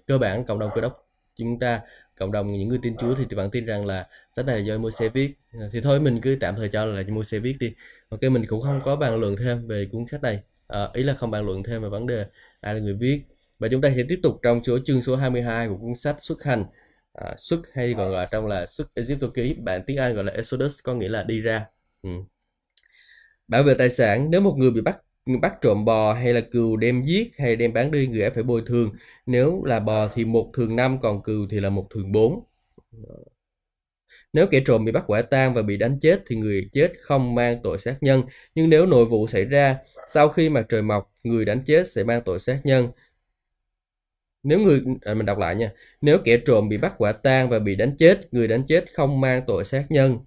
cơ 0.06 0.18
bản 0.18 0.44
cộng 0.44 0.58
đồng 0.58 0.70
cơ 0.74 0.80
đốc 0.80 1.08
chúng 1.36 1.58
ta 1.58 1.80
cộng 2.20 2.32
đồng 2.32 2.52
những 2.52 2.68
người 2.68 2.78
tin 2.82 2.96
Chúa 2.96 3.14
thì 3.14 3.24
vẫn 3.36 3.50
tin 3.50 3.66
rằng 3.66 3.86
là 3.86 4.06
sách 4.36 4.46
này 4.46 4.64
do 4.64 4.78
Môi-se 4.78 5.08
viết. 5.08 5.34
Ờ, 5.52 5.70
thì 5.72 5.80
thôi 5.80 6.00
mình 6.00 6.20
cứ 6.20 6.36
tạm 6.40 6.56
thời 6.56 6.68
cho 6.68 6.84
là 6.84 7.02
Môi-se 7.08 7.38
viết 7.38 7.56
đi. 7.60 7.74
Ok 8.08 8.22
mình 8.22 8.44
cũng 8.48 8.62
không 8.62 8.80
có 8.84 8.96
bàn 8.96 9.20
luận 9.20 9.36
thêm 9.36 9.66
về 9.68 9.88
cuốn 9.92 10.06
sách 10.10 10.22
này. 10.22 10.40
À, 10.68 10.88
ý 10.92 11.02
là 11.02 11.14
không 11.14 11.30
bàn 11.30 11.46
luận 11.46 11.62
thêm 11.62 11.82
về 11.82 11.88
vấn 11.88 12.06
đề 12.06 12.26
ai 12.60 12.74
là 12.74 12.80
người 12.80 12.94
viết. 12.94 13.22
Và 13.58 13.68
chúng 13.70 13.80
ta 13.80 13.90
sẽ 13.96 14.02
tiếp 14.08 14.20
tục 14.22 14.40
trong 14.42 14.64
số 14.64 14.78
chương 14.84 15.02
số 15.02 15.16
22 15.16 15.68
của 15.68 15.76
cuốn 15.76 15.94
sách 15.94 16.16
xuất 16.20 16.42
hành. 16.44 16.64
À, 17.14 17.34
xuất 17.36 17.60
hay 17.74 17.94
còn 17.96 18.10
gọi 18.10 18.26
trong 18.32 18.46
là 18.46 18.66
xuất 18.66 18.94
Egypto 18.94 19.26
ký 19.34 19.54
bản 19.54 19.82
tiếng 19.86 19.96
Anh 19.96 20.14
gọi 20.14 20.24
là 20.24 20.32
Exodus 20.32 20.78
có 20.84 20.94
nghĩa 20.94 21.08
là 21.08 21.22
đi 21.22 21.40
ra. 21.40 21.66
Ừ. 22.02 22.10
bảo 23.48 23.62
vệ 23.62 23.74
tài 23.74 23.90
sản 23.90 24.30
nếu 24.30 24.40
một 24.40 24.54
người 24.58 24.70
bị 24.70 24.80
bắt 24.80 24.98
bắt 25.40 25.54
trộm 25.62 25.84
bò 25.84 26.12
hay 26.14 26.32
là 26.32 26.40
cừu 26.40 26.76
đem 26.76 27.02
giết 27.02 27.30
hay 27.38 27.56
đem 27.56 27.72
bán 27.72 27.90
đi 27.90 28.06
người 28.06 28.20
ấy 28.20 28.30
phải 28.30 28.42
bồi 28.42 28.62
thường. 28.66 28.92
Nếu 29.26 29.64
là 29.64 29.80
bò 29.80 30.08
thì 30.14 30.24
một 30.24 30.50
thường 30.54 30.76
năm 30.76 31.00
còn 31.00 31.22
cừu 31.22 31.46
thì 31.50 31.60
là 31.60 31.70
một 31.70 31.86
thường 31.90 32.12
bốn. 32.12 32.44
Nếu 34.32 34.46
kẻ 34.50 34.60
trộm 34.66 34.84
bị 34.84 34.92
bắt 34.92 35.04
quả 35.06 35.22
tang 35.22 35.54
và 35.54 35.62
bị 35.62 35.76
đánh 35.76 35.98
chết 36.00 36.22
thì 36.26 36.36
người 36.36 36.68
chết 36.72 36.92
không 37.00 37.34
mang 37.34 37.60
tội 37.62 37.78
sát 37.78 37.96
nhân. 38.00 38.22
Nhưng 38.54 38.70
nếu 38.70 38.86
nội 38.86 39.04
vụ 39.04 39.26
xảy 39.26 39.44
ra 39.44 39.78
sau 40.08 40.28
khi 40.28 40.48
mặt 40.48 40.66
trời 40.68 40.82
mọc 40.82 41.12
người 41.24 41.44
đánh 41.44 41.62
chết 41.66 41.88
sẽ 41.88 42.04
mang 42.04 42.22
tội 42.24 42.38
sát 42.38 42.60
nhân. 42.64 42.88
Nếu 44.42 44.58
người 44.58 44.82
à, 45.02 45.14
mình 45.14 45.26
đọc 45.26 45.38
lại 45.38 45.54
nha. 45.54 45.72
Nếu 46.00 46.18
kẻ 46.24 46.36
trộm 46.46 46.68
bị 46.68 46.78
bắt 46.78 46.94
quả 46.98 47.12
tang 47.12 47.48
và 47.48 47.58
bị 47.58 47.76
đánh 47.76 47.96
chết 47.98 48.34
người 48.34 48.48
đánh 48.48 48.64
chết 48.68 48.84
không 48.94 49.20
mang 49.20 49.42
tội 49.46 49.64
sát 49.64 49.86
nhân. 49.88 50.18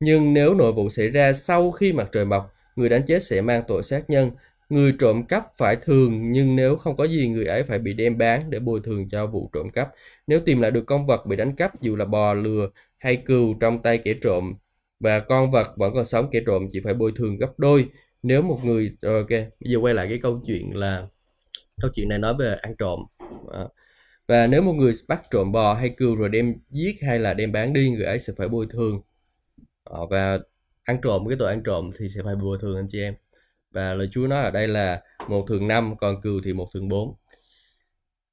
Nhưng 0.00 0.34
nếu 0.34 0.54
nội 0.54 0.72
vụ 0.72 0.90
xảy 0.90 1.08
ra 1.08 1.32
sau 1.32 1.70
khi 1.70 1.92
mặt 1.92 2.08
trời 2.12 2.24
mọc 2.24 2.54
người 2.76 2.88
đánh 2.88 3.02
chết 3.06 3.22
sẽ 3.22 3.40
mang 3.40 3.62
tội 3.68 3.82
sát 3.82 4.10
nhân. 4.10 4.30
Người 4.68 4.94
trộm 4.98 5.22
cắp 5.26 5.46
phải 5.56 5.76
thường 5.76 6.32
nhưng 6.32 6.56
nếu 6.56 6.76
không 6.76 6.96
có 6.96 7.04
gì 7.04 7.28
người 7.28 7.44
ấy 7.44 7.62
phải 7.62 7.78
bị 7.78 7.94
đem 7.94 8.18
bán 8.18 8.50
để 8.50 8.58
bồi 8.58 8.80
thường 8.84 9.08
cho 9.08 9.26
vụ 9.26 9.50
trộm 9.52 9.70
cắp. 9.70 9.88
Nếu 10.26 10.40
tìm 10.40 10.60
lại 10.60 10.70
được 10.70 10.84
con 10.86 11.06
vật 11.06 11.26
bị 11.26 11.36
đánh 11.36 11.56
cắp 11.56 11.80
dù 11.80 11.96
là 11.96 12.04
bò 12.04 12.34
lừa 12.34 12.70
hay 12.98 13.16
cừu 13.16 13.54
trong 13.60 13.82
tay 13.82 13.98
kẻ 13.98 14.14
trộm 14.22 14.54
và 15.00 15.20
con 15.20 15.50
vật 15.50 15.74
vẫn 15.76 15.94
còn 15.94 16.04
sống 16.04 16.28
kẻ 16.30 16.40
trộm 16.46 16.68
chỉ 16.72 16.80
phải 16.84 16.94
bồi 16.94 17.12
thường 17.16 17.36
gấp 17.38 17.58
đôi. 17.58 17.86
Nếu 18.22 18.42
một 18.42 18.60
người 18.64 18.96
ờ, 19.00 19.16
ok 19.16 19.30
bây 19.30 19.72
giờ 19.72 19.78
quay 19.78 19.94
lại 19.94 20.08
cái 20.08 20.18
câu 20.18 20.42
chuyện 20.46 20.76
là 20.76 21.06
câu 21.82 21.90
chuyện 21.94 22.08
này 22.08 22.18
nói 22.18 22.34
về 22.38 22.56
ăn 22.62 22.74
trộm. 22.78 23.00
À. 23.52 23.64
và 24.28 24.46
nếu 24.46 24.62
một 24.62 24.72
người 24.72 24.92
bắt 25.08 25.22
trộm 25.30 25.52
bò 25.52 25.74
hay 25.74 25.88
cừu 25.96 26.16
rồi 26.16 26.28
đem 26.28 26.54
giết 26.70 26.96
hay 27.02 27.18
là 27.18 27.34
đem 27.34 27.52
bán 27.52 27.72
đi 27.72 27.90
người 27.90 28.04
ấy 28.04 28.18
sẽ 28.18 28.32
phải 28.36 28.48
bồi 28.48 28.66
thường. 28.70 29.00
À, 29.84 29.98
và 30.10 30.38
ăn 30.84 31.00
trộm 31.02 31.24
cái 31.28 31.36
tội 31.38 31.48
ăn 31.48 31.62
trộm 31.64 31.90
thì 31.98 32.08
sẽ 32.14 32.20
phải 32.24 32.36
bồi 32.36 32.58
thường 32.60 32.76
anh 32.76 32.86
chị 32.90 33.00
em. 33.02 33.14
Và 33.70 33.94
lời 33.94 34.08
Chúa 34.12 34.26
nói 34.26 34.44
ở 34.44 34.50
đây 34.50 34.68
là 34.68 35.02
một 35.28 35.44
thường 35.48 35.68
năm 35.68 35.96
còn 36.00 36.20
cừu 36.22 36.40
thì 36.44 36.52
một 36.52 36.68
thường 36.74 36.88
bốn. 36.88 37.14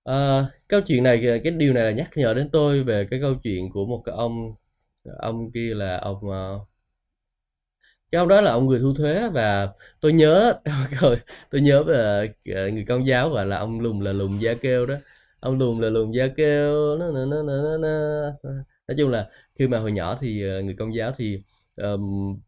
À, 0.04 0.45
câu 0.68 0.82
chuyện 0.82 1.04
này 1.04 1.22
cái 1.43 1.52
điều 1.52 1.74
này 1.74 1.84
là 1.84 1.91
nhắc 1.91 2.10
nhở 2.16 2.34
đến 2.34 2.50
tôi 2.52 2.84
về 2.84 3.08
cái 3.12 3.20
câu 3.22 3.36
chuyện 3.43 3.70
của 3.72 3.86
một 3.86 4.02
cái 4.06 4.16
ông 4.16 4.56
ông 5.20 5.52
kia 5.52 5.74
là 5.74 5.98
ông 5.98 6.30
ờ, 6.30 6.60
cái 8.12 8.20
ông 8.20 8.28
đó 8.28 8.41
là 8.41 8.52
ông 8.52 8.68
người 8.68 8.80
thu 8.80 8.93
thuế 8.93 9.30
và 9.30 9.70
tôi 10.02 10.14
nhớ 10.14 10.54
tôi 11.52 11.62
nhớ 11.62 11.84
về 11.84 12.30
ờ, 12.56 12.70
người 12.70 12.86
công 12.88 13.06
giáo 13.08 13.30
gọi 13.30 13.45
là 13.45 13.58
ông 13.58 13.80
lùm 13.82 14.00
là 14.00 14.12
lùm 14.14 14.39
da 14.39 14.54
kêu 14.62 14.86
đó. 14.86 14.95
Ông 15.39 15.58
lùn 15.60 15.82
là 15.82 15.89
lùn 15.89 16.12
da 16.12 16.28
kêu 16.38 16.98
nó, 16.98 17.12
nó, 17.12 17.26
nó, 17.26 17.43
nó, 17.43 17.78
nó. 17.78 17.88
nói 18.88 18.95
chung 18.98 19.10
là 19.12 19.30
khi 19.60 19.68
mà 19.68 19.80
hồi 19.80 19.91
nhỏ 19.91 20.18
thì 20.22 20.39
người 20.64 20.76
công 20.80 20.95
giáo 20.95 21.12
thì 21.18 21.43
um, 21.78 22.39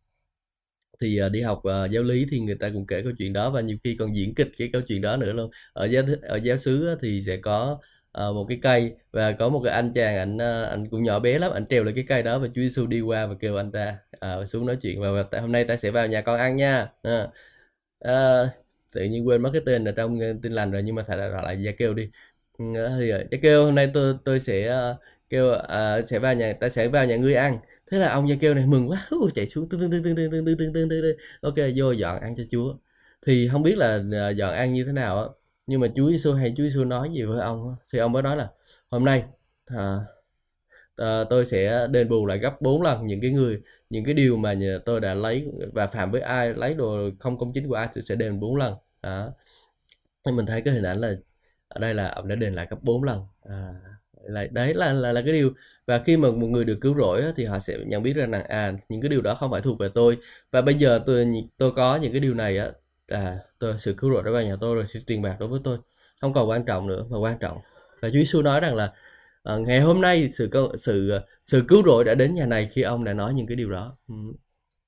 thì 1.01 1.21
uh, 1.25 1.31
đi 1.31 1.41
học 1.41 1.57
uh, 1.57 1.91
giáo 1.91 2.03
lý 2.03 2.25
thì 2.31 2.39
người 2.39 2.55
ta 2.55 2.69
cũng 2.73 2.87
kể 2.87 3.01
câu 3.03 3.11
chuyện 3.17 3.33
đó 3.33 3.49
và 3.49 3.61
nhiều 3.61 3.77
khi 3.83 3.95
còn 3.95 4.15
diễn 4.15 4.35
kịch 4.35 4.51
cái 4.57 4.69
câu 4.73 4.81
chuyện 4.81 5.01
đó 5.01 5.17
nữa 5.17 5.33
luôn. 5.33 5.51
Ở 5.73 5.85
giáo 5.85 6.03
ở 6.21 6.37
giáo 6.37 6.57
xứ 6.57 6.95
thì 7.01 7.21
sẽ 7.21 7.37
có 7.37 7.79
uh, 8.17 8.35
một 8.35 8.45
cái 8.49 8.59
cây 8.61 8.93
và 9.11 9.31
có 9.31 9.49
một 9.49 9.61
cái 9.63 9.73
anh 9.73 9.91
chàng 9.93 10.17
anh 10.17 10.35
uh, 10.35 10.69
anh 10.69 10.89
cũng 10.89 11.03
nhỏ 11.03 11.19
bé 11.19 11.39
lắm 11.39 11.51
anh 11.51 11.65
trèo 11.69 11.83
lên 11.83 11.95
cái 11.95 12.05
cây 12.07 12.23
đó 12.23 12.39
và 12.39 12.47
Chúa 12.47 12.61
Giêsu 12.61 12.87
đi 12.87 13.01
qua 13.01 13.25
và 13.25 13.35
kêu 13.39 13.55
anh 13.55 13.71
ta 13.71 13.97
uh, 14.41 14.47
xuống 14.49 14.65
nói 14.65 14.77
chuyện 14.81 15.01
và, 15.01 15.09
và 15.31 15.39
hôm 15.39 15.51
nay 15.51 15.65
ta 15.65 15.77
sẽ 15.77 15.91
vào 15.91 16.07
nhà 16.07 16.21
con 16.21 16.39
ăn 16.39 16.55
nha. 16.55 16.87
Uh, 17.07 17.29
uh, 18.07 18.49
tự 18.91 19.03
nhiên 19.03 19.27
quên 19.27 19.41
mất 19.41 19.49
cái 19.53 19.61
tên 19.65 19.85
ở 19.85 19.91
trong 19.91 20.19
tin 20.41 20.51
lành 20.53 20.71
rồi 20.71 20.83
nhưng 20.83 20.95
mà 20.95 21.03
phải 21.03 21.17
là 21.17 21.27
lại 21.27 21.61
gia 21.63 21.71
kêu 21.71 21.93
đi. 21.93 22.09
Uh, 22.63 22.75
thì 22.99 23.11
gia 23.31 23.37
kêu 23.41 23.65
hôm 23.65 23.75
nay 23.75 23.91
tôi 23.93 24.15
tôi 24.25 24.39
sẽ 24.39 24.75
uh, 24.91 24.97
kêu 25.29 25.47
uh, 25.51 26.07
sẽ 26.07 26.19
vào 26.19 26.33
nhà 26.33 26.53
ta 26.59 26.69
sẽ 26.69 26.87
vào 26.87 27.05
nhà 27.05 27.15
ngươi 27.15 27.35
ăn 27.35 27.59
thế 27.89 27.97
là 27.99 28.11
ông 28.11 28.29
gia 28.29 28.35
kêu 28.39 28.53
này 28.53 28.65
mừng 28.65 28.89
quá. 28.89 29.07
Chạy 29.35 29.47
xuống. 29.47 29.69
Tưng 29.69 29.79
tưng 29.79 29.91
tưng 29.91 30.03
tưng 30.03 30.15
tưng 30.15 30.31
tưng 30.31 30.57
tưng 30.57 30.73
tưng 30.73 30.89
tưng 30.89 31.17
ok 31.41 31.55
vô 31.75 31.91
dọn 31.91 32.19
ăn 32.21 32.35
cho 32.35 32.43
chúa. 32.51 32.75
Thì 33.25 33.49
không 33.51 33.63
biết 33.63 33.77
là 33.77 34.03
à, 34.13 34.29
dọn 34.29 34.53
ăn 34.53 34.73
như 34.73 34.83
thế 34.85 34.91
nào 34.91 35.21
á. 35.21 35.25
Nhưng 35.67 35.79
mà 35.79 35.87
chúa 35.95 36.09
giêsu 36.09 36.33
hay 36.33 36.53
chúa 36.57 36.63
giêsu 36.63 36.83
nói 36.83 37.09
gì 37.13 37.23
với 37.23 37.41
ông 37.41 37.75
thì 37.93 37.99
ông 37.99 38.11
mới 38.11 38.23
nói 38.23 38.37
là 38.37 38.49
hôm 38.89 39.05
nay 39.05 39.23
à, 39.65 39.99
à, 40.95 41.23
tôi 41.29 41.45
sẽ 41.45 41.87
đền 41.91 42.09
bù 42.09 42.25
lại 42.25 42.37
gấp 42.37 42.61
4 42.61 42.81
lần 42.81 43.07
những 43.07 43.21
cái 43.21 43.31
người 43.31 43.61
những 43.89 44.05
cái 44.05 44.13
điều 44.13 44.37
mà 44.37 44.55
tôi 44.85 44.99
đã 44.99 45.13
lấy 45.13 45.47
và 45.73 45.87
phạm 45.87 46.11
với 46.11 46.21
ai 46.21 46.53
lấy 46.53 46.73
đồ 46.73 47.09
không 47.19 47.37
công 47.39 47.53
chính 47.53 47.67
của 47.67 47.75
ai 47.75 47.89
tôi 47.93 48.03
sẽ 48.03 48.15
đền 48.15 48.39
4 48.39 48.55
lần. 48.55 48.75
Đó. 49.01 49.33
Thì 50.25 50.31
mình 50.31 50.45
thấy 50.45 50.61
cái 50.61 50.73
hình 50.73 50.83
ảnh 50.83 50.97
là 50.99 51.15
ở 51.67 51.79
đây 51.79 51.93
là 51.93 52.07
ông 52.09 52.27
đã 52.27 52.35
đền 52.35 52.53
lại 52.53 52.67
gấp 52.69 52.83
4 52.83 53.03
lần. 53.03 53.25
À, 53.43 53.73
là 54.23 54.47
đấy 54.51 54.73
là 54.73 54.93
là 54.93 55.11
là 55.11 55.21
cái 55.21 55.33
điều 55.33 55.53
và 55.89 55.99
khi 56.05 56.17
mà 56.17 56.31
một 56.31 56.47
người 56.47 56.65
được 56.65 56.77
cứu 56.81 56.95
rỗi 56.97 57.23
thì 57.35 57.45
họ 57.45 57.59
sẽ 57.59 57.77
nhận 57.85 58.03
biết 58.03 58.13
rằng 58.13 58.31
là 58.31 58.45
à 58.49 58.73
những 58.89 59.01
cái 59.01 59.09
điều 59.09 59.21
đó 59.21 59.35
không 59.35 59.51
phải 59.51 59.61
thuộc 59.61 59.79
về 59.79 59.89
tôi. 59.95 60.17
Và 60.51 60.61
bây 60.61 60.75
giờ 60.75 61.03
tôi 61.05 61.27
tôi 61.57 61.71
có 61.75 61.95
những 61.95 62.11
cái 62.11 62.19
điều 62.19 62.33
này 62.33 62.57
á 62.57 62.71
là 63.07 63.39
tôi 63.59 63.75
sự 63.79 63.93
cứu 63.93 64.11
rỗi 64.13 64.23
đã 64.23 64.31
vào 64.31 64.43
nhà 64.43 64.55
tôi 64.61 64.75
rồi 64.75 64.85
sự 64.87 64.99
tiền 65.07 65.21
bạc 65.21 65.37
đối 65.39 65.49
với 65.49 65.59
tôi. 65.63 65.77
Không 66.21 66.33
còn 66.33 66.49
quan 66.49 66.65
trọng 66.65 66.87
nữa 66.87 67.05
mà 67.09 67.19
quan 67.19 67.37
trọng. 67.39 67.57
Và 68.01 68.09
Chúa 68.09 68.13
Giêsu 68.13 68.41
nói 68.41 68.59
rằng 68.59 68.75
là 68.75 68.93
à, 69.43 69.57
ngày 69.57 69.79
hôm 69.81 70.01
nay 70.01 70.29
sự 70.31 70.49
sự 70.77 71.09
à, 71.09 71.19
sự 71.43 71.63
cứu 71.67 71.83
rỗi 71.85 72.03
đã 72.03 72.15
đến 72.15 72.33
nhà 72.33 72.45
này 72.45 72.69
khi 72.73 72.81
ông 72.81 73.03
đã 73.03 73.13
nói 73.13 73.33
những 73.33 73.47
cái 73.47 73.55
điều 73.55 73.71
đó. 73.71 73.97
Ừ. 74.07 74.15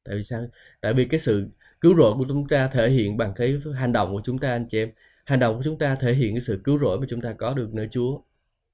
tại 0.05 0.15
vì 0.15 0.23
sao? 0.23 0.41
Tại 0.81 0.93
vì 0.93 1.05
cái 1.05 1.19
sự 1.19 1.49
cứu 1.81 1.95
rỗi 1.97 2.13
của 2.17 2.25
chúng 2.27 2.47
ta 2.47 2.67
thể 2.67 2.89
hiện 2.89 3.17
bằng 3.17 3.33
cái 3.35 3.59
hành 3.75 3.93
động 3.93 4.13
của 4.13 4.21
chúng 4.25 4.39
ta 4.39 4.51
anh 4.51 4.67
chị 4.69 4.79
em. 4.79 4.91
Hành 5.25 5.39
động 5.39 5.57
của 5.57 5.63
chúng 5.63 5.77
ta 5.77 5.95
thể 5.95 6.13
hiện 6.13 6.33
cái 6.33 6.41
sự 6.41 6.61
cứu 6.63 6.79
rỗi 6.79 6.99
mà 6.99 7.05
chúng 7.09 7.21
ta 7.21 7.33
có 7.33 7.53
được 7.53 7.73
nơi 7.73 7.87
Chúa. 7.91 8.21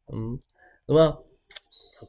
Ừ. 0.08 0.18
đúng 0.88 0.98
không? 0.98 1.27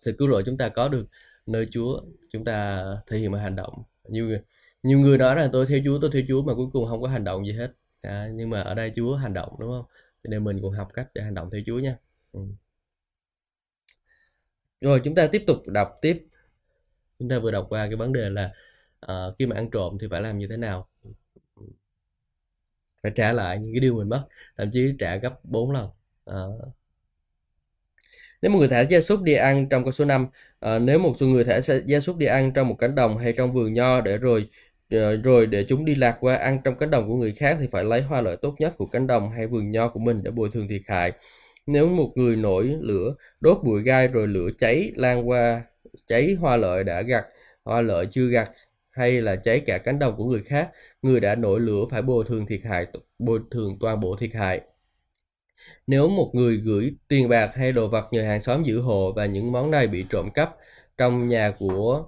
Sự 0.01 0.15
cứu 0.19 0.29
rỗi 0.29 0.43
chúng 0.47 0.59
ta 0.59 0.69
có 0.69 0.89
được 0.89 1.07
nơi 1.47 1.67
Chúa 1.71 2.01
chúng 2.31 2.45
ta 2.45 2.85
thể 3.07 3.19
hiện 3.19 3.33
bằng 3.33 3.43
hành 3.43 3.57
động. 3.57 3.83
Nhiều 4.09 4.27
người 4.27 4.43
nhiều 4.83 4.99
người 5.01 5.19
nói 5.19 5.37
là 5.37 5.49
tôi 5.53 5.67
theo 5.67 5.81
Chúa 5.85 5.99
tôi 6.01 6.11
theo 6.13 6.23
Chúa 6.29 6.43
mà 6.43 6.55
cuối 6.55 6.67
cùng 6.73 6.87
không 6.89 7.03
có 7.03 7.09
hành 7.09 7.25
động 7.25 7.47
gì 7.47 7.53
hết. 7.53 7.73
À, 8.03 8.31
nhưng 8.35 8.51
mà 8.51 8.61
ở 8.61 8.75
đây 8.75 8.93
Chúa 8.97 9.15
hành 9.17 9.35
động 9.35 9.57
đúng 9.61 9.71
không? 9.71 9.85
Cho 10.25 10.31
nên 10.31 10.45
mình 10.45 10.59
cũng 10.63 10.73
học 10.73 10.89
cách 10.95 11.09
để 11.15 11.23
hành 11.23 11.35
động 11.35 11.51
theo 11.53 11.61
Chúa 11.67 11.79
nha. 11.79 11.97
Ừ. 12.33 12.41
rồi 14.81 15.01
chúng 15.05 15.15
ta 15.15 15.29
tiếp 15.33 15.45
tục 15.47 15.63
đọc 15.67 15.99
tiếp. 16.03 16.27
Chúng 17.19 17.29
ta 17.29 17.39
vừa 17.39 17.51
đọc 17.51 17.67
qua 17.71 17.87
cái 17.87 17.97
vấn 17.97 18.13
đề 18.13 18.31
là 18.31 18.53
uh, 19.07 19.35
khi 19.39 19.47
mà 19.47 19.57
ăn 19.57 19.71
trộm 19.71 19.99
thì 20.01 20.07
phải 20.11 20.21
làm 20.21 20.39
như 20.39 20.47
thế 20.51 20.57
nào? 20.57 20.89
Phải 23.03 23.13
trả 23.15 23.33
lại 23.33 23.59
những 23.59 23.73
cái 23.75 23.81
điều 23.81 23.95
mình 23.95 24.09
mất 24.09 24.25
thậm 24.57 24.71
chí 24.73 24.93
trả 24.99 25.17
gấp 25.17 25.45
4 25.45 25.71
lần. 25.71 25.89
Uh, 26.31 26.78
nếu 28.43 28.51
một 28.53 28.59
người 28.59 28.69
thả 28.69 28.81
gia 28.81 29.01
súc 29.01 29.23
đi 29.23 29.35
ăn 29.35 29.69
trong 29.69 29.85
câu 29.85 29.93
số 29.93 30.05
5, 30.05 30.27
à, 30.61 30.71
ờ, 30.71 30.79
nếu 30.79 30.99
một 30.99 31.15
số 31.17 31.27
người 31.27 31.45
thả 31.45 31.61
gia 31.87 32.01
súc 32.01 32.17
đi 32.17 32.27
ăn 32.27 32.53
trong 32.55 32.69
một 32.69 32.77
cánh 32.79 32.95
đồng 32.95 33.19
hay 33.19 33.33
trong 33.33 33.53
vườn 33.53 33.75
nho 33.75 34.01
để 34.01 34.19
rồi 34.19 34.49
ờ, 34.91 35.17
rồi 35.17 35.47
để 35.47 35.65
chúng 35.69 35.85
đi 35.85 35.95
lạc 35.95 36.17
qua 36.21 36.35
ăn 36.37 36.59
trong 36.65 36.77
cánh 36.79 36.91
đồng 36.91 37.09
của 37.09 37.17
người 37.17 37.33
khác 37.33 37.57
thì 37.61 37.67
phải 37.73 37.85
lấy 37.85 38.03
hoa 38.03 38.21
lợi 38.21 38.37
tốt 38.43 38.55
nhất 38.59 38.75
của 38.79 38.87
cánh 38.87 39.07
đồng 39.07 39.31
hay 39.31 39.47
vườn 39.47 39.71
nho 39.71 39.89
của 39.89 40.01
mình 40.01 40.23
để 40.25 40.31
bồi 40.31 40.49
thường 40.53 40.69
thiệt 40.69 40.83
hại. 40.87 41.13
Nếu 41.67 41.89
một 41.89 42.13
người 42.15 42.37
nổi 42.37 42.77
lửa 42.81 43.15
đốt 43.41 43.59
bụi 43.65 43.83
gai 43.83 44.09
rồi 44.09 44.27
lửa 44.29 44.49
cháy 44.59 44.93
lan 44.97 45.29
qua 45.29 45.63
cháy 46.07 46.37
hoa 46.41 46.57
lợi 46.57 46.85
đã 46.85 47.03
gặt, 47.03 47.25
hoa 47.65 47.81
lợi 47.81 48.07
chưa 48.11 48.27
gặt 48.29 48.51
hay 48.91 49.21
là 49.23 49.37
cháy 49.37 49.61
cả 49.67 49.79
cánh 49.79 49.99
đồng 49.99 50.17
của 50.17 50.25
người 50.25 50.43
khác, 50.47 50.71
người 51.03 51.21
đã 51.21 51.35
nổi 51.35 51.61
lửa 51.61 51.85
phải 51.91 52.03
bồi 52.03 52.25
thường 52.29 52.47
thiệt 52.47 52.61
hại, 52.65 52.87
bồi 53.19 53.41
thường 53.51 53.77
toàn 53.81 54.01
bộ 54.01 54.17
thiệt 54.17 54.31
hại. 54.35 54.61
Nếu 55.87 56.09
một 56.09 56.31
người 56.35 56.57
gửi 56.57 56.95
tiền 57.09 57.29
bạc 57.29 57.51
hay 57.55 57.73
đồ 57.73 57.89
vật 57.89 58.09
nhờ 58.11 58.23
hàng 58.23 58.43
xóm 58.43 58.63
giữ 58.63 58.81
hộ 58.81 59.13
và 59.13 59.27
những 59.27 59.53
món 59.53 59.71
này 59.71 59.87
bị 59.87 60.05
trộm 60.11 60.31
cắp 60.31 60.57
trong 60.99 61.29
nhà 61.29 61.55
của 61.59 62.05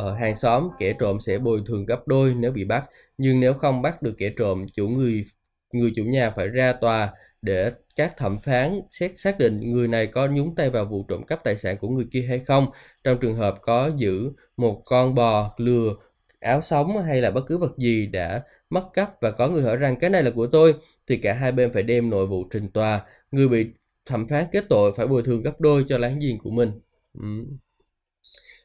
uh, 0.00 0.18
hàng 0.20 0.36
xóm, 0.36 0.68
kẻ 0.78 0.92
trộm 0.98 1.20
sẽ 1.20 1.38
bồi 1.38 1.62
thường 1.66 1.86
gấp 1.86 2.08
đôi 2.08 2.34
nếu 2.34 2.52
bị 2.52 2.64
bắt. 2.64 2.84
Nhưng 3.18 3.40
nếu 3.40 3.54
không 3.54 3.82
bắt 3.82 4.02
được 4.02 4.14
kẻ 4.18 4.30
trộm, 4.36 4.66
chủ 4.76 4.88
người 4.88 5.24
người 5.72 5.92
chủ 5.96 6.04
nhà 6.04 6.30
phải 6.30 6.48
ra 6.48 6.72
tòa 6.72 7.12
để 7.42 7.72
các 7.96 8.16
thẩm 8.16 8.38
phán 8.38 8.80
xét 8.90 9.12
xác 9.16 9.38
định 9.38 9.72
người 9.72 9.88
này 9.88 10.06
có 10.06 10.26
nhúng 10.26 10.54
tay 10.54 10.70
vào 10.70 10.84
vụ 10.84 11.04
trộm 11.08 11.22
cắp 11.26 11.44
tài 11.44 11.58
sản 11.58 11.76
của 11.80 11.88
người 11.88 12.06
kia 12.12 12.26
hay 12.28 12.38
không. 12.38 12.66
Trong 13.04 13.18
trường 13.20 13.36
hợp 13.36 13.58
có 13.62 13.90
giữ 13.96 14.30
một 14.56 14.82
con 14.84 15.14
bò, 15.14 15.54
lừa, 15.56 15.94
áo 16.40 16.60
sống 16.60 16.98
hay 16.98 17.20
là 17.20 17.30
bất 17.30 17.46
cứ 17.46 17.58
vật 17.58 17.78
gì 17.78 18.06
đã 18.06 18.42
mất 18.70 18.88
cắp 18.92 19.20
và 19.20 19.30
có 19.30 19.48
người 19.48 19.62
hỏi 19.62 19.76
rằng 19.76 19.96
cái 20.00 20.10
này 20.10 20.22
là 20.22 20.30
của 20.30 20.46
tôi 20.46 20.74
thì 21.10 21.16
cả 21.16 21.34
hai 21.34 21.52
bên 21.52 21.72
phải 21.72 21.82
đem 21.82 22.10
nội 22.10 22.26
vụ 22.26 22.44
trình 22.50 22.68
tòa. 22.68 23.02
Người 23.30 23.48
bị 23.48 23.66
thẩm 24.06 24.28
phán 24.28 24.44
kết 24.52 24.64
tội 24.68 24.92
phải 24.96 25.06
bồi 25.06 25.22
thường 25.22 25.42
gấp 25.42 25.60
đôi 25.60 25.84
cho 25.88 25.98
láng 25.98 26.18
giềng 26.18 26.38
của 26.38 26.50
mình. 26.50 26.72
Ừ. 27.18 27.44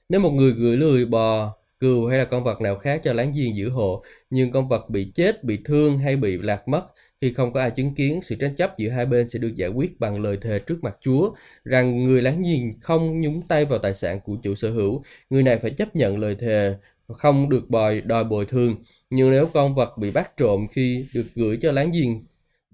nếu 0.09 0.21
một 0.21 0.31
người 0.31 0.51
gửi 0.51 0.77
lười 0.77 1.05
bò, 1.05 1.55
cừu 1.79 2.07
hay 2.07 2.17
là 2.19 2.25
con 2.25 2.43
vật 2.43 2.61
nào 2.61 2.77
khác 2.77 3.01
cho 3.03 3.13
láng 3.13 3.31
giềng 3.35 3.55
giữ 3.55 3.69
hộ, 3.69 4.03
nhưng 4.29 4.51
con 4.51 4.67
vật 4.69 4.89
bị 4.89 5.11
chết, 5.15 5.43
bị 5.43 5.59
thương 5.65 5.97
hay 5.97 6.15
bị 6.15 6.37
lạc 6.37 6.67
mất 6.67 6.85
khi 7.21 7.33
không 7.33 7.53
có 7.53 7.59
ai 7.59 7.71
chứng 7.71 7.95
kiến 7.95 8.21
sự 8.21 8.35
tranh 8.35 8.55
chấp 8.55 8.77
giữa 8.77 8.89
hai 8.89 9.05
bên 9.05 9.29
sẽ 9.29 9.39
được 9.39 9.55
giải 9.55 9.69
quyết 9.69 9.99
bằng 9.99 10.21
lời 10.23 10.37
thề 10.41 10.59
trước 10.59 10.83
mặt 10.83 10.97
Chúa 11.01 11.31
rằng 11.63 12.03
người 12.03 12.21
láng 12.21 12.41
giềng 12.41 12.71
không 12.81 13.19
nhúng 13.19 13.41
tay 13.47 13.65
vào 13.65 13.79
tài 13.79 13.93
sản 13.93 14.19
của 14.23 14.37
chủ 14.43 14.55
sở 14.55 14.71
hữu. 14.71 15.03
Người 15.29 15.43
này 15.43 15.57
phải 15.57 15.71
chấp 15.71 15.95
nhận 15.95 16.17
lời 16.17 16.35
thề, 16.39 16.75
không 17.07 17.49
được 17.49 17.69
bồi, 17.69 18.01
đòi 18.01 18.23
bồi 18.23 18.45
thường. 18.45 18.75
Nhưng 19.09 19.31
nếu 19.31 19.47
con 19.53 19.75
vật 19.75 19.97
bị 19.97 20.11
bắt 20.11 20.37
trộm 20.37 20.67
khi 20.71 21.05
được 21.13 21.25
gửi 21.35 21.57
cho 21.61 21.71
láng 21.71 21.91
giềng 21.91 22.23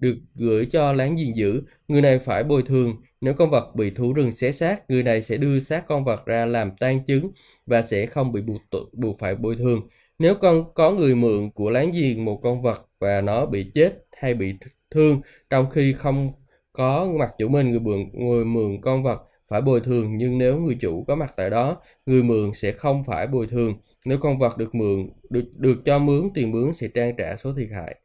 được 0.02 0.16
gửi 0.34 0.66
cho 0.72 0.92
láng 0.92 1.16
giềng 1.16 1.36
giữ, 1.36 1.62
người 1.88 2.02
này 2.02 2.18
phải 2.18 2.44
bồi 2.44 2.62
thường. 2.62 2.96
Nếu 3.20 3.34
con 3.34 3.50
vật 3.50 3.74
bị 3.76 3.90
thú 3.90 4.12
rừng 4.12 4.32
xé 4.32 4.52
xác, 4.52 4.90
người 4.90 5.02
này 5.02 5.22
sẽ 5.22 5.36
đưa 5.36 5.60
xác 5.60 5.86
con 5.88 6.04
vật 6.04 6.26
ra 6.26 6.46
làm 6.46 6.70
tan 6.80 7.04
chứng 7.04 7.30
và 7.66 7.82
sẽ 7.82 8.06
không 8.06 8.32
bị 8.32 8.42
buộc, 8.42 8.62
buộc 8.92 9.18
phải 9.18 9.34
bồi 9.34 9.56
thường. 9.56 9.88
Nếu 10.18 10.34
con 10.34 10.74
có 10.74 10.90
người 10.90 11.14
mượn 11.14 11.50
của 11.50 11.70
láng 11.70 11.90
giềng 11.92 12.24
một 12.24 12.40
con 12.42 12.62
vật 12.62 12.86
và 13.00 13.20
nó 13.20 13.46
bị 13.46 13.70
chết 13.74 13.92
hay 14.16 14.34
bị 14.34 14.54
thương 14.90 15.20
trong 15.50 15.70
khi 15.70 15.92
không 15.92 16.32
có 16.72 17.08
mặt 17.18 17.30
chủ 17.38 17.48
mình, 17.48 17.70
người 17.70 17.80
mượn, 17.80 18.10
người 18.12 18.44
mượn 18.44 18.80
con 18.80 19.02
vật 19.02 19.22
phải 19.48 19.60
bồi 19.60 19.80
thường 19.80 20.16
nhưng 20.16 20.38
nếu 20.38 20.56
người 20.60 20.76
chủ 20.80 21.04
có 21.08 21.14
mặt 21.14 21.32
tại 21.36 21.50
đó, 21.50 21.82
người 22.06 22.22
mượn 22.22 22.52
sẽ 22.54 22.72
không 22.72 23.04
phải 23.04 23.26
bồi 23.26 23.46
thường. 23.46 23.74
Nếu 24.06 24.18
con 24.18 24.38
vật 24.38 24.58
được 24.58 24.74
mượn 24.74 25.08
được 25.30 25.44
được 25.56 25.82
cho 25.84 25.98
mướn 25.98 26.30
tiền 26.34 26.50
mướn 26.52 26.74
sẽ 26.74 26.88
trang 26.94 27.14
trả 27.18 27.36
số 27.36 27.52
thiệt 27.54 27.68
hại 27.74 27.96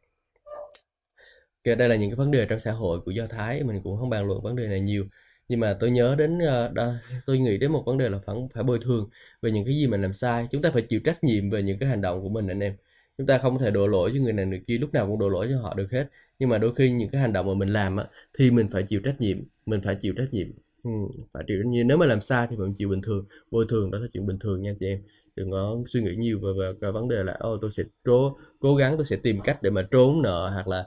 kể 1.64 1.74
đây 1.74 1.88
là 1.88 1.96
những 1.96 2.10
cái 2.10 2.16
vấn 2.16 2.30
đề 2.30 2.46
trong 2.46 2.60
xã 2.60 2.72
hội 2.72 3.00
của 3.00 3.10
Do 3.10 3.26
Thái 3.26 3.62
mình 3.64 3.80
cũng 3.84 3.98
không 3.98 4.10
bàn 4.10 4.26
luận 4.26 4.42
vấn 4.42 4.56
đề 4.56 4.66
này 4.66 4.80
nhiều. 4.80 5.04
Nhưng 5.48 5.60
mà 5.60 5.76
tôi 5.80 5.90
nhớ 5.90 6.14
đến 6.18 6.38
ờ, 6.38 6.68
đó, 6.74 6.92
tôi 7.26 7.38
nghĩ 7.38 7.58
đến 7.58 7.72
một 7.72 7.82
vấn 7.86 7.98
đề 7.98 8.08
là 8.08 8.18
phải 8.18 8.36
phải 8.54 8.64
bồi 8.64 8.78
thường 8.82 9.08
về 9.42 9.50
những 9.50 9.64
cái 9.64 9.74
gì 9.74 9.86
mình 9.86 10.02
làm 10.02 10.12
sai. 10.12 10.46
Chúng 10.50 10.62
ta 10.62 10.70
phải 10.70 10.82
chịu 10.82 11.00
trách 11.04 11.24
nhiệm 11.24 11.50
về 11.50 11.62
những 11.62 11.78
cái 11.78 11.88
hành 11.88 12.00
động 12.00 12.22
của 12.22 12.28
mình 12.28 12.48
anh 12.48 12.60
em. 12.60 12.76
Chúng 13.18 13.26
ta 13.26 13.38
không 13.38 13.58
thể 13.58 13.70
đổ 13.70 13.86
lỗi 13.86 14.10
cho 14.14 14.20
người 14.20 14.32
này 14.32 14.46
người 14.46 14.62
kia 14.66 14.78
lúc 14.78 14.92
nào 14.92 15.06
cũng 15.06 15.18
đổ 15.18 15.28
lỗi 15.28 15.46
cho 15.50 15.60
họ 15.60 15.74
được 15.74 15.92
hết. 15.92 16.08
Nhưng 16.38 16.48
mà 16.48 16.58
đôi 16.58 16.74
khi 16.74 16.90
những 16.90 17.08
cái 17.10 17.20
hành 17.20 17.32
động 17.32 17.46
mà 17.46 17.54
mình 17.54 17.68
làm 17.68 17.96
á, 17.96 18.04
thì 18.38 18.50
mình 18.50 18.68
phải 18.68 18.82
chịu 18.82 19.00
trách 19.04 19.20
nhiệm 19.20 19.38
mình 19.66 19.80
phải 19.80 19.94
chịu 19.94 20.14
trách 20.16 20.28
nhiệm. 20.32 20.48
Ừ, 20.82 20.90
phải 21.32 21.44
chịu 21.46 21.58
trách 21.62 21.68
nhiệm. 21.68 21.88
Nếu 21.88 21.96
mà 21.96 22.06
làm 22.06 22.20
sai 22.20 22.46
thì 22.50 22.56
mình 22.56 22.74
chịu 22.74 22.88
bình 22.88 23.02
thường. 23.02 23.24
Bồi 23.50 23.66
thường 23.68 23.90
đó 23.90 23.98
là 23.98 24.06
chuyện 24.12 24.26
bình 24.26 24.38
thường 24.38 24.62
nha 24.62 24.72
chị 24.80 24.86
em. 24.86 25.02
Đừng 25.36 25.50
có 25.50 25.76
suy 25.86 26.00
nghĩ 26.02 26.14
nhiều 26.16 26.40
về, 26.40 26.52
về 26.60 26.72
cái 26.80 26.92
vấn 26.92 27.08
đề 27.08 27.22
là 27.24 27.32
ô 27.32 27.56
tôi 27.62 27.70
sẽ 27.70 27.82
trố 28.06 28.36
cố 28.60 28.76
gắng 28.76 28.96
tôi 28.96 29.06
sẽ 29.06 29.16
tìm 29.16 29.40
cách 29.40 29.62
để 29.62 29.70
mà 29.70 29.82
trốn 29.90 30.22
nợ 30.22 30.50
hoặc 30.54 30.68
là 30.68 30.84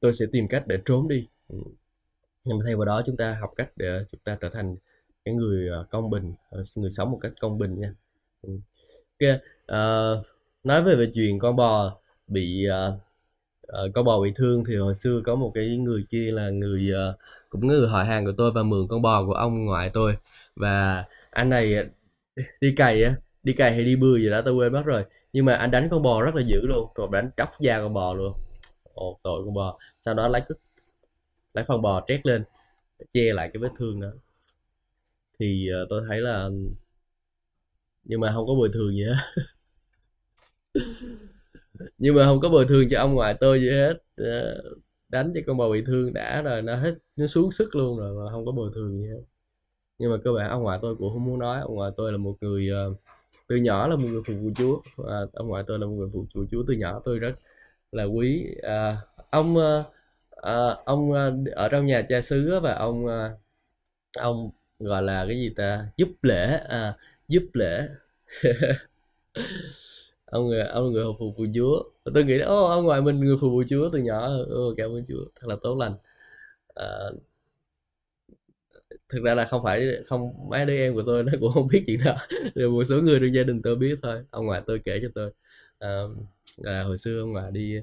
tôi 0.00 0.12
sẽ 0.12 0.26
tìm 0.32 0.48
cách 0.48 0.66
để 0.66 0.78
trốn 0.86 1.08
đi. 1.08 1.26
Ừ. 1.48 1.56
Nhưng 2.44 2.58
mà 2.58 2.62
thay 2.66 2.76
vào 2.76 2.84
đó 2.84 3.02
chúng 3.06 3.16
ta 3.16 3.36
học 3.40 3.50
cách 3.56 3.70
để 3.76 4.04
chúng 4.12 4.20
ta 4.24 4.36
trở 4.40 4.48
thành 4.48 4.76
cái 5.24 5.34
người 5.34 5.68
à, 5.68 5.78
công 5.90 6.10
bình 6.10 6.32
ờ, 6.50 6.62
người 6.76 6.90
sống 6.90 7.10
một 7.10 7.18
cách 7.22 7.32
công 7.40 7.58
bình 7.58 7.78
nha. 7.78 7.94
Ừ. 8.42 8.50
Ok 9.20 9.36
uh, 9.72 10.26
nói 10.64 10.82
về 10.82 10.94
về 10.94 11.10
chuyện 11.14 11.38
con 11.38 11.56
bò 11.56 11.98
bị 12.26 12.66
uh, 12.68 12.94
uh, 13.84 13.94
con 13.94 14.04
bò 14.04 14.20
bị 14.20 14.32
thương 14.34 14.64
thì 14.68 14.76
hồi 14.76 14.94
xưa 14.94 15.20
có 15.24 15.34
một 15.34 15.52
cái 15.54 15.76
người 15.76 16.04
kia 16.10 16.30
là 16.32 16.50
người 16.50 16.90
uh, 17.10 17.18
cũng 17.48 17.66
người 17.66 17.88
họ 17.88 18.02
hàng 18.02 18.24
của 18.24 18.32
tôi 18.36 18.52
và 18.52 18.62
mượn 18.62 18.88
con 18.88 19.02
bò 19.02 19.26
của 19.26 19.32
ông 19.32 19.64
ngoại 19.64 19.90
tôi. 19.94 20.16
Và 20.56 21.04
anh 21.30 21.48
này 21.48 21.76
à, 21.76 21.84
đi 22.60 22.74
cày 22.76 23.02
á 23.04 23.14
đi 23.42 23.52
cày 23.52 23.72
hay 23.72 23.84
đi 23.84 23.96
bưa 23.96 24.16
gì 24.18 24.30
đó 24.30 24.42
tôi 24.44 24.54
quên 24.54 24.72
mất 24.72 24.82
rồi. 24.84 25.04
Nhưng 25.32 25.44
mà 25.44 25.54
anh 25.54 25.70
đánh 25.70 25.88
con 25.90 26.02
bò 26.02 26.22
rất 26.22 26.34
là 26.34 26.42
dữ 26.42 26.66
luôn 26.66 26.88
rồi 26.94 27.08
đánh 27.12 27.30
tróc 27.36 27.60
da 27.60 27.78
con 27.78 27.94
bò 27.94 28.14
luôn 28.14 28.32
ồ 29.00 29.20
tội 29.22 29.42
con 29.44 29.54
bò. 29.54 29.78
Sau 30.00 30.14
đó 30.14 30.28
lấy 30.28 30.42
lấy 31.54 31.64
phần 31.64 31.82
bò 31.82 32.04
trét 32.08 32.26
lên 32.26 32.44
che 33.10 33.32
lại 33.32 33.50
cái 33.52 33.60
vết 33.60 33.72
thương 33.76 34.00
đó. 34.00 34.10
Thì 35.38 35.68
uh, 35.82 35.88
tôi 35.90 36.02
thấy 36.08 36.20
là 36.20 36.50
nhưng 38.04 38.20
mà 38.20 38.32
không 38.34 38.46
có 38.46 38.54
bồi 38.54 38.70
thường 38.72 38.92
gì 38.92 39.04
hết. 39.04 39.16
Nhưng 41.98 42.14
mà 42.14 42.24
không 42.24 42.40
có 42.40 42.48
bồi 42.48 42.66
thường 42.68 42.88
cho 42.90 42.98
ông 42.98 43.14
ngoại 43.14 43.34
tôi 43.40 43.60
gì 43.60 43.70
hết. 43.70 43.94
Ờ, 44.16 44.62
đánh 45.08 45.32
cho 45.34 45.40
con 45.46 45.56
bò 45.56 45.70
bị 45.70 45.82
thương 45.86 46.12
đã 46.12 46.42
rồi 46.42 46.62
nó 46.62 46.76
hết 46.76 46.94
nó 47.16 47.26
xuống 47.26 47.50
sức 47.50 47.76
luôn 47.76 47.98
rồi 47.98 48.24
mà 48.24 48.32
không 48.32 48.46
có 48.46 48.52
bồi 48.52 48.70
thường 48.74 48.98
gì 48.98 49.08
hết. 49.08 49.20
Nhưng 49.98 50.10
mà 50.10 50.16
cơ 50.24 50.32
bản 50.32 50.50
ông 50.50 50.62
ngoại 50.62 50.78
tôi 50.82 50.96
cũng 50.96 51.12
không 51.12 51.24
muốn 51.24 51.38
nói. 51.38 51.60
Ông 51.60 51.74
ngoại 51.74 51.90
tôi 51.96 52.12
là 52.12 52.18
một 52.18 52.36
người 52.40 52.68
uh, 52.90 52.96
từ 53.48 53.56
nhỏ 53.56 53.86
là 53.86 53.96
một 53.96 54.08
người 54.10 54.22
phục 54.26 54.36
vụ 54.42 54.50
chúa. 54.56 54.80
À, 55.08 55.20
ông 55.32 55.48
ngoại 55.48 55.64
tôi 55.66 55.78
là 55.78 55.86
một 55.86 55.92
người 55.92 56.08
phục 56.12 56.26
vụ 56.34 56.44
chúa. 56.50 56.64
Từ 56.66 56.74
nhỏ 56.74 57.00
tôi 57.04 57.18
rất 57.18 57.34
là 57.92 58.04
quý 58.04 58.54
à, 58.62 58.96
ông 59.30 59.56
à, 59.58 59.84
à 60.36 60.76
ông 60.84 61.12
à, 61.12 61.30
ở 61.52 61.68
trong 61.68 61.86
nhà 61.86 62.02
cha 62.08 62.20
xứ 62.20 62.60
và 62.62 62.74
ông 62.74 63.06
à, 63.06 63.30
ông 64.18 64.50
gọi 64.78 65.02
là 65.02 65.24
cái 65.28 65.36
gì 65.36 65.50
ta? 65.56 65.86
Giúp 65.96 66.08
lễ 66.22 66.60
à, 66.68 66.96
giúp 67.28 67.44
lễ. 67.54 67.88
Ông 70.24 70.48
người 70.48 70.60
ông 70.62 70.92
người 70.92 71.04
phục 71.18 71.36
vụ 71.36 71.46
chúa. 71.54 71.82
Tôi 72.14 72.24
nghĩ 72.24 72.38
ô 72.38 72.64
ông 72.64 72.84
ngoại 72.84 73.00
mình 73.00 73.20
người 73.20 73.36
phục 73.40 73.50
vụ 73.52 73.62
chúa 73.68 73.88
từ 73.92 73.98
nhỏ. 73.98 74.28
Ô, 74.50 74.74
cảm 74.76 74.90
ơn 74.90 75.04
chúa. 75.08 75.24
Thật 75.40 75.46
là 75.48 75.56
tốt 75.62 75.76
lành. 75.78 75.94
À, 76.74 76.86
thực 79.08 79.22
ra 79.24 79.34
là 79.34 79.44
không 79.44 79.62
phải 79.64 79.86
không 80.06 80.48
mấy 80.50 80.66
đứa 80.66 80.76
em 80.76 80.94
của 80.94 81.02
tôi 81.06 81.22
nó 81.24 81.32
cũng 81.40 81.52
không 81.52 81.68
biết 81.72 81.82
chuyện 81.86 82.00
đó. 82.04 82.16
Rồi 82.54 82.70
một 82.70 82.84
số 82.84 82.96
người 83.02 83.20
trong 83.20 83.34
gia 83.34 83.42
đình 83.42 83.62
tôi 83.62 83.76
biết 83.76 83.98
thôi. 84.02 84.24
Ông 84.30 84.46
ngoại 84.46 84.62
tôi 84.66 84.80
kể 84.84 84.98
cho 85.02 85.08
tôi. 85.14 85.30
À, 85.78 85.88
là 86.60 86.82
hồi 86.82 86.98
xưa 86.98 87.20
ông 87.20 87.32
ngoại 87.32 87.50
đi 87.50 87.76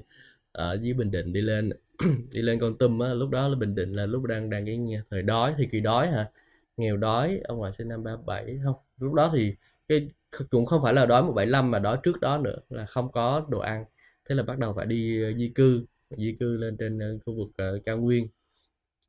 ờ, 0.52 0.70
ở 0.70 0.78
dưới 0.82 0.94
bình 0.94 1.10
định 1.10 1.32
đi 1.32 1.40
lên 1.40 1.70
đi 2.32 2.42
lên 2.42 2.60
con 2.60 2.78
tum 2.78 2.98
á 2.98 3.14
lúc 3.14 3.30
đó 3.30 3.48
là 3.48 3.56
bình 3.56 3.74
định 3.74 3.92
là 3.92 4.06
lúc 4.06 4.24
đang 4.24 4.50
đang 4.50 4.66
cái 4.66 4.78
thời 5.10 5.22
đói 5.22 5.54
thì 5.58 5.66
kỳ 5.70 5.80
đói 5.80 6.08
hả? 6.08 6.30
Nghèo 6.76 6.96
đói 6.96 7.40
ông 7.44 7.58
ngoại 7.58 7.72
sinh 7.72 7.88
năm 7.88 8.04
37 8.04 8.60
không 8.64 8.76
lúc 9.00 9.12
đó 9.14 9.30
thì 9.34 9.54
cái 9.88 10.08
cũng 10.50 10.66
không 10.66 10.82
phải 10.82 10.94
là 10.94 11.06
đói 11.06 11.22
175 11.22 11.70
mà 11.70 11.78
đói 11.78 11.98
trước 12.02 12.20
đó 12.20 12.38
nữa 12.38 12.58
là 12.70 12.86
không 12.86 13.12
có 13.12 13.46
đồ 13.48 13.58
ăn. 13.58 13.84
Thế 14.28 14.34
là 14.34 14.42
bắt 14.42 14.58
đầu 14.58 14.74
phải 14.74 14.86
đi 14.86 15.22
ờ, 15.22 15.32
di 15.32 15.52
cư 15.54 15.84
di 16.10 16.36
cư 16.40 16.56
lên 16.56 16.76
trên 16.76 16.98
ờ, 16.98 17.18
khu 17.26 17.34
vực 17.34 17.48
uh, 17.76 17.84
cao 17.84 17.98
nguyên. 17.98 18.28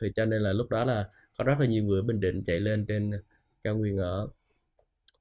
Thì 0.01 0.11
cho 0.15 0.25
nên 0.25 0.41
là 0.41 0.53
lúc 0.53 0.69
đó 0.69 0.85
là 0.85 1.09
có 1.37 1.43
rất 1.43 1.55
là 1.59 1.65
nhiều 1.65 1.83
người 1.83 1.99
ở 1.99 2.03
Bình 2.03 2.19
Định 2.19 2.43
chạy 2.43 2.59
lên 2.59 2.85
trên 2.85 3.11
cao 3.63 3.75
nguyên 3.77 3.97
ở. 3.97 4.27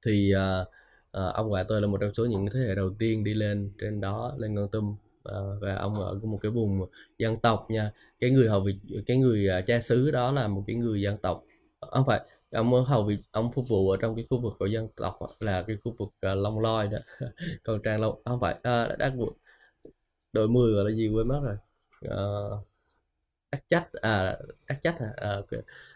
Thì 0.05 0.33
uh, 0.35 0.67
Ờ, 1.11 1.31
ông 1.31 1.49
ngoại 1.49 1.65
tôi 1.67 1.81
là 1.81 1.87
một 1.87 1.97
trong 2.01 2.13
số 2.13 2.25
những 2.25 2.45
thế 2.53 2.59
hệ 2.59 2.75
đầu 2.75 2.89
tiên 2.99 3.23
đi 3.23 3.33
lên 3.33 3.71
trên 3.79 4.01
đó 4.01 4.33
lên 4.37 4.55
con 4.55 4.69
tum. 4.71 4.95
À, 5.23 5.35
và 5.61 5.75
ông 5.75 5.95
ở 6.01 6.13
một 6.23 6.39
cái 6.41 6.51
vùng 6.51 6.85
dân 7.17 7.37
tộc 7.39 7.71
nha. 7.71 7.91
Cái 8.19 8.29
người 8.31 8.49
hầu 8.49 8.59
vị 8.61 8.79
cái 9.07 9.17
người 9.17 9.47
uh, 9.59 9.65
cha 9.65 9.79
xứ 9.81 10.11
đó 10.11 10.31
là 10.31 10.47
một 10.47 10.63
cái 10.67 10.75
người 10.75 11.01
dân 11.01 11.17
tộc. 11.17 11.43
Không 11.91 12.05
phải 12.07 12.21
ông 12.51 12.85
hầu 12.85 13.03
vị 13.03 13.17
ông 13.31 13.51
phục 13.51 13.67
vụ 13.67 13.89
ở 13.89 13.97
trong 14.01 14.15
cái 14.15 14.25
khu 14.29 14.41
vực 14.41 14.53
của 14.59 14.65
dân 14.65 14.87
tộc 14.95 15.19
là 15.39 15.61
cái 15.61 15.77
khu 15.83 15.95
vực 15.99 16.09
uh, 16.09 16.37
long 16.43 16.59
loi 16.59 16.87
đó 16.87 16.97
còn 17.63 17.81
trang 17.83 18.01
long 18.01 18.21
không 18.25 18.39
phải 18.39 18.55
à, 18.63 18.89
uh, 18.93 18.97
đắc 18.97 19.13
đội 20.33 20.47
10 20.47 20.73
gọi 20.73 20.85
là 20.85 20.91
gì 20.91 21.07
quên 21.07 21.27
mất 21.27 21.41
rồi. 21.43 21.57
Uh, 22.07 22.67
ác 23.49 23.63
trách 23.69 23.93
à 23.93 24.37
ác 24.65 24.81
trách 24.81 24.95
à, 24.99 25.13
à 25.17 25.41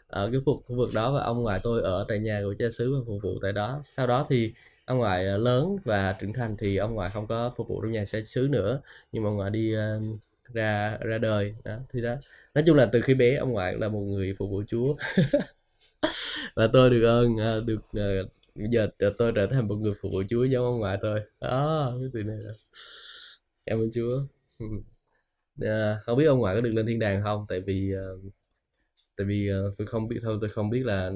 ở 0.08 0.30
cái 0.32 0.42
khu, 0.46 0.64
khu 0.68 0.76
vực 0.76 0.90
đó 0.94 1.14
và 1.14 1.24
ông 1.24 1.44
ngoại 1.44 1.60
tôi 1.64 1.82
ở 1.82 2.06
tại 2.08 2.20
nhà 2.20 2.42
của 2.44 2.56
cha 2.60 2.66
xứ 2.74 2.94
và 2.94 3.00
phục 3.08 3.22
vụ 3.24 3.40
tại 3.42 3.52
đó. 3.52 3.84
Sau 3.90 4.08
đó 4.08 4.26
thì 4.30 4.54
ông 4.86 4.98
ngoại 4.98 5.26
ờ, 5.28 5.38
lớn 5.38 5.78
và 5.84 6.16
trưởng 6.20 6.34
thành 6.34 6.58
thì 6.58 6.78
ông 6.78 6.94
ngoại 6.96 7.10
không 7.14 7.28
có 7.28 7.54
phục 7.58 7.68
vụ 7.68 7.82
trong 7.82 7.92
nhà 7.92 8.06
xe 8.06 8.24
xứ 8.24 8.48
nữa 8.52 8.82
nhưng 9.12 9.24
mà 9.24 9.30
ông 9.30 9.36
ngoại 9.36 9.52
đi 9.52 9.76
uh, 9.76 10.20
ra 10.54 10.98
ra 11.02 11.18
đời. 11.18 11.56
Đó 11.64 11.78
thì 11.94 12.02
đó. 12.02 12.16
Nói 12.56 12.64
chung 12.68 12.78
là 12.78 12.90
từ 12.94 13.02
khi 13.02 13.14
bé 13.14 13.36
ông 13.36 13.52
ngoại 13.52 13.76
là 13.78 13.90
một 13.90 14.00
người 14.00 14.36
phục 14.40 14.50
vụ 14.50 14.64
chúa. 14.68 14.96
Và 16.56 16.68
tôi 16.74 16.90
được 16.90 17.04
ơn 17.08 17.34
uh, 17.34 17.66
được 17.66 17.82
uh, 18.26 18.32
giờ 18.72 18.88
tôi 19.18 19.32
trở 19.36 19.48
thành 19.48 19.68
một 19.68 19.76
người 19.76 19.94
phục 20.02 20.12
vụ 20.12 20.24
chúa 20.30 20.44
giống 20.44 20.66
ông 20.66 20.80
ngoại 20.80 20.98
tôi 21.02 21.20
đó 21.42 21.94
cái 22.00 22.10
từ 22.14 22.24
này 22.24 22.38
đó 22.46 22.52
cảm 23.66 23.80
ơn 23.80 23.90
chúa. 23.94 24.26
À, 25.62 26.00
không 26.06 26.18
biết 26.18 26.26
ông 26.26 26.40
ngoại 26.40 26.56
có 26.56 26.62
được 26.62 26.72
lên 26.74 26.86
thiên 26.86 27.00
đàng 27.00 27.24
không? 27.24 27.46
Tại 27.50 27.62
vì 27.62 27.94
uh, 27.96 28.34
tại 29.18 29.28
vì 29.28 29.52
uh, 29.52 29.78
tôi 29.78 29.88
không 29.88 30.08
biết 30.08 30.20
thôi 30.24 30.38
tôi 30.42 30.50
không 30.50 30.70
biết 30.70 30.86
là 30.86 31.12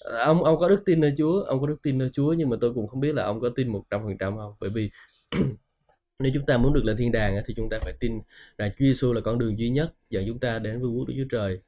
ông 0.00 0.44
ông 0.44 0.58
có 0.58 0.68
đức 0.68 0.82
tin 0.84 1.00
nơi 1.00 1.14
Chúa 1.18 1.42
ông 1.42 1.60
có 1.60 1.66
đức 1.66 1.76
tin 1.82 1.98
nơi 1.98 2.10
Chúa 2.12 2.32
nhưng 2.32 2.50
mà 2.50 2.56
tôi 2.60 2.74
cũng 2.74 2.88
không 2.88 3.00
biết 3.00 3.14
là 3.14 3.24
ông 3.24 3.40
có 3.40 3.50
tin 3.56 3.68
một 3.68 3.84
trăm 3.90 4.00
phần 4.04 4.18
trăm 4.18 4.36
không? 4.36 4.54
Bởi 4.60 4.70
vì 4.70 4.90
nếu 6.18 6.32
chúng 6.34 6.46
ta 6.46 6.56
muốn 6.58 6.72
được 6.74 6.84
lên 6.84 6.96
thiên 6.96 7.12
đàng 7.12 7.42
thì 7.46 7.54
chúng 7.54 7.68
ta 7.70 7.78
phải 7.82 7.92
tin 8.00 8.20
rằng 8.58 8.70
Chúa 8.70 8.84
Giêsu 8.84 9.12
là 9.12 9.20
con 9.20 9.38
đường 9.38 9.58
duy 9.58 9.70
nhất 9.70 9.92
dẫn 10.10 10.24
chúng 10.28 10.38
ta 10.40 10.58
đến 10.58 10.80
với 10.80 10.90
quốc 10.90 11.08
Đức 11.08 11.14
Chúa 11.18 11.28
Trời. 11.30 11.60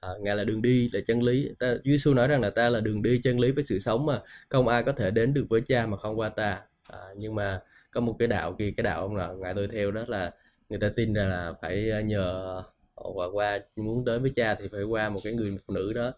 À, 0.00 0.10
ngài 0.20 0.36
là 0.36 0.44
đường 0.44 0.62
đi 0.62 0.90
là 0.92 1.00
chân 1.06 1.22
lý. 1.22 1.50
Ta, 1.58 1.74
Chúa 1.74 1.90
Giêsu 1.90 2.14
nói 2.14 2.28
rằng 2.28 2.40
là 2.40 2.50
ta 2.50 2.68
là 2.70 2.80
đường 2.80 3.02
đi 3.02 3.20
chân 3.24 3.40
lý 3.40 3.52
với 3.52 3.64
sự 3.66 3.78
sống 3.78 4.06
mà 4.06 4.20
không 4.48 4.68
ai 4.68 4.82
có 4.82 4.92
thể 4.92 5.10
đến 5.10 5.34
được 5.34 5.46
với 5.50 5.60
Cha 5.60 5.86
mà 5.86 5.96
không 5.96 6.18
qua 6.18 6.28
ta. 6.28 6.60
À, 6.88 6.98
nhưng 7.16 7.34
mà 7.34 7.60
có 7.90 8.00
một 8.00 8.16
cái 8.18 8.28
đạo 8.28 8.56
kia 8.58 8.70
cái 8.76 8.84
đạo 8.84 9.00
ông 9.02 9.16
là 9.16 9.32
ngài 9.32 9.54
tôi 9.54 9.68
theo 9.72 9.90
đó 9.90 10.04
là 10.08 10.32
người 10.68 10.78
ta 10.80 10.88
tin 10.96 11.14
là 11.14 11.52
phải 11.62 11.90
à, 11.90 12.00
nhờ 12.00 12.56
à, 12.96 13.04
qua 13.14 13.26
qua 13.32 13.58
muốn 13.76 14.04
đến 14.04 14.22
với 14.22 14.32
cha 14.36 14.54
thì 14.54 14.68
phải 14.72 14.82
qua 14.82 15.08
một 15.08 15.20
cái 15.24 15.32
người 15.32 15.58
phụ 15.66 15.74
nữ 15.74 15.92
đó 15.92 16.12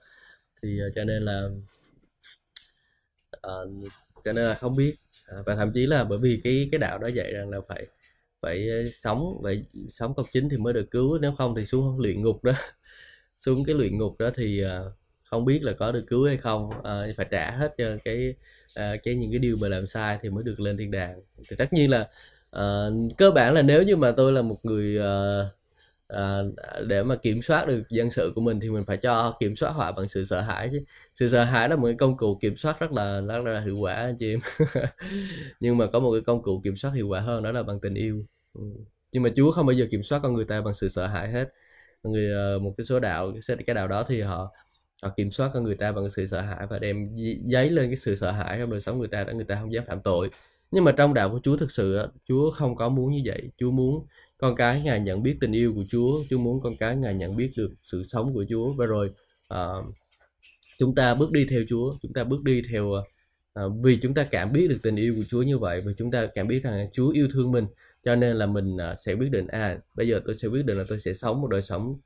thì 0.63 0.81
uh, 0.87 0.93
cho 0.95 1.05
nên 1.05 1.25
là 1.25 1.49
uh, 3.37 3.93
cho 4.25 4.33
nên 4.33 4.45
là 4.45 4.55
không 4.55 4.77
biết. 4.77 4.95
À, 5.27 5.37
và 5.47 5.55
thậm 5.57 5.73
chí 5.75 5.87
là 5.87 6.05
bởi 6.05 6.19
vì 6.19 6.41
cái 6.45 6.69
cái 6.73 6.79
đạo 6.79 6.99
đó 6.99 7.07
dạy 7.07 7.33
rằng 7.33 7.51
là 7.51 7.59
phải 7.69 7.87
phải 8.43 8.69
ờ, 8.69 8.91
sống 8.93 9.41
phải 9.45 9.65
sống 9.91 10.15
công 10.15 10.27
chính 10.33 10.49
thì 10.49 10.57
mới 10.57 10.73
được 10.73 10.91
cứu 10.91 11.19
nếu 11.19 11.33
không 11.39 11.55
thì 11.57 11.67
xuống 11.67 11.99
luyện 12.01 12.23
ngục 12.23 12.45
đó. 12.45 12.53
Xuống 13.39 13.65
cái 13.65 13.75
luyện 13.75 13.99
ngục 13.99 14.17
đó 14.19 14.31
thì 14.35 14.65
uh, 14.65 14.93
không 15.25 15.45
biết 15.45 15.63
là 15.63 15.73
có 15.73 15.93
được 15.93 16.05
cứu 16.09 16.27
hay 16.27 16.37
không. 16.37 16.69
Uh, 16.69 17.17
phải 17.17 17.27
trả 17.31 17.51
hết 17.51 17.75
cho 17.79 17.97
cái 18.05 18.35
uh, 18.71 19.03
cái 19.03 19.15
những 19.15 19.31
cái 19.31 19.39
điều 19.39 19.57
mà 19.57 19.69
làm 19.69 19.87
sai 19.87 20.19
thì 20.23 20.31
mới 20.31 20.45
được 20.45 20.61
lên 20.61 20.77
thiên 20.77 20.91
đàng. 20.91 21.21
Thì 21.49 21.57
tất 21.57 21.73
nhiên 21.73 21.91
là 21.91 22.09
uh, 22.57 23.17
cơ 23.19 23.31
bản 23.31 23.55
là 23.55 23.63
nếu 23.63 23.83
như 23.83 23.97
mà 23.97 24.13
tôi 24.13 24.33
là 24.33 24.43
một 24.43 24.65
người 24.65 24.99
uh, 24.99 25.58
à, 26.09 26.43
để 26.87 27.03
mà 27.03 27.17
kiểm 27.17 27.43
soát 27.43 27.67
được 27.69 27.83
dân 27.91 28.11
sự 28.11 28.33
của 28.35 28.41
mình 28.41 28.61
thì 28.61 28.71
mình 28.71 28.85
phải 28.87 28.97
cho 28.97 29.37
kiểm 29.41 29.57
soát 29.57 29.71
họ 29.71 29.93
bằng 29.93 30.09
sự 30.09 30.25
sợ 30.25 30.41
hãi 30.41 30.69
chứ. 30.73 30.85
Sự 31.15 31.29
sợ 31.29 31.45
hãi 31.45 31.69
là 31.69 31.77
một 31.77 31.87
cái 31.87 31.95
công 31.99 32.17
cụ 32.17 32.39
kiểm 32.41 32.57
soát 32.57 32.81
rất 32.81 32.93
là 32.93 33.21
rất 33.21 33.45
là 33.45 33.61
hiệu 33.61 33.79
quả 33.79 33.95
anh 33.95 34.17
chị 34.19 34.33
em. 34.35 34.41
Nhưng 35.61 35.79
mà 35.79 35.87
có 35.93 36.01
một 36.01 36.13
cái 36.13 36.21
công 36.21 36.43
cụ 36.43 36.61
kiểm 36.65 36.77
soát 36.77 36.91
hiệu 36.91 37.09
quả 37.09 37.21
hơn 37.21 37.43
đó 37.43 37.53
là 37.53 37.63
bằng 37.63 37.81
tình 37.81 37.95
yêu. 37.95 38.25
Ừ. 38.55 38.63
nhưng 39.13 39.23
mà 39.23 39.31
Chúa 39.37 39.51
không 39.51 39.67
bao 39.67 39.73
giờ 39.75 39.87
kiểm 39.91 40.03
soát 40.03 40.21
con 40.23 40.35
người 40.35 40.45
ta 40.45 40.61
bằng 40.61 40.75
sự 40.75 40.89
sợ 40.89 41.07
hãi 41.07 41.29
hết. 41.33 41.49
Người 42.03 42.33
ờ, 42.33 42.59
một 42.59 42.75
cái 42.79 42.85
số 42.87 43.01
đạo 43.01 43.33
cái 43.67 43.75
đạo 43.75 43.89
đó 43.89 44.05
thì 44.09 44.21
họ 44.21 44.53
họ 45.03 45.09
kiểm 45.17 45.31
soát 45.31 45.51
con 45.55 45.65
người 45.65 45.75
ta 45.75 45.93
bằng 45.93 46.11
sự 46.11 46.27
sợ 46.27 46.41
hãi 46.41 46.67
và 46.71 46.79
đem 46.79 47.11
giấy 47.47 47.71
lên 47.71 47.87
cái 47.91 47.97
sự 47.97 48.17
sợ 48.17 48.31
hãi 48.31 48.59
trong 48.61 48.71
đời 48.71 48.81
sống 48.81 48.99
người 48.99 49.09
ta 49.09 49.25
để 49.25 49.35
người 49.35 49.45
ta 49.45 49.57
không 49.61 49.73
dám 49.73 49.85
phạm 49.87 50.01
tội. 50.03 50.31
Nhưng 50.71 50.85
mà 50.85 50.93
trong 50.93 51.15
đạo 51.15 51.31
của 51.31 51.41
Chúa 51.43 51.57
thực 51.57 51.71
sự 51.71 52.09
Chúa 52.29 52.51
không 52.51 52.77
có 52.77 52.89
muốn 52.89 53.13
như 53.13 53.23
vậy. 53.25 53.51
Chúa 53.59 53.71
muốn 53.71 54.07
con 54.39 54.57
cái 54.57 54.81
ngài 54.81 55.01
nhận 55.01 55.23
biết 55.23 55.37
tình 55.41 55.53
yêu 55.53 55.75
của 55.75 55.85
Chúa 55.91 56.25
Chúa 56.31 56.39
muốn 56.39 56.61
con 56.61 56.77
cái 56.77 56.97
ngài 56.97 57.15
nhận 57.15 57.37
biết 57.37 57.51
được 57.57 57.71
sự 57.83 58.03
sống 58.09 58.35
của 58.35 58.45
Chúa. 58.49 58.73
Và 58.73 58.87
rồi 58.87 59.11
uh, 59.55 59.95
chúng 60.79 60.95
ta 60.95 61.15
bước 61.15 61.33
đi 61.33 61.47
theo 61.51 61.63
Chúa 61.69 61.97
chúng 62.03 62.13
ta 62.13 62.25
bước 62.25 62.43
đi 62.43 62.63
theo 62.71 62.87
uh, 62.87 63.73
vì 63.83 63.99
chúng 64.03 64.15
ta 64.15 64.25
cảm 64.31 64.53
biết 64.53 64.69
được 64.69 64.79
tình 64.83 64.97
yêu 64.97 65.15
của 65.17 65.25
Chúa 65.29 65.43
như 65.43 65.59
vậy 65.59 65.83
và 65.87 65.93
chúng 65.99 66.11
ta 66.11 66.27
cảm 66.35 66.49
biết 66.49 66.63
rằng 66.63 66.89
Chúa 66.93 67.11
yêu 67.11 67.29
thương 67.33 67.53
mình 67.53 67.67
cho 68.05 68.17
nên 68.17 68.37
là 68.37 68.47
mình 68.47 68.75
uh, 68.75 68.99
sẽ 68.99 69.13
quyết 69.13 69.31
định 69.31 69.47
à 69.47 69.79
bây 69.95 70.09
giờ 70.09 70.21
tôi 70.27 70.37
sẽ 70.39 70.49
quyết 70.49 70.65
định 70.65 70.79
là 70.79 70.85
tôi 70.89 71.01
sẽ 71.01 71.13
sống 71.15 71.41
một 71.41 71.49
đời 71.49 71.63
sống 71.63 71.99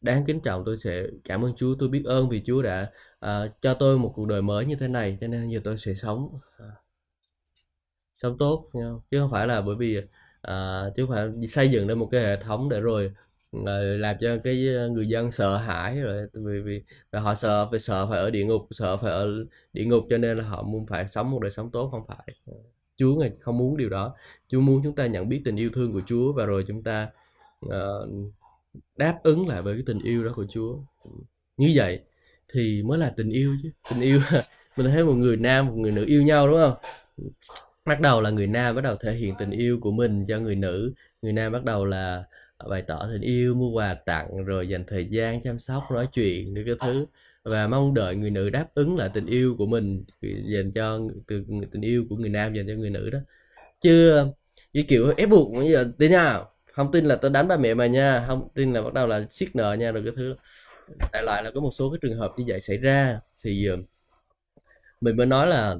đáng 0.00 0.24
kính 0.26 0.40
trọng 0.40 0.62
tôi 0.66 0.78
sẽ 0.78 1.06
cảm 1.24 1.44
ơn 1.44 1.52
Chúa 1.56 1.74
tôi 1.78 1.88
biết 1.88 2.02
ơn 2.04 2.28
vì 2.28 2.42
Chúa 2.46 2.62
đã 2.62 2.90
uh, 3.26 3.50
cho 3.60 3.74
tôi 3.74 3.98
một 3.98 4.12
cuộc 4.14 4.26
đời 4.26 4.42
mới 4.42 4.66
như 4.66 4.76
thế 4.80 4.88
này 4.88 5.18
cho 5.20 5.26
nên 5.26 5.48
giờ 5.48 5.60
tôi 5.64 5.78
sẽ 5.78 5.94
sống 5.94 6.24
uh, 6.34 6.72
sống 8.14 8.38
tốt 8.38 8.70
chứ 9.10 9.20
không 9.20 9.30
phải 9.30 9.46
là 9.46 9.60
bởi 9.60 9.76
vì 9.76 10.00
à, 10.46 10.84
chứ 10.96 11.06
phải 11.10 11.28
xây 11.48 11.70
dựng 11.70 11.88
lên 11.88 11.98
một 11.98 12.08
cái 12.12 12.20
hệ 12.20 12.36
thống 12.36 12.68
để 12.68 12.80
rồi 12.80 13.12
ờ, 13.66 13.96
làm 13.96 14.16
cho 14.20 14.36
cái 14.44 14.68
ờ, 14.76 14.88
người 14.88 15.08
dân 15.08 15.30
sợ 15.30 15.56
hãi 15.56 16.00
rồi 16.00 16.26
vì 16.32 16.60
vì 16.60 16.82
và 17.10 17.20
họ 17.20 17.34
sợ 17.34 17.68
phải 17.70 17.80
sợ 17.80 18.06
phải 18.10 18.18
ở 18.18 18.30
địa 18.30 18.44
ngục 18.44 18.66
sợ 18.70 18.96
phải 18.96 19.12
ở 19.12 19.28
địa 19.72 19.84
ngục 19.84 20.04
cho 20.10 20.18
nên 20.18 20.38
là 20.38 20.44
họ 20.44 20.62
muốn 20.62 20.86
phải 20.86 21.08
sống 21.08 21.30
một 21.30 21.42
đời 21.42 21.50
sống 21.50 21.70
tốt 21.70 21.88
không 21.90 22.06
phải. 22.08 22.26
Chúa 22.96 23.14
ngài 23.16 23.32
không 23.40 23.58
muốn 23.58 23.76
điều 23.76 23.88
đó. 23.88 24.14
Chúa 24.48 24.60
muốn 24.60 24.80
chúng 24.84 24.94
ta 24.94 25.06
nhận 25.06 25.28
biết 25.28 25.42
tình 25.44 25.56
yêu 25.56 25.70
thương 25.74 25.92
của 25.92 26.02
Chúa 26.06 26.32
và 26.32 26.44
rồi 26.46 26.64
chúng 26.68 26.82
ta 26.82 27.08
uh, 27.66 28.32
đáp 28.96 29.18
ứng 29.22 29.48
lại 29.48 29.62
với 29.62 29.74
cái 29.74 29.82
tình 29.86 29.98
yêu 30.04 30.24
đó 30.24 30.32
của 30.36 30.46
Chúa. 30.50 30.78
Ừ, 31.04 31.10
như 31.56 31.72
vậy 31.74 32.00
thì 32.52 32.82
mới 32.82 32.98
là 32.98 33.12
tình 33.16 33.30
yêu 33.30 33.56
chứ. 33.62 33.70
Tình 33.90 34.00
yêu 34.00 34.20
mình 34.76 34.86
thấy 34.86 35.04
một 35.04 35.14
người 35.14 35.36
nam 35.36 35.66
một 35.66 35.74
người 35.76 35.92
nữ 35.92 36.04
yêu 36.06 36.22
nhau 36.22 36.48
đúng 36.48 36.60
không? 36.60 36.74
Ừ 37.16 37.24
bắt 37.86 38.00
đầu 38.00 38.20
là 38.20 38.30
người 38.30 38.46
nam 38.46 38.74
bắt 38.74 38.80
đầu 38.80 38.96
thể 38.96 39.12
hiện 39.12 39.34
tình 39.38 39.50
yêu 39.50 39.78
của 39.80 39.90
mình 39.90 40.24
cho 40.26 40.38
người 40.38 40.56
nữ. 40.56 40.92
Người 41.22 41.32
nam 41.32 41.52
bắt 41.52 41.64
đầu 41.64 41.84
là 41.84 42.24
à, 42.58 42.66
bày 42.70 42.82
tỏ 42.82 43.08
tình 43.12 43.22
yêu, 43.22 43.54
mua 43.54 43.70
quà 43.70 43.94
tặng, 43.94 44.44
rồi 44.44 44.68
dành 44.68 44.84
thời 44.86 45.06
gian 45.06 45.40
chăm 45.42 45.58
sóc, 45.58 45.84
nói 45.90 46.08
chuyện 46.12 46.54
những 46.54 46.66
cái 46.66 46.74
thứ. 46.80 47.06
Và 47.44 47.66
mong 47.66 47.94
đợi 47.94 48.16
người 48.16 48.30
nữ 48.30 48.50
đáp 48.50 48.66
ứng 48.74 48.96
lại 48.96 49.10
tình 49.14 49.26
yêu 49.26 49.54
của 49.58 49.66
mình 49.66 50.04
dành 50.22 50.72
cho 50.72 51.00
từ 51.26 51.44
tình 51.72 51.82
yêu 51.82 52.04
của 52.10 52.16
người 52.16 52.30
nam 52.30 52.54
dành 52.54 52.66
cho 52.68 52.74
người 52.74 52.90
nữ 52.90 53.10
đó. 53.10 53.18
Chứ, 53.80 54.24
như 54.72 54.82
kiểu 54.88 55.12
ép 55.16 55.28
buộc 55.28 55.52
bây 55.52 55.70
giờ 55.70 55.92
tin 55.98 56.10
nha 56.10 56.40
không 56.72 56.92
tin 56.92 57.04
là 57.04 57.16
tôi 57.16 57.30
đánh 57.30 57.48
ba 57.48 57.56
mẹ 57.56 57.74
mà 57.74 57.86
nha, 57.86 58.24
không 58.26 58.48
tin 58.54 58.72
là 58.72 58.82
bắt 58.82 58.94
đầu 58.94 59.06
là 59.06 59.26
siết 59.30 59.56
nợ 59.56 59.72
nha, 59.72 59.92
rồi 59.92 60.02
cái 60.02 60.12
thứ. 60.16 60.34
Đại 61.12 61.22
loại 61.22 61.42
là 61.42 61.50
có 61.50 61.60
một 61.60 61.70
số 61.72 61.90
cái 61.90 61.98
trường 62.02 62.18
hợp 62.18 62.32
như 62.36 62.44
vậy 62.46 62.60
xảy 62.60 62.76
ra. 62.76 63.20
Thì 63.44 63.66
ờ, 63.66 63.76
mình 65.00 65.16
mới 65.16 65.26
nói 65.26 65.46
là 65.46 65.76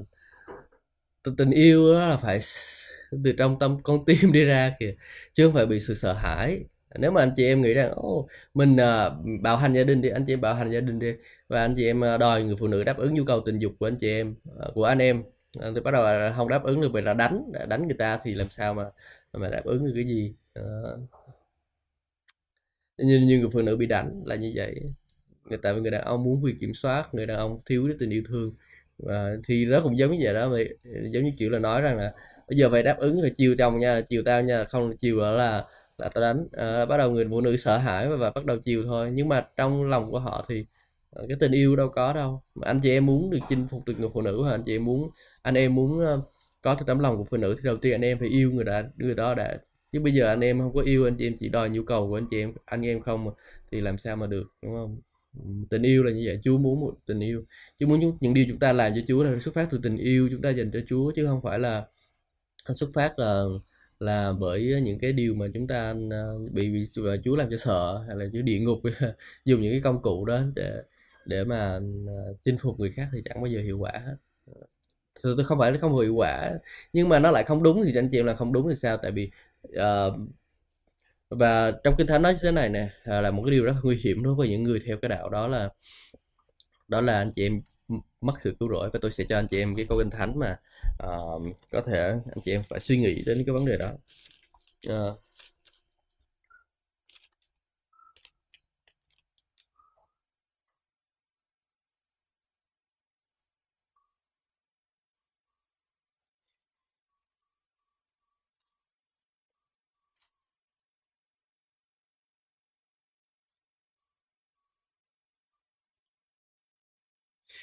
tình 1.37 1.51
yêu 1.51 1.93
đó 1.93 2.07
là 2.07 2.17
phải 2.17 2.39
từ 3.23 3.31
trong 3.37 3.59
tâm 3.59 3.77
con 3.83 4.05
tim 4.05 4.31
đi 4.31 4.43
ra 4.43 4.75
kìa 4.79 4.95
chứ 5.33 5.45
không 5.45 5.53
phải 5.53 5.65
bị 5.65 5.79
sự 5.79 5.93
sợ 5.93 6.13
hãi. 6.13 6.63
Nếu 6.99 7.11
mà 7.11 7.21
anh 7.21 7.31
chị 7.35 7.45
em 7.45 7.61
nghĩ 7.61 7.73
rằng 7.73 7.93
oh, 7.99 8.27
mình 8.53 8.73
uh, 8.73 9.41
bạo 9.41 9.57
hành 9.57 9.73
gia 9.73 9.83
đình 9.83 10.01
đi 10.01 10.09
anh 10.09 10.25
chị 10.25 10.33
em 10.33 10.41
bạo 10.41 10.55
hành 10.55 10.71
gia 10.71 10.79
đình 10.79 10.99
đi 10.99 11.13
và 11.47 11.61
anh 11.61 11.75
chị 11.77 11.85
em 11.85 12.01
uh, 12.01 12.19
đòi 12.19 12.43
người 12.43 12.55
phụ 12.59 12.67
nữ 12.67 12.83
đáp 12.83 12.97
ứng 12.97 13.13
nhu 13.13 13.23
cầu 13.25 13.41
tình 13.45 13.59
dục 13.59 13.73
của 13.79 13.87
anh 13.87 13.95
chị 13.95 14.09
em 14.09 14.35
uh, 14.67 14.73
của 14.73 14.83
anh 14.83 14.99
em. 14.99 15.19
Uh, 15.19 15.75
thì 15.75 15.81
bắt 15.81 15.91
đầu 15.91 16.03
là 16.03 16.33
không 16.37 16.49
đáp 16.49 16.63
ứng 16.63 16.81
được 16.81 16.89
vậy 16.93 17.01
là 17.01 17.13
đánh 17.13 17.51
đánh 17.67 17.87
người 17.87 17.97
ta 17.99 18.19
thì 18.23 18.33
làm 18.33 18.49
sao 18.49 18.73
mà 18.73 18.83
mà 19.33 19.49
đáp 19.49 19.61
ứng 19.65 19.85
được 19.85 19.91
cái 19.95 20.05
gì? 20.05 20.35
Uh, 20.59 21.09
như, 22.97 23.19
như 23.19 23.39
người 23.39 23.49
phụ 23.53 23.61
nữ 23.61 23.77
bị 23.77 23.85
đánh 23.85 24.21
là 24.25 24.35
như 24.35 24.51
vậy. 24.55 24.81
Người 25.45 25.57
ta 25.57 25.71
người 25.71 25.91
đàn 25.91 26.01
ông 26.01 26.23
muốn 26.23 26.43
quyền 26.43 26.59
kiểm 26.59 26.73
soát 26.73 27.13
người 27.13 27.25
đàn 27.25 27.37
ông 27.37 27.61
thiếu 27.65 27.89
tình 27.99 28.09
yêu 28.09 28.23
thương 28.27 28.53
và 28.97 29.29
thì 29.47 29.65
nó 29.65 29.81
cũng 29.83 29.97
giống 29.97 30.11
như 30.11 30.17
vậy 30.23 30.33
đó 30.33 30.49
mày 30.49 30.65
giống 31.11 31.23
như 31.23 31.31
kiểu 31.39 31.49
là 31.49 31.59
nói 31.59 31.81
rằng 31.81 31.97
là 31.97 32.13
bây 32.49 32.57
giờ 32.57 32.69
phải 32.71 32.83
đáp 32.83 32.97
ứng 32.99 33.21
rồi 33.21 33.31
chiều 33.37 33.55
chồng 33.57 33.79
nha 33.79 34.01
chiều 34.09 34.21
tao 34.25 34.41
nha 34.41 34.63
không 34.63 34.97
chiều 34.97 35.17
là 35.19 35.65
là 35.97 36.09
tao 36.13 36.21
đánh. 36.21 36.47
À, 36.51 36.85
bắt 36.85 36.97
đầu 36.97 37.11
người 37.11 37.25
phụ 37.29 37.41
nữ 37.41 37.57
sợ 37.57 37.77
hãi 37.77 38.09
và, 38.09 38.15
và 38.15 38.31
bắt 38.35 38.45
đầu 38.45 38.57
chiều 38.63 38.83
thôi. 38.85 39.09
Nhưng 39.13 39.29
mà 39.29 39.45
trong 39.57 39.83
lòng 39.89 40.11
của 40.11 40.19
họ 40.19 40.45
thì 40.49 40.65
ờ, 41.09 41.25
cái 41.29 41.37
tình 41.39 41.51
yêu 41.51 41.75
đâu 41.75 41.89
có 41.89 42.13
đâu. 42.13 42.41
Mà 42.55 42.67
anh 42.67 42.79
chị 42.83 42.91
em 42.91 43.05
muốn 43.05 43.29
được 43.29 43.39
chinh 43.49 43.67
phục 43.67 43.85
được 43.85 43.99
người 43.99 44.09
phụ 44.13 44.21
nữ 44.21 44.45
anh 44.51 44.63
chị 44.65 44.75
em 44.75 44.85
muốn 44.85 45.09
anh 45.41 45.55
em 45.55 45.75
muốn 45.75 45.99
có 46.61 46.75
được 46.75 46.83
tấm 46.87 46.99
lòng 46.99 47.17
của 47.17 47.23
phụ 47.23 47.37
nữ 47.37 47.55
thì 47.57 47.61
đầu 47.63 47.77
tiên 47.77 47.91
anh 47.93 48.01
em 48.01 48.19
phải 48.19 48.27
yêu 48.29 48.51
người 48.51 48.63
đã 48.65 48.83
người 48.97 49.15
đó 49.15 49.33
đã. 49.33 49.57
Chứ 49.91 49.99
bây 49.99 50.13
giờ 50.13 50.27
anh 50.27 50.41
em 50.41 50.59
không 50.59 50.73
có 50.73 50.81
yêu 50.81 51.07
anh 51.07 51.15
chị 51.17 51.27
em 51.27 51.35
chỉ 51.39 51.49
đòi 51.49 51.69
nhu 51.69 51.83
cầu 51.83 52.07
của 52.09 52.17
anh 52.17 52.27
chị 52.31 52.39
em 52.41 52.53
anh 52.65 52.85
em 52.85 53.01
không 53.01 53.27
thì 53.71 53.81
làm 53.81 53.97
sao 53.97 54.15
mà 54.15 54.27
được 54.27 54.43
đúng 54.63 54.73
không? 54.73 55.01
Tình 55.69 55.81
yêu 55.81 56.03
là 56.03 56.11
như 56.11 56.23
vậy 56.25 56.39
Chúa 56.43 56.57
muốn 56.57 56.79
một 56.81 56.97
tình 57.05 57.19
yêu. 57.19 57.45
Chúa 57.79 57.87
muốn 57.87 58.17
những 58.21 58.33
điều 58.33 58.45
chúng 58.49 58.59
ta 58.59 58.73
làm 58.73 58.93
cho 58.95 59.01
Chúa 59.07 59.23
là 59.23 59.39
xuất 59.39 59.53
phát 59.53 59.67
từ 59.71 59.79
tình 59.83 59.97
yêu 59.97 60.29
chúng 60.31 60.41
ta 60.41 60.49
dành 60.49 60.71
cho 60.73 60.79
Chúa 60.89 61.11
chứ 61.15 61.25
không 61.27 61.41
phải 61.43 61.59
là 61.59 61.85
xuất 62.75 62.89
phát 62.93 63.19
là 63.19 63.43
là 63.99 64.33
bởi 64.39 64.81
những 64.83 64.99
cái 64.99 65.13
điều 65.13 65.35
mà 65.35 65.45
chúng 65.53 65.67
ta 65.67 65.95
à, 66.11 66.23
bị, 66.51 66.69
bị 66.71 66.87
Chúa 67.23 67.35
làm 67.35 67.49
cho 67.51 67.57
sợ 67.57 68.03
hay 68.07 68.15
là 68.17 68.25
Chúa 68.33 68.41
địa 68.41 68.59
ngục 68.59 68.79
dùng 69.45 69.61
những 69.61 69.71
cái 69.73 69.81
công 69.83 70.01
cụ 70.01 70.25
đó 70.25 70.41
để 70.55 70.81
để 71.25 71.43
mà 71.43 71.79
à, 72.07 72.23
chinh 72.45 72.57
phục 72.57 72.79
người 72.79 72.91
khác 72.91 73.09
thì 73.13 73.21
chẳng 73.25 73.41
bao 73.41 73.47
giờ 73.47 73.61
hiệu 73.61 73.79
quả 73.79 73.91
hết. 74.05 74.15
Tôi 75.23 75.43
không 75.45 75.59
phải 75.59 75.71
là 75.71 75.77
không 75.81 75.99
hiệu 75.99 76.15
quả 76.15 76.53
nhưng 76.93 77.09
mà 77.09 77.19
nó 77.19 77.31
lại 77.31 77.43
không 77.43 77.63
đúng 77.63 77.83
thì 77.85 77.95
anh 77.95 78.09
chị 78.11 78.19
em 78.19 78.25
là 78.25 78.35
không 78.35 78.53
đúng 78.53 78.69
thì 78.69 78.75
sao? 78.75 78.97
Tại 78.97 79.11
vì 79.11 79.31
uh, 79.67 80.13
và 81.29 81.71
trong 81.83 81.95
kinh 81.97 82.07
thánh 82.07 82.21
nói 82.21 82.33
như 82.33 82.39
thế 82.41 82.51
này 82.51 82.69
nè 82.69 82.89
à, 83.03 83.21
là 83.21 83.31
một 83.31 83.43
cái 83.45 83.51
điều 83.51 83.65
rất 83.65 83.75
nguy 83.83 83.97
hiểm 84.03 84.23
đối 84.23 84.35
với 84.35 84.49
những 84.49 84.63
người 84.63 84.79
theo 84.85 84.97
cái 85.01 85.09
đạo 85.09 85.29
đó 85.29 85.47
là 85.47 85.69
đó 86.87 87.01
là 87.01 87.17
anh 87.17 87.31
chị 87.35 87.45
em 87.45 87.61
mất 88.21 88.41
sự 88.41 88.55
cứu 88.59 88.69
rỗi. 88.69 88.89
Và 88.93 88.99
tôi 89.01 89.11
sẽ 89.11 89.23
cho 89.29 89.37
anh 89.37 89.47
chị 89.47 89.57
em 89.57 89.75
cái 89.75 89.85
câu 89.89 89.97
kinh 89.97 90.09
thánh 90.09 90.39
mà 90.39 90.59
uh, 91.03 91.43
có 91.71 91.81
thể 91.81 91.99
anh 92.09 92.41
chị 92.43 92.51
em 92.51 92.61
phải 92.69 92.79
suy 92.79 92.97
nghĩ 92.97 93.23
đến 93.25 93.43
cái 93.45 93.53
vấn 93.53 93.65
đề 93.65 93.77
đó. 93.77 93.89
Uh, 94.89 95.19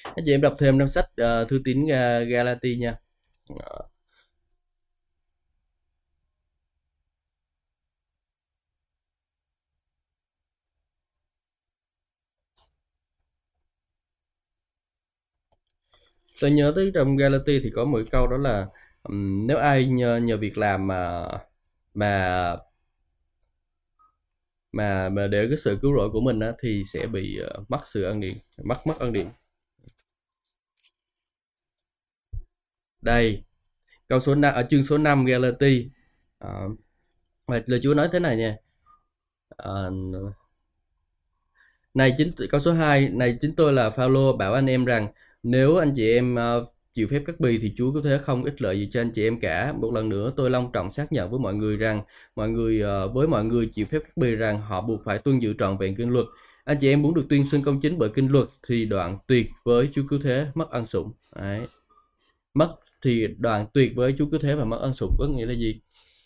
anh 0.03 0.25
chị 0.25 0.31
em 0.33 0.41
đọc 0.41 0.55
thêm 0.59 0.79
trong 0.79 0.87
sách 0.87 1.05
uh, 1.21 1.49
thư 1.49 1.61
tín 1.65 1.83
uh, 1.83 1.89
Galati 2.29 2.75
nha. 2.75 2.95
Ờ. 3.59 3.87
Tôi 16.41 16.51
nhớ 16.51 16.71
tới 16.75 16.91
trong 16.93 17.15
Galati 17.15 17.59
thì 17.63 17.69
có 17.75 17.85
một 17.85 17.99
câu 18.11 18.27
đó 18.27 18.37
là 18.37 18.65
um, 19.03 19.47
nếu 19.47 19.57
ai 19.57 19.85
nhờ 19.85 20.17
nhờ 20.17 20.37
việc 20.37 20.57
làm 20.57 20.87
mà 20.87 21.27
mà 21.93 22.55
mà 24.71 25.09
mà 25.09 25.27
để 25.27 25.47
cái 25.47 25.57
sự 25.57 25.79
cứu 25.81 25.93
rỗi 25.95 26.09
của 26.09 26.21
mình 26.21 26.39
á, 26.39 26.51
thì 26.61 26.83
sẽ 26.93 27.07
bị 27.07 27.39
uh, 27.59 27.71
mất 27.71 27.79
sự 27.93 28.03
ân 28.03 28.19
điển 28.19 28.33
mất 28.63 28.87
mất 28.87 28.99
ân 28.99 29.13
điển 29.13 29.27
đây 33.05 33.43
câu 34.07 34.19
số 34.19 34.35
5 34.35 34.53
ở 34.53 34.65
chương 34.69 34.83
số 34.83 34.97
5 34.97 35.25
Galati 35.25 35.89
à, 36.39 36.49
và 37.47 37.61
lời 37.65 37.79
Chúa 37.83 37.93
nói 37.93 38.09
thế 38.11 38.19
này 38.19 38.37
nha 38.37 38.55
à, 39.57 39.71
này 41.93 42.15
chính 42.17 42.31
câu 42.49 42.59
số 42.59 42.73
2 42.73 43.09
này 43.09 43.37
chính 43.41 43.55
tôi 43.55 43.73
là 43.73 43.89
Phaolô 43.89 44.37
bảo 44.37 44.53
anh 44.53 44.69
em 44.69 44.85
rằng 44.85 45.07
nếu 45.43 45.75
anh 45.75 45.93
chị 45.95 46.11
em 46.11 46.35
uh, 46.35 46.67
chịu 46.93 47.07
phép 47.11 47.21
cắt 47.25 47.39
bì 47.39 47.57
thì 47.57 47.73
Chúa 47.77 47.93
có 47.93 48.01
thể 48.03 48.17
không 48.17 48.43
ích 48.43 48.61
lợi 48.61 48.79
gì 48.79 48.89
cho 48.91 49.01
anh 49.01 49.11
chị 49.11 49.27
em 49.27 49.39
cả. 49.39 49.73
Một 49.73 49.93
lần 49.93 50.09
nữa 50.09 50.31
tôi 50.35 50.49
long 50.49 50.71
trọng 50.71 50.91
xác 50.91 51.11
nhận 51.11 51.29
với 51.29 51.39
mọi 51.39 51.53
người 51.53 51.77
rằng 51.77 52.01
mọi 52.35 52.49
người 52.49 52.83
uh, 52.83 53.13
với 53.13 53.27
mọi 53.27 53.45
người 53.45 53.69
chịu 53.73 53.85
phép 53.85 53.99
cắt 53.99 54.17
bì 54.17 54.35
rằng 54.35 54.61
họ 54.61 54.81
buộc 54.81 55.01
phải 55.05 55.17
tuân 55.17 55.39
giữ 55.39 55.53
trọn 55.59 55.77
vẹn 55.77 55.95
kinh 55.95 56.09
luật. 56.09 56.25
Anh 56.63 56.77
chị 56.81 56.89
em 56.89 57.01
muốn 57.01 57.13
được 57.13 57.25
tuyên 57.29 57.47
xưng 57.47 57.61
công 57.61 57.79
chính 57.79 57.97
bởi 57.97 58.09
kinh 58.09 58.27
luật 58.27 58.47
thì 58.67 58.85
đoạn 58.85 59.17
tuyệt 59.27 59.47
với 59.63 59.89
Chúa 59.93 60.03
cứu 60.09 60.19
thế 60.23 60.47
mất 60.53 60.69
ân 60.69 60.87
sủng. 60.87 61.11
Đấy. 61.35 61.67
Mất 62.53 62.75
thì 63.01 63.27
đoạn 63.37 63.67
tuyệt 63.73 63.91
với 63.95 64.15
Chúa 64.17 64.29
cứu 64.29 64.39
thế 64.39 64.55
và 64.55 64.65
mất 64.65 64.77
ân 64.77 64.93
sủng 64.93 65.15
có 65.19 65.27
nghĩa 65.27 65.45
là 65.45 65.53
gì? 65.53 65.81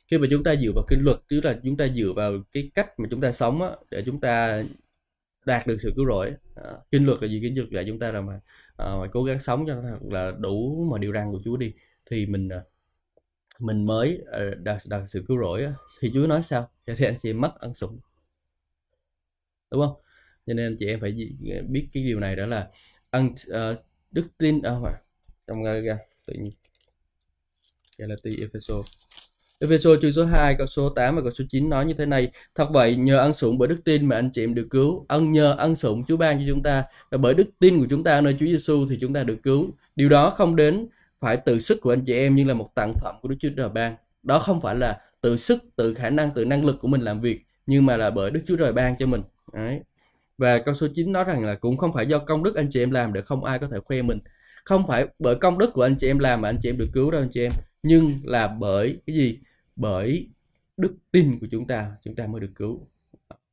Khi 0.08 0.18
mà 0.18 0.28
chúng 0.32 0.44
ta 0.44 0.56
dựa 0.56 0.72
vào 0.76 0.86
kinh 0.90 1.00
luật 1.04 1.18
tức 1.30 1.42
là 1.44 1.60
chúng 1.64 1.78
ta 1.78 1.88
dựa 1.88 2.14
vào 2.16 2.34
cái 2.52 2.72
cách 2.74 3.00
mà 3.00 3.08
chúng 3.12 3.22
ta 3.22 3.32
sống 3.32 3.62
á, 3.62 3.70
để 3.92 4.04
chúng 4.06 4.22
ta 4.22 4.64
đạt 5.46 5.68
được 5.68 5.78
sự 5.82 5.94
cứu 5.96 6.06
rỗi 6.08 6.34
à, 6.56 6.72
kinh 6.92 7.06
luật 7.06 7.22
là 7.22 7.28
gì? 7.28 7.40
Kinh 7.42 7.58
luật 7.58 7.74
là 7.74 7.84
chúng 7.88 8.00
ta 8.00 8.12
là 8.12 8.22
mà 8.22 8.40
à, 8.78 8.96
mà 9.02 9.08
cố 9.12 9.24
gắng 9.24 9.40
sống 9.40 9.66
cho 9.68 9.82
thật 9.82 9.98
là 10.12 10.32
đủ 10.40 10.88
mà 10.92 10.98
điều 10.98 11.14
răn 11.14 11.32
của 11.32 11.42
Chúa 11.46 11.58
đi. 11.58 11.74
Thì 12.06 12.26
mình 12.26 12.50
à, 12.50 12.62
mình 13.60 13.86
mới 13.86 14.22
à, 14.32 14.40
đạt, 14.64 14.78
đạt 14.88 15.02
sự 15.08 15.24
cứu 15.28 15.38
rỗi 15.40 15.64
á. 15.64 15.74
thì 16.00 16.12
Chúa 16.14 16.28
nói 16.28 16.44
sao? 16.44 16.70
Thì 16.88 17.06
anh 17.06 17.16
chị 17.24 17.34
mất 17.34 17.52
ân 17.60 17.74
sủng. 17.74 18.00
Đúng 19.72 19.82
không? 19.82 19.96
Cho 20.48 20.54
nên 20.54 20.66
anh 20.66 20.76
chị 20.80 20.88
em 20.88 21.00
phải 21.00 21.16
biết 21.70 21.90
cái 21.94 22.04
điều 22.04 22.20
này 22.20 22.36
đó 22.36 22.46
là 22.46 22.70
ân 23.10 23.26
uh, 23.28 23.80
đức 24.12 24.28
tin 24.38 24.62
à, 24.62 24.72
trong 25.48 25.62
uh, 25.62 26.00
tự 26.30 26.40
nhiên. 26.40 26.52
Galati 27.98 28.42
Epheso 28.42 28.76
Epheso 29.60 29.90
chương 30.02 30.12
số 30.12 30.26
2 30.26 30.56
câu 30.58 30.68
số 30.68 30.90
8 30.90 31.16
và 31.16 31.22
câu 31.22 31.32
số 31.32 31.46
9 31.50 31.70
nói 31.70 31.86
như 31.86 31.94
thế 31.94 32.06
này. 32.06 32.32
Thật 32.56 32.68
vậy, 32.72 32.96
nhờ 32.96 33.20
ăn 33.20 33.34
sủng 33.34 33.58
bởi 33.58 33.68
đức 33.68 33.82
tin 33.86 34.06
mà 34.06 34.16
anh 34.16 34.30
chị 34.34 34.44
em 34.44 34.56
được 34.56 34.68
cứu. 34.70 35.06
Ân 35.08 35.32
nhờ 35.32 35.56
ăn 35.58 35.76
sủng 35.76 36.06
Chúa 36.08 36.18
ban 36.18 36.38
cho 36.40 36.44
chúng 36.48 36.64
ta. 36.64 36.84
Và 37.12 37.18
bởi 37.18 37.34
đức 37.34 37.50
tin 37.60 37.80
của 37.80 37.86
chúng 37.90 38.04
ta 38.04 38.22
nơi 38.22 38.36
Chúa 38.40 38.46
Giêsu 38.46 38.88
thì 38.90 38.98
chúng 39.02 39.14
ta 39.14 39.24
được 39.24 39.38
cứu. 39.44 39.70
Điều 39.96 40.10
đó 40.10 40.30
không 40.30 40.56
đến 40.56 40.88
phải 41.20 41.38
từ 41.38 41.60
sức 41.60 41.82
của 41.82 41.94
anh 41.94 42.06
chị 42.06 42.14
em, 42.14 42.36
nhưng 42.36 42.48
là 42.48 42.54
một 42.54 42.70
tặng 42.76 42.94
phẩm 43.02 43.16
của 43.22 43.28
Đức 43.28 43.36
Chúa 43.40 43.50
Trời 43.58 43.70
ban. 43.70 43.96
Đó 44.24 44.40
không 44.40 44.62
phải 44.62 44.76
là 44.76 45.02
tự 45.22 45.38
sức 45.38 45.64
tự 45.76 45.94
khả 45.94 46.10
năng 46.10 46.32
tự 46.36 46.46
năng 46.46 46.66
lực 46.66 46.76
của 46.82 46.88
mình 46.88 47.02
làm 47.02 47.22
việc, 47.22 47.42
nhưng 47.66 47.86
mà 47.86 47.98
là 47.98 48.10
bởi 48.10 48.32
Đức 48.32 48.42
Chúa 48.48 48.56
Trời 48.58 48.74
ban 48.74 48.98
cho 48.98 49.06
mình. 49.06 49.22
Đấy. 49.54 49.80
và 50.38 50.58
câu 50.58 50.74
số 50.74 50.88
9 50.96 51.12
nói 51.12 51.24
rằng 51.24 51.46
là 51.46 51.56
cũng 51.56 51.78
không 51.78 51.94
phải 51.94 52.08
do 52.08 52.20
công 52.20 52.44
đức 52.44 52.56
anh 52.56 52.70
chị 52.72 52.84
em 52.84 52.92
làm 52.92 53.14
để 53.14 53.22
không 53.22 53.44
ai 53.44 53.60
có 53.60 53.68
thể 53.72 53.80
khoe 53.80 54.02
mình 54.02 54.20
không 54.70 54.88
phải 54.88 55.08
bởi 55.20 55.36
công 55.36 55.58
đức 55.58 55.74
của 55.74 55.82
anh 55.82 55.96
chị 56.00 56.08
em 56.08 56.20
làm 56.20 56.42
mà 56.42 56.50
anh 56.50 56.58
chị 56.62 56.70
em 56.70 56.78
được 56.78 56.90
cứu 56.94 57.12
đâu 57.12 57.22
anh 57.22 57.30
chị 57.34 57.42
em. 57.44 57.52
Nhưng 57.84 58.20
là 58.24 58.48
bởi 58.48 58.98
cái 59.08 59.16
gì? 59.16 59.40
Bởi 59.76 60.30
đức 60.78 60.96
tin 61.12 61.40
của 61.40 61.48
chúng 61.52 61.68
ta 61.68 61.92
chúng 62.04 62.16
ta 62.16 62.28
mới 62.28 62.42
được 62.42 62.52
cứu. 62.56 62.88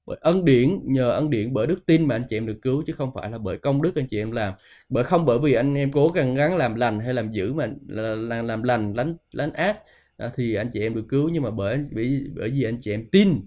Bởi 0.06 0.18
ân 0.20 0.44
điển 0.44 0.80
nhờ 0.84 1.10
ân 1.10 1.30
điển 1.30 1.52
bởi 1.52 1.66
đức 1.66 1.86
tin 1.86 2.08
mà 2.08 2.14
anh 2.14 2.24
chị 2.30 2.36
em 2.36 2.46
được 2.46 2.58
cứu 2.62 2.82
chứ 2.86 2.92
không 2.92 3.10
phải 3.14 3.30
là 3.30 3.38
bởi 3.38 3.58
công 3.58 3.82
đức 3.82 3.96
anh 3.96 4.06
chị 4.10 4.18
em 4.18 4.32
làm. 4.32 4.54
Bởi 4.88 5.04
không 5.04 5.26
bởi 5.26 5.38
vì 5.38 5.52
anh 5.52 5.74
em 5.74 5.92
cố 5.92 6.08
gắng 6.08 6.34
gắng 6.34 6.56
làm 6.56 6.74
lành 6.74 7.00
hay 7.00 7.14
làm 7.14 7.30
dữ 7.30 7.52
mà 7.52 7.68
là, 7.88 8.42
làm 8.42 8.62
lành 8.62 8.94
lánh 8.94 9.16
lánh 9.32 9.52
ác 9.52 9.78
à, 10.16 10.30
thì 10.36 10.54
anh 10.54 10.70
chị 10.72 10.80
em 10.80 10.94
được 10.94 11.04
cứu. 11.08 11.28
Nhưng 11.28 11.42
mà 11.42 11.50
bởi 11.50 11.78
bởi 11.92 12.26
bởi 12.36 12.50
vì 12.50 12.64
anh 12.64 12.78
chị 12.80 12.90
em 12.90 13.06
tin 13.12 13.40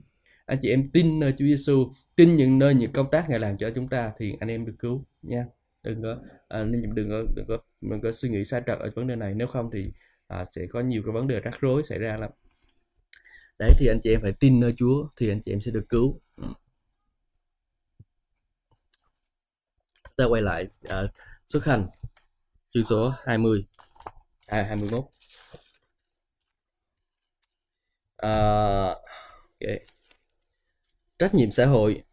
anh 0.45 0.57
chị 0.61 0.69
em 0.69 0.89
tin 0.93 1.19
nơi 1.19 1.33
Chúa 1.37 1.45
Giêsu 1.45 1.93
tin 2.15 2.35
những 2.35 2.59
nơi 2.59 2.73
những 2.75 2.91
công 2.91 3.11
tác 3.11 3.29
ngài 3.29 3.39
làm 3.39 3.57
cho 3.57 3.69
chúng 3.75 3.87
ta 3.89 4.11
thì 4.19 4.33
anh 4.39 4.49
em 4.49 4.65
được 4.65 4.75
cứu 4.79 5.05
nha 5.21 5.45
đừng 5.83 6.03
có 6.03 6.17
à, 6.47 6.63
đừng 6.63 7.09
có 7.09 7.23
đừng 7.35 7.45
có 7.47 7.57
đừng 7.81 8.01
có 8.01 8.11
suy 8.11 8.29
nghĩ 8.29 8.45
sai 8.45 8.61
trật 8.67 8.79
ở 8.79 8.91
vấn 8.95 9.07
đề 9.07 9.15
này. 9.15 9.33
Nếu 9.33 9.47
không 9.47 9.69
thì 9.73 9.91
à, 10.27 10.45
sẽ 10.55 10.61
có 10.71 10.79
nhiều 10.81 11.03
cái 11.05 11.11
vấn 11.13 11.27
đề 11.27 11.39
rắc 11.39 11.61
rối 11.61 11.83
xảy 11.83 11.99
ra 11.99 12.17
lắm. 12.17 12.31
Đấy 13.59 13.73
thì 13.79 13.87
anh 13.87 13.99
chị 14.03 14.11
em 14.11 14.21
phải 14.21 14.33
tin 14.39 14.59
nơi 14.59 14.73
Chúa 14.77 15.07
thì 15.15 15.29
anh 15.29 15.41
chị 15.41 15.53
em 15.53 15.61
sẽ 15.61 15.71
được 15.71 15.85
cứu. 15.89 16.21
Ừ. 16.35 16.43
Ta 20.15 20.25
quay 20.25 20.41
lại 20.41 20.65
à, 20.83 21.03
xuất 21.45 21.65
hành. 21.65 21.87
Chương 22.73 22.83
số 22.83 23.13
20 23.25 23.65
à, 24.45 24.63
21 24.63 25.05
à, 28.17 28.29
okay. 29.59 29.85
trách 31.19 31.35
nhiệm 31.35 31.51
xã 31.51 31.65
hội. 31.65 32.03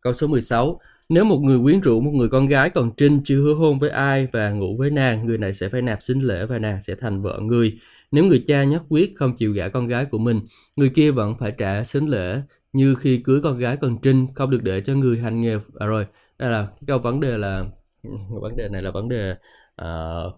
Câu 0.00 0.12
số 0.12 0.26
16 0.26 0.80
nếu 1.08 1.24
một 1.24 1.38
người 1.38 1.58
quyến 1.62 1.80
rũ 1.80 2.00
một 2.00 2.10
người 2.14 2.28
con 2.28 2.46
gái 2.46 2.70
còn 2.70 2.90
trinh 2.96 3.20
chưa 3.24 3.36
hứa 3.36 3.54
hôn 3.54 3.78
với 3.78 3.90
ai 3.90 4.28
và 4.32 4.50
ngủ 4.50 4.76
với 4.78 4.90
nàng, 4.90 5.26
người 5.26 5.38
này 5.38 5.54
sẽ 5.54 5.68
phải 5.68 5.82
nạp 5.82 6.02
sinh 6.02 6.20
lễ 6.20 6.46
và 6.46 6.58
nàng 6.58 6.80
sẽ 6.80 6.94
thành 6.94 7.22
vợ 7.22 7.40
người. 7.42 7.78
Nếu 8.10 8.24
người 8.24 8.44
cha 8.46 8.64
nhất 8.64 8.82
quyết 8.88 9.12
không 9.16 9.36
chịu 9.36 9.52
gả 9.52 9.68
con 9.68 9.88
gái 9.88 10.04
của 10.04 10.18
mình, 10.18 10.40
người 10.76 10.88
kia 10.88 11.10
vẫn 11.10 11.34
phải 11.38 11.52
trả 11.58 11.84
sinh 11.84 12.06
lễ 12.06 12.40
như 12.72 12.94
khi 12.94 13.18
cưới 13.18 13.40
con 13.42 13.58
gái 13.58 13.76
còn 13.76 13.98
trinh, 14.02 14.26
không 14.34 14.50
được 14.50 14.62
để 14.62 14.80
cho 14.86 14.94
người 14.94 15.18
hành 15.18 15.40
nghề. 15.40 15.58
À 15.78 15.86
rồi, 15.86 16.06
đây 16.38 16.50
là 16.50 16.66
cái 16.66 16.84
câu 16.86 16.98
vấn 16.98 17.20
đề 17.20 17.38
là 17.38 17.64
vấn 18.30 18.56
đề 18.56 18.68
này 18.68 18.82
là 18.82 18.90
vấn 18.90 19.08
đề 19.08 19.34
uh, 19.82 20.34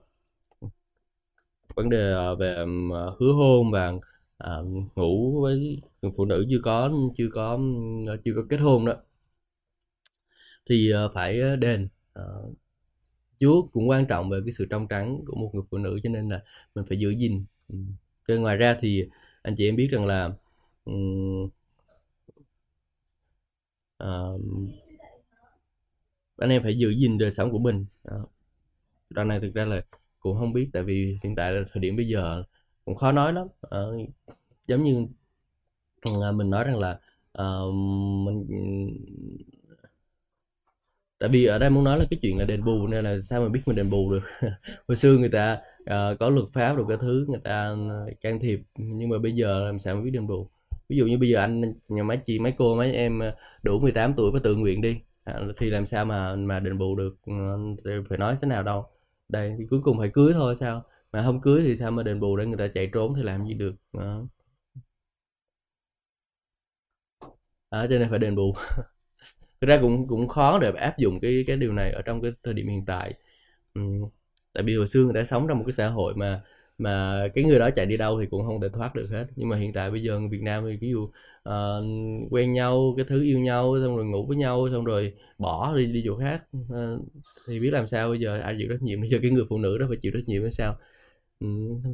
vấn 1.76 1.90
đề 1.90 2.12
ờ, 2.12 2.34
về 2.34 2.64
hứa 3.20 3.32
hôn 3.32 3.70
và 3.70 3.92
uh, 4.44 4.66
ngủ 4.96 5.40
với 5.42 5.82
phụ 6.16 6.24
nữ 6.24 6.46
chưa 6.50 6.60
có 6.62 6.90
chưa 7.16 7.28
có 7.34 7.58
chưa 8.24 8.32
có 8.36 8.42
kết 8.50 8.56
hôn 8.56 8.84
đó 8.86 8.94
thì 10.66 10.90
ờ, 10.90 11.10
phải 11.14 11.40
ờ, 11.40 11.56
đền. 11.56 11.88
Ờ, 12.12 12.50
Chúa 13.40 13.62
cũng 13.72 13.88
quan 13.88 14.06
trọng 14.06 14.30
về 14.30 14.38
cái 14.44 14.52
sự 14.52 14.66
trong 14.70 14.88
trắng 14.88 15.20
của 15.26 15.36
một 15.36 15.50
người 15.54 15.62
phụ 15.70 15.78
nữ 15.78 16.00
cho 16.02 16.08
nên 16.10 16.28
là 16.28 16.42
mình 16.74 16.84
phải 16.88 16.98
giữ 16.98 17.10
gìn. 17.10 17.44
Ừ. 17.68 17.76
Cái 18.24 18.36
ngoài 18.36 18.56
ra 18.56 18.76
thì 18.80 19.08
anh 19.42 19.54
chị 19.56 19.68
em 19.68 19.76
biết 19.76 19.88
rằng 19.90 20.06
là 20.06 20.30
um, 20.84 21.48
uh, 24.04 24.40
anh 26.36 26.50
em 26.50 26.62
phải 26.62 26.78
giữ 26.78 26.90
gìn 26.90 27.18
đời 27.18 27.32
sống 27.32 27.52
của 27.52 27.58
mình. 27.58 27.86
Uh, 28.14 28.30
đoạn 29.10 29.28
này 29.28 29.40
thực 29.40 29.54
ra 29.54 29.64
là 29.64 29.82
cũng 30.20 30.38
không 30.38 30.52
biết 30.52 30.70
tại 30.72 30.82
vì 30.82 31.18
hiện 31.22 31.34
tại 31.36 31.52
là 31.52 31.62
thời 31.72 31.80
điểm 31.80 31.96
bây 31.96 32.08
giờ 32.08 32.42
cũng 32.84 32.94
khó 32.94 33.12
nói 33.12 33.32
lắm. 33.32 33.46
Uh, 33.46 34.10
giống 34.66 34.82
như 34.82 35.06
uh, 36.08 36.34
mình 36.34 36.50
nói 36.50 36.64
rằng 36.64 36.78
là 36.78 37.00
uh, 37.42 37.74
mình 38.24 38.46
tại 41.18 41.28
vì 41.28 41.44
ở 41.46 41.58
đây 41.58 41.70
muốn 41.70 41.84
nói 41.84 41.98
là 41.98 42.04
cái 42.10 42.18
chuyện 42.22 42.38
là 42.38 42.44
đền 42.44 42.64
bù 42.64 42.86
nên 42.86 43.04
là 43.04 43.16
sao 43.22 43.40
mà 43.42 43.48
biết 43.48 43.60
mình 43.66 43.76
đền 43.76 43.90
bù 43.90 44.12
được? 44.12 44.20
Hồi 44.88 44.96
xưa 44.96 45.18
người 45.18 45.28
ta 45.28 45.58
uh, 45.82 46.18
có 46.20 46.30
luật 46.30 46.46
pháp 46.52 46.74
rồi 46.76 46.86
cái 46.88 46.96
thứ 47.00 47.26
người 47.28 47.40
ta 47.44 47.62
ờ, 47.90 48.06
can 48.20 48.40
thiệp 48.40 48.60
nhưng 48.76 49.08
mà 49.08 49.18
bây 49.18 49.32
giờ 49.32 49.64
làm 49.66 49.78
sao 49.78 49.94
mà 49.94 50.00
biết 50.02 50.10
đền 50.10 50.26
bù? 50.26 50.48
Ví 50.88 50.96
dụ 50.96 51.06
như 51.06 51.18
bây 51.18 51.28
giờ 51.28 51.38
anh 51.40 51.62
nhà 51.88 52.02
mấy 52.02 52.16
chị 52.24 52.38
mấy 52.38 52.52
cô 52.58 52.76
mấy 52.76 52.92
em 52.92 53.18
ờ, 53.20 53.34
đủ 53.62 53.78
18 53.80 54.14
tuổi 54.14 54.30
và 54.32 54.40
tự 54.44 54.56
nguyện 54.56 54.80
đi. 54.82 55.00
À, 55.24 55.40
thì 55.58 55.70
làm 55.70 55.86
sao 55.86 56.04
mà 56.04 56.34
mà 56.36 56.60
đền 56.60 56.78
bù 56.78 56.94
được? 56.96 57.16
Ừ, 57.26 58.02
phải 58.08 58.18
nói 58.18 58.36
thế 58.42 58.48
nào 58.48 58.62
đâu? 58.62 58.86
Đây 59.28 59.54
thì 59.58 59.64
cuối 59.70 59.80
cùng 59.84 59.98
phải 59.98 60.08
cưới 60.08 60.32
thôi 60.34 60.56
sao? 60.60 60.82
Mà 61.12 61.22
không 61.24 61.40
cưới 61.40 61.62
thì 61.64 61.76
sao 61.76 61.90
mà 61.90 62.02
đền 62.02 62.20
bù 62.20 62.36
để 62.36 62.46
người 62.46 62.58
ta 62.58 62.68
chạy 62.74 62.90
trốn 62.92 63.14
thì 63.16 63.22
làm 63.22 63.46
gì 63.46 63.54
được? 63.54 63.74
Đó. 63.92 64.22
À, 67.70 67.86
cho 67.90 67.98
nên 67.98 68.10
phải 68.10 68.18
đền 68.18 68.36
bù. 68.36 68.54
thực 69.60 69.66
ra 69.68 69.78
cũng 69.82 70.08
cũng 70.08 70.28
khó 70.28 70.58
để 70.58 70.72
áp 70.76 70.98
dụng 70.98 71.20
cái 71.20 71.44
cái 71.46 71.56
điều 71.56 71.72
này 71.72 71.92
ở 71.92 72.02
trong 72.02 72.22
cái 72.22 72.32
thời 72.44 72.54
điểm 72.54 72.68
hiện 72.68 72.84
tại 72.86 73.14
ừ. 73.74 73.80
tại 74.52 74.64
vì 74.64 74.76
hồi 74.76 74.88
xưa 74.88 75.04
người 75.04 75.14
ta 75.14 75.24
sống 75.24 75.48
trong 75.48 75.58
một 75.58 75.64
cái 75.66 75.72
xã 75.72 75.88
hội 75.88 76.14
mà 76.16 76.42
mà 76.78 77.24
cái 77.34 77.44
người 77.44 77.58
đó 77.58 77.70
chạy 77.70 77.86
đi 77.86 77.96
đâu 77.96 78.20
thì 78.20 78.26
cũng 78.26 78.46
không 78.46 78.60
thể 78.60 78.68
thoát 78.68 78.94
được 78.94 79.08
hết 79.10 79.26
nhưng 79.36 79.48
mà 79.48 79.56
hiện 79.56 79.72
tại 79.72 79.90
bây 79.90 80.02
giờ 80.02 80.18
người 80.18 80.28
Việt 80.28 80.42
Nam 80.42 80.64
thì 80.70 80.76
ví 80.76 80.90
dụ 80.90 81.02
uh, 81.48 81.84
quen 82.30 82.52
nhau 82.52 82.94
cái 82.96 83.06
thứ 83.08 83.22
yêu 83.22 83.38
nhau 83.38 83.76
xong 83.82 83.96
rồi 83.96 84.06
ngủ 84.06 84.26
với 84.26 84.36
nhau 84.36 84.68
xong 84.72 84.84
rồi 84.84 85.14
bỏ 85.38 85.76
đi 85.76 85.86
đi 85.86 86.02
chỗ 86.06 86.16
khác 86.16 86.42
uh, 86.58 87.00
thì 87.48 87.60
biết 87.60 87.70
làm 87.70 87.86
sao 87.86 88.08
bây 88.08 88.20
giờ 88.20 88.38
ai 88.40 88.56
chịu 88.58 88.68
trách 88.70 88.82
nhiệm 88.82 89.00
bây 89.00 89.10
giờ 89.10 89.18
cái 89.22 89.30
người 89.30 89.44
phụ 89.48 89.58
nữ 89.58 89.78
đó 89.78 89.86
phải 89.88 89.96
chịu 90.02 90.12
trách 90.14 90.24
nhiệm 90.26 90.42
hay 90.42 90.52
sao 90.52 90.76
ừ, 91.40 91.46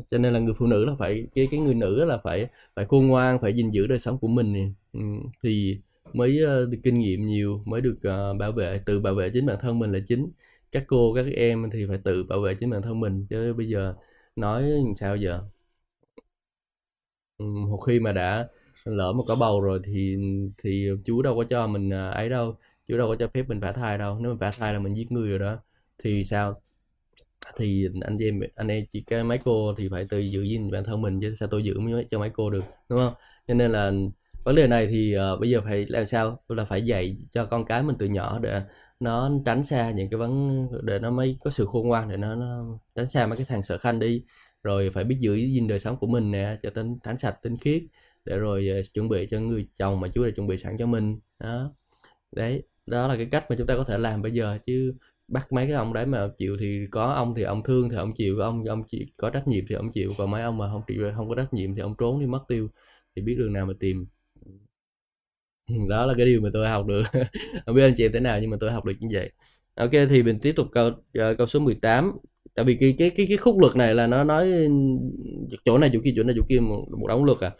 cho 0.09 0.19
nên 0.19 0.33
là 0.33 0.39
người 0.39 0.55
phụ 0.59 0.67
nữ 0.67 0.85
là 0.85 0.93
phải 0.99 1.27
cái 1.35 1.49
cái 1.51 1.61
người 1.61 1.75
nữ 1.75 2.05
là 2.05 2.19
phải 2.25 2.47
phải 2.77 2.85
khôn 2.85 3.07
ngoan 3.07 3.39
phải 3.41 3.53
gìn 3.55 3.71
giữ 3.71 3.87
đời 3.87 3.99
sống 3.99 4.19
của 4.19 4.29
mình. 4.29 4.75
Ừ, 4.93 5.01
thì 5.43 5.81
mới 6.15 6.39
ờ, 6.45 6.67
được 6.67 6.79
kinh 6.85 6.99
nghiệm 6.99 7.27
nhiều, 7.27 7.63
mới 7.67 7.81
được 7.81 7.99
ờ, 8.03 8.35
bảo 8.35 8.53
vệ, 8.53 8.81
tự 8.87 9.01
bảo 9.01 9.15
vệ 9.15 9.31
chính 9.35 9.47
bản 9.47 9.57
thân 9.61 9.79
mình 9.79 9.93
là 9.93 9.99
chính. 10.07 10.33
Các 10.73 10.85
cô, 10.89 11.15
các 11.15 11.27
em 11.37 11.71
thì 11.73 11.87
phải 11.89 11.99
tự 12.05 12.25
bảo 12.25 12.41
vệ 12.41 12.55
chính 12.55 12.71
bản 12.71 12.83
thân 12.83 13.01
mình, 13.01 13.27
chứ 13.31 13.55
bây 13.55 13.69
giờ 13.69 13.95
nói 14.37 14.65
sao 14.97 15.17
giờ? 15.17 15.43
Một 17.39 17.77
khi 17.87 18.01
mà 18.01 18.13
đã 18.13 18.49
lỡ 18.85 19.13
một 19.13 19.25
có 19.29 19.37
bầu 19.37 19.61
rồi 19.61 19.81
thì 19.85 20.17
thì 20.59 20.89
chú 21.05 21.23
đâu 21.23 21.37
có 21.37 21.45
cho 21.45 21.67
mình 21.67 21.91
ờ, 21.91 22.11
ấy 22.11 22.29
đâu, 22.29 22.57
chú 22.89 22.99
đâu 22.99 23.09
có 23.09 23.17
cho 23.19 23.29
phép 23.35 23.43
mình 23.49 23.61
phá 23.61 23.73
thai 23.73 23.99
đâu. 23.99 24.19
Nếu 24.21 24.33
mà 24.35 24.37
phá 24.41 24.51
thai 24.59 24.73
là 24.73 24.79
mình 24.79 24.95
giết 24.97 25.13
người 25.13 25.29
rồi 25.31 25.39
đó, 25.39 25.59
thì 25.99 26.25
sao? 26.25 26.61
Thì 27.57 27.89
anh 28.05 28.19
em 28.19 28.41
anh 28.55 28.69
em 28.69 28.85
chỉ 28.91 29.03
cái 29.07 29.25
mấy 29.25 29.39
cô 29.45 29.75
thì 29.79 29.89
phải 29.91 30.07
tự 30.11 30.19
giữ 30.19 30.43
gìn 30.43 30.71
bản 30.71 30.85
thân 30.85 31.03
mình 31.03 31.21
chứ 31.21 31.35
sao 31.41 31.49
tôi 31.53 31.63
giữ 31.65 31.75
cho 32.11 32.19
mấy 32.19 32.31
cô 32.31 32.51
được, 32.51 32.65
đúng 32.89 32.99
không? 32.99 33.15
Cho 33.49 33.55
nên 33.55 33.73
là 33.73 33.93
vấn 34.45 34.55
đề 34.55 34.67
này 34.67 34.87
thì 34.87 35.17
uh, 35.35 35.41
bây 35.41 35.51
giờ 35.51 35.61
phải 35.65 35.87
làm 35.89 36.07
sao? 36.07 36.43
Là 36.49 36.65
phải 36.65 36.83
dạy 36.83 37.17
cho 37.33 37.45
con 37.45 37.65
cái 37.65 37.83
mình 37.83 37.97
từ 37.99 38.07
nhỏ 38.07 38.39
để 38.39 38.63
nó 39.01 39.31
tránh 39.47 39.63
xa 39.65 39.91
những 39.91 40.11
cái 40.11 40.19
vấn 40.19 40.67
để 40.83 40.99
nó 40.99 41.11
mới 41.11 41.37
có 41.45 41.51
sự 41.51 41.67
khôn 41.67 41.89
ngoan 41.89 42.09
để 42.11 42.17
nó, 42.17 42.35
nó 42.35 42.65
tránh 42.95 43.09
xa 43.09 43.27
mấy 43.27 43.37
cái 43.37 43.47
thằng 43.49 43.63
sợ 43.63 43.79
khanh 43.79 43.99
đi. 43.99 44.23
Rồi 44.63 44.91
phải 44.95 45.05
biết 45.05 45.17
giữ 45.21 45.35
gìn 45.35 45.69
đời 45.69 45.79
sống 45.79 45.97
của 45.97 46.07
mình 46.07 46.31
nè 46.31 46.59
cho 46.63 46.71
tính 46.71 46.99
thánh 47.03 47.19
sạch 47.19 47.37
tinh 47.43 47.57
khiết 47.57 47.83
để 48.25 48.37
rồi 48.39 48.69
uh, 48.81 48.95
chuẩn 48.95 49.09
bị 49.09 49.29
cho 49.31 49.41
người 49.41 49.69
chồng 49.79 50.01
mà 50.01 50.09
Chúa 50.09 50.25
đã 50.25 50.31
chuẩn 50.37 50.47
bị 50.47 50.59
sẵn 50.59 50.77
cho 50.77 50.87
mình. 50.87 51.21
Đó. 51.39 51.75
Đấy 52.33 52.63
đó 52.87 53.09
là 53.09 53.17
cái 53.17 53.27
cách 53.27 53.47
mà 53.51 53.57
chúng 53.57 53.67
ta 53.67 53.77
có 53.77 53.85
thể 53.85 53.99
làm 53.99 54.23
bây 54.23 54.33
giờ 54.33 54.59
chứ 54.67 54.95
bắt 55.29 55.53
mấy 55.53 55.67
cái 55.67 55.75
ông 55.75 55.93
đấy 55.93 56.07
mà 56.07 56.29
chịu 56.39 56.57
thì 56.61 56.87
có 56.91 57.13
ông 57.13 57.35
thì 57.35 57.43
ông 57.43 57.63
thương 57.63 57.91
thì 57.91 57.97
ông 57.97 58.13
chịu 58.15 58.35
có 58.39 58.45
ông 58.45 58.65
ông 58.65 58.85
chịu 58.87 59.01
có 59.17 59.31
trách 59.31 59.49
nhiệm 59.49 59.65
thì 59.69 59.75
ông 59.75 59.93
chịu 59.93 60.11
còn 60.19 60.31
mấy 60.31 60.43
ông 60.43 60.59
mà 60.59 60.69
không 60.73 60.83
chịu 60.87 61.13
không 61.17 61.29
có 61.29 61.35
trách 61.35 61.55
nhiệm 61.55 61.75
thì 61.75 61.81
ông 61.81 61.95
trốn 61.99 62.21
đi 62.21 62.27
mất 62.27 62.41
tiêu 62.49 62.69
thì 63.17 63.23
biết 63.23 63.35
đường 63.39 63.53
nào 63.53 63.67
mà 63.67 63.73
tìm 63.81 64.07
đó 65.89 66.07
là 66.07 66.15
cái 66.17 66.27
điều 66.27 66.41
mà 66.41 66.49
tôi 66.53 66.69
học 66.69 66.87
được. 66.87 67.03
Không 67.67 67.75
biết 67.75 67.83
anh 67.83 67.95
chị 67.97 68.05
em 68.05 68.13
thế 68.13 68.21
nào 68.21 68.39
nhưng 68.41 68.51
mà 68.51 68.57
tôi 68.61 68.73
học 68.73 68.85
được 68.85 68.95
như 69.01 69.09
vậy. 69.13 69.31
Ok 69.75 69.91
thì 70.11 70.23
mình 70.23 70.39
tiếp 70.39 70.53
tục 70.57 70.67
câu 70.73 70.89
uh, 70.89 71.39
câu 71.39 71.47
số 71.47 71.61
18 71.61 72.13
tại 72.55 72.65
vì 72.65 72.77
cái 72.81 72.95
cái 72.99 73.11
cái 73.11 73.27
cái 73.29 73.37
khúc 73.37 73.59
luật 73.59 73.77
này 73.77 73.95
là 73.95 74.07
nó 74.07 74.25
nói 74.25 74.53
ừ, 74.53 74.69
chỗ 75.65 75.79
này 75.79 75.91
chỗ 75.93 75.99
kia 76.05 76.13
chỗ 76.17 76.23
này 76.23 76.35
chỗ 76.39 76.43
kia 76.49 76.61
một, 76.61 76.87
một 76.99 77.07
đống 77.09 77.25
luật 77.25 77.39
à. 77.41 77.51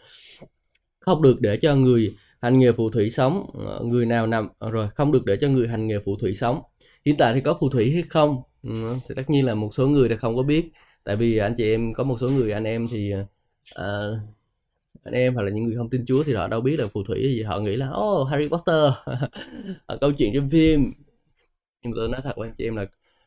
Không 0.99 1.21
được 1.21 1.41
để 1.41 1.57
cho 1.57 1.75
người 1.75 2.15
hành 2.41 2.59
nghề 2.59 2.71
phù 2.71 2.89
thủy 2.89 3.09
sống 3.09 3.45
ờ, 3.65 3.83
người 3.83 4.05
nào 4.05 4.27
nằm 4.27 4.49
ờ, 4.57 4.71
rồi 4.71 4.87
không 4.95 5.11
được 5.11 5.25
để 5.25 5.37
cho 5.41 5.49
người 5.49 5.67
hành 5.67 5.87
nghề 5.87 5.99
phù 6.05 6.15
thủy 6.17 6.35
sống. 6.35 6.61
Hiện 7.05 7.17
tại 7.17 7.33
thì 7.33 7.41
có 7.41 7.57
phù 7.59 7.69
thủy 7.69 7.91
hay 7.93 8.03
không? 8.09 8.41
Ừ, 8.63 8.69
thì 9.09 9.15
tất 9.15 9.29
nhiên 9.29 9.45
là 9.45 9.55
một 9.55 9.69
số 9.73 9.87
người 9.87 10.09
thì 10.09 10.15
không 10.15 10.35
có 10.35 10.43
biết. 10.43 10.71
Tại 11.03 11.15
vì 11.15 11.37
anh 11.37 11.53
chị 11.57 11.71
em 11.71 11.93
có 11.93 12.03
một 12.03 12.17
số 12.21 12.29
người 12.29 12.51
anh 12.51 12.63
em 12.63 12.87
thì 12.91 13.13
uh, 13.15 13.83
anh 15.03 15.13
em 15.13 15.33
hoặc 15.35 15.43
là 15.43 15.51
những 15.51 15.63
người 15.65 15.75
không 15.75 15.89
tin 15.89 16.05
Chúa 16.05 16.23
thì 16.23 16.33
họ 16.33 16.47
đâu 16.47 16.61
biết 16.61 16.79
là 16.79 16.87
phù 16.87 17.03
thủy 17.03 17.21
gì. 17.23 17.43
Họ 17.43 17.59
nghĩ 17.59 17.75
là 17.75 17.91
oh 17.91 18.27
Harry 18.27 18.47
Potter. 18.49 18.93
Câu 20.01 20.11
chuyện 20.17 20.31
trong 20.35 20.49
phim. 20.49 20.83
Nhưng 21.81 21.91
mà 21.91 21.95
tôi 21.95 22.09
nói 22.09 22.21
thật 22.23 22.33
với 22.37 22.49
anh 22.49 22.55
chị 22.57 22.63
em 22.63 22.75
là 22.75 22.85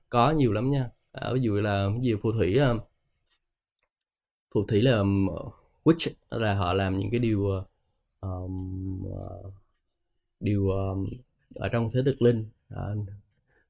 có 0.08 0.30
nhiều 0.30 0.52
lắm 0.52 0.70
nha. 0.70 0.90
À, 1.12 1.30
ví 1.34 1.40
dụ 1.40 1.60
là 1.60 1.88
cái 1.92 2.00
gì 2.02 2.14
phù 2.22 2.32
thủy 2.32 2.58
à, 2.58 2.74
phù 4.54 4.64
thủy 4.66 4.82
là 4.82 4.98
um, 4.98 5.28
witch 5.84 6.10
là 6.30 6.54
họ 6.54 6.72
làm 6.72 6.98
những 6.98 7.10
cái 7.10 7.20
điều 7.20 7.58
à, 7.58 7.60
um, 8.20 9.04
à, 9.20 9.26
điều 10.40 10.70
um, 10.70 11.06
ở 11.54 11.68
trong 11.68 11.90
thế 11.92 12.02
thực 12.04 12.22
linh. 12.22 12.46
À, 12.68 12.82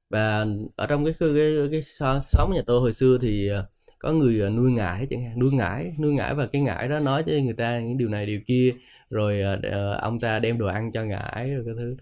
và 0.09 0.45
ở 0.75 0.87
trong 0.87 1.05
cái 1.05 1.13
cái 1.19 1.29
cái, 1.35 1.67
cái 1.71 1.83
xóm 2.29 2.53
nhà 2.53 2.61
tôi 2.67 2.79
hồi 2.79 2.93
xưa 2.93 3.17
thì 3.21 3.49
uh, 3.51 3.65
có 3.99 4.13
người 4.13 4.41
à, 4.41 4.49
nuôi 4.49 4.71
ngải 4.71 5.07
chẳng 5.09 5.23
hạn. 5.23 5.39
Nuôi 5.39 5.51
ngải 5.51 5.93
nuôi 5.99 6.13
ngải 6.13 6.35
và 6.35 6.47
cái 6.47 6.61
ngải 6.61 6.87
đó 6.87 6.99
nói 6.99 7.23
cho 7.25 7.31
người 7.31 7.53
ta 7.53 7.79
những 7.79 7.97
điều 7.97 8.09
này 8.09 8.25
điều 8.25 8.39
kia 8.47 8.73
rồi 9.09 9.41
uh, 9.67 10.01
ông 10.01 10.19
ta 10.19 10.39
đem 10.39 10.57
đồ 10.57 10.67
ăn 10.67 10.91
cho 10.91 11.03
ngải 11.03 11.55
rồi 11.55 11.63
cái 11.65 11.73
thứ. 11.77 11.95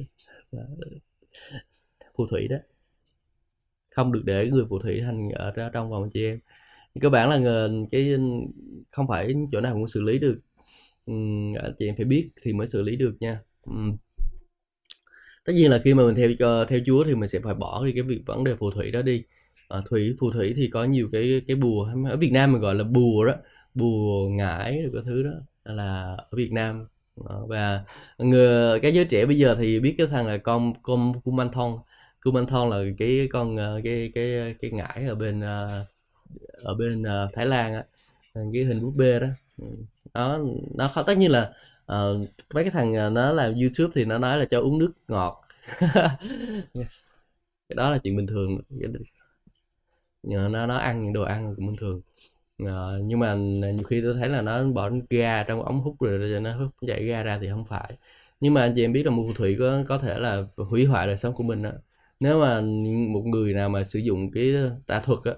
Phù 2.18 2.28
thủy 2.28 2.48
đó. 2.48 2.58
Không 3.90 4.12
được 4.12 4.22
để 4.26 4.50
người 4.50 4.66
phù 4.70 4.80
thủy 4.80 5.02
thành 5.06 5.30
ở 5.30 5.70
trong 5.74 5.90
vòng 5.90 6.10
chị 6.14 6.26
em. 6.26 6.40
Cơ 7.02 7.10
bản 7.10 7.30
là 7.30 7.68
cái 7.92 8.12
ừ, 8.12 8.20
không 8.92 9.08
phải 9.08 9.34
chỗ 9.52 9.62
nào 9.62 9.74
cũng 9.74 9.88
xử 9.88 10.02
lý 10.02 10.20
được. 10.20 10.38
Ừ, 11.06 11.14
chị 11.80 11.86
em 11.86 11.96
phải 11.96 12.06
biết 12.06 12.30
thì 12.42 12.54
mới 12.54 12.68
xử 12.68 12.82
lý 12.82 12.96
được 12.96 13.16
nha. 13.20 13.40
Ừ. 13.64 13.74
Tất 15.46 15.54
nhiên 15.54 15.72
là 15.72 15.82
khi 15.84 15.94
mà 15.94 16.04
mình 16.04 16.16
theo 16.16 16.30
theo 16.66 16.80
Chúa 16.86 17.04
thì 17.04 17.16
mình 17.16 17.30
sẽ 17.30 17.40
phải 17.40 17.54
bỏ 17.54 17.86
đi 17.86 17.92
cái 17.92 18.04
việc 18.04 18.22
vấn 18.26 18.44
đề 18.44 18.56
phù 18.56 18.72
thủy 18.72 18.92
đó 18.92 19.02
đi 19.02 19.24
à, 19.70 19.82
thủy 19.90 20.16
phù 20.20 20.32
thủy 20.32 20.54
thì 20.56 20.70
có 20.74 20.84
nhiều 20.84 21.10
cái 21.12 21.42
cái 21.48 21.56
bùa 21.56 21.90
ở 22.10 22.18
Việt 22.18 22.32
Nam 22.32 22.52
mình 22.54 22.62
gọi 22.62 22.76
là 22.76 22.84
bùa 22.84 23.26
đó 23.26 23.34
bùa 23.74 24.30
ngải 24.30 24.82
rồi 24.82 24.92
cái 24.94 25.02
thứ 25.06 25.24
đó 25.24 25.32
là 25.64 26.16
ở 26.18 26.28
Việt 26.32 26.52
Nam. 26.52 26.88
Và 27.48 27.84
người 28.18 28.80
cái 28.80 28.94
giới 28.94 29.06
trẻ 29.06 29.26
bây 29.26 29.38
giờ 29.38 29.56
thì 29.60 29.80
biết 29.80 29.96
cái 29.98 30.08
thằng 30.08 30.28
là 30.28 30.38
con 30.38 30.74
con 30.84 31.22
Kumanthon 31.22 31.78
Kumanthon 32.24 32.70
là 32.70 32.78
cái 32.98 33.28
con 33.32 33.58
ờ, 33.58 33.82
cái 33.84 34.12
cái 34.16 34.56
cái 34.62 34.72
ngải 34.72 35.06
ở 35.08 35.16
bên 35.16 35.42
ờ, 35.42 35.86
ở 36.64 36.76
bên 36.76 37.04
ờ, 37.04 37.30
Thái 37.34 37.46
Lan 37.46 37.74
á 37.74 37.84
cái 38.54 38.64
hình 38.66 38.82
búp 38.82 38.94
bê 38.98 39.20
đó. 39.20 39.28
Nó 40.14 40.40
nó 40.78 40.88
khó 40.88 41.04
tất 41.04 41.18
nhiên 41.18 41.32
là 41.32 41.54
uh, 41.94 42.30
mấy 42.54 42.64
cái 42.64 42.72
thằng 42.72 43.14
nó 43.14 43.32
làm 43.32 43.54
youtube 43.54 43.92
thì 43.96 44.06
nó 44.06 44.18
nói 44.18 44.38
là 44.38 44.46
cho 44.46 44.60
uống 44.62 44.80
nước 44.80 44.92
ngọt. 45.08 45.42
Cái 47.70 47.76
đó 47.76 47.90
là 47.90 47.98
chuyện 48.04 48.16
bình 48.18 48.28
thường 48.28 48.58
nó 50.26 50.66
nó 50.68 50.78
ăn 50.78 51.04
những 51.04 51.14
đồ 51.14 51.24
ăn 51.24 51.56
cũng 51.56 51.68
bình 51.68 51.76
thường. 51.80 52.02
Uh, 52.64 52.70
nhưng 53.04 53.20
mà 53.20 53.36
nhiều 53.36 53.84
khi 53.84 54.02
tôi 54.02 54.14
thấy 54.14 54.30
là 54.30 54.42
nó 54.42 54.64
bỏ 54.64 54.90
ga 55.10 55.44
trong 55.44 55.62
ống 55.64 55.82
hút 55.82 55.96
rồi, 56.02 56.18
rồi 56.18 56.42
nó 56.42 56.58
hút 56.58 56.72
chạy 56.88 57.06
ga 57.06 57.24
ra 57.24 57.40
thì 57.42 57.48
không 57.50 57.66
phải. 57.66 57.94
Nhưng 58.40 58.54
mà 58.54 58.62
anh 58.62 58.74
chị 58.76 58.84
em 58.86 58.94
biết 58.94 59.04
là 59.06 59.12
một 59.12 59.24
phù 59.28 59.34
thủy 59.34 59.56
có 59.60 59.84
có 59.88 59.98
thể 59.98 60.20
là 60.20 60.44
hủy 60.58 60.86
hoại 60.86 61.08
đời 61.08 61.18
sống 61.18 61.34
của 61.34 61.44
mình 61.44 61.64
đó 61.64 61.72
nếu 62.20 62.40
mà 62.40 62.62
một 63.14 63.22
người 63.26 63.54
nào 63.54 63.70
mà 63.70 63.84
sử 63.84 64.00
dụng 64.00 64.32
cái 64.32 64.54
tà 64.88 65.00
thuật 65.00 65.20
á 65.24 65.34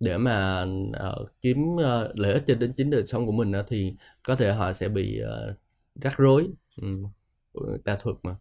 để 0.00 0.18
mà 0.18 0.66
uh, 1.10 1.28
kiếm 1.42 1.58
uh, 1.74 2.18
lợi 2.18 2.32
ích 2.32 2.42
trên 2.46 2.58
đến 2.58 2.72
chính 2.76 2.90
đời 2.90 3.06
sống 3.06 3.26
của 3.26 3.32
mình 3.32 3.52
đó, 3.52 3.62
thì 3.68 3.94
có 4.22 4.36
thể 4.36 4.52
họ 4.52 4.72
sẽ 4.72 4.88
bị 4.88 5.22
uh, 5.22 5.56
rắc 6.02 6.16
rối 6.18 6.48
ừ. 6.82 6.88
tà 7.84 7.96
thuật 8.02 8.16
mà. 8.22 8.36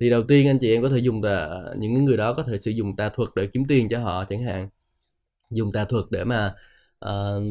Thì 0.00 0.10
đầu 0.10 0.22
tiên 0.22 0.46
anh 0.48 0.58
chị 0.60 0.74
em 0.74 0.82
có 0.82 0.88
thể 0.88 0.98
dùng 0.98 1.22
tà 1.22 1.48
những 1.78 2.04
người 2.04 2.16
đó 2.16 2.34
có 2.34 2.42
thể 2.42 2.58
sử 2.60 2.70
dụng 2.70 2.96
tà 2.96 3.08
thuật 3.08 3.30
để 3.36 3.46
kiếm 3.52 3.64
tiền 3.68 3.88
cho 3.88 4.00
họ 4.00 4.24
chẳng 4.24 4.42
hạn 4.42 4.68
dùng 5.50 5.72
tà 5.72 5.84
thuật 5.84 6.04
để 6.10 6.24
mà 6.24 6.54
uh, 7.04 7.42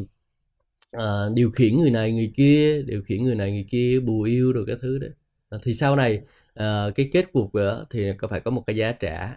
uh, 0.96 1.34
điều 1.34 1.50
khiển 1.50 1.78
người 1.80 1.90
này 1.90 2.12
người 2.12 2.32
kia 2.36 2.82
điều 2.82 3.02
khiển 3.02 3.24
người 3.24 3.34
này 3.34 3.52
người 3.52 3.66
kia 3.70 4.00
bù 4.00 4.22
yêu 4.22 4.52
rồi 4.52 4.64
cái 4.66 4.76
thứ 4.82 4.98
đấy. 4.98 5.10
Uh, 5.56 5.62
thì 5.64 5.74
sau 5.74 5.96
này 5.96 6.22
uh, 6.60 6.94
cái 6.94 7.08
kết 7.12 7.24
cuộc 7.32 7.54
đó 7.54 7.84
thì 7.90 8.12
có 8.18 8.28
phải 8.28 8.40
có 8.40 8.50
một 8.50 8.64
cái 8.66 8.76
giá 8.76 8.92
trả 8.92 9.36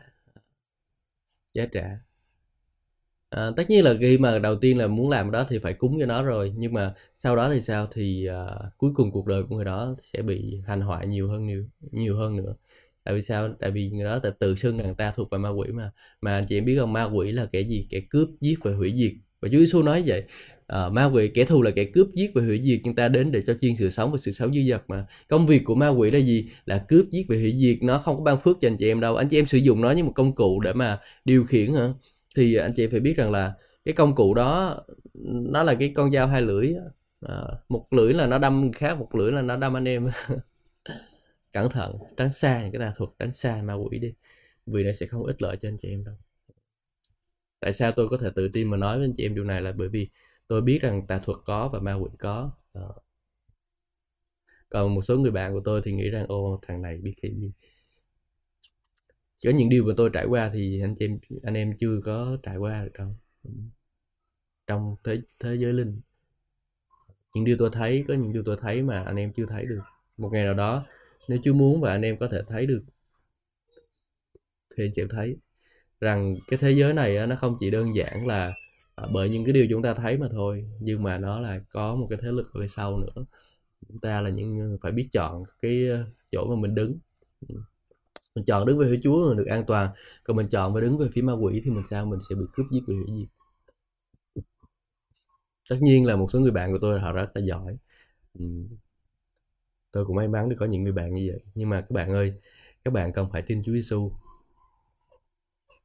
giá 1.54 1.66
trả. 1.72 2.00
À, 3.32 3.52
tất 3.58 3.70
nhiên 3.70 3.84
là 3.86 3.94
khi 4.00 4.18
mà 4.18 4.40
đầu 4.40 4.56
tiên 4.56 4.78
là 4.78 4.88
muốn 4.88 5.10
làm 5.10 5.32
đó 5.32 5.46
thì 5.50 5.60
phải 5.60 5.74
cúng 5.74 5.98
cho 6.00 6.06
nó 6.06 6.24
rồi 6.24 6.54
nhưng 6.58 6.74
mà 6.74 6.94
sau 7.20 7.36
đó 7.36 7.50
thì 7.54 7.62
sao? 7.62 7.88
Thì 7.94 8.28
uh, 8.30 8.78
cuối 8.78 8.92
cùng 8.96 9.12
cuộc 9.12 9.28
đời 9.28 9.44
của 9.44 9.56
người 9.56 9.66
đó 9.66 9.96
sẽ 10.04 10.22
bị 10.22 10.62
hành 10.68 10.82
hoại 10.82 11.08
nhiều 11.08 11.30
hơn 11.30 11.48
nhiều 11.48 11.66
nhiều 11.92 12.18
hơn 12.18 12.36
nữa 12.36 12.56
tại 13.04 13.16
vì 13.16 13.22
sao? 13.22 13.54
Tại 13.60 13.72
vì 13.72 13.90
người 13.90 14.04
đó 14.04 14.20
từ 14.24 14.32
tự 14.40 14.56
xưng 14.56 14.78
rằng 14.78 14.96
ta 14.96 15.14
thuộc 15.16 15.30
về 15.32 15.38
ma 15.38 15.50
quỷ 15.50 15.68
mà. 15.74 15.92
Mà 16.22 16.34
anh 16.36 16.46
chị 16.50 16.58
em 16.58 16.66
biết 16.66 16.76
không? 16.80 16.94
Ma 16.94 17.04
quỷ 17.04 17.32
là 17.32 17.46
kẻ 17.52 17.62
gì? 17.62 17.88
Kẻ 17.90 18.00
cướp 18.10 18.30
giết 18.42 18.56
và 18.64 18.72
hủy 18.74 18.94
diệt. 18.98 19.12
Và 19.42 19.50
Chúa 19.52 19.58
Giêsu 19.60 19.84
nói 19.84 20.04
vậy 20.06 20.24
à, 20.68 20.90
ma 20.90 21.06
quỷ 21.06 21.28
kẻ 21.34 21.44
thù 21.46 21.62
là 21.62 21.72
kẻ 21.72 21.84
cướp 21.86 22.08
giết 22.14 22.32
và 22.36 22.42
hủy 22.42 22.62
diệt. 22.64 22.80
Nhưng 22.84 22.96
ta 22.96 23.08
đến 23.08 23.32
để 23.32 23.42
cho 23.48 23.54
chiên 23.62 23.76
sự 23.78 23.90
sống 23.90 24.12
và 24.12 24.18
sự 24.18 24.32
sống 24.32 24.54
dư 24.54 24.62
dật 24.70 24.82
mà. 24.88 25.06
Công 25.28 25.48
việc 25.48 25.62
của 25.66 25.76
ma 25.76 25.88
quỷ 25.90 26.12
là 26.12 26.20
gì? 26.20 26.50
Là 26.66 26.86
cướp 26.88 27.06
giết 27.12 27.26
và 27.30 27.36
hủy 27.36 27.54
diệt. 27.62 27.84
Nó 27.84 27.98
không 28.00 28.18
có 28.18 28.24
ban 28.24 28.40
phước 28.40 28.58
cho 28.62 28.68
anh 28.68 28.78
chị 28.78 28.88
em 28.88 29.00
đâu. 29.00 29.16
Anh 29.16 29.30
chị 29.30 29.40
em 29.40 29.46
sử 29.46 29.58
dụng 29.58 29.82
nó 29.82 29.92
như 29.92 30.04
một 30.04 30.14
công 30.16 30.36
cụ 30.36 30.60
để 30.60 30.74
mà 30.74 31.00
điều 31.26 31.44
khiển 31.46 31.74
hả? 31.74 31.88
Thì 32.36 32.56
anh 32.56 32.72
chị 32.76 32.88
phải 32.88 33.00
biết 33.00 33.18
rằng 33.18 33.32
là 33.32 33.54
cái 33.86 33.94
công 33.94 34.16
cụ 34.16 34.34
đó 34.34 34.78
nó 35.24 35.64
là 35.64 35.76
cái 35.76 35.92
con 35.96 36.12
dao 36.12 36.28
hai 36.28 36.42
lưỡi 36.42 36.74
à, 37.22 37.36
một 37.70 37.88
lưỡi 37.94 38.14
là 38.14 38.28
nó 38.28 38.38
đâm 38.38 38.62
người 38.62 38.72
khác 38.74 38.98
một 39.00 39.16
lưỡi 39.16 39.32
là 39.32 39.42
nó 39.42 39.58
đâm 39.58 39.78
anh 39.78 39.86
em. 39.88 40.10
cẩn 41.54 41.70
thận, 41.70 41.98
tránh 42.18 42.34
xa 42.34 42.64
những 42.64 42.72
cái 42.72 42.80
tà 42.80 42.94
thuật, 42.96 43.10
tránh 43.20 43.34
xa 43.34 43.62
ma 43.64 43.74
quỷ 43.74 44.00
đi, 44.00 44.14
vì 44.66 44.84
nó 44.84 44.92
sẽ 44.92 45.06
không 45.06 45.26
ích 45.26 45.42
lợi 45.42 45.58
cho 45.62 45.70
anh 45.70 45.78
chị 45.78 45.90
em 45.90 46.04
đâu. 46.04 46.16
Tại 47.60 47.74
sao 47.74 47.92
tôi 47.92 48.10
có 48.10 48.18
thể 48.18 48.30
tự 48.36 48.50
tin 48.54 48.70
mà 48.70 48.78
nói 48.78 48.98
với 48.98 49.06
anh 49.08 49.14
chị 49.18 49.26
em 49.26 49.36
điều 49.36 49.44
này 49.44 49.62
là 49.62 49.72
bởi 49.72 49.88
vì 49.88 50.10
tôi 50.48 50.62
biết 50.62 50.80
rằng 50.82 51.08
tà 51.08 51.20
thuật 51.20 51.38
có 51.46 51.70
và 51.74 51.80
ma 51.80 51.94
quỷ 51.94 52.10
có. 52.20 52.52
Đó. 52.74 52.96
còn 54.70 54.96
một 54.96 55.02
số 55.02 55.18
người 55.18 55.32
bạn 55.32 55.54
của 55.54 55.62
tôi 55.66 55.82
thì 55.84 55.92
nghĩ 55.92 56.10
rằng 56.10 56.26
ô 56.28 56.60
thằng 56.62 56.82
này 56.82 56.98
biết 56.98 57.14
cái 57.22 57.32
gì? 57.36 57.52
Có 59.44 59.52
những 59.52 59.70
điều 59.70 59.84
mà 59.84 59.94
tôi 59.98 60.10
trải 60.14 60.26
qua 60.26 60.52
thì 60.54 60.82
anh 60.82 60.96
chị 60.96 61.06
em, 61.06 61.20
anh 61.44 61.54
em 61.54 61.78
chưa 61.78 62.02
có 62.06 62.38
trải 62.44 62.58
qua 62.58 62.84
được 62.84 62.92
đâu. 62.98 63.16
Ừ. 63.44 63.52
Trong 64.68 64.96
thế 65.04 65.22
thế 65.40 65.56
giới 65.56 65.74
linh. 65.74 66.02
Những 67.34 67.44
điều 67.46 67.56
tôi 67.60 67.70
thấy, 67.74 68.06
có 68.08 68.14
những 68.14 68.34
điều 68.34 68.44
tôi 68.46 68.58
thấy 68.62 68.82
mà 68.82 69.04
anh 69.04 69.16
em 69.16 69.34
chưa 69.34 69.46
thấy 69.46 69.66
được. 69.66 69.82
Một 70.18 70.30
ngày 70.34 70.44
nào 70.44 70.54
đó 70.54 70.86
nếu 71.28 71.40
chú 71.44 71.54
muốn 71.54 71.82
và 71.82 71.92
anh 71.92 72.02
em 72.02 72.18
có 72.18 72.28
thể 72.32 72.42
thấy 72.48 72.66
được, 72.66 72.84
thì 74.78 74.84
anh 74.86 74.94
sẽ 74.94 75.04
thấy 75.10 75.38
rằng 76.02 76.36
cái 76.48 76.60
thế 76.60 76.72
giới 76.72 76.94
này 76.94 77.28
nó 77.28 77.36
không 77.36 77.58
chỉ 77.60 77.72
đơn 77.72 77.96
giản 77.96 78.28
là 78.28 78.54
à, 78.96 79.08
bởi 79.14 79.30
những 79.30 79.46
cái 79.46 79.54
điều 79.54 79.68
chúng 79.70 79.82
ta 79.84 79.94
thấy 79.94 80.18
mà 80.18 80.28
thôi, 80.32 80.66
nhưng 80.82 81.04
mà 81.04 81.18
nó 81.18 81.40
là 81.42 81.60
có 81.72 81.96
một 81.96 82.08
cái 82.10 82.20
thế 82.22 82.32
lực 82.32 82.54
ở 82.54 82.68
sau 82.68 83.00
nữa. 83.00 83.26
Chúng 83.90 84.00
ta 84.02 84.22
là 84.22 84.30
những 84.30 84.78
phải 84.84 84.92
biết 84.92 85.10
chọn 85.12 85.44
cái 85.62 85.90
ờ, 85.90 86.06
chỗ 86.32 86.56
mà 86.56 86.62
mình 86.62 86.76
đứng. 86.76 87.00
Mình 88.36 88.46
chọn 88.46 88.66
đứng 88.68 88.78
về 88.78 88.88
phía 88.92 89.00
Chúa 89.04 89.30
là 89.30 89.36
được 89.36 89.46
an 89.48 89.64
toàn, 89.68 89.90
còn 90.24 90.38
mình 90.38 90.50
chọn 90.50 90.74
và 90.74 90.82
đứng 90.82 90.98
về 90.98 91.08
phía 91.14 91.22
ma 91.22 91.34
quỷ 91.34 91.62
thì 91.64 91.72
mình 91.72 91.84
sao 91.90 92.06
mình 92.06 92.20
sẽ 92.30 92.36
bị 92.36 92.46
cướp 92.54 92.66
giết 92.72 92.82
bị 92.88 92.94
hủy 92.96 93.06
diệt 93.20 93.28
tất 95.70 95.78
nhiên 95.82 96.06
là 96.06 96.16
một 96.16 96.28
số 96.32 96.40
người 96.40 96.52
bạn 96.52 96.72
của 96.72 96.78
tôi 96.82 97.00
họ 97.00 97.12
rất 97.12 97.32
là 97.36 97.42
giỏi 97.42 97.78
tôi 99.92 100.06
cũng 100.06 100.16
may 100.16 100.28
mắn 100.28 100.50
được 100.50 100.56
có 100.60 100.66
những 100.66 100.84
người 100.84 100.94
bạn 100.94 101.14
như 101.14 101.30
vậy. 101.32 101.40
Nhưng 101.56 101.70
mà 101.70 101.82
các 101.82 101.92
bạn 101.92 102.10
ơi 102.10 102.34
các 102.86 102.94
bạn 102.94 103.14
cần 103.14 103.30
phải 103.32 103.42
tin 103.42 103.64
Chúa 103.64 103.72
Giêsu 103.72 104.12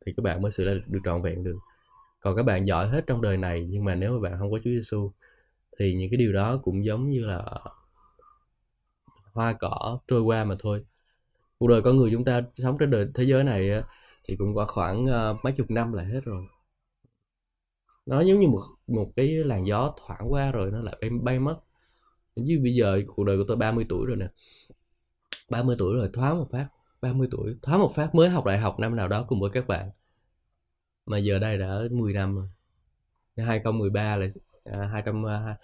thì 0.06 0.12
các 0.16 0.22
bạn 0.22 0.42
mới 0.42 0.52
xử 0.52 0.64
là 0.64 0.74
được 0.86 1.00
trọn 1.04 1.22
vẹn 1.22 1.44
được. 1.44 1.58
Còn 2.20 2.36
các 2.36 2.42
bạn 2.42 2.66
giỏi 2.66 2.88
hết 2.88 3.04
trong 3.06 3.22
đời 3.22 3.36
này 3.36 3.66
nhưng 3.70 3.84
mà 3.84 3.94
nếu 3.94 4.12
mà 4.12 4.30
bạn 4.30 4.38
không 4.38 4.50
có 4.50 4.58
Chúa 4.58 4.70
Giêsu 4.70 5.12
thì 5.78 5.94
những 5.94 6.10
cái 6.10 6.16
điều 6.18 6.32
đó 6.32 6.56
cũng 6.62 6.84
giống 6.84 7.10
như 7.10 7.24
là 7.24 7.44
hoa 9.32 9.52
cỏ 9.52 9.98
trôi 10.08 10.22
qua 10.22 10.44
mà 10.44 10.54
thôi. 10.58 10.84
Cuộc 11.58 11.68
đời 11.68 11.82
con 11.82 11.96
người 11.96 12.10
chúng 12.12 12.24
ta 12.24 12.42
sống 12.54 12.76
trên 12.78 12.90
đời 12.90 13.08
thế 13.14 13.24
giới 13.24 13.44
này 13.44 13.82
thì 14.24 14.36
cũng 14.36 14.54
có 14.54 14.66
khoảng 14.66 15.04
uh, 15.04 15.44
mấy 15.44 15.52
chục 15.52 15.70
năm 15.70 15.92
là 15.92 16.02
hết 16.02 16.20
rồi. 16.24 16.44
Nó 18.06 18.20
giống 18.20 18.40
như 18.40 18.48
một 18.48 18.60
một 18.86 19.12
cái 19.16 19.28
làn 19.28 19.66
gió 19.66 19.94
thoảng 20.06 20.32
qua 20.32 20.52
rồi 20.52 20.70
nó 20.70 20.80
lại 20.80 20.96
bay, 21.00 21.10
bay 21.22 21.38
mất 21.38 21.56
như 22.36 22.60
bây 22.62 22.74
giờ 22.74 23.00
cuộc 23.06 23.24
đời 23.24 23.36
của 23.36 23.44
tôi 23.48 23.56
30 23.56 23.86
tuổi 23.88 24.06
rồi 24.06 24.16
nè. 24.16 24.28
30 25.50 25.76
tuổi 25.78 25.94
rồi 25.94 26.10
thoáng 26.12 26.38
một 26.38 26.48
phát 26.52 26.68
30 27.00 27.28
tuổi 27.30 27.56
thoáng 27.62 27.80
một 27.80 27.92
phát 27.94 28.14
mới 28.14 28.28
học 28.28 28.44
đại 28.44 28.58
học 28.58 28.78
năm 28.78 28.96
nào 28.96 29.08
đó 29.08 29.24
cùng 29.28 29.40
với 29.40 29.50
các 29.50 29.66
bạn. 29.66 29.90
Mà 31.06 31.18
giờ 31.18 31.38
đây 31.38 31.58
đã 31.58 31.80
10 31.90 32.12
năm 32.12 32.36
rồi. 32.36 32.48
2013 33.36 34.16
là 34.16 34.26
à, 34.64 34.88
200 34.92 35.26
à, 35.26 35.56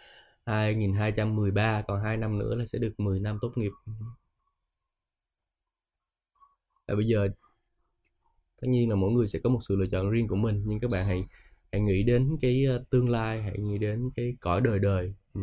2213 0.46 1.82
còn 1.82 2.00
2 2.04 2.16
năm 2.16 2.38
nữa 2.38 2.54
là 2.54 2.66
sẽ 2.66 2.78
được 2.78 2.92
10 3.00 3.20
năm 3.20 3.38
tốt 3.42 3.52
nghiệp. 3.56 3.72
Và 6.88 6.94
bây 6.94 7.06
giờ 7.06 7.28
tất 8.60 8.68
nhiên 8.68 8.88
là 8.88 8.94
mỗi 8.96 9.10
người 9.10 9.28
sẽ 9.28 9.38
có 9.44 9.50
một 9.50 9.58
sự 9.68 9.76
lựa 9.76 9.86
chọn 9.86 10.10
riêng 10.10 10.28
của 10.28 10.36
mình 10.36 10.62
nhưng 10.66 10.80
các 10.80 10.90
bạn 10.90 11.06
hãy 11.06 11.24
hãy 11.72 11.80
nghĩ 11.80 12.02
đến 12.02 12.36
cái 12.40 12.66
à, 12.66 12.78
tương 12.90 13.08
lai 13.08 13.42
hãy 13.42 13.58
nghĩ 13.58 13.78
đến 13.78 14.10
cái 14.16 14.36
cõi 14.40 14.60
đời 14.60 14.78
đời. 14.78 15.14
Ừ 15.34 15.40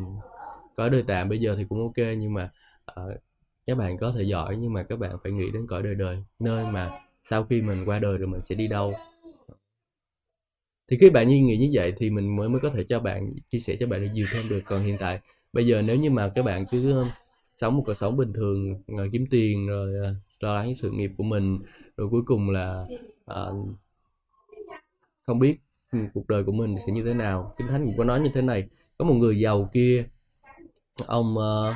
cõi 0.80 0.90
đời 0.90 1.04
tạm 1.08 1.30
bây 1.30 1.40
giờ 1.40 1.56
thì 1.58 1.66
cũng 1.70 1.82
ok 1.82 1.98
nhưng 2.18 2.34
mà 2.34 2.52
uh, 2.92 3.22
các 3.68 3.78
bạn 3.78 3.98
có 3.98 4.14
thể 4.18 4.24
giỏi 4.24 4.58
nhưng 4.58 4.74
mà 4.74 4.84
các 4.84 5.00
bạn 5.00 5.12
phải 5.24 5.32
nghĩ 5.32 5.46
đến 5.54 5.68
cõi 5.68 5.84
đời 5.84 5.96
đời 5.96 6.18
nơi 6.40 6.66
mà 6.66 6.92
sau 7.24 7.44
khi 7.44 7.62
mình 7.62 7.86
qua 7.86 8.00
đời 8.00 8.18
rồi 8.18 8.28
mình 8.28 8.42
sẽ 8.44 8.56
đi 8.56 8.68
đâu. 8.68 8.94
Thì 10.92 10.98
khi 10.98 11.10
bạn 11.10 11.28
như 11.28 11.36
nghĩ 11.36 11.58
như 11.58 11.70
vậy 11.74 11.94
thì 11.98 12.10
mình 12.10 12.36
mới 12.36 12.50
mới 12.50 12.60
có 12.62 12.70
thể 12.70 12.84
cho 12.84 13.00
bạn 13.00 13.30
chia 13.50 13.60
sẻ 13.60 13.76
cho 13.80 13.88
bạn 13.88 14.02
được 14.02 14.10
nhiều 14.14 14.26
thêm 14.32 14.44
được. 14.50 14.60
Còn 14.66 14.84
hiện 14.84 14.98
tại 15.00 15.20
bây 15.54 15.68
giờ 15.68 15.82
nếu 15.82 15.96
như 15.96 16.10
mà 16.10 16.32
các 16.36 16.46
bạn 16.46 16.66
cứ 16.72 17.06
sống 17.56 17.78
một 17.78 17.84
cuộc 17.86 17.94
sống 17.94 18.18
bình 18.18 18.34
thường 18.34 18.84
rồi 18.88 19.10
kiếm 19.12 19.26
tiền 19.32 19.68
rồi 19.68 20.00
ờ, 20.04 20.16
lo 20.40 20.56
lắng 20.56 20.76
sự 20.76 20.92
nghiệp 20.92 21.12
của 21.18 21.24
mình 21.24 21.60
rồi 21.98 22.10
cuối 22.10 22.22
cùng 22.26 22.50
là 22.50 22.86
uh, 23.32 23.68
không 25.26 25.40
biết 25.40 25.58
ừ, 25.92 26.00
cuộc 26.14 26.28
đời 26.28 26.44
của 26.44 26.52
mình 26.52 26.76
sẽ 26.86 26.94
như 26.94 27.04
thế 27.04 27.14
nào. 27.14 27.54
Kinh 27.58 27.68
thánh 27.68 27.86
cũng 27.86 27.98
có 27.98 28.04
nói 28.04 28.20
như 28.20 28.30
thế 28.34 28.42
này 28.42 28.68
có 28.98 29.06
một 29.06 29.14
người 29.14 29.40
giàu 29.40 29.70
kia 29.74 30.06
ông 31.08 31.36
uh, 31.38 31.76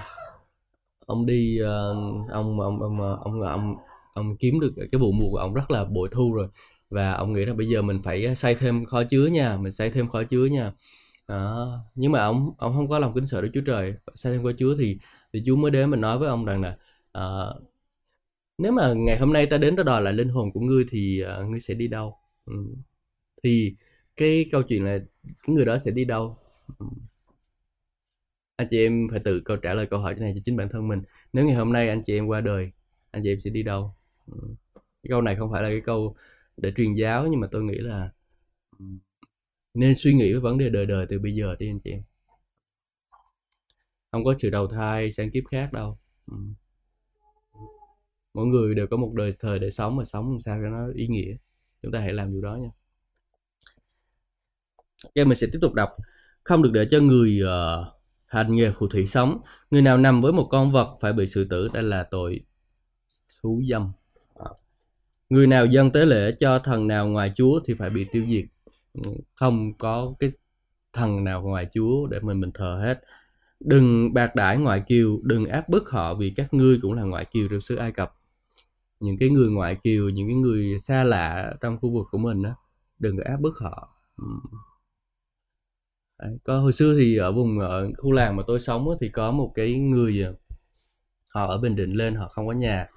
ông 1.06 1.26
đi 1.26 1.60
uh, 1.62 2.30
ông 2.32 2.60
ông 2.60 3.02
ờ, 3.02 3.18
ông 3.24 3.42
ông 3.42 3.42
ông 3.42 3.76
ông 4.14 4.38
kiếm 4.38 4.60
được 4.60 4.74
cái 4.92 5.00
vụ 5.00 5.12
mùa 5.12 5.30
của 5.32 5.38
ông 5.38 5.54
rất 5.54 5.72
là 5.72 5.86
bội 5.86 6.10
thu 6.12 6.34
rồi 6.34 6.48
và 6.90 7.14
ông 7.14 7.34
nghĩ 7.34 7.46
là 7.46 7.54
bây 7.54 7.68
giờ 7.68 7.82
mình 7.82 8.02
phải 8.04 8.36
xây 8.36 8.56
thêm 8.56 8.86
kho 8.86 9.04
chứa 9.04 9.26
nha 9.26 9.58
mình 9.58 9.74
xây 9.74 9.90
thêm 9.90 10.10
kho 10.10 10.24
chứa 10.24 10.46
nha 10.46 10.72
đó. 11.28 11.80
nhưng 11.96 12.12
mà 12.12 12.24
ông 12.24 12.54
ông 12.58 12.74
không 12.74 12.90
có 12.90 13.00
lòng 13.00 13.14
kính 13.16 13.28
sợ 13.28 13.42
Đức 13.42 13.50
Chúa 13.54 13.62
Trời 13.66 13.94
xây 14.16 14.34
thêm 14.34 14.44
kho 14.44 14.52
chứa 14.58 14.76
thì 14.80 14.98
thì 15.34 15.44
Chúa 15.46 15.56
mới 15.56 15.72
đến 15.72 15.90
mình 15.92 16.02
nói 16.02 16.20
với 16.20 16.30
ông 16.30 16.46
rằng 16.46 16.62
là 16.62 16.78
uh, 17.18 17.64
nếu 18.58 18.72
mà 18.72 18.94
ngày 18.94 19.18
hôm 19.18 19.34
nay 19.34 19.46
ta 19.46 19.58
đến 19.58 19.76
ta 19.76 19.84
đòi 19.84 20.02
lại 20.02 20.14
linh 20.14 20.30
hồn 20.30 20.52
của 20.52 20.60
ngươi 20.60 20.86
thì 20.90 21.24
uh, 21.42 21.50
ngươi 21.50 21.60
sẽ 21.62 21.74
đi 21.74 21.88
đâu 21.88 22.18
ừ. 22.46 22.54
thì 23.44 23.76
cái 24.16 24.46
câu 24.52 24.64
chuyện 24.64 24.86
là 24.86 25.00
cái 25.24 25.56
người 25.56 25.66
đó 25.66 25.78
sẽ 25.78 25.92
đi 25.92 26.06
đâu 26.06 26.38
ừ 26.80 26.86
anh 28.56 28.68
chị 28.72 28.78
em 28.78 29.08
phải 29.12 29.20
tự 29.20 29.42
câu 29.46 29.58
trả 29.58 29.74
lời 29.74 29.86
câu 29.86 30.00
hỏi 30.00 30.16
này 30.20 30.32
cho 30.36 30.42
chính 30.46 30.56
bản 30.58 30.70
thân 30.70 30.88
mình. 30.88 31.02
Nếu 31.34 31.46
ngày 31.46 31.56
hôm 31.56 31.74
nay 31.74 31.90
anh 31.90 32.02
chị 32.06 32.18
em 32.18 32.28
qua 32.28 32.42
đời 32.42 32.72
anh 33.12 33.24
chị 33.24 33.32
em 33.32 33.40
sẽ 33.40 33.50
đi 33.50 33.64
đâu? 33.64 33.96
Ừ. 34.32 34.56
Cái 34.76 35.10
câu 35.10 35.22
này 35.22 35.36
không 35.36 35.52
phải 35.52 35.64
là 35.64 35.70
cái 35.70 35.82
câu 35.86 36.16
để 36.58 36.72
truyền 36.76 36.94
giáo 36.94 37.28
nhưng 37.28 37.40
mà 37.40 37.48
tôi 37.52 37.64
nghĩ 37.64 37.78
là 37.78 38.10
ừ, 38.80 38.86
nên 39.74 39.96
suy 39.96 40.14
nghĩ 40.14 40.34
về 40.34 40.40
vấn 40.40 40.58
đề 40.58 40.70
đời 40.70 40.86
đời 40.86 41.06
từ 41.10 41.20
bây 41.20 41.36
giờ 41.36 41.56
đi 41.60 41.70
anh 41.70 41.80
chị 41.80 41.92
em. 41.92 42.04
Không 44.12 44.26
có 44.26 44.34
sự 44.40 44.50
đầu 44.50 44.68
thai 44.68 45.12
sang 45.12 45.32
kiếp 45.32 45.44
khác 45.52 45.74
đâu. 45.74 45.98
Ừ. 46.32 46.38
Mỗi 48.34 48.46
người 48.48 48.76
đều 48.76 48.88
có 48.88 48.98
một 48.98 49.14
đời 49.16 49.34
thời 49.40 49.60
để 49.60 49.70
sống 49.70 49.96
mà 49.96 50.06
sống 50.06 50.32
làm 50.32 50.40
sao 50.40 50.60
cho 50.64 50.70
nó 50.70 50.88
ý 50.96 51.08
nghĩa. 51.08 51.36
Chúng 51.82 51.92
ta 51.92 52.00
hãy 52.00 52.14
làm 52.14 52.32
điều 52.32 52.42
đó 52.42 52.56
nha. 52.56 52.70
Ok 55.04 55.28
mình 55.28 55.38
sẽ 55.38 55.48
tiếp 55.54 55.60
tục 55.62 55.74
đọc. 55.74 55.90
Không 56.44 56.62
được 56.64 56.72
để 56.74 56.88
cho 56.92 57.00
người 57.00 57.40
uh, 57.44 58.03
hành 58.34 58.56
nghề 58.56 58.72
phù 58.72 58.88
thủy 58.88 59.08
sống, 59.08 59.42
người 59.72 59.82
nào 59.82 59.98
nằm 59.98 60.22
với 60.22 60.32
một 60.32 60.48
con 60.52 60.72
vật 60.72 60.98
phải 61.02 61.14
bị 61.14 61.28
xử 61.28 61.44
tử 61.50 61.68
đây 61.74 61.84
là 61.84 62.04
tội 62.04 62.40
thú 63.42 63.62
dâm. 63.70 63.92
Người 65.30 65.48
nào 65.48 65.66
dâng 65.66 65.92
tế 65.92 66.06
lễ 66.06 66.32
cho 66.40 66.60
thần 66.60 66.88
nào 66.88 67.08
ngoài 67.08 67.32
chúa 67.36 67.60
thì 67.66 67.74
phải 67.74 67.90
bị 67.90 68.06
tiêu 68.12 68.26
diệt. 68.30 68.46
Không 69.36 69.74
có 69.78 70.14
cái 70.20 70.32
thần 70.94 71.24
nào 71.24 71.42
ngoài 71.42 71.68
chúa 71.74 72.08
để 72.08 72.20
mình 72.20 72.40
mình 72.40 72.52
thờ 72.54 72.82
hết. 72.84 73.02
Đừng 73.60 74.14
bạc 74.14 74.36
đãi 74.36 74.58
ngoại 74.58 74.84
kiều, 74.88 75.20
đừng 75.24 75.46
áp 75.46 75.70
bức 75.70 75.90
họ 75.90 76.14
vì 76.14 76.34
các 76.36 76.54
ngươi 76.54 76.80
cũng 76.82 76.94
là 76.94 77.04
ngoại 77.04 77.26
kiều 77.26 77.48
trong 77.48 77.62
xứ 77.62 77.76
ai 77.76 77.92
cập. 77.92 78.16
Những 79.00 79.18
cái 79.18 79.30
người 79.30 79.48
ngoại 79.50 79.76
kiều, 79.84 80.10
những 80.10 80.28
cái 80.28 80.36
người 80.36 80.80
xa 80.80 81.04
lạ 81.04 81.54
trong 81.62 81.78
khu 81.78 81.92
vực 81.92 82.08
của 82.12 82.18
mình 82.18 82.44
đó 82.44 82.56
đừng 83.00 83.18
có 83.18 83.24
áp 83.26 83.38
bức 83.40 83.58
họ. 83.60 83.90
Đấy, 86.20 86.38
có 86.44 86.60
hồi 86.60 86.74
xưa 86.74 86.96
thì 87.00 87.18
ở 87.18 87.32
vùng 87.32 87.60
ở 87.60 87.92
khu 87.98 88.12
làng 88.12 88.36
mà 88.36 88.44
tôi 88.48 88.60
sống 88.60 88.88
thì 89.02 89.10
có 89.10 89.32
một 89.32 89.52
cái 89.56 89.74
người 89.74 90.22
ờ, 90.22 90.34
họ 91.30 91.48
ở 91.48 91.58
bình 91.58 91.76
định 91.76 91.92
lên 91.92 92.16
họ 92.16 92.28
không 92.28 92.48
có 92.48 92.54
nhà 92.54 92.88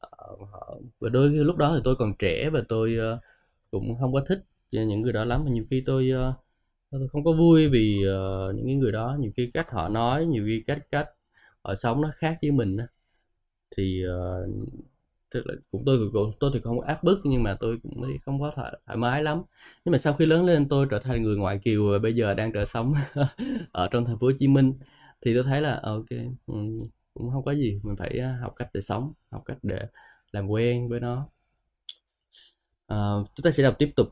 ờ, 0.00 0.36
họ, 0.52 0.78
và 1.00 1.08
đôi 1.08 1.30
khi 1.30 1.44
lúc 1.44 1.56
đó 1.56 1.72
thì 1.74 1.80
tôi 1.84 1.96
còn 1.96 2.14
trẻ 2.18 2.50
và 2.52 2.62
tôi 2.68 2.96
uh, 3.14 3.20
cũng 3.70 3.98
không 4.00 4.12
có 4.12 4.20
thích 4.28 4.44
những 4.70 5.02
người 5.02 5.12
đó 5.12 5.24
lắm 5.24 5.44
và 5.44 5.50
nhiều 5.50 5.64
khi 5.70 5.82
tôi 5.86 6.10
uh, 6.30 6.34
tôi 6.90 7.08
không 7.08 7.24
có 7.24 7.32
vui 7.32 7.68
vì 7.68 7.98
uh, 8.08 8.54
những 8.54 8.78
người 8.78 8.92
đó 8.92 9.16
nhiều 9.20 9.32
khi 9.36 9.50
cách 9.54 9.70
họ 9.70 9.88
nói 9.88 10.26
nhiều 10.26 10.44
khi 10.46 10.64
cách 10.66 10.78
cách 10.90 11.08
họ 11.62 11.74
sống 11.74 12.02
nó 12.02 12.10
khác 12.14 12.38
với 12.42 12.50
mình 12.50 12.76
đó. 12.76 12.84
thì 13.76 14.02
uh, 14.06 14.50
thực 15.34 15.46
là 15.46 15.54
cũng 15.70 15.82
tôi 15.86 16.10
cũng 16.12 16.32
tôi 16.40 16.50
thì 16.54 16.60
không 16.60 16.80
áp 16.80 17.04
bức 17.04 17.20
nhưng 17.24 17.42
mà 17.42 17.56
tôi 17.60 17.78
cũng 17.82 18.02
không 18.24 18.40
có 18.40 18.52
thoải, 18.56 18.78
thoải 18.86 18.96
mái 18.98 19.22
lắm 19.22 19.42
nhưng 19.84 19.92
mà 19.92 19.98
sau 19.98 20.14
khi 20.14 20.26
lớn 20.26 20.44
lên 20.46 20.68
tôi 20.68 20.86
trở 20.90 20.98
thành 20.98 21.22
người 21.22 21.36
ngoại 21.36 21.60
kiều 21.64 21.90
và 21.92 21.98
bây 21.98 22.14
giờ 22.14 22.34
đang 22.34 22.52
trở 22.52 22.64
sống 22.64 22.94
ở 23.72 23.88
trong 23.92 24.04
thành 24.04 24.18
phố 24.18 24.26
Hồ 24.26 24.32
Chí 24.38 24.48
Minh 24.48 24.74
thì 25.26 25.34
tôi 25.34 25.44
thấy 25.44 25.60
là 25.62 25.74
ờ, 25.74 25.92
ok 25.94 26.10
ừ, 26.46 26.54
cũng 27.14 27.30
không 27.32 27.44
có 27.44 27.52
gì 27.52 27.80
mình 27.82 27.96
phải 27.96 28.18
ờ, 28.18 28.32
học 28.42 28.52
cách 28.56 28.68
để 28.74 28.80
sống 28.80 29.12
học 29.30 29.42
cách 29.46 29.58
để 29.62 29.78
làm 30.32 30.48
quen 30.48 30.88
với 30.88 31.00
nó 31.00 31.28
à, 32.88 32.96
chúng 33.36 33.44
ta 33.44 33.50
sẽ 33.50 33.62
đọc 33.62 33.74
tiếp 33.78 33.90
tục 33.96 34.08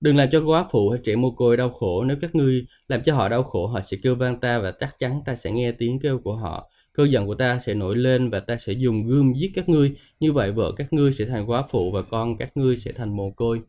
Đừng 0.00 0.16
làm 0.16 0.28
cho 0.32 0.42
quá 0.46 0.64
phụ 0.70 0.90
hay 0.90 1.00
trẻ 1.04 1.16
mồ 1.16 1.30
côi 1.30 1.56
đau 1.56 1.70
khổ. 1.70 2.04
Nếu 2.04 2.16
các 2.20 2.34
ngươi 2.34 2.66
làm 2.88 3.02
cho 3.04 3.14
họ 3.14 3.28
đau 3.28 3.42
khổ, 3.42 3.66
họ 3.66 3.80
sẽ 3.80 3.96
kêu 4.02 4.14
vang 4.14 4.40
ta 4.40 4.58
và 4.58 4.72
chắc 4.80 4.94
chắn 4.98 5.20
ta 5.26 5.34
sẽ 5.36 5.52
nghe 5.52 5.72
tiếng 5.72 5.98
kêu 6.02 6.20
của 6.24 6.36
họ. 6.36 6.70
Cơn 6.94 7.10
giận 7.10 7.26
của 7.26 7.34
ta 7.34 7.58
sẽ 7.58 7.74
nổi 7.74 7.96
lên 7.96 8.30
và 8.30 8.40
ta 8.40 8.56
sẽ 8.56 8.72
dùng 8.72 9.06
gươm 9.06 9.32
giết 9.36 9.52
các 9.54 9.68
ngươi. 9.68 9.96
Như 10.20 10.32
vậy 10.32 10.52
vợ 10.52 10.72
các 10.76 10.92
ngươi 10.92 11.12
sẽ 11.12 11.24
thành 11.24 11.50
quá 11.50 11.62
phụ 11.70 11.90
và 11.90 12.02
con 12.02 12.36
các 12.36 12.56
ngươi 12.56 12.76
sẽ 12.76 12.92
thành 12.92 13.16
mồ 13.16 13.30
côi. 13.30 13.60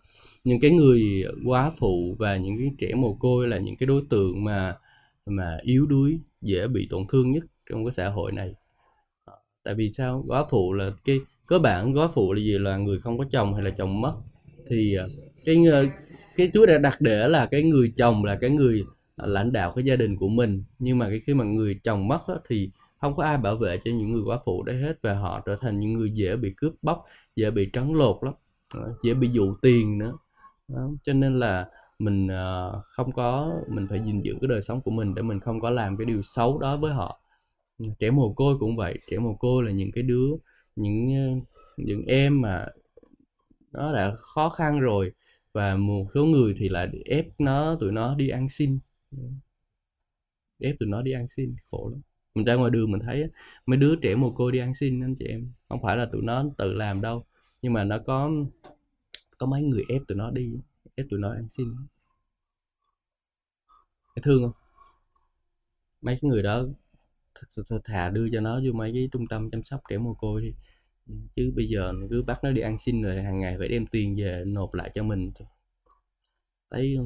Những 0.44 0.60
cái 0.62 0.72
người 0.72 1.24
quá 1.46 1.72
phụ 1.80 2.16
và 2.20 2.38
những 2.38 2.58
cái 2.60 2.72
trẻ 2.80 2.96
mồ 2.96 3.14
côi 3.14 3.48
là 3.48 3.58
những 3.58 3.76
cái 3.78 3.88
đối 3.88 4.04
tượng 4.10 4.44
mà 4.44 4.76
mà 5.26 5.58
yếu 5.62 5.86
đuối, 5.86 6.20
dễ 6.42 6.68
bị 6.68 6.88
tổn 6.90 7.04
thương 7.10 7.32
nhất 7.32 7.44
trong 7.70 7.86
cái 7.86 7.92
xã 7.92 8.10
hội 8.10 8.32
này. 8.32 8.54
Ờ, 9.26 9.34
tại 9.64 9.76
vì 9.76 9.92
sao? 9.92 10.24
Quá 10.28 10.46
phụ 10.50 10.74
là 10.74 10.92
cái 11.06 11.20
cơ 11.48 11.60
bản 11.60 11.98
quá 11.98 12.10
phụ 12.16 12.34
là 12.34 12.40
gì 12.40 12.58
là 12.58 12.78
người 12.78 13.00
không 13.00 13.18
có 13.18 13.26
chồng 13.32 13.54
hay 13.54 13.64
là 13.64 13.70
chồng 13.70 14.02
mất 14.02 14.14
thì 14.70 14.96
ờ, 14.96 15.10
cái 15.46 15.56
ờ, 15.72 15.86
cái 16.36 16.50
Chúa 16.54 16.66
đã 16.66 16.78
đặt 16.78 17.02
để 17.02 17.28
là 17.28 17.46
cái 17.46 17.64
người 17.64 17.92
chồng 17.96 18.26
là 18.26 18.36
cái 18.36 18.50
người 18.50 18.84
lãnh 19.18 19.52
đạo 19.52 19.74
cái 19.76 19.86
gia 19.86 19.96
đình 19.96 20.18
của 20.18 20.28
mình 20.28 20.64
nhưng 20.80 20.98
mà 20.98 21.10
cái 21.10 21.20
khi 21.20 21.34
mà 21.34 21.46
người 21.46 21.80
chồng 21.84 22.08
mất 22.08 22.28
á, 22.28 22.36
thì 22.50 22.70
không 23.02 23.16
có 23.16 23.24
ai 23.24 23.38
bảo 23.38 23.56
vệ 23.56 23.78
cho 23.86 23.92
những 23.92 24.12
người 24.12 24.22
quá 24.26 24.40
phụ 24.46 24.64
đấy 24.64 24.82
hết 24.82 24.94
và 25.02 25.14
họ 25.14 25.42
trở 25.46 25.56
thành 25.62 25.80
những 25.80 25.94
người 25.94 26.12
dễ 26.12 26.36
bị 26.36 26.54
cướp 26.58 26.74
bóc 26.82 27.06
dễ 27.36 27.52
bị 27.52 27.70
trắng 27.74 27.96
lột 27.96 28.18
lắm 28.24 28.34
ờ, 28.74 28.94
dễ 29.04 29.14
bị 29.14 29.28
dụ 29.28 29.56
tiền 29.62 29.98
nữa. 29.98 30.14
Đó. 30.68 30.90
cho 31.04 31.14
nên 31.14 31.40
là 31.40 31.70
mình 32.00 32.28
uh, 32.28 32.84
không 32.86 33.12
có 33.12 33.54
mình 33.68 33.88
phải 33.90 34.02
gìn 34.06 34.22
giữ 34.22 34.36
cái 34.42 34.48
đời 34.48 34.62
sống 34.62 34.82
của 34.82 34.92
mình 34.92 35.16
để 35.16 35.22
mình 35.22 35.40
không 35.40 35.62
có 35.62 35.70
làm 35.70 35.98
cái 35.98 36.06
điều 36.06 36.22
xấu 36.22 36.60
đó 36.60 36.78
với 36.78 36.94
họ. 36.94 37.22
Ừ, 37.78 37.86
trẻ 38.00 38.12
mồ 38.12 38.34
côi 38.34 38.58
cũng 38.60 38.76
vậy 38.78 39.00
trẻ 39.12 39.18
mồ 39.20 39.36
côi 39.36 39.64
là 39.64 39.72
những 39.72 39.92
cái 39.92 40.04
đứa 40.04 40.28
những 40.76 41.08
ờ, 41.16 41.52
những 41.78 42.06
em 42.08 42.42
mà 42.42 42.68
nó 43.72 43.94
đã 43.94 44.16
khó 44.22 44.50
khăn 44.50 44.80
rồi 44.80 45.12
và 45.54 45.76
một 45.76 46.06
số 46.14 46.26
người 46.26 46.56
thì 46.58 46.70
lại 46.70 46.90
ép 47.06 47.26
nó 47.40 47.76
tụi 47.80 47.92
nó 47.92 48.16
đi 48.16 48.30
ăn 48.30 48.50
xin. 48.50 48.80
Ừ, 49.12 49.18
ép 50.60 50.76
tụi 50.80 50.90
nó 50.90 51.02
đi 51.02 51.12
ăn 51.12 51.28
xin 51.36 51.56
khổ 51.72 51.90
lắm 51.92 52.02
mình 52.36 52.46
ra 52.46 52.56
ngoài 52.56 52.72
đường 52.72 52.92
mình 52.92 53.02
thấy 53.02 53.30
mấy 53.66 53.78
đứa 53.78 53.96
trẻ 53.96 54.16
mồ 54.16 54.32
côi 54.32 54.52
đi 54.52 54.60
ăn 54.60 54.76
xin 54.76 55.04
anh 55.04 55.16
chị 55.16 55.26
em. 55.26 55.52
Không 55.70 55.82
phải 55.84 55.98
là 55.98 56.06
tụi 56.12 56.22
nó 56.22 56.46
tự 56.58 56.74
làm 56.74 57.02
đâu, 57.02 57.26
nhưng 57.62 57.74
mà 57.74 57.84
nó 57.84 58.00
có 58.00 58.32
có 59.38 59.46
mấy 59.46 59.64
người 59.64 59.84
ép 59.90 60.02
tụi 60.08 60.18
nó 60.18 60.32
đi, 60.32 60.60
ép 60.96 61.06
tụi 61.10 61.20
nó 61.20 61.32
ăn 61.32 61.50
xin. 61.50 61.76
Thương 64.24 64.44
không? 64.44 64.62
Mấy 66.02 66.18
cái 66.22 66.30
người 66.30 66.44
đó 66.44 66.64
thà 67.84 68.10
đưa 68.10 68.30
cho 68.32 68.42
nó 68.42 68.60
vô 68.66 68.72
mấy 68.74 68.92
cái 68.94 69.10
trung 69.12 69.28
tâm 69.28 69.50
chăm 69.52 69.64
sóc 69.64 69.82
trẻ 69.90 69.98
mồ 69.98 70.14
côi 70.14 70.42
đi. 70.42 70.54
Chứ 71.36 71.54
bây 71.56 71.68
giờ 71.70 71.94
cứ 72.10 72.24
bắt 72.24 72.44
nó 72.44 72.52
đi 72.52 72.62
ăn 72.62 72.78
xin 72.80 73.02
rồi 73.02 73.24
hàng 73.24 73.40
ngày 73.40 73.56
phải 73.60 73.68
đem 73.68 73.86
tiền 73.88 74.16
về 74.16 74.44
nộp 74.48 74.74
lại 74.74 74.92
cho 74.94 75.04
mình. 75.04 75.32
Thấy 76.70 76.98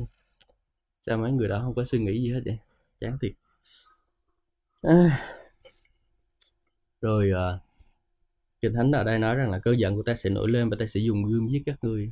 sao 1.01 1.17
mấy 1.17 1.31
người 1.31 1.47
đó 1.47 1.61
không 1.63 1.75
có 1.75 1.83
suy 1.83 1.99
nghĩ 1.99 2.21
gì 2.21 2.33
hết 2.33 2.41
vậy? 2.45 2.57
Chán 2.99 3.17
thiệt 3.21 3.31
à. 4.81 5.35
rồi 7.01 7.31
à, 7.31 7.59
kinh 8.61 8.73
thánh 8.73 8.91
ở 8.91 9.03
đây 9.03 9.19
nói 9.19 9.35
rằng 9.35 9.51
là 9.51 9.59
cơn 9.59 9.79
giận 9.79 9.95
của 9.95 10.03
ta 10.03 10.15
sẽ 10.15 10.29
nổi 10.29 10.49
lên 10.49 10.69
và 10.69 10.77
ta 10.79 10.87
sẽ 10.87 10.99
dùng 10.99 11.23
gươm 11.23 11.47
giết 11.47 11.63
các 11.65 11.83
ngươi. 11.83 12.11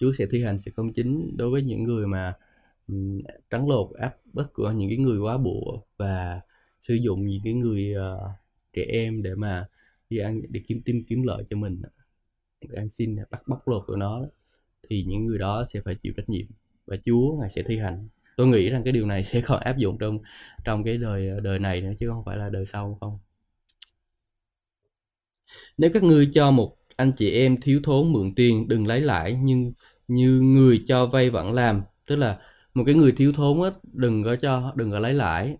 Chúa 0.00 0.12
sẽ 0.12 0.26
thi 0.30 0.44
hành 0.44 0.58
sự 0.58 0.70
công 0.76 0.92
chính 0.92 1.36
đối 1.36 1.50
với 1.50 1.62
những 1.62 1.84
người 1.84 2.06
mà 2.06 2.34
um, 2.88 3.20
trắng 3.50 3.68
lột 3.68 3.96
áp 3.96 4.16
bức 4.32 4.52
của 4.52 4.70
những 4.70 4.88
cái 4.88 4.98
người 4.98 5.18
quá 5.18 5.38
bụa 5.38 5.80
và 5.96 6.40
sử 6.80 6.94
dụng 6.94 7.26
những 7.26 7.40
cái 7.44 7.52
người 7.52 7.94
uh, 7.96 8.30
trẻ 8.72 8.82
em 8.88 9.22
để 9.22 9.34
mà 9.34 9.66
đi 10.10 10.18
ăn 10.18 10.40
để 10.48 10.60
kiếm 10.66 10.82
tìm 10.84 11.04
kiếm 11.08 11.22
lợi 11.22 11.44
cho 11.50 11.56
mình. 11.56 11.82
Để 12.60 12.68
ăn 12.76 12.90
xin 12.90 13.16
bắt 13.30 13.42
bóc 13.48 13.68
lột 13.68 13.82
của 13.86 13.96
nó 13.96 14.26
thì 14.88 15.04
những 15.04 15.26
người 15.26 15.38
đó 15.38 15.64
sẽ 15.72 15.80
phải 15.80 15.94
chịu 15.94 16.12
trách 16.16 16.28
nhiệm 16.28 16.46
và 16.86 16.96
Chúa 17.04 17.36
ngài 17.40 17.50
sẽ 17.50 17.62
thi 17.62 17.78
hành 17.78 18.08
tôi 18.40 18.48
nghĩ 18.48 18.70
rằng 18.70 18.84
cái 18.84 18.92
điều 18.92 19.06
này 19.06 19.24
sẽ 19.24 19.40
còn 19.46 19.60
áp 19.60 19.76
dụng 19.78 19.98
trong 19.98 20.18
trong 20.64 20.84
cái 20.84 20.98
đời 20.98 21.28
ờ, 21.28 21.40
đời 21.40 21.58
này 21.58 21.80
nữa, 21.80 21.92
chứ 21.98 22.08
không 22.08 22.22
phải 22.26 22.36
là 22.36 22.48
đời 22.50 22.66
sau 22.66 22.98
không. 23.00 23.18
Nếu 25.78 25.90
các 25.94 26.02
ngươi 26.02 26.30
cho 26.34 26.50
một 26.50 26.76
anh 26.96 27.12
chị 27.12 27.30
em 27.30 27.60
thiếu 27.60 27.80
thốn 27.84 28.12
mượn 28.12 28.34
tiền, 28.34 28.68
đừng 28.68 28.86
lấy 28.86 29.00
lãi, 29.00 29.38
nhưng 29.42 29.72
như 30.08 30.40
người 30.40 30.84
cho 30.88 31.06
vay 31.06 31.30
vẫn 31.30 31.52
làm, 31.52 31.82
tức 32.06 32.16
là 32.16 32.38
một 32.74 32.82
cái 32.86 32.94
người 32.94 33.12
thiếu 33.12 33.32
thốn 33.32 33.62
á, 33.62 33.70
đừng 33.92 34.24
có 34.24 34.36
cho, 34.36 34.72
đừng 34.76 34.90
có 34.90 34.98
lấy 34.98 35.14
lãi. 35.14 35.56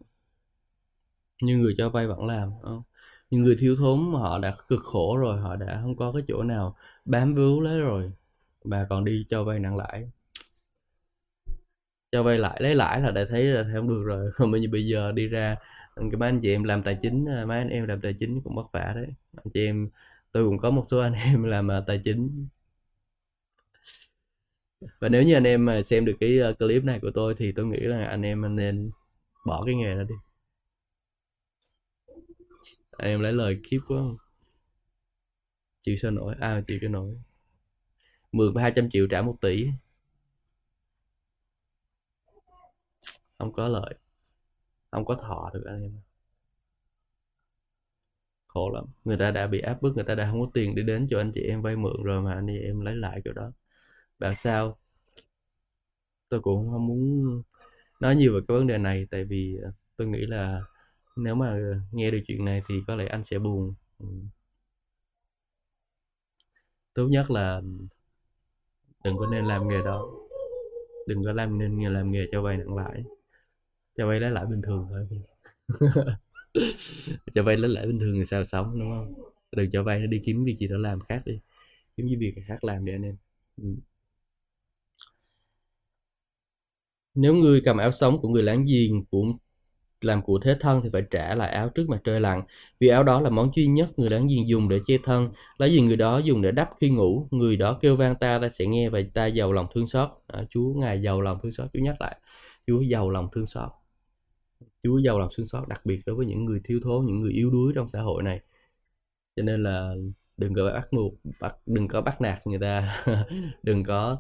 Như 1.42 1.56
người 1.56 1.74
cho 1.78 1.88
vay 1.88 2.06
vẫn 2.06 2.26
làm 2.26 2.50
không? 2.62 2.82
nhưng 3.30 3.42
người 3.42 3.56
thiếu 3.60 3.76
thốn 3.76 4.12
họ 4.12 4.38
đã 4.38 4.54
cực 4.68 4.80
khổ 4.84 5.16
rồi, 5.16 5.40
họ 5.40 5.56
đã 5.56 5.80
không 5.82 5.96
có 5.96 6.12
cái 6.12 6.22
chỗ 6.28 6.42
nào 6.42 6.76
bám 7.04 7.34
víu 7.34 7.60
lấy 7.60 7.78
rồi 7.80 8.12
mà 8.64 8.86
còn 8.90 9.04
đi 9.04 9.26
cho 9.28 9.44
vay 9.44 9.58
nặng 9.58 9.76
lãi 9.76 10.10
cho 12.12 12.22
vay 12.22 12.38
lại 12.38 12.58
lấy 12.62 12.74
lãi 12.74 13.00
là 13.00 13.10
đã 13.10 13.24
thấy 13.28 13.44
là 13.44 13.64
không 13.74 13.88
được 13.88 14.02
rồi. 14.06 14.30
Không 14.34 14.50
bây 14.50 14.62
giờ 14.62 14.68
bây 14.72 14.86
giờ 14.86 15.12
đi 15.12 15.26
ra 15.28 15.56
ừ, 15.94 16.02
cái 16.12 16.18
mấy 16.18 16.28
anh 16.28 16.40
chị 16.42 16.50
em 16.54 16.64
làm 16.64 16.82
tài 16.82 16.98
chính 17.02 17.26
à, 17.28 17.44
mấy 17.46 17.58
anh 17.58 17.68
em 17.68 17.86
làm 17.86 18.00
tài 18.00 18.12
chính 18.18 18.40
cũng 18.44 18.56
vất 18.56 18.66
vả 18.72 18.92
đấy. 18.96 19.06
Anh 19.36 19.46
chị 19.54 19.66
em 19.66 19.88
tôi 20.32 20.44
cũng 20.44 20.58
có 20.58 20.70
một 20.70 20.84
số 20.90 20.98
anh 21.00 21.12
em 21.24 21.42
làm 21.44 21.70
à, 21.70 21.80
tài 21.86 22.00
chính. 22.04 22.48
Và 25.00 25.08
nếu 25.08 25.22
như 25.22 25.34
anh 25.34 25.44
em 25.44 25.64
mà 25.66 25.82
xem 25.82 26.04
được 26.04 26.16
cái 26.20 26.38
ờ, 26.38 26.52
clip 26.52 26.84
này 26.84 26.98
của 27.02 27.10
tôi 27.14 27.34
thì 27.38 27.52
tôi 27.52 27.66
nghĩ 27.66 27.80
là 27.80 28.04
anh 28.04 28.22
em 28.22 28.56
nên 28.56 28.90
bỏ 29.46 29.64
cái 29.66 29.74
nghề 29.74 29.94
đó 29.94 30.02
đi. 30.02 30.14
Anh 32.98 33.08
em 33.08 33.20
lấy 33.20 33.32
lời 33.32 33.60
khiếp 33.64 33.78
quá. 33.88 33.96
Không 33.98 34.16
chịu 35.80 35.96
sao 35.96 36.10
nổi? 36.10 36.34
Ai 36.40 36.52
à, 36.52 36.60
chịu 36.66 36.78
cho 36.82 36.88
nổi. 36.88 37.16
Mượn 38.32 38.54
hai 38.56 38.72
trăm 38.76 38.90
triệu 38.90 39.06
trả 39.10 39.22
một 39.22 39.36
tỷ. 39.40 39.66
Không 43.40 43.52
có 43.52 43.68
lợi 43.68 43.94
không 44.92 45.04
có 45.04 45.14
thọ 45.16 45.50
được 45.54 45.64
anh 45.66 45.82
em 45.82 45.92
khổ 48.46 48.70
lắm. 48.70 48.84
Người 49.04 49.16
ta 49.16 49.30
đã 49.30 49.46
bị 49.46 49.60
áp 49.60 49.82
bức, 49.82 49.94
người 49.94 50.04
ta 50.04 50.14
đã 50.14 50.30
không 50.30 50.40
có 50.40 50.50
tiền 50.54 50.74
để 50.74 50.82
đến 50.82 51.06
cho 51.10 51.18
anh 51.20 51.32
chị 51.34 51.40
em 51.42 51.62
vay 51.62 51.76
mượn 51.76 52.02
rồi 52.04 52.22
mà 52.22 52.34
anh 52.34 52.46
chị 52.46 52.58
em 52.58 52.80
lấy 52.80 52.96
lại 52.96 53.20
kiểu 53.24 53.32
đó. 53.34 53.52
Bảo 54.18 54.34
sao? 54.34 54.78
Tôi 56.28 56.40
cũng 56.40 56.70
không 56.70 56.86
muốn 56.86 57.42
nói 58.00 58.16
nhiều 58.16 58.34
về 58.34 58.40
cái 58.48 58.58
vấn 58.58 58.66
đề 58.66 58.78
này, 58.78 59.06
tại 59.10 59.24
vì 59.24 59.58
ờ, 59.64 59.72
tôi 59.96 60.06
nghĩ 60.08 60.26
là 60.26 60.62
nếu 61.16 61.34
mà 61.34 61.58
nghe 61.92 62.10
được 62.10 62.20
chuyện 62.26 62.44
này 62.44 62.62
thì 62.68 62.74
có 62.86 62.96
lẽ 62.96 63.06
anh 63.06 63.24
sẽ 63.24 63.38
buồn. 63.38 63.74
Ừ. 63.98 64.06
Tốt 66.94 67.08
nhất 67.10 67.30
là 67.30 67.60
đừng 69.04 69.18
có 69.18 69.26
nên 69.26 69.44
làm 69.44 69.68
nghề 69.68 69.78
đó. 69.84 70.06
Đừng 71.06 71.24
có 71.24 71.32
làm 71.32 71.58
nên 71.58 71.78
nghề, 71.78 71.88
làm 71.88 72.10
nghề 72.12 72.26
cho 72.32 72.42
vay 72.42 72.56
nặng 72.56 72.76
lãi 72.76 73.04
cho 74.00 74.08
vay 74.08 74.20
lấy 74.20 74.30
lãi 74.30 74.46
bình 74.46 74.62
thường 74.62 74.86
thôi. 74.90 75.08
Cho 77.32 77.42
vay 77.42 77.56
lấy 77.56 77.70
lãi 77.70 77.86
bình 77.86 77.98
thường 77.98 78.14
thì 78.18 78.24
sao 78.26 78.44
sống 78.44 78.80
đúng 78.80 78.90
không? 78.90 79.14
Đừng 79.56 79.70
cho 79.70 79.82
vay 79.82 79.98
nó 79.98 80.06
đi 80.06 80.20
kiếm 80.24 80.44
việc 80.44 80.56
gì 80.58 80.68
đó 80.68 80.76
làm 80.78 81.00
khác 81.00 81.22
đi. 81.26 81.40
Kiếm 81.96 82.06
cái 82.08 82.16
việc 82.16 82.34
khác 82.46 82.64
làm 82.64 82.84
đi 82.84 82.92
anh 82.92 83.02
em. 83.02 83.16
Ừ. 83.56 83.64
nếu 87.14 87.34
người 87.34 87.60
cầm 87.64 87.78
áo 87.78 87.90
sống 87.90 88.20
của 88.22 88.28
người 88.28 88.42
láng 88.42 88.62
giềng 88.68 89.04
cũng 89.10 89.38
làm 90.00 90.22
của 90.22 90.38
thế 90.42 90.56
thân 90.60 90.80
thì 90.84 90.90
phải 90.92 91.02
trả 91.10 91.34
lại 91.34 91.50
áo 91.52 91.68
trước 91.68 91.88
mặt 91.88 92.00
trời 92.04 92.20
lặn. 92.20 92.42
Vì 92.80 92.88
áo 92.88 93.02
đó 93.04 93.20
là 93.20 93.30
món 93.30 93.50
duy 93.56 93.66
nhất 93.66 93.98
người 93.98 94.10
láng 94.10 94.26
giềng 94.26 94.48
dùng 94.48 94.68
để 94.68 94.80
che 94.86 94.98
thân. 95.04 95.30
Lấy 95.58 95.72
gì 95.72 95.80
người 95.80 95.96
đó 95.96 96.18
dùng 96.18 96.42
để 96.42 96.50
đắp 96.52 96.70
khi 96.80 96.90
ngủ. 96.90 97.28
Người 97.30 97.56
đó 97.56 97.78
kêu 97.82 97.96
vang 97.96 98.14
ta 98.16 98.38
ta 98.42 98.48
sẽ 98.48 98.66
nghe 98.66 98.88
và 98.90 99.00
ta 99.14 99.26
giàu 99.26 99.52
lòng 99.52 99.66
thương 99.74 99.86
xót. 99.88 100.10
À, 100.26 100.44
chúa 100.50 100.74
ngài 100.74 101.02
giàu 101.02 101.20
lòng 101.20 101.38
thương 101.42 101.52
xót. 101.52 101.68
Chúa 101.72 101.80
nhắc 101.80 101.96
lại. 102.00 102.16
Chúa 102.66 102.80
giàu 102.80 103.10
lòng 103.10 103.28
thương 103.32 103.46
xót 103.46 103.70
chúa 104.82 104.98
giàu 104.98 105.18
lòng 105.18 105.28
thương 105.36 105.48
xót 105.48 105.68
đặc 105.68 105.86
biệt 105.86 106.02
đối 106.06 106.16
với 106.16 106.26
những 106.26 106.44
người 106.44 106.60
thiếu 106.64 106.80
thốn 106.84 107.06
những 107.06 107.20
người 107.20 107.32
yếu 107.32 107.50
đuối 107.50 107.72
trong 107.74 107.88
xã 107.88 108.00
hội 108.00 108.22
này. 108.22 108.40
Cho 109.36 109.42
nên 109.42 109.62
là 109.62 109.94
đừng 110.36 110.54
có 110.54 110.72
bắt 110.74 110.88
buộc 110.92 111.14
bắt 111.40 111.54
đừng 111.66 111.88
có 111.88 112.00
bắt 112.00 112.20
nạt 112.20 112.38
người 112.46 112.58
ta. 112.58 113.04
Đừng 113.62 113.84
có 113.84 114.18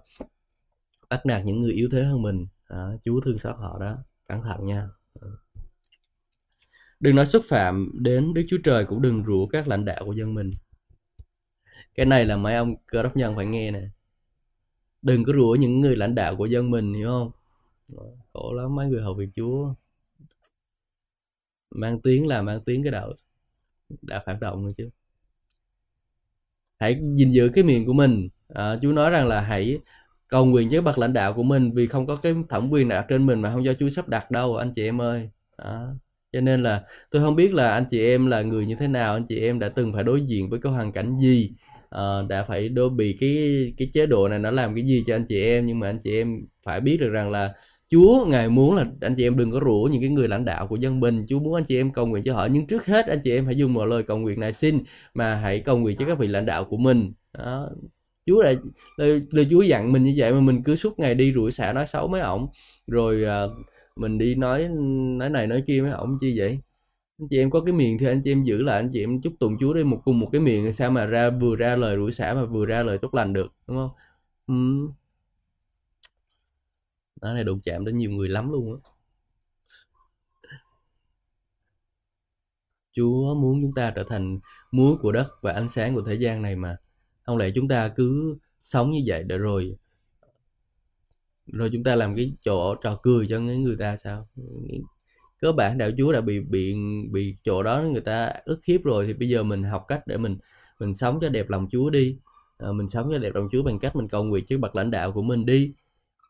bắt 1.10 1.26
nạt 1.26 1.44
những 1.44 1.60
người 1.62 1.72
yếu 1.72 1.88
thế 1.92 2.02
hơn 2.04 2.22
mình. 2.22 2.46
À, 2.66 2.88
chúa 3.02 3.20
thương 3.20 3.38
xót 3.38 3.56
họ 3.56 3.78
đó. 3.80 3.96
Cẩn 4.28 4.42
thận 4.42 4.66
nha. 4.66 4.88
Ừ. 5.20 5.36
Đừng 7.00 7.16
nói 7.16 7.26
xúc 7.26 7.42
phạm 7.48 7.90
đến 7.94 8.34
đức 8.34 8.42
chúa 8.48 8.58
trời 8.64 8.84
cũng 8.84 9.02
đừng 9.02 9.24
rủa 9.26 9.46
các 9.46 9.68
lãnh 9.68 9.84
đạo 9.84 10.02
của 10.06 10.12
dân 10.12 10.34
mình. 10.34 10.50
Cái 11.94 12.06
này 12.06 12.24
là 12.24 12.36
mấy 12.36 12.54
ông 12.54 12.74
cơ 12.86 13.02
đốc 13.02 13.16
nhân 13.16 13.36
phải 13.36 13.46
nghe 13.46 13.70
nè. 13.70 13.82
Đừng 15.02 15.24
có 15.24 15.32
rủa 15.32 15.54
những 15.54 15.80
người 15.80 15.96
lãnh 15.96 16.14
đạo 16.14 16.36
của 16.36 16.46
dân 16.46 16.70
mình 16.70 16.94
hiểu 16.94 17.08
không? 17.08 17.30
Khổ 18.32 18.52
lắm 18.52 18.74
mấy 18.74 18.88
người 18.88 19.02
hầu 19.02 19.14
việc 19.14 19.28
chúa 19.36 19.74
mang 21.70 22.00
tiếng 22.00 22.26
là 22.26 22.42
mang 22.42 22.60
tiếng 22.66 22.82
cái 22.82 22.92
đạo 22.92 23.12
đã 24.02 24.22
phản 24.26 24.40
động 24.40 24.64
rồi 24.64 24.74
chứ. 24.76 24.90
Hãy 26.78 27.00
gìn 27.16 27.30
giữ 27.30 27.48
cái 27.54 27.64
miệng 27.64 27.86
của 27.86 27.92
mình. 27.92 28.28
À, 28.48 28.76
Chúa 28.82 28.92
nói 28.92 29.10
rằng 29.10 29.26
là 29.26 29.40
hãy 29.40 29.78
cầu 30.28 30.44
nguyện 30.44 30.68
với 30.70 30.80
bậc 30.80 30.98
lãnh 30.98 31.12
đạo 31.12 31.32
của 31.34 31.42
mình 31.42 31.72
vì 31.74 31.86
không 31.86 32.06
có 32.06 32.16
cái 32.16 32.34
thẩm 32.48 32.70
quyền 32.70 32.88
nào 32.88 33.04
trên 33.08 33.26
mình 33.26 33.40
mà 33.42 33.52
không 33.52 33.64
do 33.64 33.72
Chúa 33.80 33.90
sắp 33.90 34.08
đặt 34.08 34.30
đâu 34.30 34.56
anh 34.56 34.72
chị 34.74 34.84
em 34.84 35.00
ơi. 35.00 35.30
À, 35.56 35.86
cho 36.32 36.40
nên 36.40 36.62
là 36.62 36.82
tôi 37.10 37.22
không 37.22 37.36
biết 37.36 37.54
là 37.54 37.72
anh 37.72 37.84
chị 37.90 38.04
em 38.06 38.26
là 38.26 38.42
người 38.42 38.66
như 38.66 38.74
thế 38.78 38.88
nào 38.88 39.12
anh 39.14 39.26
chị 39.28 39.40
em 39.40 39.58
đã 39.58 39.68
từng 39.68 39.92
phải 39.92 40.04
đối 40.04 40.20
diện 40.22 40.50
với 40.50 40.60
cái 40.62 40.72
hoàn 40.72 40.92
cảnh 40.92 41.18
gì 41.20 41.52
à, 41.90 42.02
đã 42.28 42.44
phải 42.48 42.68
đối 42.68 42.90
bị 42.90 43.16
cái 43.20 43.38
cái 43.76 43.90
chế 43.92 44.06
độ 44.06 44.28
này 44.28 44.38
nó 44.38 44.50
làm 44.50 44.74
cái 44.74 44.84
gì 44.84 45.04
cho 45.06 45.14
anh 45.14 45.26
chị 45.28 45.42
em 45.44 45.66
nhưng 45.66 45.78
mà 45.78 45.88
anh 45.88 45.98
chị 46.04 46.12
em 46.14 46.40
phải 46.64 46.80
biết 46.80 46.96
được 47.00 47.08
rằng 47.10 47.30
là 47.30 47.54
Chúa 47.90 48.26
ngài 48.28 48.48
muốn 48.48 48.74
là 48.74 48.86
anh 49.00 49.14
chị 49.14 49.26
em 49.26 49.36
đừng 49.36 49.50
có 49.50 49.60
rủa 49.64 49.88
những 49.92 50.00
cái 50.02 50.10
người 50.10 50.28
lãnh 50.28 50.44
đạo 50.44 50.66
của 50.66 50.76
dân 50.76 51.00
mình 51.00 51.24
Chúa 51.28 51.38
muốn 51.40 51.54
anh 51.54 51.64
chị 51.64 51.76
em 51.76 51.92
cầu 51.92 52.06
nguyện 52.06 52.24
cho 52.24 52.34
họ. 52.34 52.46
Nhưng 52.46 52.66
trước 52.66 52.86
hết 52.86 53.06
anh 53.06 53.20
chị 53.24 53.32
em 53.32 53.46
hãy 53.46 53.56
dùng 53.56 53.72
một 53.72 53.84
lời 53.84 54.02
cầu 54.02 54.18
nguyện 54.18 54.40
này 54.40 54.52
xin 54.52 54.78
mà 55.14 55.34
hãy 55.34 55.60
cầu 55.60 55.78
nguyện 55.78 55.96
cho 55.98 56.06
các 56.06 56.18
vị 56.18 56.26
lãnh 56.26 56.46
đạo 56.46 56.64
của 56.64 56.76
mình. 56.76 57.12
Đó. 57.38 57.68
Chúa 58.26 58.42
lại 58.42 58.56
lời, 58.96 59.22
lời 59.30 59.46
Chúa 59.50 59.62
dặn 59.62 59.92
mình 59.92 60.02
như 60.02 60.14
vậy 60.16 60.32
mà 60.32 60.40
mình 60.40 60.62
cứ 60.62 60.76
suốt 60.76 60.98
ngày 60.98 61.14
đi 61.14 61.32
rủi 61.32 61.50
xả 61.50 61.72
nói 61.72 61.86
xấu 61.86 62.08
mấy 62.08 62.20
ổng. 62.20 62.48
Rồi 62.86 63.24
uh, 63.46 63.50
mình 63.96 64.18
đi 64.18 64.34
nói 64.34 64.68
nói 65.18 65.30
này 65.30 65.46
nói 65.46 65.62
kia 65.66 65.80
mấy 65.82 65.92
ổng 65.92 66.18
chi 66.20 66.38
vậy? 66.38 66.58
Anh 67.20 67.28
chị 67.30 67.38
em 67.38 67.50
có 67.50 67.60
cái 67.60 67.72
miệng 67.74 67.98
thì 67.98 68.06
anh 68.06 68.22
chị 68.24 68.32
em 68.32 68.42
giữ 68.44 68.62
lại. 68.62 68.76
Anh 68.80 68.90
chị 68.92 69.02
em 69.02 69.20
chúc 69.20 69.32
tụng 69.40 69.56
Chúa 69.60 69.74
đi 69.74 69.84
một 69.84 70.02
cùng 70.04 70.20
một 70.20 70.28
cái 70.32 70.40
miệng 70.40 70.72
sao 70.72 70.90
mà 70.90 71.06
ra 71.06 71.30
vừa 71.30 71.56
ra 71.56 71.76
lời 71.76 71.96
rủi 71.96 72.12
xả 72.12 72.34
mà 72.34 72.44
vừa 72.44 72.66
ra 72.66 72.82
lời 72.82 72.98
tốt 72.98 73.14
lành 73.14 73.32
được 73.32 73.52
đúng 73.68 73.76
không? 73.76 73.90
Ừ 74.46 74.54
nó 77.22 77.34
này 77.34 77.44
đụng 77.44 77.60
chạm 77.60 77.84
đến 77.84 77.96
nhiều 77.96 78.10
người 78.10 78.28
lắm 78.28 78.52
luôn 78.52 78.74
á. 78.74 78.90
Chúa 82.92 83.34
muốn 83.34 83.62
chúng 83.62 83.74
ta 83.74 83.92
trở 83.96 84.04
thành 84.04 84.38
muối 84.72 84.96
của 84.96 85.12
đất 85.12 85.28
và 85.42 85.52
ánh 85.52 85.68
sáng 85.68 85.94
của 85.94 86.02
thế 86.02 86.14
gian 86.14 86.42
này 86.42 86.56
mà. 86.56 86.76
Không 87.22 87.36
lẽ 87.36 87.50
chúng 87.54 87.68
ta 87.68 87.88
cứ 87.88 88.36
sống 88.62 88.90
như 88.90 89.02
vậy 89.06 89.24
để 89.24 89.38
rồi 89.38 89.76
rồi 91.52 91.70
chúng 91.72 91.84
ta 91.84 91.96
làm 91.96 92.16
cái 92.16 92.32
chỗ 92.42 92.74
trò 92.74 92.98
cười 93.02 93.26
cho 93.30 93.40
người 93.40 93.76
ta 93.78 93.96
sao? 93.96 94.28
Cơ 95.40 95.52
bản 95.52 95.78
đạo 95.78 95.90
Chúa 95.98 96.12
đã 96.12 96.20
bị 96.20 96.40
bị 96.40 96.74
bị 97.10 97.36
chỗ 97.42 97.62
đó 97.62 97.82
người 97.82 98.00
ta 98.00 98.32
ức 98.44 98.64
hiếp 98.64 98.84
rồi 98.84 99.06
thì 99.06 99.12
bây 99.12 99.28
giờ 99.28 99.42
mình 99.42 99.62
học 99.62 99.84
cách 99.88 100.06
để 100.06 100.16
mình 100.16 100.38
mình 100.80 100.94
sống 100.94 101.18
cho 101.20 101.28
đẹp 101.28 101.50
lòng 101.50 101.68
Chúa 101.70 101.90
đi. 101.90 102.16
À, 102.58 102.72
mình 102.72 102.88
sống 102.88 103.08
cho 103.12 103.18
đẹp 103.18 103.34
lòng 103.34 103.48
Chúa 103.52 103.62
bằng 103.62 103.78
cách 103.78 103.96
mình 103.96 104.08
cầu 104.08 104.24
nguyện 104.24 104.44
chứ 104.46 104.58
bậc 104.58 104.76
lãnh 104.76 104.90
đạo 104.90 105.12
của 105.12 105.22
mình 105.22 105.46
đi 105.46 105.72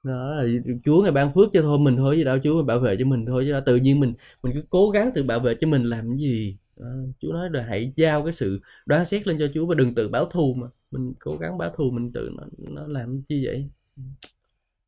đó 0.03 0.35
là 0.35 0.45
Chúa 0.85 1.03
ngài 1.03 1.13
ban 1.13 1.35
phước 1.35 1.49
cho 1.53 1.63
thôi 1.63 1.79
mình 1.79 1.97
thôi 1.97 2.17
gì 2.17 2.25
đâu 2.25 2.39
Chúa 2.45 2.63
bảo 2.63 2.81
vệ 2.81 2.97
cho 2.99 3.05
mình 3.05 3.27
thôi 3.27 3.45
chứ 3.47 3.53
đâu. 3.53 3.61
Tự 3.67 3.77
nhiên 3.77 4.01
mình 4.01 4.15
mình 4.43 4.53
cứ 4.55 4.65
cố 4.71 4.91
gắng 4.91 5.11
tự 5.15 5.23
bảo 5.25 5.41
vệ 5.41 5.55
cho 5.61 5.69
mình 5.69 5.85
làm 5.85 6.09
cái 6.09 6.19
gì? 6.19 6.57
Đó. 6.77 6.87
Chúa 7.21 7.33
nói 7.33 7.49
là 7.53 7.63
hãy 7.69 7.93
giao 7.97 8.25
cái 8.25 8.33
sự 8.33 8.61
đoán 8.87 9.05
xét 9.05 9.27
lên 9.27 9.37
cho 9.39 9.47
Chúa 9.55 9.67
và 9.67 9.75
đừng 9.75 9.95
tự 9.95 10.09
báo 10.09 10.25
thù 10.25 10.55
mà. 10.55 10.67
Mình 10.91 11.15
cố 11.21 11.37
gắng 11.41 11.59
báo 11.59 11.71
thù 11.77 11.91
mình 11.91 12.13
tự 12.13 12.31
nó, 12.37 12.45
nó 12.59 12.87
làm 12.87 13.23
chi 13.23 13.47
vậy? 13.47 13.71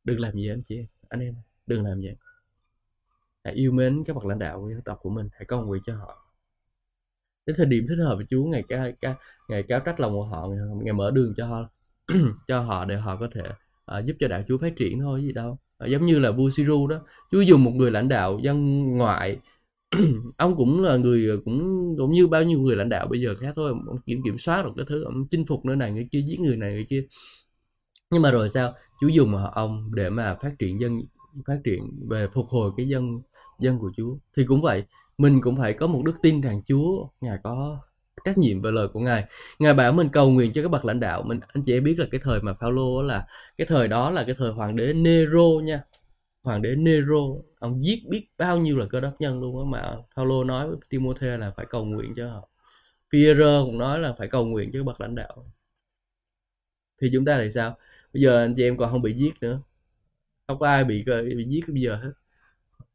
Đừng 0.03 0.19
làm 0.19 0.33
gì 0.33 0.49
anh 0.49 0.61
chị 0.63 0.85
anh 1.09 1.19
em 1.19 1.35
đừng 1.67 1.83
làm 1.85 2.01
vậy. 2.01 2.15
Hãy 3.43 3.53
yêu 3.53 3.71
mến 3.71 4.03
các 4.05 4.15
bậc 4.15 4.25
lãnh 4.25 4.39
đạo 4.39 4.61
của 4.61 4.69
dân 4.69 4.81
tộc 4.81 4.99
của 5.01 5.09
mình 5.09 5.29
hãy 5.33 5.45
cầu 5.45 5.65
nguyện 5.65 5.81
cho 5.85 5.95
họ. 5.95 6.35
Đến 7.45 7.55
thời 7.55 7.65
điểm 7.65 7.85
thích 7.89 8.03
hợp 8.03 8.15
với 8.15 8.25
Chúa 8.29 8.43
ngày 8.45 8.63
ca, 8.69 8.91
ca 9.01 9.15
ngày 9.49 9.63
cáo 9.63 9.79
trách 9.79 9.99
lòng 9.99 10.13
của 10.13 10.25
họ 10.25 10.47
ngày, 10.47 10.59
ngày 10.83 10.93
mở 10.93 11.11
đường 11.11 11.33
cho 11.37 11.47
họ 11.47 11.69
cho 12.47 12.59
họ 12.59 12.85
để 12.85 12.97
họ 12.97 13.15
có 13.15 13.27
thể 13.33 13.43
à, 13.85 13.99
giúp 13.99 14.13
cho 14.19 14.27
đạo 14.27 14.43
Chúa 14.47 14.57
phát 14.57 14.75
triển 14.75 14.99
thôi 14.99 15.21
gì 15.21 15.31
đâu. 15.31 15.57
À, 15.77 15.87
giống 15.87 16.05
như 16.05 16.19
là 16.19 16.31
vua 16.31 16.49
Siru 16.49 16.87
đó 16.87 17.01
Chúa 17.31 17.41
dùng 17.41 17.63
một 17.63 17.71
người 17.71 17.91
lãnh 17.91 18.07
đạo 18.09 18.39
dân 18.43 18.87
ngoại. 18.97 19.39
Ông 20.37 20.55
cũng 20.55 20.83
là 20.83 20.97
người 20.97 21.41
cũng 21.45 21.59
cũng 21.97 22.11
như 22.11 22.27
bao 22.27 22.43
nhiêu 22.43 22.59
người 22.59 22.75
lãnh 22.75 22.89
đạo 22.89 23.07
bây 23.07 23.21
giờ 23.21 23.35
khác 23.41 23.53
thôi 23.55 23.73
ông 23.87 24.01
kiểm 24.05 24.21
kiểm 24.23 24.37
soát 24.39 24.65
được 24.65 24.71
cái 24.77 24.85
thứ 24.89 25.03
ông 25.03 25.27
chinh 25.27 25.45
phục 25.45 25.65
nơi 25.65 25.75
này 25.75 25.91
người 25.91 26.07
kia 26.11 26.21
giết 26.27 26.39
người 26.39 26.57
này 26.57 26.73
người 26.73 26.85
kia. 26.89 27.03
Nhưng 28.11 28.21
mà 28.21 28.31
rồi 28.31 28.49
sao? 28.49 28.73
Chúa 29.01 29.07
dùng 29.07 29.31
mà 29.31 29.43
ông 29.53 29.95
để 29.95 30.09
mà 30.09 30.35
phát 30.41 30.51
triển 30.59 30.79
dân 30.79 31.01
phát 31.47 31.57
triển 31.63 31.83
về 32.09 32.27
phục 32.33 32.49
hồi 32.49 32.71
cái 32.77 32.87
dân 32.87 33.21
dân 33.59 33.79
của 33.79 33.91
Chúa. 33.97 34.17
Thì 34.37 34.45
cũng 34.45 34.61
vậy 34.61 34.83
mình 35.17 35.41
cũng 35.41 35.57
phải 35.57 35.73
có 35.73 35.87
một 35.87 36.03
đức 36.05 36.15
tin 36.21 36.41
rằng 36.41 36.61
Chúa 36.67 37.07
ngài 37.21 37.37
có 37.43 37.79
trách 38.23 38.37
nhiệm 38.37 38.61
về 38.61 38.71
lời 38.71 38.87
của 38.87 38.99
ngài. 38.99 39.25
Ngài 39.59 39.73
bảo 39.73 39.93
mình 39.93 40.09
cầu 40.09 40.29
nguyện 40.29 40.53
cho 40.53 40.61
các 40.61 40.71
bậc 40.71 40.85
lãnh 40.85 40.99
đạo. 40.99 41.23
Mình 41.23 41.39
anh 41.53 41.63
chị 41.65 41.73
em 41.73 41.83
biết 41.83 41.99
là 41.99 42.05
cái 42.11 42.21
thời 42.23 42.41
mà 42.41 42.53
Phaolô 42.53 43.01
là 43.01 43.27
cái 43.57 43.67
thời 43.67 43.87
đó 43.87 44.09
là 44.11 44.23
cái 44.23 44.35
thời 44.37 44.51
hoàng 44.51 44.75
đế 44.75 44.93
Nero 44.93 45.49
nha. 45.63 45.83
Hoàng 46.43 46.61
đế 46.61 46.75
Nero 46.75 47.21
ông 47.59 47.83
giết 47.83 47.99
biết 48.09 48.27
bao 48.37 48.57
nhiêu 48.57 48.77
là 48.77 48.85
cơ 48.89 48.99
đốc 48.99 49.21
nhân 49.21 49.41
luôn 49.41 49.59
á 49.59 49.63
mà 49.79 49.97
Phaolô 50.15 50.43
nói 50.43 50.67
với 50.67 50.77
Timothy 50.89 51.27
là 51.27 51.51
phải 51.57 51.65
cầu 51.69 51.85
nguyện 51.85 52.13
cho 52.15 52.29
họ. 52.29 52.49
Pierre 53.11 53.59
cũng 53.65 53.77
nói 53.77 53.99
là 53.99 54.13
phải 54.17 54.27
cầu 54.27 54.45
nguyện 54.45 54.71
cho 54.73 54.79
các 54.79 54.85
bậc 54.85 55.01
lãnh 55.01 55.15
đạo. 55.15 55.45
Thì 57.01 57.09
chúng 57.13 57.25
ta 57.25 57.37
thì 57.43 57.51
sao? 57.51 57.77
Bây 58.13 58.21
giờ 58.21 58.43
anh 58.43 58.55
chị 58.55 58.63
em 58.63 58.77
còn 58.77 58.91
không 58.91 59.01
bị 59.01 59.13
giết 59.13 59.33
nữa. 59.41 59.61
Không 60.47 60.59
có 60.59 60.67
ai 60.67 60.83
bị 60.83 61.05
bị 61.37 61.45
giết 61.45 61.63
bây 61.67 61.81
giờ 61.81 61.95
hết. 61.95 62.11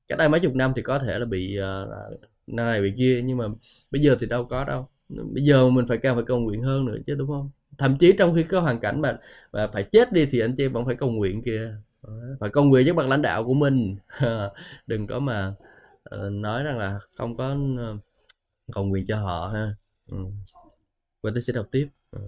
Cách 0.09 0.19
đây 0.19 0.29
mấy 0.29 0.41
chục 0.41 0.55
năm 0.55 0.73
thì 0.77 0.83
có 0.83 0.99
thể 0.99 1.19
là 1.19 1.27
bị 1.27 1.59
uh, 1.61 2.21
này 2.47 2.83
bị 2.83 2.93
kia 2.97 3.23
nhưng 3.25 3.39
mà 3.39 3.45
bây 3.91 4.03
giờ 4.03 4.17
thì 4.21 4.27
đâu 4.27 4.45
có 4.45 4.65
đâu 4.65 4.89
bây 5.09 5.45
giờ 5.45 5.71
mình 5.71 5.87
phải 5.89 5.99
càng 5.99 6.15
phải 6.15 6.25
cầu 6.25 6.41
nguyện 6.41 6.63
hơn 6.63 6.85
nữa 6.85 6.97
chứ, 7.07 7.15
đúng 7.15 7.29
không? 7.29 7.51
Thậm 7.79 7.97
chí 7.99 8.13
trong 8.19 8.35
khi 8.35 8.43
có 8.43 8.61
hoàn 8.61 8.81
cảnh 8.81 9.01
mà 9.03 9.19
mà 9.53 9.67
phải 9.67 9.83
chết 9.93 10.13
đi 10.13 10.27
thì 10.31 10.41
anh 10.41 10.55
chị 10.57 10.69
vẫn 10.69 10.87
phải 10.87 10.95
cầu 10.95 11.11
nguyện 11.11 11.43
kìa. 11.43 11.75
Phải 12.41 12.51
cầu 12.51 12.65
nguyện 12.65 12.85
với 12.87 12.93
bậc 12.95 13.07
lãnh 13.09 13.23
đạo 13.23 13.45
của 13.45 13.55
mình. 13.55 13.97
Đừng 14.87 15.07
có 15.07 15.19
mà 15.21 15.55
ờ, 16.05 16.31
nói 16.31 16.65
rằng 16.65 16.79
là 16.79 17.01
không 17.17 17.37
có 17.37 17.57
ờ, 17.79 17.99
cầu 18.73 18.85
nguyện 18.85 19.05
cho 19.09 19.19
họ 19.23 19.49
ha. 19.55 19.75
Ừ. 20.07 20.17
và 21.23 21.31
tôi 21.35 21.43
sẽ 21.43 21.53
đọc 21.53 21.67
tiếp. 21.73 21.89
Ừ. 22.11 22.21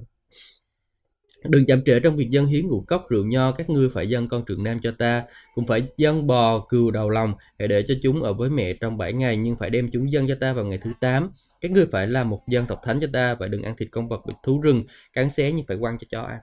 Đừng 1.45 1.67
chậm 1.67 1.85
trễ 1.85 2.01
trong 2.01 2.17
việc 2.17 2.31
dân 2.31 2.47
hiến 2.47 2.69
ngũ 2.69 2.81
cốc 2.81 3.07
rượu 3.09 3.25
nho, 3.25 3.53
các 3.53 3.71
ngươi 3.71 3.89
phải 3.95 4.09
dâng 4.09 4.29
con 4.29 4.45
trượng 4.49 4.63
nam 4.63 4.81
cho 4.83 4.91
ta, 4.99 5.25
cũng 5.55 5.67
phải 5.67 5.89
dâng 5.97 6.27
bò, 6.27 6.67
cừu 6.69 6.91
đầu 6.91 7.11
lòng, 7.11 7.35
hãy 7.59 7.69
để 7.69 7.85
cho 7.89 7.95
chúng 8.03 8.23
ở 8.23 8.33
với 8.33 8.51
mẹ 8.51 8.73
trong 8.81 8.99
7 8.99 9.13
ngày, 9.13 9.37
nhưng 9.37 9.57
phải 9.57 9.71
đem 9.71 9.91
chúng 9.93 10.13
dâng 10.13 10.29
cho 10.29 10.35
ta 10.41 10.53
vào 10.53 10.65
ngày 10.65 10.79
thứ 10.85 10.93
8. 11.01 11.31
Các 11.61 11.71
ngươi 11.71 11.87
phải 11.87 12.07
làm 12.07 12.31
một 12.31 12.43
dân 12.49 12.67
tộc 12.67 12.81
thánh 12.85 13.01
cho 13.01 13.07
ta, 13.13 13.35
và 13.35 13.49
đừng 13.49 13.63
ăn 13.63 13.77
thịt 13.79 13.89
con 13.91 14.09
vật 14.09 14.21
bị 14.27 14.35
thú 14.43 14.61
rừng, 14.61 14.85
cắn 15.13 15.31
xé 15.31 15.53
nhưng 15.53 15.67
phải 15.67 15.77
quăng 15.81 15.99
cho 15.99 16.07
chó 16.11 16.23
ăn. 16.23 16.41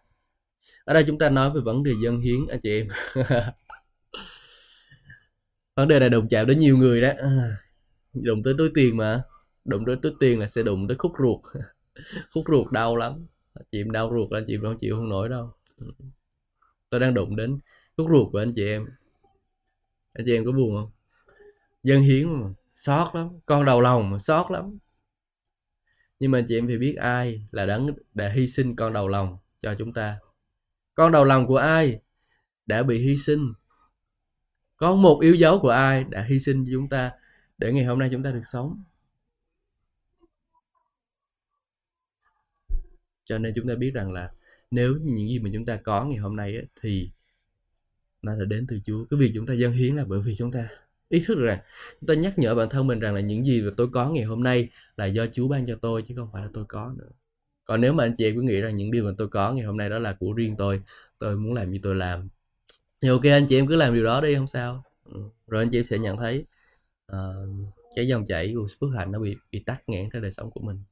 Ở 0.86 0.94
đây 0.94 1.03
chúng 1.07 1.19
ta 1.19 1.30
nói 1.30 1.52
về 1.56 1.61
vấn 1.61 1.84
đề 1.84 1.91
dân 2.03 2.19
hiến 2.19 2.48
anh 2.49 2.60
chị 2.64 2.72
em. 2.72 2.88
vấn 5.76 5.88
đề 5.88 5.99
này 5.99 6.10
đồng 6.10 6.28
chạm 6.28 6.48
đến 6.48 6.60
nhiều 6.60 6.78
người 6.78 7.02
đó. 7.02 7.11
Đụng 8.14 8.44
tới 8.44 8.53
túi 8.57 8.69
tiền 8.76 8.98
mà, 8.98 9.24
đụng 9.65 9.84
tới 9.86 9.95
túi 10.02 10.11
tiền 10.19 10.40
là 10.40 10.48
sẽ 10.48 10.64
đụng 10.64 10.88
tới 10.88 10.98
khúc 10.98 11.11
ruột. 11.19 11.40
khúc 12.34 12.44
ruột 12.48 12.72
đau 12.72 12.95
lắm 12.95 13.28
chị 13.72 13.82
em 13.82 13.92
đau 13.92 14.12
ruột 14.14 14.32
là 14.32 14.40
chị 14.48 14.56
em 14.56 14.62
không 14.62 14.78
chịu 14.80 14.96
không 14.96 15.10
nổi 15.10 15.30
đâu. 15.30 15.52
Ừ. 15.78 15.92
Tôi 16.90 17.00
đang 17.00 17.14
đụng 17.14 17.36
đến 17.36 17.58
khúc 17.98 18.08
ruột 18.10 18.32
của 18.32 18.40
anh 18.40 18.54
chị 18.56 18.68
em. 18.68 18.86
Anh 20.14 20.26
chị 20.26 20.36
em 20.36 20.46
có 20.46 20.52
buồn 20.52 20.76
không? 20.76 20.92
Dân 21.84 22.02
hiến 22.02 22.42
mà, 22.42 22.50
xót 22.76 23.16
lắm. 23.16 23.30
Con 23.46 23.66
đầu 23.66 23.82
lòng 23.82 24.10
mà, 24.10 24.20
xót 24.20 24.52
lắm. 24.52 24.78
Nhưng 26.20 26.32
mà 26.32 26.46
chị 26.48 26.58
em 26.58 26.68
phải 26.68 26.78
biết 26.78 26.96
ai 26.96 27.48
là 27.52 27.66
đấng 27.66 27.88
đã 28.14 28.30
hy 28.30 28.48
sinh 28.48 28.76
con 28.76 28.94
đầu 28.94 29.08
lòng 29.08 29.38
cho 29.60 29.76
chúng 29.80 29.94
ta? 29.94 30.20
Con 30.96 31.12
đầu 31.12 31.26
lòng 31.26 31.48
của 31.48 31.58
ai 31.58 32.00
đã 32.66 32.84
bị 32.84 33.00
hy 33.00 33.18
sinh? 33.18 33.54
Có 34.78 34.96
một 34.96 35.20
yếu 35.22 35.36
dấu 35.36 35.60
của 35.60 35.70
ai 35.70 36.04
đã 36.04 36.26
hy 36.30 36.40
sinh 36.40 36.66
cho 36.66 36.72
chúng 36.74 36.90
ta 36.90 37.12
để 37.58 37.74
ngày 37.74 37.86
hôm 37.86 38.00
nay 38.00 38.10
chúng 38.12 38.24
ta 38.24 38.32
được 38.32 38.42
sống? 38.44 38.84
Cho 43.28 43.38
nên 43.38 43.54
chúng 43.56 43.68
ta 43.68 43.76
biết 43.76 43.91
rằng 43.94 44.12
là 44.12 44.32
nếu 44.72 44.95
những 45.04 45.28
gì 45.28 45.40
mà 45.40 45.49
chúng 45.54 45.66
ta 45.66 45.76
có 45.76 46.06
ngày 46.06 46.18
hôm 46.18 46.36
nay 46.36 46.56
ấy, 46.56 46.66
thì 46.82 47.10
nó 48.22 48.36
là 48.36 48.45
đến 48.45 48.66
từ 48.68 48.80
Chúa. 48.86 49.06
Cái 49.10 49.20
việc 49.20 49.32
chúng 49.36 49.45
ta 49.45 49.54
dâng 49.54 49.72
hiến 49.72 49.95
là 49.95 50.06
bởi 50.06 50.20
vì 50.20 50.36
chúng 50.36 50.52
ta 50.52 50.68
ý 51.10 51.24
thức 51.26 51.36
được 51.36 51.45
rằng 51.45 51.60
chúng 52.02 52.08
ta 52.08 52.14
nhắc 52.14 52.40
nhở 52.40 52.56
bản 52.56 52.70
thân 52.70 52.88
mình 52.88 52.99
rằng 52.99 53.16
là 53.16 53.22
những 53.22 53.44
gì 53.44 53.62
mà 53.62 53.72
tôi 53.78 53.88
có 53.94 54.10
ngày 54.10 54.24
hôm 54.24 54.44
nay 54.44 54.70
là 54.98 55.06
do 55.06 55.26
Chúa 55.34 55.48
ban 55.48 55.66
cho 55.66 55.76
tôi 55.82 56.02
chứ 56.02 56.16
không 56.18 56.30
phải 56.34 56.41
là 56.41 56.49
tôi 56.54 56.66
có 56.66 56.94
nữa. 56.98 57.10
Còn 57.66 57.82
nếu 57.82 57.94
mà 57.94 58.06
anh 58.06 58.14
chị 58.18 58.26
em 58.26 58.36
cứ 58.36 58.41
nghĩ 58.41 58.62
rằng 58.62 58.76
những 58.76 58.91
điều 58.91 59.04
mà 59.04 59.12
tôi 59.18 59.28
có 59.28 59.54
ngày 59.54 59.66
hôm 59.66 59.78
nay 59.78 59.90
đó 59.90 59.99
là 59.99 60.14
của 60.14 60.34
riêng 60.34 60.56
tôi 60.58 60.82
tôi 61.20 61.38
muốn 61.38 61.54
làm 61.54 61.72
như 61.72 61.80
tôi 61.84 61.95
làm. 61.95 62.28
Thì 63.02 63.10
ok 63.10 63.24
anh 63.24 63.48
chị 63.49 63.58
em 63.58 63.68
cứ 63.68 63.76
làm 63.76 63.94
điều 63.94 64.04
đó 64.04 64.22
đi 64.22 64.36
không 64.36 64.48
sao. 64.48 64.84
Ừ, 65.06 65.20
rồi 65.48 65.64
anh 65.64 65.70
chị 65.70 65.78
em 65.78 65.84
sẽ 65.84 65.98
nhận 65.98 66.18
thấy 66.18 66.45
uh, 67.12 67.18
cái 67.95 68.08
dòng 68.08 68.26
chảy 68.26 68.54
của 68.56 68.68
phước 68.80 68.90
hạnh 68.98 69.12
nó 69.12 69.20
bị 69.20 69.36
bị 69.52 69.60
tắt 69.60 69.82
nghẽn 69.88 70.10
trong 70.10 70.22
đời 70.22 70.32
sống 70.32 70.52
của 70.52 70.62
mình. 70.62 70.84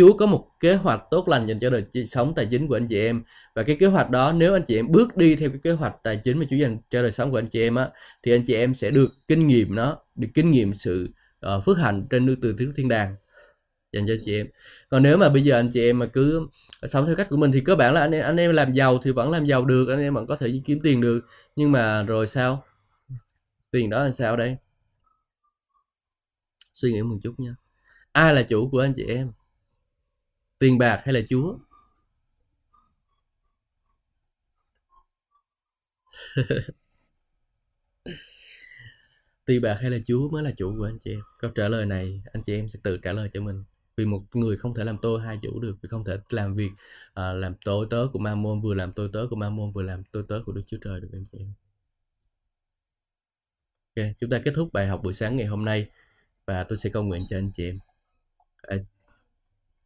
Chúa 0.00 0.16
có 0.16 0.26
một 0.26 0.48
kế 0.60 0.74
hoạch 0.74 1.02
tốt 1.10 1.28
lành 1.28 1.46
dành 1.46 1.60
cho 1.60 1.70
đời 1.70 1.84
sống 2.06 2.32
tài 2.36 2.46
chính 2.50 2.68
của 2.68 2.76
anh 2.76 2.86
chị 2.88 3.00
em. 3.00 3.22
Và 3.54 3.62
cái 3.62 3.76
kế 3.76 3.86
hoạch 3.86 4.10
đó 4.10 4.32
nếu 4.32 4.52
anh 4.52 4.62
chị 4.62 4.76
em 4.76 4.92
bước 4.92 5.16
đi 5.16 5.36
theo 5.36 5.48
cái 5.48 5.58
kế 5.62 5.70
hoạch 5.70 5.94
tài 6.02 6.16
chính 6.16 6.38
mà 6.38 6.44
Chúa 6.50 6.56
dành 6.56 6.78
cho 6.90 7.02
đời 7.02 7.12
sống 7.12 7.30
của 7.30 7.38
anh 7.38 7.46
chị 7.46 7.62
em 7.62 7.74
á 7.74 7.88
thì 8.22 8.32
anh 8.32 8.44
chị 8.46 8.54
em 8.54 8.74
sẽ 8.74 8.90
được 8.90 9.12
kinh 9.28 9.46
nghiệm 9.46 9.74
nó 9.74 9.98
được 10.14 10.28
kinh 10.34 10.50
nghiệm 10.50 10.74
sự 10.74 11.08
uh, 11.46 11.64
phước 11.66 11.78
hạnh 11.78 12.06
trên 12.10 12.26
nước 12.26 12.36
từ 12.42 12.56
thiên 12.76 12.88
đàng 12.88 13.16
dành 13.92 14.06
cho 14.06 14.12
anh 14.12 14.20
chị 14.24 14.36
em. 14.36 14.46
Còn 14.88 15.02
nếu 15.02 15.16
mà 15.16 15.28
bây 15.28 15.42
giờ 15.42 15.56
anh 15.56 15.70
chị 15.72 15.84
em 15.84 15.98
mà 15.98 16.06
cứ 16.06 16.48
sống 16.82 17.06
theo 17.06 17.16
cách 17.16 17.26
của 17.30 17.36
mình 17.36 17.52
thì 17.52 17.60
cơ 17.60 17.76
bản 17.76 17.94
là 17.94 18.00
anh 18.00 18.10
em 18.10 18.24
anh 18.24 18.36
em 18.36 18.52
làm 18.52 18.72
giàu 18.72 18.98
thì 19.02 19.12
vẫn 19.12 19.30
làm 19.30 19.46
giàu 19.46 19.64
được 19.64 19.88
anh 19.88 20.00
em 20.00 20.14
vẫn 20.14 20.26
có 20.26 20.36
thể 20.36 20.60
kiếm 20.64 20.80
tiền 20.82 21.00
được. 21.00 21.20
Nhưng 21.56 21.72
mà 21.72 22.02
rồi 22.02 22.26
sao? 22.26 22.64
Tiền 23.70 23.90
đó 23.90 24.04
là 24.04 24.10
sao 24.10 24.36
đây? 24.36 24.56
Suy 26.74 26.92
nghĩ 26.92 27.02
một 27.02 27.16
chút 27.22 27.34
nha. 27.40 27.54
Ai 28.12 28.34
là 28.34 28.42
chủ 28.42 28.68
của 28.70 28.80
anh 28.80 28.92
chị 28.96 29.04
em? 29.04 29.32
Tiền 30.60 30.78
bạc 30.78 31.00
hay 31.04 31.14
là 31.14 31.20
chúa? 31.28 31.58
Tiền 39.44 39.62
bạc 39.62 39.76
hay 39.80 39.90
là 39.90 39.98
chúa 40.06 40.30
mới 40.30 40.42
là 40.42 40.50
chủ 40.56 40.74
của 40.78 40.84
anh 40.84 40.98
chị 40.98 41.10
em? 41.12 41.20
Câu 41.38 41.50
trả 41.50 41.68
lời 41.68 41.86
này 41.86 42.22
anh 42.32 42.42
chị 42.42 42.54
em 42.54 42.68
sẽ 42.68 42.78
tự 42.82 42.98
trả 43.02 43.12
lời 43.12 43.28
cho 43.32 43.40
mình. 43.40 43.64
Vì 43.96 44.04
một 44.04 44.22
người 44.32 44.56
không 44.56 44.74
thể 44.74 44.84
làm 44.84 44.98
tôi 45.02 45.20
hai 45.20 45.38
chủ 45.42 45.60
được 45.60 45.76
vì 45.82 45.88
không 45.88 46.04
thể 46.04 46.16
làm 46.30 46.54
việc 46.54 46.70
uh, 47.10 47.14
làm 47.14 47.54
tôi 47.64 47.86
tớ 47.90 48.06
của 48.12 48.18
ma 48.18 48.34
môn 48.34 48.60
vừa 48.60 48.74
làm 48.74 48.92
tôi 48.92 49.10
tớ 49.12 49.26
của 49.30 49.36
ma 49.36 49.50
môn 49.50 49.72
vừa 49.72 49.82
làm 49.82 50.02
tôi 50.12 50.24
tớ 50.28 50.42
của 50.46 50.52
đức 50.52 50.62
chúa 50.66 50.78
trời 50.84 51.00
được 51.00 51.08
anh 51.12 51.24
chị 51.32 51.38
em. 51.38 51.52
Ok 53.96 54.04
chúng 54.20 54.30
ta 54.30 54.40
kết 54.44 54.52
thúc 54.56 54.72
bài 54.72 54.86
học 54.86 55.00
buổi 55.04 55.12
sáng 55.12 55.36
ngày 55.36 55.46
hôm 55.46 55.64
nay 55.64 55.90
và 56.46 56.64
tôi 56.64 56.78
sẽ 56.78 56.90
cầu 56.90 57.02
nguyện 57.02 57.26
cho 57.30 57.38
anh 57.38 57.50
chị 57.52 57.64
em. 57.64 57.78
À, 58.62 58.76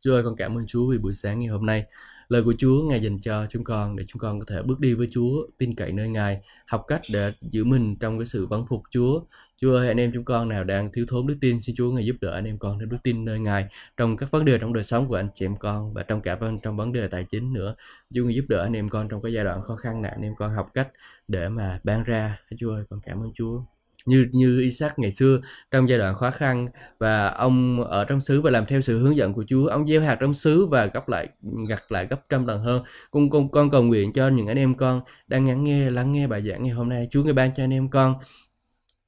Chúa 0.04 0.14
ơi 0.14 0.22
con 0.24 0.36
cảm 0.36 0.58
ơn 0.58 0.66
Chúa 0.66 0.90
vì 0.90 0.98
buổi 0.98 1.14
sáng 1.14 1.38
ngày 1.38 1.48
hôm 1.48 1.66
nay 1.66 1.84
lời 2.28 2.42
của 2.42 2.54
Chúa 2.58 2.82
Ngài 2.82 3.02
dành 3.02 3.20
cho 3.20 3.46
chúng 3.50 3.64
con 3.64 3.96
để 3.96 4.04
chúng 4.08 4.20
con 4.20 4.40
có 4.40 4.44
thể 4.48 4.62
bước 4.62 4.80
đi 4.80 4.94
với 4.94 5.08
Chúa, 5.10 5.46
tin 5.58 5.74
cậy 5.74 5.92
nơi 5.92 6.08
Ngài, 6.08 6.40
học 6.66 6.84
cách 6.88 7.00
để 7.12 7.32
giữ 7.40 7.64
mình 7.64 7.96
trong 7.96 8.18
cái 8.18 8.26
sự 8.26 8.46
vắng 8.46 8.66
phục 8.68 8.82
Chúa. 8.90 9.20
Chúa 9.60 9.76
ơi, 9.76 9.88
anh 9.88 9.96
em 9.96 10.10
chúng 10.14 10.24
con 10.24 10.48
nào 10.48 10.64
đang 10.64 10.92
thiếu 10.92 11.06
thốn 11.08 11.26
đức 11.26 11.36
tin, 11.40 11.62
xin 11.62 11.76
Chúa 11.76 11.92
Ngài 11.92 12.06
giúp 12.06 12.16
đỡ 12.20 12.30
anh 12.30 12.44
em 12.44 12.58
con 12.58 12.78
thêm 12.78 12.88
đức 12.88 12.96
tin 13.02 13.24
nơi 13.24 13.40
Ngài 13.40 13.66
trong 13.96 14.16
các 14.16 14.30
vấn 14.30 14.44
đề 14.44 14.58
trong 14.58 14.72
đời 14.72 14.84
sống 14.84 15.08
của 15.08 15.16
anh 15.16 15.28
chị 15.34 15.46
em 15.46 15.56
con 15.56 15.94
và 15.94 16.02
trong 16.02 16.20
cả 16.20 16.38
trong 16.62 16.76
vấn 16.76 16.92
đề 16.92 17.08
tài 17.08 17.24
chính 17.24 17.52
nữa. 17.52 17.74
Chúa 18.14 18.24
Ngài 18.24 18.34
giúp 18.34 18.44
đỡ 18.48 18.62
anh 18.62 18.72
em 18.72 18.88
con 18.88 19.08
trong 19.08 19.22
cái 19.22 19.32
giai 19.32 19.44
đoạn 19.44 19.62
khó 19.62 19.76
khăn 19.76 20.02
này, 20.02 20.12
anh 20.12 20.22
em 20.22 20.34
con 20.38 20.54
học 20.54 20.70
cách 20.74 20.88
để 21.28 21.48
mà 21.48 21.80
ban 21.84 22.04
ra. 22.04 22.38
Chúa 22.58 22.74
ơi, 22.74 22.84
con 22.90 23.00
cảm 23.06 23.22
ơn 23.22 23.32
Chúa 23.34 23.60
như 24.06 24.26
như 24.32 24.60
Isaac 24.60 24.98
ngày 24.98 25.12
xưa 25.12 25.40
trong 25.70 25.88
giai 25.88 25.98
đoạn 25.98 26.14
khó 26.14 26.30
khăn 26.30 26.66
và 26.98 27.28
ông 27.28 27.84
ở 27.84 28.04
trong 28.04 28.20
xứ 28.20 28.40
và 28.40 28.50
làm 28.50 28.66
theo 28.66 28.80
sự 28.80 28.98
hướng 28.98 29.16
dẫn 29.16 29.34
của 29.34 29.44
Chúa. 29.48 29.66
Ông 29.66 29.86
gieo 29.86 30.00
hạt 30.00 30.16
trong 30.20 30.34
xứ 30.34 30.66
và 30.66 30.86
gấp 30.86 31.08
lại 31.08 31.28
gặt 31.68 31.92
lại 31.92 32.06
gấp 32.06 32.28
trăm 32.28 32.46
lần 32.46 32.60
hơn. 32.60 32.82
Con 33.10 33.30
con 33.30 33.50
con 33.50 33.70
cầu 33.70 33.82
nguyện 33.82 34.12
cho 34.12 34.28
những 34.28 34.46
anh 34.46 34.58
em 34.58 34.74
con 34.74 35.00
đang 35.26 35.44
ngắn 35.44 35.64
nghe 35.64 35.90
lắng 35.90 36.12
nghe 36.12 36.26
bài 36.26 36.42
giảng 36.42 36.62
ngày 36.62 36.72
hôm 36.72 36.88
nay. 36.88 37.08
Chúa 37.10 37.22
ngài 37.22 37.32
ban 37.32 37.50
cho 37.56 37.64
anh 37.64 37.72
em 37.72 37.90
con 37.90 38.14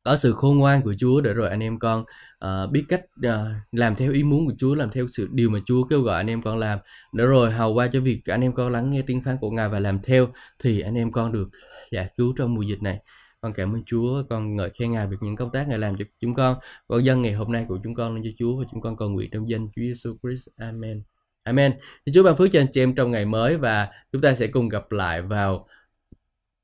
có 0.04 0.16
sự 0.16 0.32
khôn 0.32 0.58
ngoan 0.58 0.82
của 0.82 0.94
Chúa 0.98 1.20
để 1.20 1.32
rồi 1.32 1.48
anh 1.48 1.62
em 1.62 1.78
con 1.78 2.04
uh, 2.44 2.70
biết 2.70 2.84
cách 2.88 3.00
uh, 3.26 3.32
làm 3.72 3.96
theo 3.96 4.12
ý 4.12 4.22
muốn 4.22 4.46
của 4.46 4.52
Chúa, 4.58 4.74
làm 4.74 4.90
theo 4.90 5.06
sự 5.12 5.28
điều 5.32 5.50
mà 5.50 5.58
Chúa 5.66 5.84
kêu 5.84 6.00
gọi 6.00 6.16
anh 6.16 6.30
em 6.30 6.42
con 6.42 6.58
làm. 6.58 6.78
Để 7.12 7.24
rồi 7.24 7.50
hầu 7.52 7.74
qua 7.74 7.88
cho 7.92 8.00
việc 8.00 8.20
anh 8.24 8.40
em 8.40 8.52
con 8.52 8.72
lắng 8.72 8.90
nghe 8.90 9.02
tiếng 9.06 9.22
phán 9.22 9.36
của 9.40 9.50
Ngài 9.50 9.68
và 9.68 9.78
làm 9.78 9.98
theo 10.02 10.28
thì 10.62 10.80
anh 10.80 10.94
em 10.94 11.12
con 11.12 11.32
được 11.32 11.48
giải 11.92 12.08
cứu 12.16 12.34
trong 12.38 12.54
mùa 12.54 12.62
dịch 12.62 12.82
này 12.82 12.98
con 13.40 13.52
cảm 13.52 13.74
ơn 13.74 13.82
Chúa 13.86 14.22
con 14.30 14.56
ngợi 14.56 14.70
khen 14.70 14.92
Ngài 14.92 15.06
về 15.06 15.16
những 15.20 15.36
công 15.36 15.50
tác 15.52 15.68
Ngài 15.68 15.78
làm 15.78 15.96
cho 15.98 16.04
chúng 16.20 16.34
con. 16.34 16.58
Con 16.88 17.04
dân 17.04 17.22
ngày 17.22 17.32
hôm 17.32 17.52
nay 17.52 17.64
của 17.68 17.78
chúng 17.84 17.94
con 17.94 18.14
lên 18.14 18.24
cho 18.24 18.30
Chúa 18.38 18.56
và 18.56 18.64
chúng 18.70 18.80
con 18.80 18.96
cầu 18.96 19.08
nguyện 19.08 19.30
trong 19.32 19.48
danh 19.48 19.68
Chúa 19.68 19.82
Giêsu 19.82 20.16
Christ. 20.22 20.48
Amen. 20.56 21.02
Amen. 21.42 21.78
Thì 22.06 22.12
Chúa 22.12 22.22
ban 22.22 22.36
phước 22.36 22.48
cho 22.52 22.60
anh 22.60 22.66
chị 22.72 22.82
em 22.82 22.94
trong 22.94 23.10
ngày 23.10 23.24
mới 23.24 23.56
và 23.56 23.88
chúng 24.12 24.22
ta 24.22 24.34
sẽ 24.34 24.46
cùng 24.46 24.68
gặp 24.68 24.92
lại 24.92 25.22
vào 25.22 25.68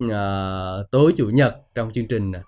uh, 0.04 0.10
tối 0.90 1.14
chủ 1.16 1.30
nhật 1.30 1.56
trong 1.74 1.92
chương 1.92 2.08
trình 2.08 2.32
à, 2.32 2.42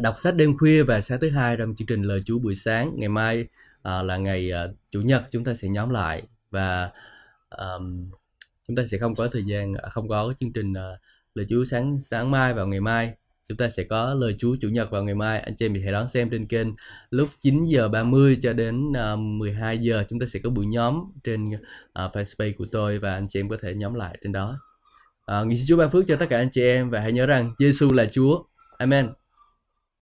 đọc 0.00 0.14
sách 0.18 0.34
đêm 0.36 0.58
khuya 0.58 0.82
và 0.82 1.00
sáng 1.00 1.20
thứ 1.20 1.30
hai 1.30 1.56
trong 1.56 1.74
chương 1.74 1.86
trình 1.86 2.02
lời 2.02 2.20
Chúa 2.26 2.38
buổi 2.38 2.54
sáng. 2.54 2.92
Ngày 2.96 3.08
mai 3.08 3.40
uh, 3.78 4.04
là 4.04 4.16
ngày 4.16 4.50
uh, 4.52 4.76
chủ 4.90 5.00
nhật 5.00 5.22
chúng 5.30 5.44
ta 5.44 5.54
sẽ 5.54 5.68
nhóm 5.68 5.90
lại 5.90 6.22
và 6.50 6.90
um, 7.50 8.10
chúng 8.68 8.76
ta 8.76 8.86
sẽ 8.86 8.98
không 8.98 9.14
có 9.14 9.28
thời 9.28 9.44
gian 9.44 9.74
không 9.90 10.08
có 10.08 10.28
cái 10.28 10.34
chương 10.40 10.52
trình 10.52 10.72
uh, 10.72 11.00
lời 11.34 11.46
Chúa 11.48 11.64
sáng 11.64 11.98
sáng 12.00 12.30
mai 12.30 12.54
vào 12.54 12.66
ngày 12.66 12.80
mai. 12.80 13.12
Chúng 13.48 13.56
ta 13.56 13.70
sẽ 13.70 13.84
có 13.84 14.14
lời 14.14 14.34
Chúa 14.38 14.56
chủ 14.60 14.68
nhật 14.68 14.90
vào 14.90 15.02
ngày 15.02 15.14
mai. 15.14 15.40
Anh 15.40 15.56
chị 15.56 15.66
em 15.66 15.74
hãy 15.82 15.92
đón 15.92 16.08
xem 16.08 16.30
trên 16.30 16.46
kênh. 16.46 16.68
Lúc 17.10 17.28
9 17.40 17.64
giờ 17.64 17.88
30 17.88 18.38
cho 18.42 18.52
đến 18.52 18.96
à, 18.96 19.12
uh, 19.12 19.18
12 19.18 19.78
giờ 19.78 20.04
chúng 20.08 20.20
ta 20.20 20.26
sẽ 20.26 20.40
có 20.44 20.50
buổi 20.50 20.66
nhóm 20.66 21.04
trên 21.24 21.48
uh, 21.48 21.56
Facebook 21.94 22.52
của 22.58 22.66
tôi 22.72 22.98
và 22.98 23.14
anh 23.14 23.26
chị 23.28 23.40
em 23.40 23.48
có 23.48 23.56
thể 23.62 23.74
nhóm 23.74 23.94
lại 23.94 24.18
trên 24.22 24.32
đó. 24.32 24.58
À, 25.26 25.40
uh, 25.40 25.46
nguyện 25.46 25.58
xin 25.58 25.66
Chúa 25.68 25.76
ban 25.76 25.90
phước 25.90 26.04
cho 26.08 26.16
tất 26.16 26.26
cả 26.30 26.38
anh 26.38 26.50
chị 26.50 26.62
em 26.62 26.90
và 26.90 27.00
hãy 27.00 27.12
nhớ 27.12 27.26
rằng 27.26 27.54
Giêsu 27.58 27.92
là 27.92 28.06
Chúa. 28.12 28.42
Amen. 28.78 29.08